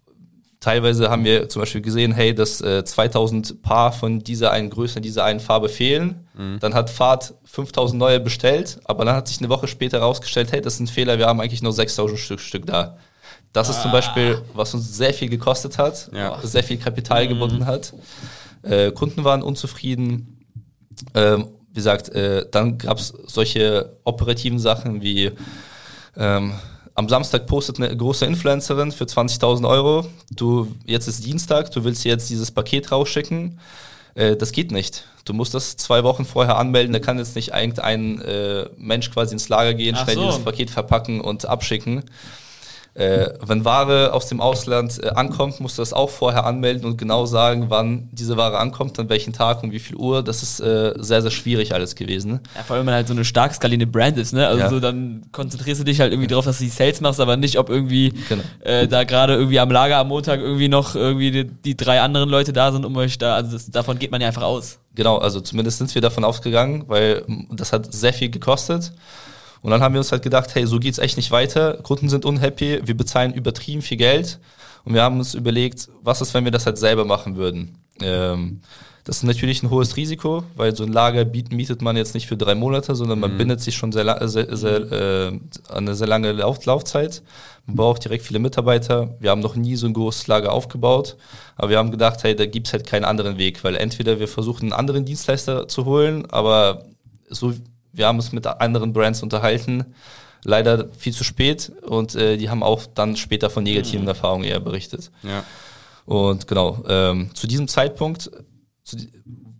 Teilweise 0.60 1.08
haben 1.08 1.24
wir 1.24 1.48
zum 1.48 1.62
Beispiel 1.62 1.80
gesehen, 1.80 2.12
hey, 2.12 2.34
dass 2.34 2.60
äh, 2.60 2.84
2000 2.84 3.62
Paar 3.62 3.92
von 3.92 4.18
dieser 4.18 4.50
einen 4.50 4.70
Größe, 4.70 5.00
dieser 5.00 5.24
einen 5.24 5.38
Farbe 5.38 5.68
fehlen. 5.68 6.26
Mhm. 6.34 6.58
Dann 6.58 6.74
hat 6.74 6.90
Fahrt 6.90 7.34
5000 7.44 7.96
neue 7.96 8.18
bestellt, 8.18 8.80
aber 8.84 9.04
dann 9.04 9.14
hat 9.14 9.28
sich 9.28 9.38
eine 9.38 9.50
Woche 9.50 9.68
später 9.68 10.00
herausgestellt, 10.00 10.50
hey, 10.50 10.60
das 10.60 10.74
ist 10.74 10.80
ein 10.80 10.86
Fehler, 10.88 11.18
wir 11.18 11.26
haben 11.26 11.40
eigentlich 11.40 11.62
nur 11.62 11.72
6000 11.72 12.18
Stück, 12.18 12.40
Stück 12.40 12.66
da. 12.66 12.98
Das 13.52 13.68
ah. 13.68 13.70
ist 13.70 13.82
zum 13.82 13.90
ah. 13.90 13.94
Beispiel, 13.94 14.42
was 14.52 14.74
uns 14.74 14.96
sehr 14.96 15.14
viel 15.14 15.28
gekostet 15.28 15.78
hat, 15.78 16.10
ja. 16.12 16.40
sehr 16.42 16.64
viel 16.64 16.78
Kapital 16.78 17.24
mhm. 17.24 17.28
gebunden 17.28 17.66
hat. 17.66 17.94
Äh, 18.62 18.90
Kunden 18.90 19.22
waren 19.22 19.42
unzufrieden. 19.42 20.44
Ähm, 21.14 21.48
wie 21.68 21.74
gesagt, 21.74 22.08
äh, 22.08 22.46
dann 22.50 22.78
gab 22.78 22.98
es 22.98 23.14
solche 23.26 23.96
operativen 24.02 24.58
Sachen 24.58 25.02
wie 25.02 25.30
ähm, 26.16 26.54
am 26.98 27.08
Samstag 27.08 27.46
postet 27.46 27.76
eine 27.76 27.96
große 27.96 28.26
Influencerin 28.26 28.90
für 28.90 29.04
20.000 29.04 29.68
Euro. 29.68 30.04
Du, 30.32 30.74
jetzt 30.84 31.06
ist 31.06 31.24
Dienstag, 31.24 31.70
du 31.70 31.84
willst 31.84 32.04
jetzt 32.04 32.28
dieses 32.28 32.50
Paket 32.50 32.90
rausschicken. 32.90 33.60
Äh, 34.16 34.34
das 34.34 34.50
geht 34.50 34.72
nicht. 34.72 35.04
Du 35.24 35.32
musst 35.32 35.54
das 35.54 35.76
zwei 35.76 36.02
Wochen 36.02 36.24
vorher 36.24 36.56
anmelden. 36.56 36.92
Da 36.92 36.98
kann 36.98 37.18
jetzt 37.18 37.36
nicht 37.36 37.50
irgendein 37.54 38.20
äh, 38.22 38.68
Mensch 38.78 39.12
quasi 39.12 39.32
ins 39.32 39.48
Lager 39.48 39.74
gehen, 39.74 39.94
Ach 39.96 40.02
schnell 40.02 40.16
so. 40.16 40.26
dieses 40.26 40.42
Paket 40.42 40.70
verpacken 40.70 41.20
und 41.20 41.46
abschicken. 41.46 42.02
Äh, 42.94 43.28
wenn 43.46 43.64
Ware 43.64 44.12
aus 44.12 44.26
dem 44.26 44.40
Ausland 44.40 45.00
äh, 45.02 45.10
ankommt, 45.10 45.60
musst 45.60 45.78
du 45.78 45.82
das 45.82 45.92
auch 45.92 46.10
vorher 46.10 46.44
anmelden 46.44 46.84
und 46.84 46.96
genau 46.98 47.26
sagen, 47.26 47.66
wann 47.68 48.08
diese 48.10 48.36
Ware 48.36 48.58
ankommt, 48.58 48.98
an 48.98 49.08
welchen 49.08 49.32
Tag, 49.32 49.62
um 49.62 49.70
wie 49.70 49.78
viel 49.78 49.94
Uhr. 49.94 50.22
Das 50.24 50.42
ist 50.42 50.58
äh, 50.58 50.94
sehr, 50.96 51.22
sehr 51.22 51.30
schwierig 51.30 51.72
alles 51.74 51.94
gewesen. 51.94 52.40
Ja, 52.56 52.64
vor 52.64 52.74
allem, 52.74 52.80
wenn 52.80 52.86
man 52.86 52.94
halt 52.96 53.06
so 53.06 53.14
eine 53.14 53.24
stark 53.24 53.54
skalierende 53.54 53.86
Brand 53.86 54.18
ist, 54.18 54.32
ne? 54.32 54.48
Also 54.48 54.58
Ja. 54.60 54.68
so, 54.68 54.80
dann 54.80 55.22
konzentrierst 55.30 55.80
du 55.80 55.84
dich 55.84 56.00
halt 56.00 56.12
irgendwie 56.12 56.26
drauf, 56.26 56.44
dass 56.44 56.58
du 56.58 56.64
die 56.64 56.70
Sales 56.70 57.00
machst, 57.00 57.20
aber 57.20 57.36
nicht, 57.36 57.58
ob 57.58 57.70
irgendwie 57.70 58.12
Genau. 58.28 58.42
äh, 58.60 58.88
da 58.88 59.04
gerade 59.04 59.34
irgendwie 59.34 59.60
am 59.60 59.70
Lager 59.70 59.98
am 59.98 60.08
Montag 60.08 60.40
irgendwie 60.40 60.68
noch 60.68 60.96
irgendwie 60.96 61.30
die, 61.30 61.44
die 61.44 61.76
drei 61.76 62.00
anderen 62.00 62.28
Leute 62.28 62.52
da 62.52 62.72
sind, 62.72 62.84
um 62.84 62.96
euch 62.96 63.16
da, 63.18 63.36
also 63.36 63.52
das, 63.52 63.70
davon 63.70 63.98
geht 64.00 64.10
man 64.10 64.20
ja 64.20 64.26
einfach 64.26 64.42
aus. 64.42 64.80
Genau, 64.96 65.18
also 65.18 65.40
zumindest 65.40 65.78
sind 65.78 65.94
wir 65.94 66.02
davon 66.02 66.24
ausgegangen, 66.24 66.82
weil 66.88 67.22
das 67.52 67.72
hat 67.72 67.94
sehr 67.94 68.12
viel 68.12 68.28
gekostet. 68.30 68.92
Und 69.62 69.70
dann 69.70 69.82
haben 69.82 69.94
wir 69.94 70.00
uns 70.00 70.12
halt 70.12 70.22
gedacht, 70.22 70.54
hey, 70.54 70.66
so 70.66 70.78
geht's 70.78 70.98
echt 70.98 71.16
nicht 71.16 71.30
weiter. 71.30 71.78
Kunden 71.82 72.08
sind 72.08 72.24
unhappy, 72.24 72.80
wir 72.84 72.96
bezahlen 72.96 73.34
übertrieben 73.34 73.82
viel 73.82 73.96
Geld. 73.96 74.38
Und 74.84 74.94
wir 74.94 75.02
haben 75.02 75.18
uns 75.18 75.34
überlegt, 75.34 75.88
was 76.02 76.20
ist, 76.20 76.34
wenn 76.34 76.44
wir 76.44 76.52
das 76.52 76.66
halt 76.66 76.78
selber 76.78 77.04
machen 77.04 77.36
würden? 77.36 77.78
Ähm, 78.00 78.60
das 79.08 79.18
ist 79.18 79.22
natürlich 79.22 79.62
ein 79.62 79.70
hohes 79.70 79.96
Risiko, 79.96 80.44
weil 80.54 80.76
so 80.76 80.84
ein 80.84 80.92
Lager 80.92 81.24
mietet 81.24 81.80
man 81.80 81.96
jetzt 81.96 82.12
nicht 82.12 82.26
für 82.26 82.36
drei 82.36 82.54
Monate, 82.54 82.94
sondern 82.94 83.18
man 83.20 83.38
bindet 83.38 83.62
sich 83.62 83.74
schon 83.74 83.90
sehr, 83.90 84.28
sehr, 84.28 84.54
sehr, 84.54 84.92
äh, 84.92 85.26
an 85.28 85.40
eine 85.70 85.94
sehr 85.94 86.06
lange 86.06 86.32
Lauf 86.32 86.62
Laufzeit. 86.66 87.22
Man 87.64 87.76
braucht 87.76 88.04
direkt 88.04 88.26
viele 88.26 88.38
Mitarbeiter. 88.38 89.16
Wir 89.18 89.30
haben 89.30 89.40
noch 89.40 89.56
nie 89.56 89.76
so 89.76 89.86
ein 89.86 89.94
großes 89.94 90.26
Lager 90.26 90.52
aufgebaut, 90.52 91.16
aber 91.56 91.70
wir 91.70 91.78
haben 91.78 91.90
gedacht, 91.90 92.22
hey, 92.22 92.36
da 92.36 92.44
gibt's 92.44 92.74
halt 92.74 92.86
keinen 92.86 93.06
anderen 93.06 93.38
Weg, 93.38 93.64
weil 93.64 93.76
entweder 93.76 94.20
wir 94.20 94.28
versuchen, 94.28 94.64
einen 94.64 94.72
anderen 94.74 95.06
Dienstleister 95.06 95.68
zu 95.68 95.86
holen, 95.86 96.30
aber 96.30 96.84
so, 97.30 97.54
wir 97.98 98.06
haben 98.06 98.16
uns 98.16 98.32
mit 98.32 98.46
anderen 98.46 98.92
Brands 98.92 99.22
unterhalten, 99.22 99.94
leider 100.44 100.88
viel 100.96 101.12
zu 101.12 101.24
spät 101.24 101.72
und 101.82 102.14
äh, 102.14 102.36
die 102.36 102.48
haben 102.48 102.62
auch 102.62 102.86
dann 102.86 103.16
später 103.16 103.50
von 103.50 103.64
negativen 103.64 104.06
Erfahrungen 104.06 104.44
eher 104.44 104.60
berichtet. 104.60 105.10
Ja. 105.22 105.44
Und 106.06 106.46
genau, 106.46 106.82
ähm, 106.88 107.34
zu 107.34 107.46
diesem 107.46 107.68
Zeitpunkt 107.68 108.30
zu, 108.84 108.96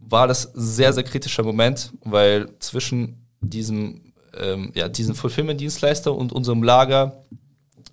war 0.01 0.27
das 0.27 0.55
ein 0.55 0.61
sehr, 0.61 0.93
sehr 0.93 1.03
kritischer 1.03 1.43
Moment, 1.43 1.93
weil 2.03 2.49
zwischen 2.61 3.27
diesem, 3.41 4.13
ähm, 4.37 4.73
ja, 4.75 4.89
diesem 4.89 5.15
Fulfillment-Dienstleister 5.15 6.15
und 6.15 6.33
unserem 6.33 6.63
Lager 6.63 7.25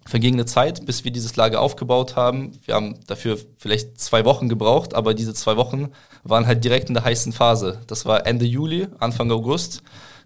verging 0.05 0.35
eine 0.35 0.45
Zeit, 0.45 0.85
bis 0.85 1.03
wir 1.03 1.11
dieses 1.11 1.35
Lager 1.35 1.61
aufgebaut 1.61 2.15
haben. 2.15 2.51
Wir 2.63 2.75
haben 2.75 2.99
dafür 3.07 3.37
vielleicht 3.57 3.99
zwei 3.99 4.23
Wochen 4.23 4.49
gebraucht, 4.49 4.93
aber 4.93 5.13
diese 5.13 5.33
zwei 5.33 5.57
Wochen 5.57 5.89
waren 6.23 6.47
halt 6.47 6.63
direkt 6.63 6.89
in 6.89 6.93
der 6.93 7.03
heißen 7.03 7.33
Phase. 7.33 7.81
Das 7.87 8.05
war 8.05 8.25
Ende 8.25 8.45
Juli, 8.45 8.87
Anfang 8.99 9.31
August, 9.31 9.81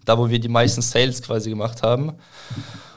da 0.06 0.18
wo 0.18 0.30
wir 0.30 0.40
die 0.40 0.50
meisten 0.50 0.82
Sales 0.82 1.22
quasi 1.22 1.50
gemacht 1.50 1.84
haben. 1.84 2.14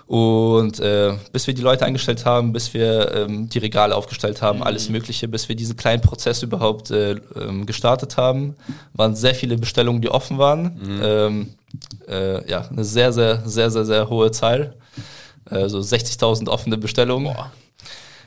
Und 0.07 0.78
äh, 0.80 1.14
bis 1.32 1.46
wir 1.46 1.55
die 1.55 1.62
Leute 1.62 1.86
eingestellt 1.86 2.26
haben, 2.26 2.53
bis 2.53 2.74
wir 2.74 3.14
ähm, 3.14 3.48
die 3.48 3.59
Regale 3.59 3.94
aufgestellt 3.94 4.42
haben, 4.42 4.62
alles 4.62 4.90
Mögliche, 4.90 5.26
bis 5.26 5.48
wir 5.48 5.57
diesen 5.57 5.76
kleinen 5.76 6.03
Prozess 6.03 6.42
überhaupt 6.42 6.90
äh, 6.90 7.12
ähm, 7.34 7.64
gestartet 7.64 8.18
haben, 8.18 8.55
waren 8.92 9.14
sehr 9.14 9.34
viele 9.34 9.57
Bestellungen, 9.57 10.03
die 10.03 10.11
offen 10.11 10.36
waren. 10.36 10.78
Ähm, 11.03 11.55
äh, 12.09 12.46
ja, 12.46 12.68
eine 12.68 12.84
sehr, 12.84 13.12
sehr, 13.14 13.42
sehr, 13.46 13.70
sehr, 13.70 13.86
sehr 13.86 14.11
hohe 14.11 14.30
Zahl. 14.32 14.74
Also 15.46 15.78
60.000 15.78 16.48
offene 16.48 16.76
Bestellungen, 16.76 17.34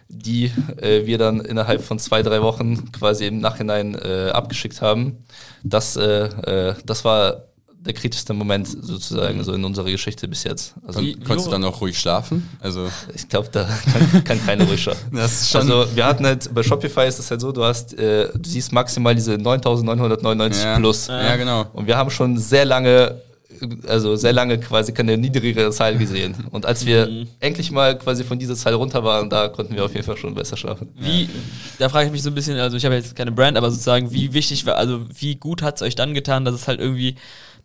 die 0.10 0.52
äh, 0.82 1.06
wir 1.06 1.18
dann 1.18 1.40
innerhalb 1.40 1.84
von 1.84 2.00
zwei, 2.00 2.24
drei 2.24 2.42
Wochen 2.42 2.92
quasi 2.92 3.28
im 3.28 3.40
Nachhinein 3.40 3.96
äh, 3.96 4.32
abgeschickt 4.32 4.82
haben. 4.82 5.24
Das, 5.64 5.96
äh, 5.98 6.26
äh, 6.26 6.76
das 6.86 7.06
war 7.06 7.45
der 7.86 7.94
kritischste 7.94 8.34
Moment 8.34 8.68
sozusagen 8.68 9.44
so 9.44 9.54
in 9.54 9.64
unserer 9.64 9.92
Geschichte 9.92 10.28
bis 10.28 10.44
jetzt. 10.44 10.74
Also 10.88 11.02
Wie- 11.02 11.16
konntest 11.16 11.48
du 11.48 11.52
dann 11.52 11.64
auch 11.64 11.82
ruhig 11.82 12.00
schlafen? 12.00 12.50
Also, 12.60 12.90
ich 13.16 13.30
glaube, 13.30 13.50
da 13.52 13.68
kann, 13.92 14.24
kann 14.24 14.46
keiner 14.46 14.66
ruhig 14.66 14.82
schlafen. 14.82 15.08
das 15.14 15.42
ist 15.44 15.52
schon. 15.52 15.62
Also 15.62 15.86
wir 15.96 16.06
hatten 16.06 16.26
halt, 16.26 16.54
bei 16.54 16.64
Shopify 16.64 17.08
ist 17.08 17.20
es 17.20 17.30
halt 17.30 17.42
so, 17.42 17.52
du 17.52 17.64
hast, 17.64 17.94
äh, 17.98 18.30
du 18.34 18.50
siehst 18.50 18.72
maximal 18.72 19.14
diese 19.14 19.38
9999 19.38 20.64
ja, 20.64 20.78
plus. 20.78 21.08
Ja, 21.08 21.36
genau. 21.36 21.66
Und 21.74 21.88
wir 21.88 21.96
haben 21.98 22.10
schon 22.10 22.38
sehr 22.38 22.66
lange, 22.66 23.22
also 23.88 24.16
sehr 24.16 24.34
lange 24.34 24.60
quasi 24.60 24.92
keine 24.92 25.18
niedrigere 25.18 25.72
Zahl 25.72 25.98
gesehen. 25.98 26.36
Und 26.52 26.66
als 26.66 26.86
wir 26.86 27.08
Mhm. 27.08 27.28
endlich 27.40 27.72
mal 27.72 27.98
quasi 27.98 28.24
von 28.24 28.38
dieser 28.40 28.56
Zahl 28.56 28.74
runter 28.74 29.04
waren, 29.04 29.30
da 29.30 29.48
konnten 29.48 29.76
wir 29.76 29.86
auf 29.86 29.94
jeden 29.94 30.06
Fall 30.06 30.18
schon 30.18 30.34
besser 30.36 30.58
schlafen. 30.58 30.90
Wie, 31.00 31.30
da 31.80 31.88
frage 31.90 32.08
ich 32.08 32.12
mich 32.12 32.24
so 32.24 32.30
ein 32.30 32.36
bisschen, 32.36 32.58
also 32.58 32.76
ich 32.78 32.84
habe 32.86 32.96
jetzt 32.96 33.16
keine 33.16 33.32
Brand, 33.32 33.58
aber 33.58 33.70
sozusagen, 33.72 34.12
wie 34.12 34.34
wichtig 34.34 34.66
war, 34.66 34.76
also 34.76 35.02
wie 35.20 35.36
gut 35.36 35.62
hat 35.62 35.76
es 35.78 35.82
euch 35.84 35.96
dann 35.96 36.14
getan, 36.14 36.44
dass 36.46 36.56
es 36.56 36.68
halt 36.68 36.80
irgendwie 36.80 37.16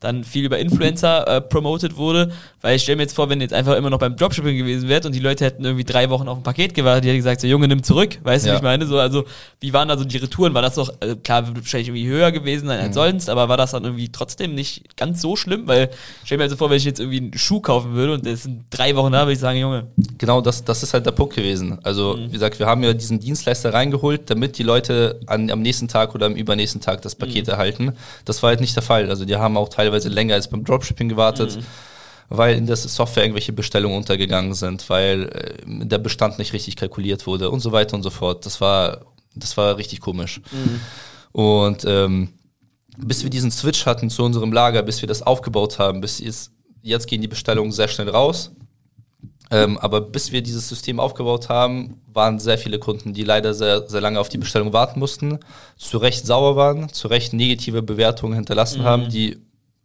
dann 0.01 0.24
viel 0.24 0.44
über 0.44 0.59
Influencer 0.59 1.26
äh, 1.28 1.40
promoted 1.40 1.96
wurde, 1.96 2.32
weil 2.62 2.76
ich 2.76 2.82
stelle 2.82 2.96
mir 2.96 3.03
jetzt 3.03 3.14
vor, 3.14 3.28
wenn 3.28 3.40
jetzt 3.40 3.53
einfach 3.55 3.76
immer 3.76 3.90
noch 3.90 3.98
beim 3.98 4.16
Dropshipping 4.16 4.57
gewesen 4.57 4.88
wäre 4.88 5.07
und 5.07 5.14
die 5.14 5.20
Leute 5.20 5.44
hätten 5.44 5.64
irgendwie 5.64 5.84
drei 5.84 6.09
Wochen 6.11 6.26
auf 6.28 6.38
ein 6.38 6.42
Paket 6.42 6.74
gewartet, 6.74 7.05
die 7.05 7.09
hätten 7.09 7.18
gesagt, 7.18 7.40
so 7.42 7.46
Junge, 7.46 7.68
nimm 7.68 7.82
zurück, 7.82 8.18
weißt 8.22 8.44
du, 8.44 8.48
Ja. 8.48 8.55
wie 8.55 8.57
ich 8.59 8.62
meine? 8.62 8.86
So, 8.86 8.98
also 8.98 9.24
wie 9.61 9.72
waren 9.72 9.88
da 9.88 9.96
so 9.98 10.05
die 10.05 10.16
Retouren? 10.16 10.55
War 10.55 10.62
das 10.62 10.74
doch, 10.76 10.90
äh, 11.01 11.16
klar, 11.16 11.46
wahrscheinlich 11.55 11.88
irgendwie 11.88 12.07
höher 12.09 12.32
gewesen 12.32 12.66
sein 12.66 12.78
Mhm. 12.78 12.84
als 12.86 12.94
sonst, 12.94 13.28
aber 13.30 13.48
war 13.48 13.57
das 13.59 13.72
dann 13.72 13.84
irgendwie 13.84 14.09
trotzdem 14.11 14.55
nicht 14.55 14.96
ganz 14.96 15.20
so 15.20 15.36
schlimm? 15.36 15.68
Weil 15.68 15.90
ich 16.22 16.26
stelle 16.26 16.38
mir 16.38 16.44
also 16.44 16.57
vor, 16.57 16.70
wenn 16.70 16.78
ich 16.78 16.84
jetzt 16.84 16.98
irgendwie 17.01 17.18
einen 17.18 17.38
Schuh 17.38 17.61
kaufen 17.61 17.92
würde 17.92 18.14
und 18.14 18.26
es 18.26 18.44
sind 18.44 18.64
drei 18.70 18.96
Wochen 18.96 19.12
da, 19.12 19.20
würde 19.22 19.34
ich 19.34 19.38
sagen, 19.38 19.59
Junge, 19.59 19.86
Genau, 20.18 20.40
das, 20.40 20.64
das 20.64 20.82
ist 20.82 20.94
halt 20.94 21.05
der 21.07 21.12
Punkt 21.12 21.34
gewesen. 21.36 21.78
Also, 21.82 22.18
wie 22.18 22.28
gesagt, 22.32 22.59
wir 22.59 22.66
haben 22.66 22.82
ja 22.82 22.92
diesen 22.94 23.20
Dienstleister 23.20 23.72
reingeholt, 23.74 24.28
damit 24.30 24.57
die 24.59 24.62
Leute 24.62 25.20
an, 25.26 25.51
am 25.51 25.61
nächsten 25.62 25.88
Tag 25.88 26.14
oder 26.14 26.26
am 26.26 26.34
übernächsten 26.34 26.80
Tag 26.80 27.03
das 27.03 27.14
Paket 27.14 27.48
erhalten. 27.48 27.92
Das 28.24 28.42
war 28.42 28.48
halt 28.51 28.61
nicht 28.61 28.74
der 28.76 28.82
Fall. 28.82 29.09
Also, 29.11 29.24
die 29.24 29.36
haben 29.36 29.57
auch 29.57 29.68
teilweise 29.68 29.89
länger 29.91 30.34
als 30.34 30.49
beim 30.49 30.64
Dropshipping 30.64 31.09
gewartet, 31.09 31.59
weil 32.28 32.57
in 32.57 32.66
der 32.66 32.76
Software 32.76 33.24
irgendwelche 33.24 33.53
Bestellungen 33.53 33.97
untergegangen 33.97 34.55
sind, 34.55 34.88
weil 34.88 35.28
äh, 35.28 35.86
der 35.86 35.99
Bestand 35.99 36.38
nicht 36.38 36.53
richtig 36.53 36.76
kalkuliert 36.76 37.26
wurde 37.26 37.51
und 37.51 37.61
so 37.61 37.72
weiter 37.72 37.97
und 37.97 38.03
so 38.03 38.11
fort. 38.11 38.47
Das 38.47 38.61
war, 38.61 39.07
das 39.34 39.57
war 39.57 39.76
richtig 39.76 40.01
komisch. 40.01 40.41
Und 41.32 41.84
ähm, 41.86 42.30
bis 42.97 43.22
wir 43.22 43.30
diesen 43.30 43.51
Switch 43.51 43.86
hatten 43.86 44.11
zu 44.11 44.24
unserem 44.24 44.53
Lager, 44.53 44.82
bis 44.82 45.03
wir 45.03 45.09
das 45.09 45.22
aufgebaut 45.22 45.78
haben, 45.78 46.01
bis 46.01 46.20
jetzt, 46.20 46.53
jetzt 46.82 47.07
gehen 47.07 47.20
die 47.20 47.28
Bestellungen 47.28 47.72
sehr 47.72 47.88
schnell 47.88 48.09
raus. 48.09 48.53
Ähm, 49.53 49.78
aber 49.78 50.01
bis 50.01 50.30
wir 50.30 50.43
dieses 50.43 50.68
System 50.68 51.01
aufgebaut 51.01 51.49
haben, 51.49 52.01
waren 52.12 52.38
sehr 52.38 52.57
viele 52.57 52.78
Kunden, 52.78 53.14
die 53.14 53.24
leider 53.24 53.53
sehr, 53.53 53.88
sehr 53.88 54.01
lange 54.01 54.20
auf 54.20 54.28
die 54.28 54.38
Bestellung 54.38 54.72
warten 54.72 55.01
mussten, 55.01 55.41
zu 55.76 55.99
Recht 55.99 56.24
sauer 56.24 56.55
waren, 56.55 56.93
zu 56.93 57.09
Recht 57.09 57.32
negative 57.32 57.82
Bewertungen 57.82 58.34
hinterlassen 58.34 58.84
haben, 58.84 59.09
die 59.09 59.38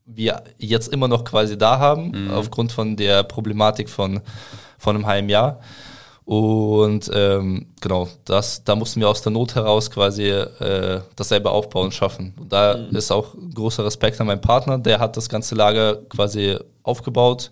wir 0.06 0.44
jetzt 0.58 0.94
immer 0.94 1.08
noch 1.08 1.24
quasi 1.24 1.58
da 1.58 1.80
haben, 1.80 2.30
aufgrund 2.32 2.72
von 2.72 2.96
der 2.96 3.24
Problematik 3.24 3.90
von, 3.90 4.22
von 4.78 4.96
einem 4.96 5.08
halben 5.08 5.30
Jahr. 5.30 5.60
Und 6.26 7.12
ähm, 7.14 7.68
genau, 7.80 8.08
das, 8.26 8.64
da 8.64 8.76
mussten 8.76 9.00
wir 9.00 9.08
aus 9.08 9.22
der 9.22 9.32
Not 9.32 9.54
heraus 9.54 9.92
quasi 9.92 10.24
äh, 10.24 11.02
das 11.16 11.30
selber 11.30 11.52
aufbauen 11.52 11.86
und 11.86 11.94
schaffen. 11.94 12.34
Und 12.40 12.52
da 12.52 12.74
ist 12.74 13.12
auch 13.12 13.36
großer 13.54 13.86
Respekt 13.86 14.20
an 14.20 14.28
meinen 14.28 14.42
Partner, 14.42 14.80
der 14.80 15.00
hat 15.00 15.18
das 15.18 15.30
ganze 15.30 15.54
Lager 15.54 15.98
quasi 16.10 16.58
aufgebaut, 16.82 17.52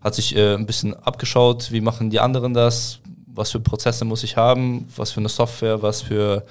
hat 0.00 0.16
sich 0.16 0.34
äh, 0.36 0.54
ein 0.54 0.66
bisschen 0.66 0.94
abgeschaut, 0.94 1.70
wie 1.70 1.80
machen 1.80 2.10
die 2.10 2.18
anderen 2.18 2.54
das, 2.54 2.98
was 3.26 3.52
für 3.52 3.60
Prozesse 3.60 4.04
muss 4.04 4.24
ich 4.24 4.36
haben, 4.36 4.88
was 4.96 5.12
für 5.12 5.20
eine 5.20 5.28
Software, 5.28 5.80
was 5.80 6.02
für 6.02 6.44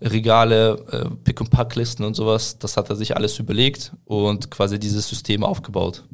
Regale, 0.00 0.84
äh, 0.90 1.08
Pick- 1.24 1.40
und 1.40 1.50
Packlisten 1.50 2.04
und 2.04 2.14
sowas. 2.14 2.58
Das 2.58 2.76
hat 2.76 2.90
er 2.90 2.96
sich 2.96 3.16
alles 3.16 3.38
überlegt 3.38 3.92
und 4.04 4.50
quasi 4.50 4.78
dieses 4.78 5.08
System 5.08 5.44
aufgebaut. 5.44 6.04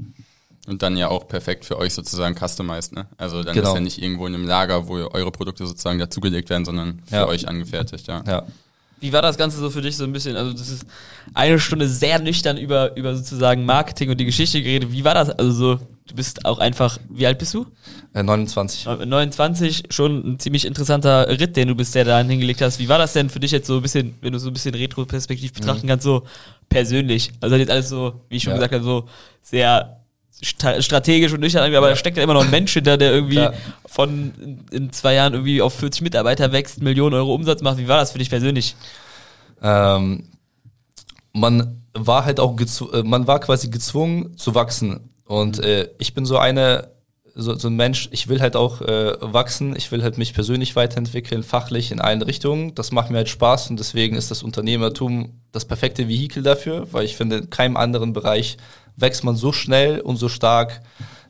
Und 0.67 0.83
dann 0.83 0.97
ja 0.97 1.09
auch 1.09 1.27
perfekt 1.27 1.65
für 1.65 1.79
euch 1.79 1.95
sozusagen 1.95 2.37
customized, 2.37 2.93
ne? 2.93 3.07
Also 3.17 3.43
dann 3.43 3.55
Genau. 3.55 3.71
ist 3.71 3.75
ja 3.75 3.81
nicht 3.81 4.01
irgendwo 4.03 4.27
in 4.27 4.35
einem 4.35 4.47
Lager, 4.47 4.87
wo 4.89 4.95
eure 4.95 5.33
Produkte 5.33 5.67
sozusagen 5.67 5.99
dazugelegt 5.99 6.51
werden, 6.51 6.65
sondern 6.65 7.03
für 7.07 7.17
Ja. 7.17 7.27
euch 7.27 7.49
angefertigt, 7.49 8.07
ja. 8.07 8.23
Ja. 8.27 8.43
Wie 9.01 9.13
war 9.15 9.23
das 9.23 9.39
Ganze 9.39 9.57
so 9.59 9.71
für 9.71 9.81
dich 9.81 9.97
so 9.97 10.05
ein 10.05 10.13
bisschen? 10.13 10.37
Also 10.37 10.53
das 10.53 10.69
ist 10.69 10.85
eine 11.33 11.59
Stunde 11.59 11.89
sehr 11.89 12.19
nüchtern 12.19 12.59
über, 12.59 12.95
über 12.97 13.17
sozusagen 13.17 13.65
Marketing 13.65 14.11
und 14.11 14.21
die 14.21 14.27
Geschichte 14.27 14.63
geredet. 14.63 14.93
Wie 14.93 15.03
war 15.05 15.15
das? 15.15 15.31
Also 15.31 15.51
so, 15.53 15.79
du 16.11 16.15
bist 16.17 16.45
auch 16.45 16.59
einfach, 16.59 16.99
wie 17.09 17.27
alt 17.27 17.39
bist 17.39 17.55
du? 17.55 17.67
Äh, 18.15 18.23
29. 18.23 18.87
29, 18.87 19.85
schon 19.91 20.33
ein 20.35 20.39
ziemlich 20.39 20.67
interessanter 20.67 21.29
Ritt, 21.29 21.57
den 21.57 21.69
du 21.69 21.75
bisher 21.75 22.05
da 22.05 22.21
hingelegt 22.21 22.61
hast. 22.61 22.79
Wie 22.79 22.89
war 22.89 22.99
das 22.99 23.13
denn 23.13 23.31
für 23.31 23.41
dich 23.41 23.51
jetzt 23.53 23.67
so 23.67 23.77
ein 23.77 23.83
bisschen, 23.83 24.15
wenn 24.21 24.33
du 24.33 24.39
so 24.39 24.49
ein 24.49 24.53
bisschen 24.53 24.75
Retro-Perspektiv 24.75 25.53
betrachten 25.53 25.87
kannst, 25.87 26.05
so 26.05 26.25
persönlich? 26.69 27.31
Also 27.41 27.57
jetzt 27.57 27.71
alles 27.71 27.89
so, 27.89 28.21
wie 28.29 28.37
ich 28.37 28.43
schon 28.43 28.53
Ja. 28.53 28.57
gesagt 28.57 28.75
habe, 28.75 28.85
so 28.85 29.09
sehr 29.43 29.97
strategisch 30.43 31.33
und 31.35 31.41
nüchtern, 31.41 31.75
aber 31.75 31.91
da 31.91 31.97
steckt 31.97 32.17
ja 32.17 32.23
immer 32.23 32.33
noch 32.35 32.45
ein 32.45 32.51
Mensch 32.51 32.73
hinter, 32.73 32.97
der 32.97 33.13
irgendwie 33.13 33.35
Klar. 33.37 33.53
von 33.85 34.33
in- 34.71 34.91
zwei 34.91 35.13
Jahren 35.15 35.35
irgendwie 35.35 35.61
auf 35.61 35.75
40 35.75 36.01
Mitarbeiter 36.03 36.51
wächst, 36.53 36.81
Millionen 36.83 37.15
Euro 37.15 37.35
Umsatz 37.35 37.61
macht. 37.61 37.77
Wie 37.79 37.89
war 37.89 37.99
das 37.99 38.13
für 38.13 38.19
dich 38.19 38.31
persönlich? 38.31 38.75
Ähm, 39.63 40.25
man 41.35 41.83
war 41.93 42.25
halt 42.25 42.41
auch 42.41 42.57
äh, 42.59 43.03
man 43.03 43.27
war 43.27 43.41
quasi 43.41 43.69
gezwungen 43.69 44.37
zu 44.39 44.55
wachsen. 44.55 45.10
Und 45.31 45.63
äh, 45.63 45.89
ich 45.99 46.13
bin 46.13 46.27
so 46.27 46.39
eine 46.39 46.91
so, 47.37 47.55
so 47.55 47.69
ein 47.69 47.77
Mensch, 47.77 48.09
ich 48.11 48.27
will 48.27 48.41
halt 48.41 48.57
auch 48.57 48.81
äh, 48.81 49.15
wachsen, 49.21 49.77
ich 49.77 49.93
will 49.93 50.03
halt 50.03 50.19
mich 50.19 50.35
persönlich 50.35 50.75
weiterentwickeln, 50.75 51.45
fachlich 51.45 51.93
in 51.93 52.01
allen 52.01 52.21
Richtungen. 52.21 52.75
Das 52.75 52.91
macht 52.91 53.11
mir 53.11 53.19
halt 53.19 53.29
Spaß 53.29 53.71
und 53.71 53.79
deswegen 53.79 54.17
ist 54.17 54.33
das 54.33 54.43
Unternehmertum 54.43 55.41
das 55.53 55.67
perfekte 55.67 56.09
Vehikel 56.09 56.43
dafür, 56.43 56.89
weil 56.91 57.05
ich 57.05 57.17
finde, 57.17 57.37
in 57.37 57.49
keinem 57.49 57.77
anderen 57.77 58.13
Bereich 58.13 58.57
wächst 58.97 59.23
man 59.23 59.37
so 59.37 59.53
schnell 59.53 60.01
und 60.01 60.17
so 60.17 60.29
stark 60.29 60.83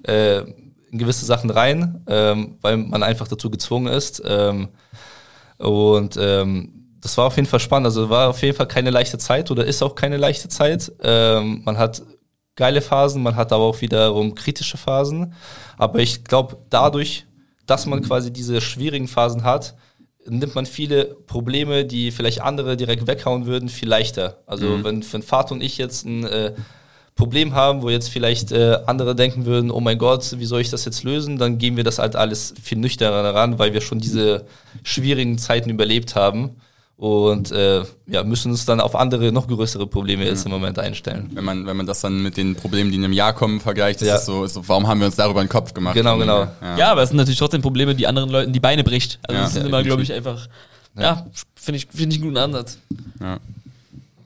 äh, 0.04 0.44
in 0.90 0.98
gewisse 0.98 1.26
Sachen 1.26 1.50
rein, 1.50 2.02
ähm, 2.06 2.56
weil 2.62 2.78
man 2.78 3.02
einfach 3.02 3.28
dazu 3.28 3.50
gezwungen 3.50 3.92
ist. 3.92 4.22
Ähm, 4.24 4.68
und 5.58 6.16
ähm, 6.18 6.96
das 7.02 7.18
war 7.18 7.26
auf 7.26 7.36
jeden 7.36 7.48
Fall 7.48 7.60
spannend. 7.60 7.84
Also 7.84 8.08
war 8.08 8.30
auf 8.30 8.40
jeden 8.40 8.56
Fall 8.56 8.66
keine 8.66 8.88
leichte 8.88 9.18
Zeit 9.18 9.50
oder 9.50 9.66
ist 9.66 9.82
auch 9.82 9.94
keine 9.94 10.16
leichte 10.16 10.48
Zeit. 10.48 10.90
Ähm, 11.02 11.60
man 11.66 11.76
hat 11.76 12.00
geile 12.56 12.82
Phasen, 12.82 13.22
man 13.22 13.36
hat 13.36 13.52
aber 13.52 13.64
auch 13.64 13.80
wiederum 13.80 14.34
kritische 14.34 14.76
Phasen. 14.76 15.34
Aber 15.78 15.98
ich 15.98 16.24
glaube, 16.24 16.58
dadurch, 16.68 17.26
dass 17.66 17.86
man 17.86 18.02
quasi 18.02 18.32
diese 18.32 18.60
schwierigen 18.60 19.08
Phasen 19.08 19.44
hat, 19.44 19.74
nimmt 20.26 20.54
man 20.54 20.66
viele 20.66 21.04
Probleme, 21.26 21.84
die 21.84 22.10
vielleicht 22.10 22.42
andere 22.42 22.76
direkt 22.76 23.06
weghauen 23.06 23.46
würden, 23.46 23.68
viel 23.68 23.88
leichter. 23.88 24.38
Also 24.46 24.66
mhm. 24.66 24.84
wenn, 24.84 25.12
wenn 25.12 25.22
Vater 25.22 25.52
und 25.52 25.62
ich 25.62 25.78
jetzt 25.78 26.04
ein 26.04 26.24
äh, 26.24 26.52
Problem 27.14 27.54
haben, 27.54 27.82
wo 27.82 27.90
jetzt 27.90 28.08
vielleicht 28.08 28.52
äh, 28.52 28.78
andere 28.86 29.14
denken 29.14 29.46
würden, 29.46 29.70
oh 29.70 29.80
mein 29.80 29.98
Gott, 29.98 30.38
wie 30.38 30.44
soll 30.44 30.60
ich 30.60 30.70
das 30.70 30.84
jetzt 30.84 31.02
lösen, 31.02 31.38
dann 31.38 31.58
gehen 31.58 31.76
wir 31.76 31.84
das 31.84 31.98
halt 31.98 32.16
alles 32.16 32.54
viel 32.62 32.78
nüchterner 32.78 33.34
ran, 33.34 33.58
weil 33.58 33.72
wir 33.72 33.80
schon 33.80 33.98
diese 33.98 34.46
schwierigen 34.82 35.38
Zeiten 35.38 35.70
überlebt 35.70 36.14
haben 36.14 36.56
und 37.00 37.50
äh, 37.50 37.82
ja, 38.08 38.22
müssen 38.24 38.50
uns 38.50 38.66
dann 38.66 38.78
auf 38.78 38.94
andere, 38.94 39.32
noch 39.32 39.48
größere 39.48 39.86
Probleme 39.86 40.26
jetzt 40.26 40.44
im 40.44 40.52
Moment 40.52 40.78
einstellen. 40.78 41.30
Wenn 41.32 41.46
man, 41.46 41.64
wenn 41.64 41.74
man 41.74 41.86
das 41.86 42.02
dann 42.02 42.22
mit 42.22 42.36
den 42.36 42.56
Problemen, 42.56 42.90
die 42.90 42.98
in 42.98 43.04
einem 43.04 43.14
Jahr 43.14 43.32
kommen, 43.32 43.58
vergleicht, 43.58 44.02
ist 44.02 44.08
ja. 44.08 44.16
es 44.16 44.26
so, 44.26 44.46
so, 44.46 44.68
warum 44.68 44.86
haben 44.86 45.00
wir 45.00 45.06
uns 45.06 45.16
darüber 45.16 45.42
den 45.42 45.48
Kopf 45.48 45.72
gemacht? 45.72 45.94
Genau, 45.94 46.18
genau. 46.18 46.40
Ja. 46.60 46.76
ja. 46.76 46.92
aber 46.92 47.02
es 47.02 47.08
sind 47.08 47.16
natürlich 47.16 47.38
trotzdem 47.38 47.62
Probleme, 47.62 47.94
die 47.94 48.06
anderen 48.06 48.28
Leuten 48.28 48.52
die 48.52 48.60
Beine 48.60 48.84
bricht. 48.84 49.18
Also 49.22 49.34
ja. 49.34 49.44
das 49.44 49.54
sind 49.54 49.66
immer, 49.66 49.82
glaube 49.82 50.02
ich, 50.02 50.12
einfach, 50.12 50.46
ja, 50.94 51.24
finde 51.54 51.78
ich, 51.78 51.86
finde 51.86 52.14
ich 52.14 52.20
einen 52.20 52.32
guten 52.32 52.36
Ansatz. 52.36 52.76
Ja. 53.18 53.38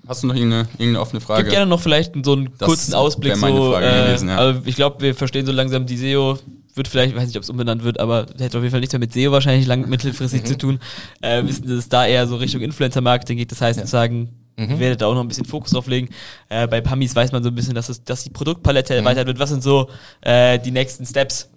Hast 0.08 0.24
du 0.24 0.26
noch 0.26 0.34
irgendeine, 0.34 0.62
irgendeine 0.72 1.00
offene 1.00 1.20
Frage? 1.20 1.44
Gib 1.44 1.52
gerne 1.52 1.66
noch 1.66 1.80
vielleicht 1.80 2.12
so 2.24 2.32
einen 2.32 2.50
das 2.58 2.66
kurzen 2.66 2.94
Ausblick. 2.94 3.36
So, 3.36 3.76
äh, 3.76 4.06
gewesen, 4.06 4.28
ja. 4.28 4.36
Also 4.36 4.62
ich 4.64 4.74
glaube, 4.74 5.00
wir 5.00 5.14
verstehen 5.14 5.46
so 5.46 5.52
langsam 5.52 5.86
die 5.86 5.96
SEO 5.96 6.40
wird 6.74 6.88
vielleicht, 6.88 7.10
ich 7.12 7.16
weiß 7.16 7.26
nicht, 7.26 7.36
ob 7.36 7.42
es 7.42 7.50
umbenannt 7.50 7.84
wird, 7.84 8.00
aber 8.00 8.26
hätte 8.38 8.58
auf 8.58 8.64
jeden 8.64 8.70
Fall 8.70 8.80
nichts 8.80 8.92
mehr 8.92 9.00
mit 9.00 9.12
SEO 9.12 9.32
wahrscheinlich 9.32 9.66
lang 9.66 9.88
mittelfristig 9.88 10.42
mhm. 10.42 10.46
zu 10.46 10.58
tun. 10.58 10.80
Äh, 11.20 11.44
wissen, 11.44 11.66
dass 11.66 11.78
es 11.78 11.88
da 11.88 12.06
eher 12.06 12.26
so 12.26 12.36
Richtung 12.36 12.60
Influencer-Marketing 12.60 13.38
geht. 13.38 13.50
Das 13.52 13.60
heißt, 13.60 13.78
ja. 13.78 13.84
sozusagen, 13.84 14.30
mhm. 14.56 14.78
werdet 14.78 15.00
da 15.00 15.06
auch 15.06 15.14
noch 15.14 15.20
ein 15.20 15.28
bisschen 15.28 15.44
Fokus 15.44 15.70
drauf 15.70 15.86
legen. 15.86 16.08
Äh, 16.48 16.66
bei 16.66 16.80
Pamis 16.80 17.14
weiß 17.14 17.32
man 17.32 17.42
so 17.42 17.50
ein 17.50 17.54
bisschen, 17.54 17.74
dass, 17.74 17.88
es, 17.88 18.04
dass 18.04 18.24
die 18.24 18.30
Produktpalette 18.30 18.94
mhm. 18.94 19.00
erweitert 19.00 19.26
wird. 19.26 19.38
Was 19.38 19.50
sind 19.50 19.62
so 19.62 19.88
äh, 20.20 20.58
die 20.58 20.70
nächsten 20.70 21.06
Steps? 21.06 21.50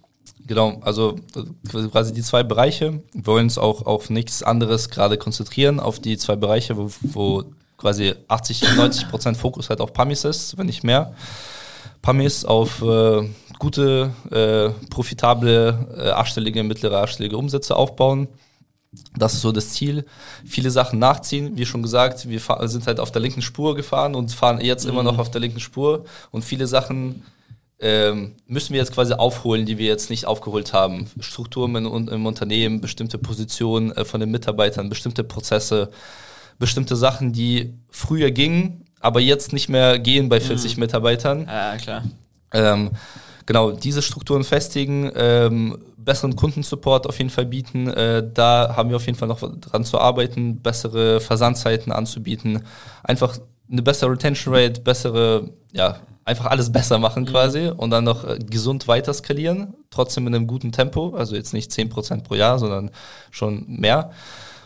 Genau, 0.46 0.80
also 0.82 1.18
quasi 1.70 2.14
die 2.14 2.22
zwei 2.22 2.44
Bereiche. 2.44 3.02
Wir 3.14 3.26
wollen 3.26 3.46
uns 3.46 3.58
auch 3.58 3.86
auf 3.86 4.10
nichts 4.10 4.44
anderes 4.44 4.90
gerade 4.90 5.18
konzentrieren, 5.18 5.80
auf 5.80 6.00
die 6.00 6.18
zwei 6.18 6.38
Bereiche, 6.38 6.78
wo, 6.78 6.90
wo 7.02 7.44
quasi 7.78 8.14
80, 8.30 8.76
90 8.78 9.10
Prozent 9.10 9.38
Fokus 9.38 9.70
halt 9.70 9.82
auf 9.82 9.92
Pamis 9.92 10.24
ist, 10.24 10.58
wenn 10.58 10.68
nicht 10.68 10.84
mehr. 10.84 11.14
Pamis 12.02 12.46
auf 12.46 12.82
äh, 12.82 13.28
gute, 13.60 14.12
äh, 14.32 14.70
profitable, 14.90 15.88
äh, 15.98 16.10
achtstellige, 16.10 16.64
mittlere, 16.64 17.02
achtstellige 17.02 17.38
Umsätze 17.38 17.76
aufbauen. 17.76 18.28
Das 19.18 19.34
ist 19.34 19.42
so 19.42 19.52
das 19.52 19.70
Ziel. 19.72 20.06
Viele 20.46 20.72
Sachen 20.72 21.00
nachziehen. 21.00 21.58
Wie 21.58 21.66
schon 21.66 21.82
gesagt, 21.82 22.30
wir 22.30 22.42
sind 22.68 22.88
halt 22.88 23.00
auf 23.00 23.12
der 23.12 23.22
linken 23.22 23.42
Spur 23.42 23.76
gefahren 23.76 24.16
und 24.16 24.32
fahren 24.32 24.62
jetzt 24.62 24.86
mhm. 24.86 24.92
immer 24.92 25.04
noch 25.04 25.20
auf 25.20 25.30
der 25.30 25.42
linken 25.42 25.60
Spur. 25.60 26.06
Und 26.32 26.44
viele 26.44 26.68
Sachen 26.68 27.24
ähm, 27.80 28.36
müssen 28.48 28.74
wir 28.74 28.80
jetzt 28.80 28.94
quasi 28.94 29.14
aufholen, 29.14 29.66
die 29.66 29.78
wir 29.78 29.88
jetzt 29.88 30.10
nicht 30.10 30.26
aufgeholt 30.26 30.74
haben. 30.74 31.08
Strukturen 31.20 31.76
im, 31.76 32.08
im 32.08 32.26
Unternehmen, 32.26 32.82
bestimmte 32.82 33.18
Positionen 33.18 33.92
äh, 33.92 34.06
von 34.06 34.20
den 34.20 34.32
Mitarbeitern, 34.32 34.90
bestimmte 34.90 35.24
Prozesse, 35.24 35.92
bestimmte 36.58 36.96
Sachen, 36.96 37.34
die 37.34 37.74
früher 37.92 38.32
gingen, 38.32 38.86
aber 39.00 39.20
jetzt 39.20 39.54
nicht 39.54 39.70
mehr 39.70 40.00
gehen 40.00 40.28
bei 40.30 40.40
40 40.40 40.76
mhm. 40.76 40.82
Mitarbeitern. 40.82 41.46
Ja, 41.46 41.78
klar. 41.78 42.04
Ähm, 42.52 42.92
genau, 43.48 43.72
diese 43.72 44.04
Strukturen 44.04 44.44
festigen, 44.44 45.12
ähm, 45.16 45.80
besseren 45.98 46.36
Kundensupport 46.36 47.08
auf 47.08 47.18
jeden 47.18 47.32
Fall 47.32 47.48
bieten. 47.48 47.88
Äh, 47.88 48.30
da 48.32 48.76
haben 48.78 48.90
wir 48.90 48.98
auf 48.98 49.06
jeden 49.08 49.18
Fall 49.18 49.28
noch 49.28 49.40
dran 49.40 49.84
zu 49.84 50.00
arbeiten, 50.00 50.58
bessere 50.62 51.20
Versandzeiten 51.20 51.92
anzubieten, 51.92 52.64
einfach 53.04 53.40
eine 53.70 53.82
bessere 53.82 54.12
Retention 54.12 54.54
Rate, 54.54 54.82
bessere, 54.82 55.50
ja, 55.74 55.98
einfach 56.24 56.46
alles 56.46 56.72
besser 56.72 57.00
machen 57.00 57.24
mhm. 57.24 57.28
quasi 57.28 57.72
und 57.76 57.90
dann 57.90 58.04
noch 58.04 58.26
äh, 58.26 58.38
gesund 58.38 58.88
weiter 58.88 59.14
skalieren, 59.14 59.74
trotzdem 59.90 60.28
in 60.28 60.36
einem 60.36 60.48
guten 60.48 60.72
Tempo, 60.72 61.16
also 61.16 61.36
jetzt 61.36 61.54
nicht 61.54 61.72
10% 61.72 62.24
pro 62.24 62.36
Jahr, 62.36 62.60
sondern 62.60 62.92
schon 63.32 63.66
mehr. 63.68 64.12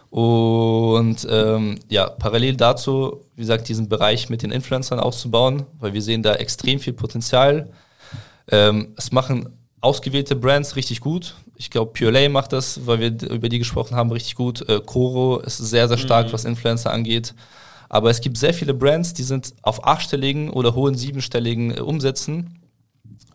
Und 0.10 1.26
ähm, 1.30 1.80
ja, 1.88 2.10
parallel 2.10 2.58
dazu, 2.58 3.22
wie 3.36 3.44
gesagt, 3.44 3.70
diesen 3.70 3.88
Bereich 3.88 4.30
mit 4.30 4.44
den 4.44 4.52
Influencern 4.52 5.00
auszubauen, 5.00 5.64
weil 5.80 5.94
wir 5.94 6.02
sehen 6.02 6.22
da 6.22 6.34
extrem 6.34 6.80
viel 6.80 6.94
Potenzial. 6.94 7.70
Ähm, 8.52 8.94
es 8.98 9.12
machen 9.12 9.50
ausgewählte 9.82 10.36
Brands 10.36 10.76
richtig 10.76 11.02
gut. 11.02 11.36
Ich 11.56 11.70
glaube, 11.70 11.92
Pure 11.92 12.12
Lay 12.12 12.30
macht 12.30 12.54
das, 12.54 12.86
weil 12.86 13.00
wir 13.00 13.30
über 13.30 13.50
die 13.50 13.60
gesprochen 13.60 13.96
haben, 13.96 14.12
richtig 14.12 14.36
gut. 14.36 14.68
Äh, 14.70 14.82
Coro 14.86 15.40
ist 15.40 15.58
sehr, 15.58 15.88
sehr 15.88 15.98
stark, 15.98 16.28
mhm. 16.28 16.34
was 16.34 16.46
Influencer 16.46 16.92
angeht. 16.92 17.34
Aber 17.90 18.10
es 18.10 18.22
gibt 18.22 18.38
sehr 18.38 18.54
viele 18.54 18.74
Brands, 18.74 19.14
die 19.14 19.24
sind 19.24 19.54
auf 19.64 19.86
achtstelligen 19.86 20.50
oder 20.50 20.76
hohen 20.76 20.96
siebenstelligen 20.96 21.76
äh, 21.76 21.82
Umsätzen 21.82 22.60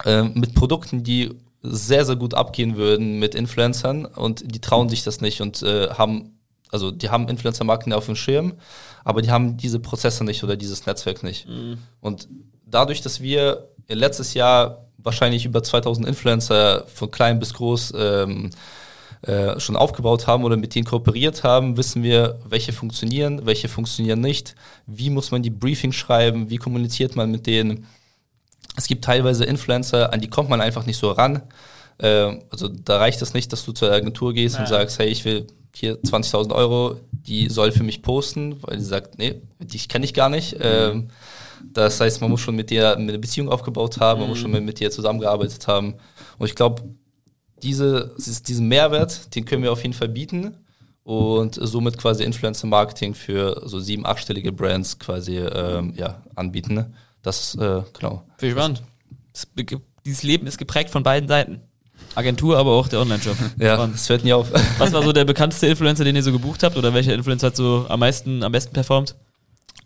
äh, 0.04 0.22
mit 0.22 0.54
Produkten, 0.54 1.02
die 1.02 1.34
sehr, 1.62 2.04
sehr 2.04 2.16
gut 2.16 2.34
abgehen 2.34 2.76
würden 2.76 3.18
mit 3.18 3.34
Influencern 3.34 4.06
und 4.06 4.54
die 4.54 4.60
trauen 4.60 4.88
sich 4.88 5.02
das 5.02 5.20
nicht 5.20 5.40
und 5.40 5.62
äh, 5.62 5.88
haben, 5.90 6.38
also 6.70 6.90
die 6.90 7.10
haben 7.10 7.28
Influencer-Marken 7.28 7.92
auf 7.92 8.06
dem 8.06 8.14
Schirm, 8.14 8.54
aber 9.04 9.20
die 9.20 9.30
haben 9.30 9.56
diese 9.56 9.80
Prozesse 9.80 10.24
nicht 10.24 10.44
oder 10.44 10.56
dieses 10.56 10.86
Netzwerk 10.86 11.22
nicht. 11.22 11.48
Mhm. 11.48 11.78
Und 12.00 12.28
dadurch, 12.64 13.00
dass 13.00 13.20
wir 13.20 13.68
letztes 13.88 14.34
Jahr 14.34 14.86
wahrscheinlich 14.99 15.44
über 15.44 15.62
2000 15.62 16.07
Influencer 16.07 16.84
von 16.92 17.11
klein 17.11 17.38
bis 17.38 17.55
groß 17.55 17.92
ähm, 17.97 18.51
äh, 19.22 19.59
schon 19.59 19.76
aufgebaut 19.76 20.26
haben 20.26 20.44
oder 20.44 20.57
mit 20.57 20.74
denen 20.74 20.84
kooperiert 20.84 21.42
haben, 21.42 21.76
wissen 21.76 22.03
wir, 22.03 22.38
welche 22.49 22.72
funktionieren, 22.72 23.44
welche 23.44 23.68
funktionieren 23.68 24.20
nicht, 24.20 24.55
wie 24.86 25.11
muss 25.11 25.30
man 25.30 25.42
die 25.42 25.51
Briefing 25.51 25.92
schreiben, 25.92 26.51
wie 26.51 26.59
kommuniziert 26.59 27.16
man 27.16 27.30
mit 27.30 27.47
denen. 27.47 27.86
Es 28.76 28.86
gibt 28.86 29.05
teilweise 29.05 29.44
Influencer, 29.44 30.12
an 30.12 30.20
die 30.20 30.28
kommt 30.28 30.51
man 30.51 30.61
einfach 30.61 30.86
nicht 30.86 30.99
so 30.99 31.11
ran. 31.11 31.42
Äh, 31.99 32.38
also 32.51 32.68
da 32.68 32.99
reicht 32.99 33.22
es 33.22 33.34
nicht, 33.34 33.53
dass 33.53 33.64
du 33.64 33.72
zur 33.72 33.90
Agentur 33.90 34.32
gehst 34.32 34.57
ja. 34.57 34.61
und 34.61 34.68
sagst, 34.68 34.99
hey, 34.99 35.09
ich 35.09 35.24
will 35.24 35.47
hier 35.74 36.01
20.000 36.03 36.55
Euro, 36.55 37.01
die 37.11 37.49
soll 37.49 37.72
für 37.72 37.82
mich 37.82 38.03
posten, 38.03 38.62
weil 38.62 38.78
sie 38.78 38.86
sagt, 38.86 39.18
nee, 39.18 39.40
dich 39.59 39.88
kenne 39.88 40.05
ich 40.05 40.14
gar 40.14 40.28
nicht. 40.28 40.55
Mhm. 40.55 40.62
Ähm, 40.62 41.09
das 41.64 42.00
heißt, 42.00 42.20
man 42.20 42.30
muss 42.30 42.40
schon 42.40 42.57
mit 42.57 42.70
dir 42.70 42.96
eine 42.96 43.18
Beziehung 43.18 43.48
aufgebaut 43.48 43.98
haben, 43.98 44.20
man 44.20 44.28
muss 44.28 44.38
schon 44.38 44.50
mhm. 44.50 44.64
mit 44.64 44.80
dir 44.80 44.90
zusammengearbeitet 44.90 45.66
haben. 45.66 45.94
Und 46.38 46.46
ich 46.46 46.54
glaube, 46.54 46.82
diese, 47.62 48.14
diesen 48.18 48.68
Mehrwert, 48.68 49.34
den 49.34 49.44
können 49.44 49.62
wir 49.62 49.72
auf 49.72 49.82
jeden 49.82 49.94
Fall 49.94 50.09
bieten 50.09 50.57
und 51.04 51.59
somit 51.61 51.98
quasi 51.98 52.24
Influencer-Marketing 52.24 53.14
für 53.14 53.62
so 53.64 53.80
sieben, 53.80 54.04
achtstellige 54.04 54.52
Brands 54.52 54.98
quasi 54.98 55.38
ähm, 55.38 55.94
ja, 55.96 56.22
anbieten. 56.34 56.94
Das, 57.22 57.54
äh, 57.54 57.82
genau. 57.98 58.24
Viel 58.38 58.52
spannend. 58.52 58.82
Das, 59.32 59.46
dieses 60.04 60.22
Leben 60.22 60.46
ist 60.46 60.59
geprägt 60.59 60.90
von 60.90 61.02
beiden 61.02 61.28
Seiten. 61.28 61.61
Agentur, 62.14 62.57
aber 62.59 62.72
auch 62.72 62.88
der 62.88 63.00
Online-Shop. 63.00 63.36
Ja, 63.59 63.86
das 63.86 64.07
fällt 64.07 64.24
nie 64.24 64.32
auf. 64.32 64.48
Was 64.78 64.92
war 64.92 65.02
so 65.02 65.12
der 65.12 65.24
bekannteste 65.24 65.66
Influencer, 65.66 66.04
den 66.04 66.16
ihr 66.16 66.22
so 66.22 66.32
gebucht 66.32 66.62
habt 66.62 66.76
oder 66.76 66.94
welcher 66.94 67.14
Influencer 67.14 67.48
hat 67.48 67.57
so 67.57 67.86
am 67.88 68.00
meisten, 68.00 68.42
am 68.42 68.52
besten 68.52 68.72
performt? 68.72 69.16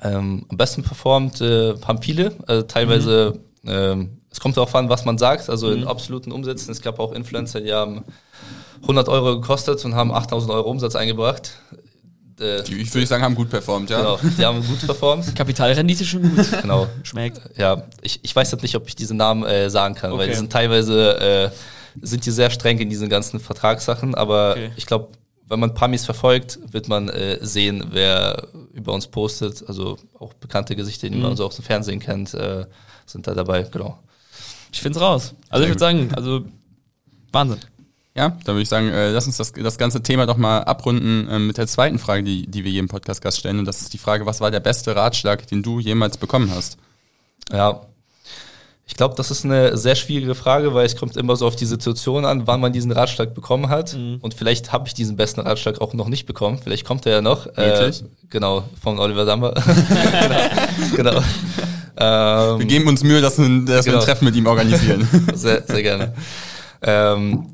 Ähm, 0.02 0.46
am 0.48 0.56
besten 0.56 0.82
performt 0.82 1.40
äh, 1.40 1.74
haben 1.86 2.02
viele, 2.02 2.32
also 2.46 2.62
teilweise, 2.62 3.40
mhm. 3.62 3.70
ähm, 3.70 4.18
es 4.30 4.40
kommt 4.40 4.56
darauf 4.56 4.74
an, 4.74 4.88
was 4.88 5.04
man 5.04 5.18
sagt, 5.18 5.50
also 5.50 5.68
mhm. 5.68 5.82
in 5.82 5.84
absoluten 5.86 6.32
Umsätzen. 6.32 6.70
Es 6.70 6.80
gab 6.80 6.98
auch 6.98 7.12
Influencer, 7.12 7.60
die 7.60 7.72
haben 7.72 8.04
100 8.82 9.08
Euro 9.08 9.40
gekostet 9.40 9.84
und 9.84 9.94
haben 9.94 10.12
8000 10.12 10.52
Euro 10.52 10.70
Umsatz 10.70 10.96
eingebracht. 10.96 11.52
Äh, 12.40 12.62
die, 12.62 12.76
ich 12.76 12.94
würde 12.94 13.06
sagen, 13.06 13.22
haben 13.22 13.34
gut 13.34 13.50
performt, 13.50 13.90
ja. 13.90 13.98
Genau, 13.98 14.18
die 14.38 14.44
haben 14.44 14.66
gut 14.66 14.80
performt. 14.80 15.34
Kapitalrendite 15.36 16.04
schon 16.04 16.22
gut. 16.22 16.46
Genau. 16.62 16.86
Schmeckt. 17.02 17.40
Ja, 17.58 17.82
ich, 18.00 18.20
ich 18.22 18.34
weiß 18.34 18.50
jetzt 18.50 18.62
nicht, 18.62 18.76
ob 18.76 18.88
ich 18.88 18.96
diese 18.96 19.14
Namen 19.14 19.44
äh, 19.44 19.68
sagen 19.68 19.94
kann, 19.94 20.12
okay. 20.12 20.20
weil 20.20 20.28
die 20.28 20.34
sind 20.34 20.50
teilweise, 20.50 21.20
äh, 21.20 21.50
sind 22.00 22.24
die 22.24 22.30
sehr 22.30 22.48
streng 22.48 22.78
in 22.78 22.88
diesen 22.88 23.10
ganzen 23.10 23.40
Vertragssachen, 23.40 24.14
aber 24.14 24.52
okay. 24.52 24.70
ich 24.76 24.86
glaube, 24.86 25.08
wenn 25.50 25.60
man 25.60 25.74
Pamis 25.74 26.04
verfolgt, 26.04 26.60
wird 26.72 26.88
man 26.88 27.08
äh, 27.08 27.38
sehen, 27.42 27.88
wer 27.90 28.48
über 28.72 28.92
uns 28.92 29.08
postet. 29.08 29.64
Also 29.66 29.98
auch 30.18 30.32
bekannte 30.34 30.76
Gesichter, 30.76 31.10
die 31.10 31.16
mhm. 31.16 31.22
man 31.22 31.36
so 31.36 31.44
aus 31.44 31.56
dem 31.56 31.64
Fernsehen 31.64 31.98
kennt, 31.98 32.32
äh, 32.34 32.66
sind 33.04 33.26
da 33.26 33.34
dabei, 33.34 33.64
genau. 33.64 33.98
Ich 34.72 34.80
finde 34.80 34.98
es 34.98 35.04
raus. 35.04 35.34
Also 35.48 35.64
ich 35.64 35.70
würde 35.70 35.80
sagen, 35.80 36.14
also 36.14 36.44
Wahnsinn. 37.32 37.58
Ja, 38.14 38.36
da 38.44 38.52
würde 38.52 38.62
ich 38.62 38.68
sagen, 38.68 38.88
äh, 38.88 39.10
lass 39.10 39.26
uns 39.26 39.36
das, 39.36 39.52
das 39.52 39.76
ganze 39.76 40.02
Thema 40.02 40.26
doch 40.26 40.36
mal 40.36 40.60
abrunden 40.62 41.28
äh, 41.28 41.38
mit 41.40 41.58
der 41.58 41.66
zweiten 41.66 41.98
Frage, 41.98 42.22
die, 42.22 42.46
die 42.46 42.64
wir 42.64 42.70
jedem 42.70 42.88
Podcast-Gast 42.88 43.38
stellen. 43.38 43.58
Und 43.58 43.64
das 43.64 43.80
ist 43.80 43.92
die 43.92 43.98
Frage, 43.98 44.26
was 44.26 44.40
war 44.40 44.52
der 44.52 44.60
beste 44.60 44.94
Ratschlag, 44.94 45.46
den 45.48 45.62
du 45.62 45.80
jemals 45.80 46.16
bekommen 46.16 46.52
hast? 46.54 46.78
Ja, 47.52 47.86
Ich 48.92 48.96
glaube, 48.96 49.14
das 49.16 49.30
ist 49.30 49.44
eine 49.44 49.78
sehr 49.78 49.94
schwierige 49.94 50.34
Frage, 50.34 50.74
weil 50.74 50.84
es 50.84 50.96
kommt 50.96 51.16
immer 51.16 51.36
so 51.36 51.46
auf 51.46 51.54
die 51.54 51.64
Situation 51.64 52.24
an, 52.24 52.48
wann 52.48 52.60
man 52.60 52.72
diesen 52.72 52.90
Ratschlag 52.90 53.34
bekommen 53.34 53.68
hat. 53.68 53.94
Mhm. 53.96 54.18
Und 54.20 54.34
vielleicht 54.34 54.72
habe 54.72 54.88
ich 54.88 54.94
diesen 54.94 55.16
besten 55.16 55.40
Ratschlag 55.40 55.80
auch 55.80 55.94
noch 55.94 56.08
nicht 56.08 56.26
bekommen. 56.26 56.58
Vielleicht 56.62 56.84
kommt 56.84 57.06
er 57.06 57.12
ja 57.12 57.20
noch. 57.22 57.46
Äh, 57.56 57.92
genau, 58.28 58.64
von 58.82 58.98
Oliver 58.98 59.24
Sammer. 59.24 59.54
genau. 60.96 61.12
genau. 61.12 61.22
Wir 61.96 62.58
Ähm, 62.60 62.66
geben 62.68 62.88
uns 62.88 63.02
Mühe, 63.04 63.20
dass, 63.20 63.38
wir- 63.38 63.46
dass 63.64 63.86
wir 63.86 63.92
Genau. 63.92 63.98
ein 63.98 64.04
Treffen 64.04 64.24
mit 64.24 64.34
ihm 64.34 64.46
organisieren. 64.46 65.06
sehr, 65.34 65.62
sehr 65.62 65.82
gerne. 65.82 66.12
ähm, 66.82 67.46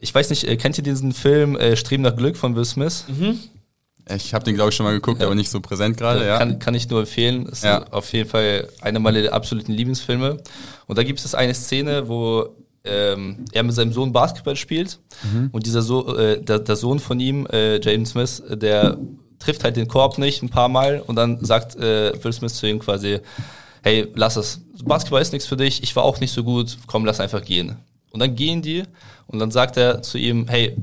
ich 0.00 0.14
weiß 0.14 0.28
nicht, 0.30 0.44
äh, 0.46 0.56
kennt 0.56 0.76
ihr 0.76 0.84
diesen 0.84 1.12
Film 1.12 1.56
äh, 1.56 1.76
Streben 1.76 2.02
nach 2.02 2.14
Glück 2.14 2.36
von 2.36 2.54
Will 2.56 2.64
Smith? 2.66 3.04
Ich 4.14 4.34
habe 4.34 4.44
den, 4.44 4.54
glaube 4.54 4.70
ich, 4.70 4.76
schon 4.76 4.84
mal 4.84 4.92
geguckt, 4.92 5.22
aber 5.22 5.34
nicht 5.34 5.50
so 5.50 5.60
präsent 5.60 5.96
gerade. 5.96 6.26
Ja. 6.26 6.38
Kann, 6.38 6.58
kann 6.58 6.74
ich 6.74 6.88
nur 6.90 7.00
empfehlen. 7.00 7.46
Ist 7.46 7.64
Ja. 7.64 7.84
auf 7.90 8.12
jeden 8.12 8.28
Fall 8.28 8.68
einer 8.80 9.00
meiner 9.00 9.32
absoluten 9.32 9.72
Lieblingsfilme. 9.72 10.38
Und 10.86 10.98
da 10.98 11.02
gibt 11.02 11.20
es 11.24 11.34
eine 11.34 11.54
Szene, 11.54 12.08
wo 12.08 12.48
ähm, 12.84 13.44
er 13.52 13.62
mit 13.62 13.74
seinem 13.74 13.92
Sohn 13.92 14.12
Basketball 14.12 14.56
spielt. 14.56 14.98
Und 15.52 15.64
dieser 15.64 15.80
so 15.80 16.16
äh, 16.18 16.42
der, 16.42 16.58
der 16.58 16.76
Sohn 16.76 16.98
von 16.98 17.18
ihm, 17.18 17.46
äh, 17.50 17.80
Jaden 17.80 18.04
Smith, 18.04 18.42
der 18.50 18.98
trifft 19.38 19.64
halt 19.64 19.76
den 19.76 19.88
Korb 19.88 20.18
nicht 20.18 20.42
ein 20.42 20.48
paar 20.50 20.68
Mal 20.68 21.02
und 21.06 21.16
dann 21.16 21.42
sagt 21.44 21.76
äh, 21.76 22.12
Will 22.22 22.32
Smith 22.32 22.54
zu 22.54 22.66
ihm 22.66 22.78
quasi, 22.78 23.20
hey, 23.82 24.06
lass 24.14 24.36
es. 24.36 24.60
Basketball 24.84 25.22
ist 25.22 25.32
nichts 25.32 25.46
für 25.48 25.56
dich, 25.56 25.82
ich 25.82 25.94
war 25.96 26.02
auch 26.02 26.20
nicht 26.20 26.32
so 26.32 26.44
gut, 26.44 26.76
komm, 26.86 27.04
lass 27.06 27.20
einfach 27.20 27.42
gehen. 27.44 27.76
Und 28.10 28.20
dann 28.20 28.34
gehen 28.34 28.60
die 28.62 28.82
und 29.26 29.38
dann 29.38 29.50
sagt 29.50 29.76
er 29.78 30.02
zu 30.02 30.18
ihm, 30.18 30.46
hey, 30.48 30.76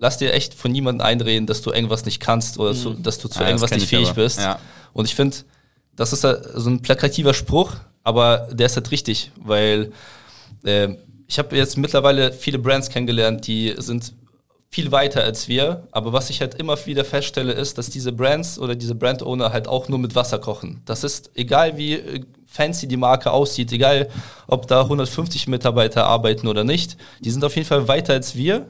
lass 0.00 0.16
dir 0.16 0.32
echt 0.32 0.54
von 0.54 0.72
niemandem 0.72 1.06
einreden, 1.06 1.46
dass 1.46 1.62
du 1.62 1.70
irgendwas 1.70 2.04
nicht 2.04 2.18
kannst 2.20 2.58
oder 2.58 2.74
zu, 2.74 2.94
dass 2.94 3.18
du 3.18 3.28
zu 3.28 3.38
das 3.38 3.46
irgendwas 3.46 3.70
nicht 3.70 3.84
ich 3.84 3.88
fähig 3.88 4.08
aber. 4.08 4.22
bist. 4.22 4.40
Ja. 4.40 4.58
Und 4.92 5.04
ich 5.04 5.14
finde, 5.14 5.36
das 5.94 6.12
ist 6.12 6.24
halt 6.24 6.48
so 6.54 6.70
ein 6.70 6.82
plakativer 6.82 7.34
Spruch, 7.34 7.76
aber 8.02 8.48
der 8.50 8.66
ist 8.66 8.76
halt 8.76 8.90
richtig, 8.90 9.30
weil 9.36 9.92
äh, 10.64 10.88
ich 11.28 11.38
habe 11.38 11.54
jetzt 11.56 11.76
mittlerweile 11.76 12.32
viele 12.32 12.58
Brands 12.58 12.88
kennengelernt, 12.88 13.46
die 13.46 13.74
sind 13.76 14.14
viel 14.70 14.90
weiter 14.92 15.22
als 15.22 15.48
wir, 15.48 15.86
aber 15.90 16.12
was 16.12 16.30
ich 16.30 16.40
halt 16.40 16.54
immer 16.54 16.76
wieder 16.86 17.04
feststelle, 17.04 17.52
ist, 17.52 17.76
dass 17.76 17.90
diese 17.90 18.12
Brands 18.12 18.58
oder 18.58 18.76
diese 18.76 18.94
Brand-Owner 18.94 19.52
halt 19.52 19.68
auch 19.68 19.88
nur 19.88 19.98
mit 19.98 20.14
Wasser 20.14 20.38
kochen. 20.38 20.80
Das 20.86 21.04
ist 21.04 21.30
egal, 21.34 21.76
wie 21.76 21.94
äh, 21.94 22.20
fancy 22.46 22.88
die 22.88 22.96
Marke 22.96 23.32
aussieht, 23.32 23.72
egal, 23.72 24.08
ob 24.46 24.66
da 24.66 24.82
150 24.82 25.46
Mitarbeiter 25.48 26.06
arbeiten 26.06 26.48
oder 26.48 26.64
nicht, 26.64 26.96
die 27.20 27.30
sind 27.30 27.44
auf 27.44 27.54
jeden 27.56 27.66
Fall 27.66 27.86
weiter 27.86 28.12
als 28.12 28.34
wir. 28.34 28.66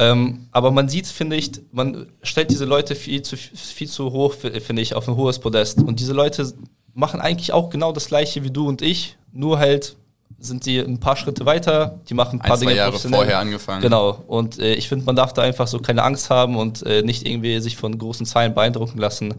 Ähm, 0.00 0.46
aber 0.50 0.70
man 0.70 0.88
sieht, 0.88 1.06
finde 1.06 1.36
ich, 1.36 1.52
man 1.72 2.06
stellt 2.22 2.50
diese 2.50 2.64
Leute 2.64 2.94
viel 2.94 3.20
zu, 3.22 3.36
viel 3.36 3.88
zu 3.88 4.10
hoch, 4.12 4.32
fi- 4.34 4.58
finde 4.60 4.80
ich, 4.82 4.94
auf 4.94 5.06
ein 5.08 5.14
hohes 5.14 5.38
Podest. 5.38 5.78
Und 5.82 6.00
diese 6.00 6.12
Leute 6.14 6.52
machen 6.94 7.20
eigentlich 7.20 7.52
auch 7.52 7.68
genau 7.70 7.92
das 7.92 8.06
gleiche 8.06 8.42
wie 8.42 8.50
du 8.50 8.66
und 8.66 8.82
ich, 8.82 9.16
nur 9.32 9.58
halt 9.58 9.96
sind 10.42 10.64
die 10.64 10.78
ein 10.78 10.98
paar 10.98 11.16
Schritte 11.16 11.44
weiter, 11.44 12.00
die 12.08 12.14
machen 12.14 12.36
ein 12.40 12.42
paar 12.42 12.52
Ein, 12.52 12.58
zwei 12.58 12.64
Dinge 12.66 12.76
Jahre 12.78 12.90
professionell. 12.92 13.18
vorher 13.20 13.38
angefangen. 13.40 13.82
Genau. 13.82 14.22
Und 14.26 14.58
äh, 14.58 14.72
ich 14.72 14.88
finde, 14.88 15.04
man 15.04 15.14
darf 15.14 15.34
da 15.34 15.42
einfach 15.42 15.66
so 15.66 15.80
keine 15.80 16.02
Angst 16.02 16.30
haben 16.30 16.56
und 16.56 16.82
äh, 16.86 17.02
nicht 17.02 17.26
irgendwie 17.28 17.60
sich 17.60 17.76
von 17.76 17.98
großen 17.98 18.24
Zahlen 18.24 18.54
beeindrucken 18.54 18.98
lassen. 18.98 19.34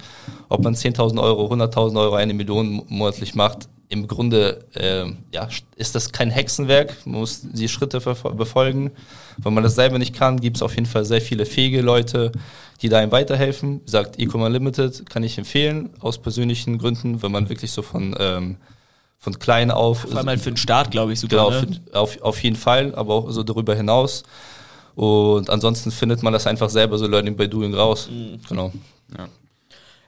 Ob 0.47 0.64
man 0.64 0.76
10.000 0.76 1.20
Euro, 1.20 1.51
100.000 1.51 1.99
Euro, 1.99 2.16
eine 2.16 2.36
Million 2.36 2.84
monatlich 2.88 3.34
macht. 3.34 3.68
Im 3.91 4.07
Grunde 4.07 4.63
ähm, 4.73 5.17
ja, 5.33 5.49
ist 5.75 5.95
das 5.95 6.13
kein 6.13 6.29
Hexenwerk. 6.29 6.95
Man 7.05 7.19
muss 7.19 7.41
die 7.43 7.67
Schritte 7.67 7.99
befolgen. 7.99 8.91
Wenn 9.37 9.53
man 9.53 9.63
das 9.63 9.75
selber 9.75 9.99
nicht 9.99 10.15
kann, 10.15 10.39
gibt 10.39 10.55
es 10.55 10.63
auf 10.63 10.75
jeden 10.75 10.85
Fall 10.85 11.03
sehr 11.03 11.19
viele 11.19 11.45
fähige 11.45 11.81
Leute, 11.81 12.31
die 12.81 12.87
da 12.87 12.99
einem 12.99 13.11
weiterhelfen. 13.11 13.81
Wie 13.81 13.85
gesagt, 13.85 14.17
Ecommerce 14.17 14.53
Limited 14.53 15.09
kann 15.09 15.23
ich 15.23 15.37
empfehlen, 15.37 15.89
aus 15.99 16.19
persönlichen 16.19 16.77
Gründen, 16.77 17.21
wenn 17.21 17.33
man 17.33 17.49
wirklich 17.49 17.73
so 17.73 17.81
von, 17.81 18.15
ähm, 18.17 18.55
von 19.17 19.37
klein 19.39 19.71
auf 19.71 20.03
Vor 20.03 20.15
allem 20.15 20.29
halt 20.29 20.39
für 20.39 20.51
den 20.51 20.57
Start, 20.57 20.89
glaube 20.89 21.11
ich, 21.11 21.19
super. 21.19 21.35
Genau, 21.35 21.49
ne? 21.49 21.67
für, 21.91 21.99
auf, 21.99 22.21
auf 22.21 22.41
jeden 22.41 22.55
Fall, 22.55 22.95
aber 22.95 23.13
auch 23.13 23.31
so 23.31 23.43
darüber 23.43 23.75
hinaus. 23.75 24.23
Und 24.95 25.49
ansonsten 25.49 25.91
findet 25.91 26.23
man 26.23 26.31
das 26.31 26.47
einfach 26.47 26.69
selber 26.69 26.97
so 26.97 27.07
Learning 27.07 27.35
by 27.35 27.49
Doing 27.49 27.73
raus. 27.73 28.09
Mhm. 28.09 28.39
Genau. 28.47 28.71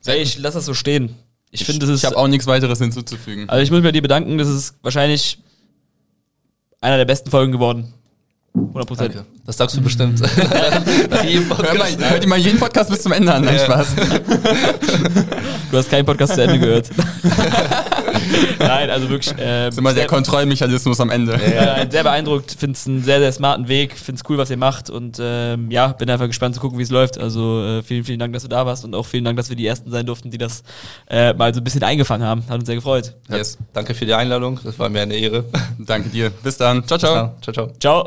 Ey, 0.05 0.21
ich 0.21 0.37
lass 0.37 0.53
das 0.53 0.65
so 0.65 0.73
stehen. 0.73 1.15
Ich 1.55 1.63
finde, 1.65 1.81
das 1.85 1.89
Ich 1.89 1.95
ist. 1.95 2.03
habe 2.05 2.17
auch 2.17 2.27
nichts 2.27 2.47
weiteres 2.47 2.79
hinzuzufügen. 2.79 3.47
Also 3.47 3.61
ich 3.63 3.69
muss 3.71 3.77
mir 3.79 3.83
bei 3.87 3.91
dir 3.91 4.01
bedanken, 4.01 4.37
das 4.37 4.47
ist 4.49 4.75
wahrscheinlich 4.81 5.37
einer 6.81 6.97
der 6.97 7.05
besten 7.05 7.29
Folgen 7.29 7.51
geworden. 7.51 7.93
100 8.55 8.87
Prozent. 8.87 9.15
Danke. 9.15 9.29
Das 9.45 9.57
sagst 9.57 9.75
du 9.77 9.81
bestimmt. 9.81 10.19
Nach 11.09 11.23
jedem 11.23 11.49
Hör 11.57 11.73
mal, 11.75 11.89
hört 11.97 12.23
ihr 12.23 12.29
mal 12.29 12.37
jeden 12.37 12.59
Podcast 12.59 12.89
bis 12.89 13.01
zum 13.03 13.11
Ende 13.11 13.33
an. 13.33 13.43
Nein, 13.45 13.55
Ja. 13.55 13.65
Spaß. 13.65 13.87
Du 15.71 15.77
hast 15.79 15.89
keinen 15.89 16.05
Podcast 16.05 16.35
zu 16.35 16.43
Ende 16.43 16.59
gehört. 16.59 16.89
Nein, 18.59 18.89
also 18.89 19.09
wirklich. 19.09 19.33
Äh, 19.37 19.65
Das 19.65 19.75
ist 19.75 19.77
immer 19.79 19.89
der 19.91 20.01
sehr, 20.03 20.07
Kontrollmechanismus 20.07 20.99
am 20.99 21.09
Ende. 21.09 21.33
äh, 21.33 21.87
sehr 21.91 22.03
beeindruckt, 22.03 22.55
finde 22.57 22.75
es 22.75 22.87
einen 22.87 23.03
sehr, 23.03 23.19
sehr 23.19 23.31
smarten 23.31 23.67
Weg, 23.67 23.97
finde 23.97 24.21
es 24.23 24.29
cool, 24.29 24.37
was 24.37 24.49
ihr 24.49 24.57
macht 24.57 24.89
und 24.89 25.17
ähm, 25.21 25.69
ja, 25.71 25.87
bin 25.87 26.09
einfach 26.09 26.27
gespannt 26.27 26.55
zu 26.55 26.61
gucken, 26.61 26.77
wie 26.79 26.83
es 26.83 26.89
läuft. 26.91 27.17
Also 27.17 27.63
äh, 27.63 27.83
vielen, 27.83 28.03
vielen 28.03 28.19
Dank, 28.19 28.33
dass 28.33 28.43
du 28.43 28.49
da 28.49 28.65
warst 28.65 28.83
und 28.85 28.95
auch 28.95 29.05
vielen 29.05 29.23
Dank, 29.25 29.37
dass 29.37 29.49
wir 29.49 29.55
die 29.55 29.67
Ersten 29.67 29.91
sein 29.91 30.05
durften, 30.05 30.31
die 30.31 30.37
das 30.37 30.63
äh, 31.09 31.33
mal 31.33 31.53
so 31.53 31.61
ein 31.61 31.63
bisschen 31.63 31.83
eingefangen 31.83 32.25
haben. 32.27 32.43
Hat 32.47 32.55
uns 32.59 32.65
sehr 32.65 32.75
gefreut. 32.75 33.13
Yes. 33.29 33.57
Danke 33.73 33.93
für 33.93 34.05
die 34.05 34.13
Einladung. 34.13 34.59
Das 34.63 34.77
war 34.79 34.89
mir 34.89 35.01
eine 35.01 35.15
Ehre. 35.15 35.45
Danke 35.79 36.09
dir. 36.09 36.29
Bis 36.29 36.57
dann. 36.57 36.85
Ciao, 36.87 36.97
ciao. 36.97 37.35
Ciao, 37.41 37.53
ciao. 37.53 37.71
Ciao. 37.79 38.01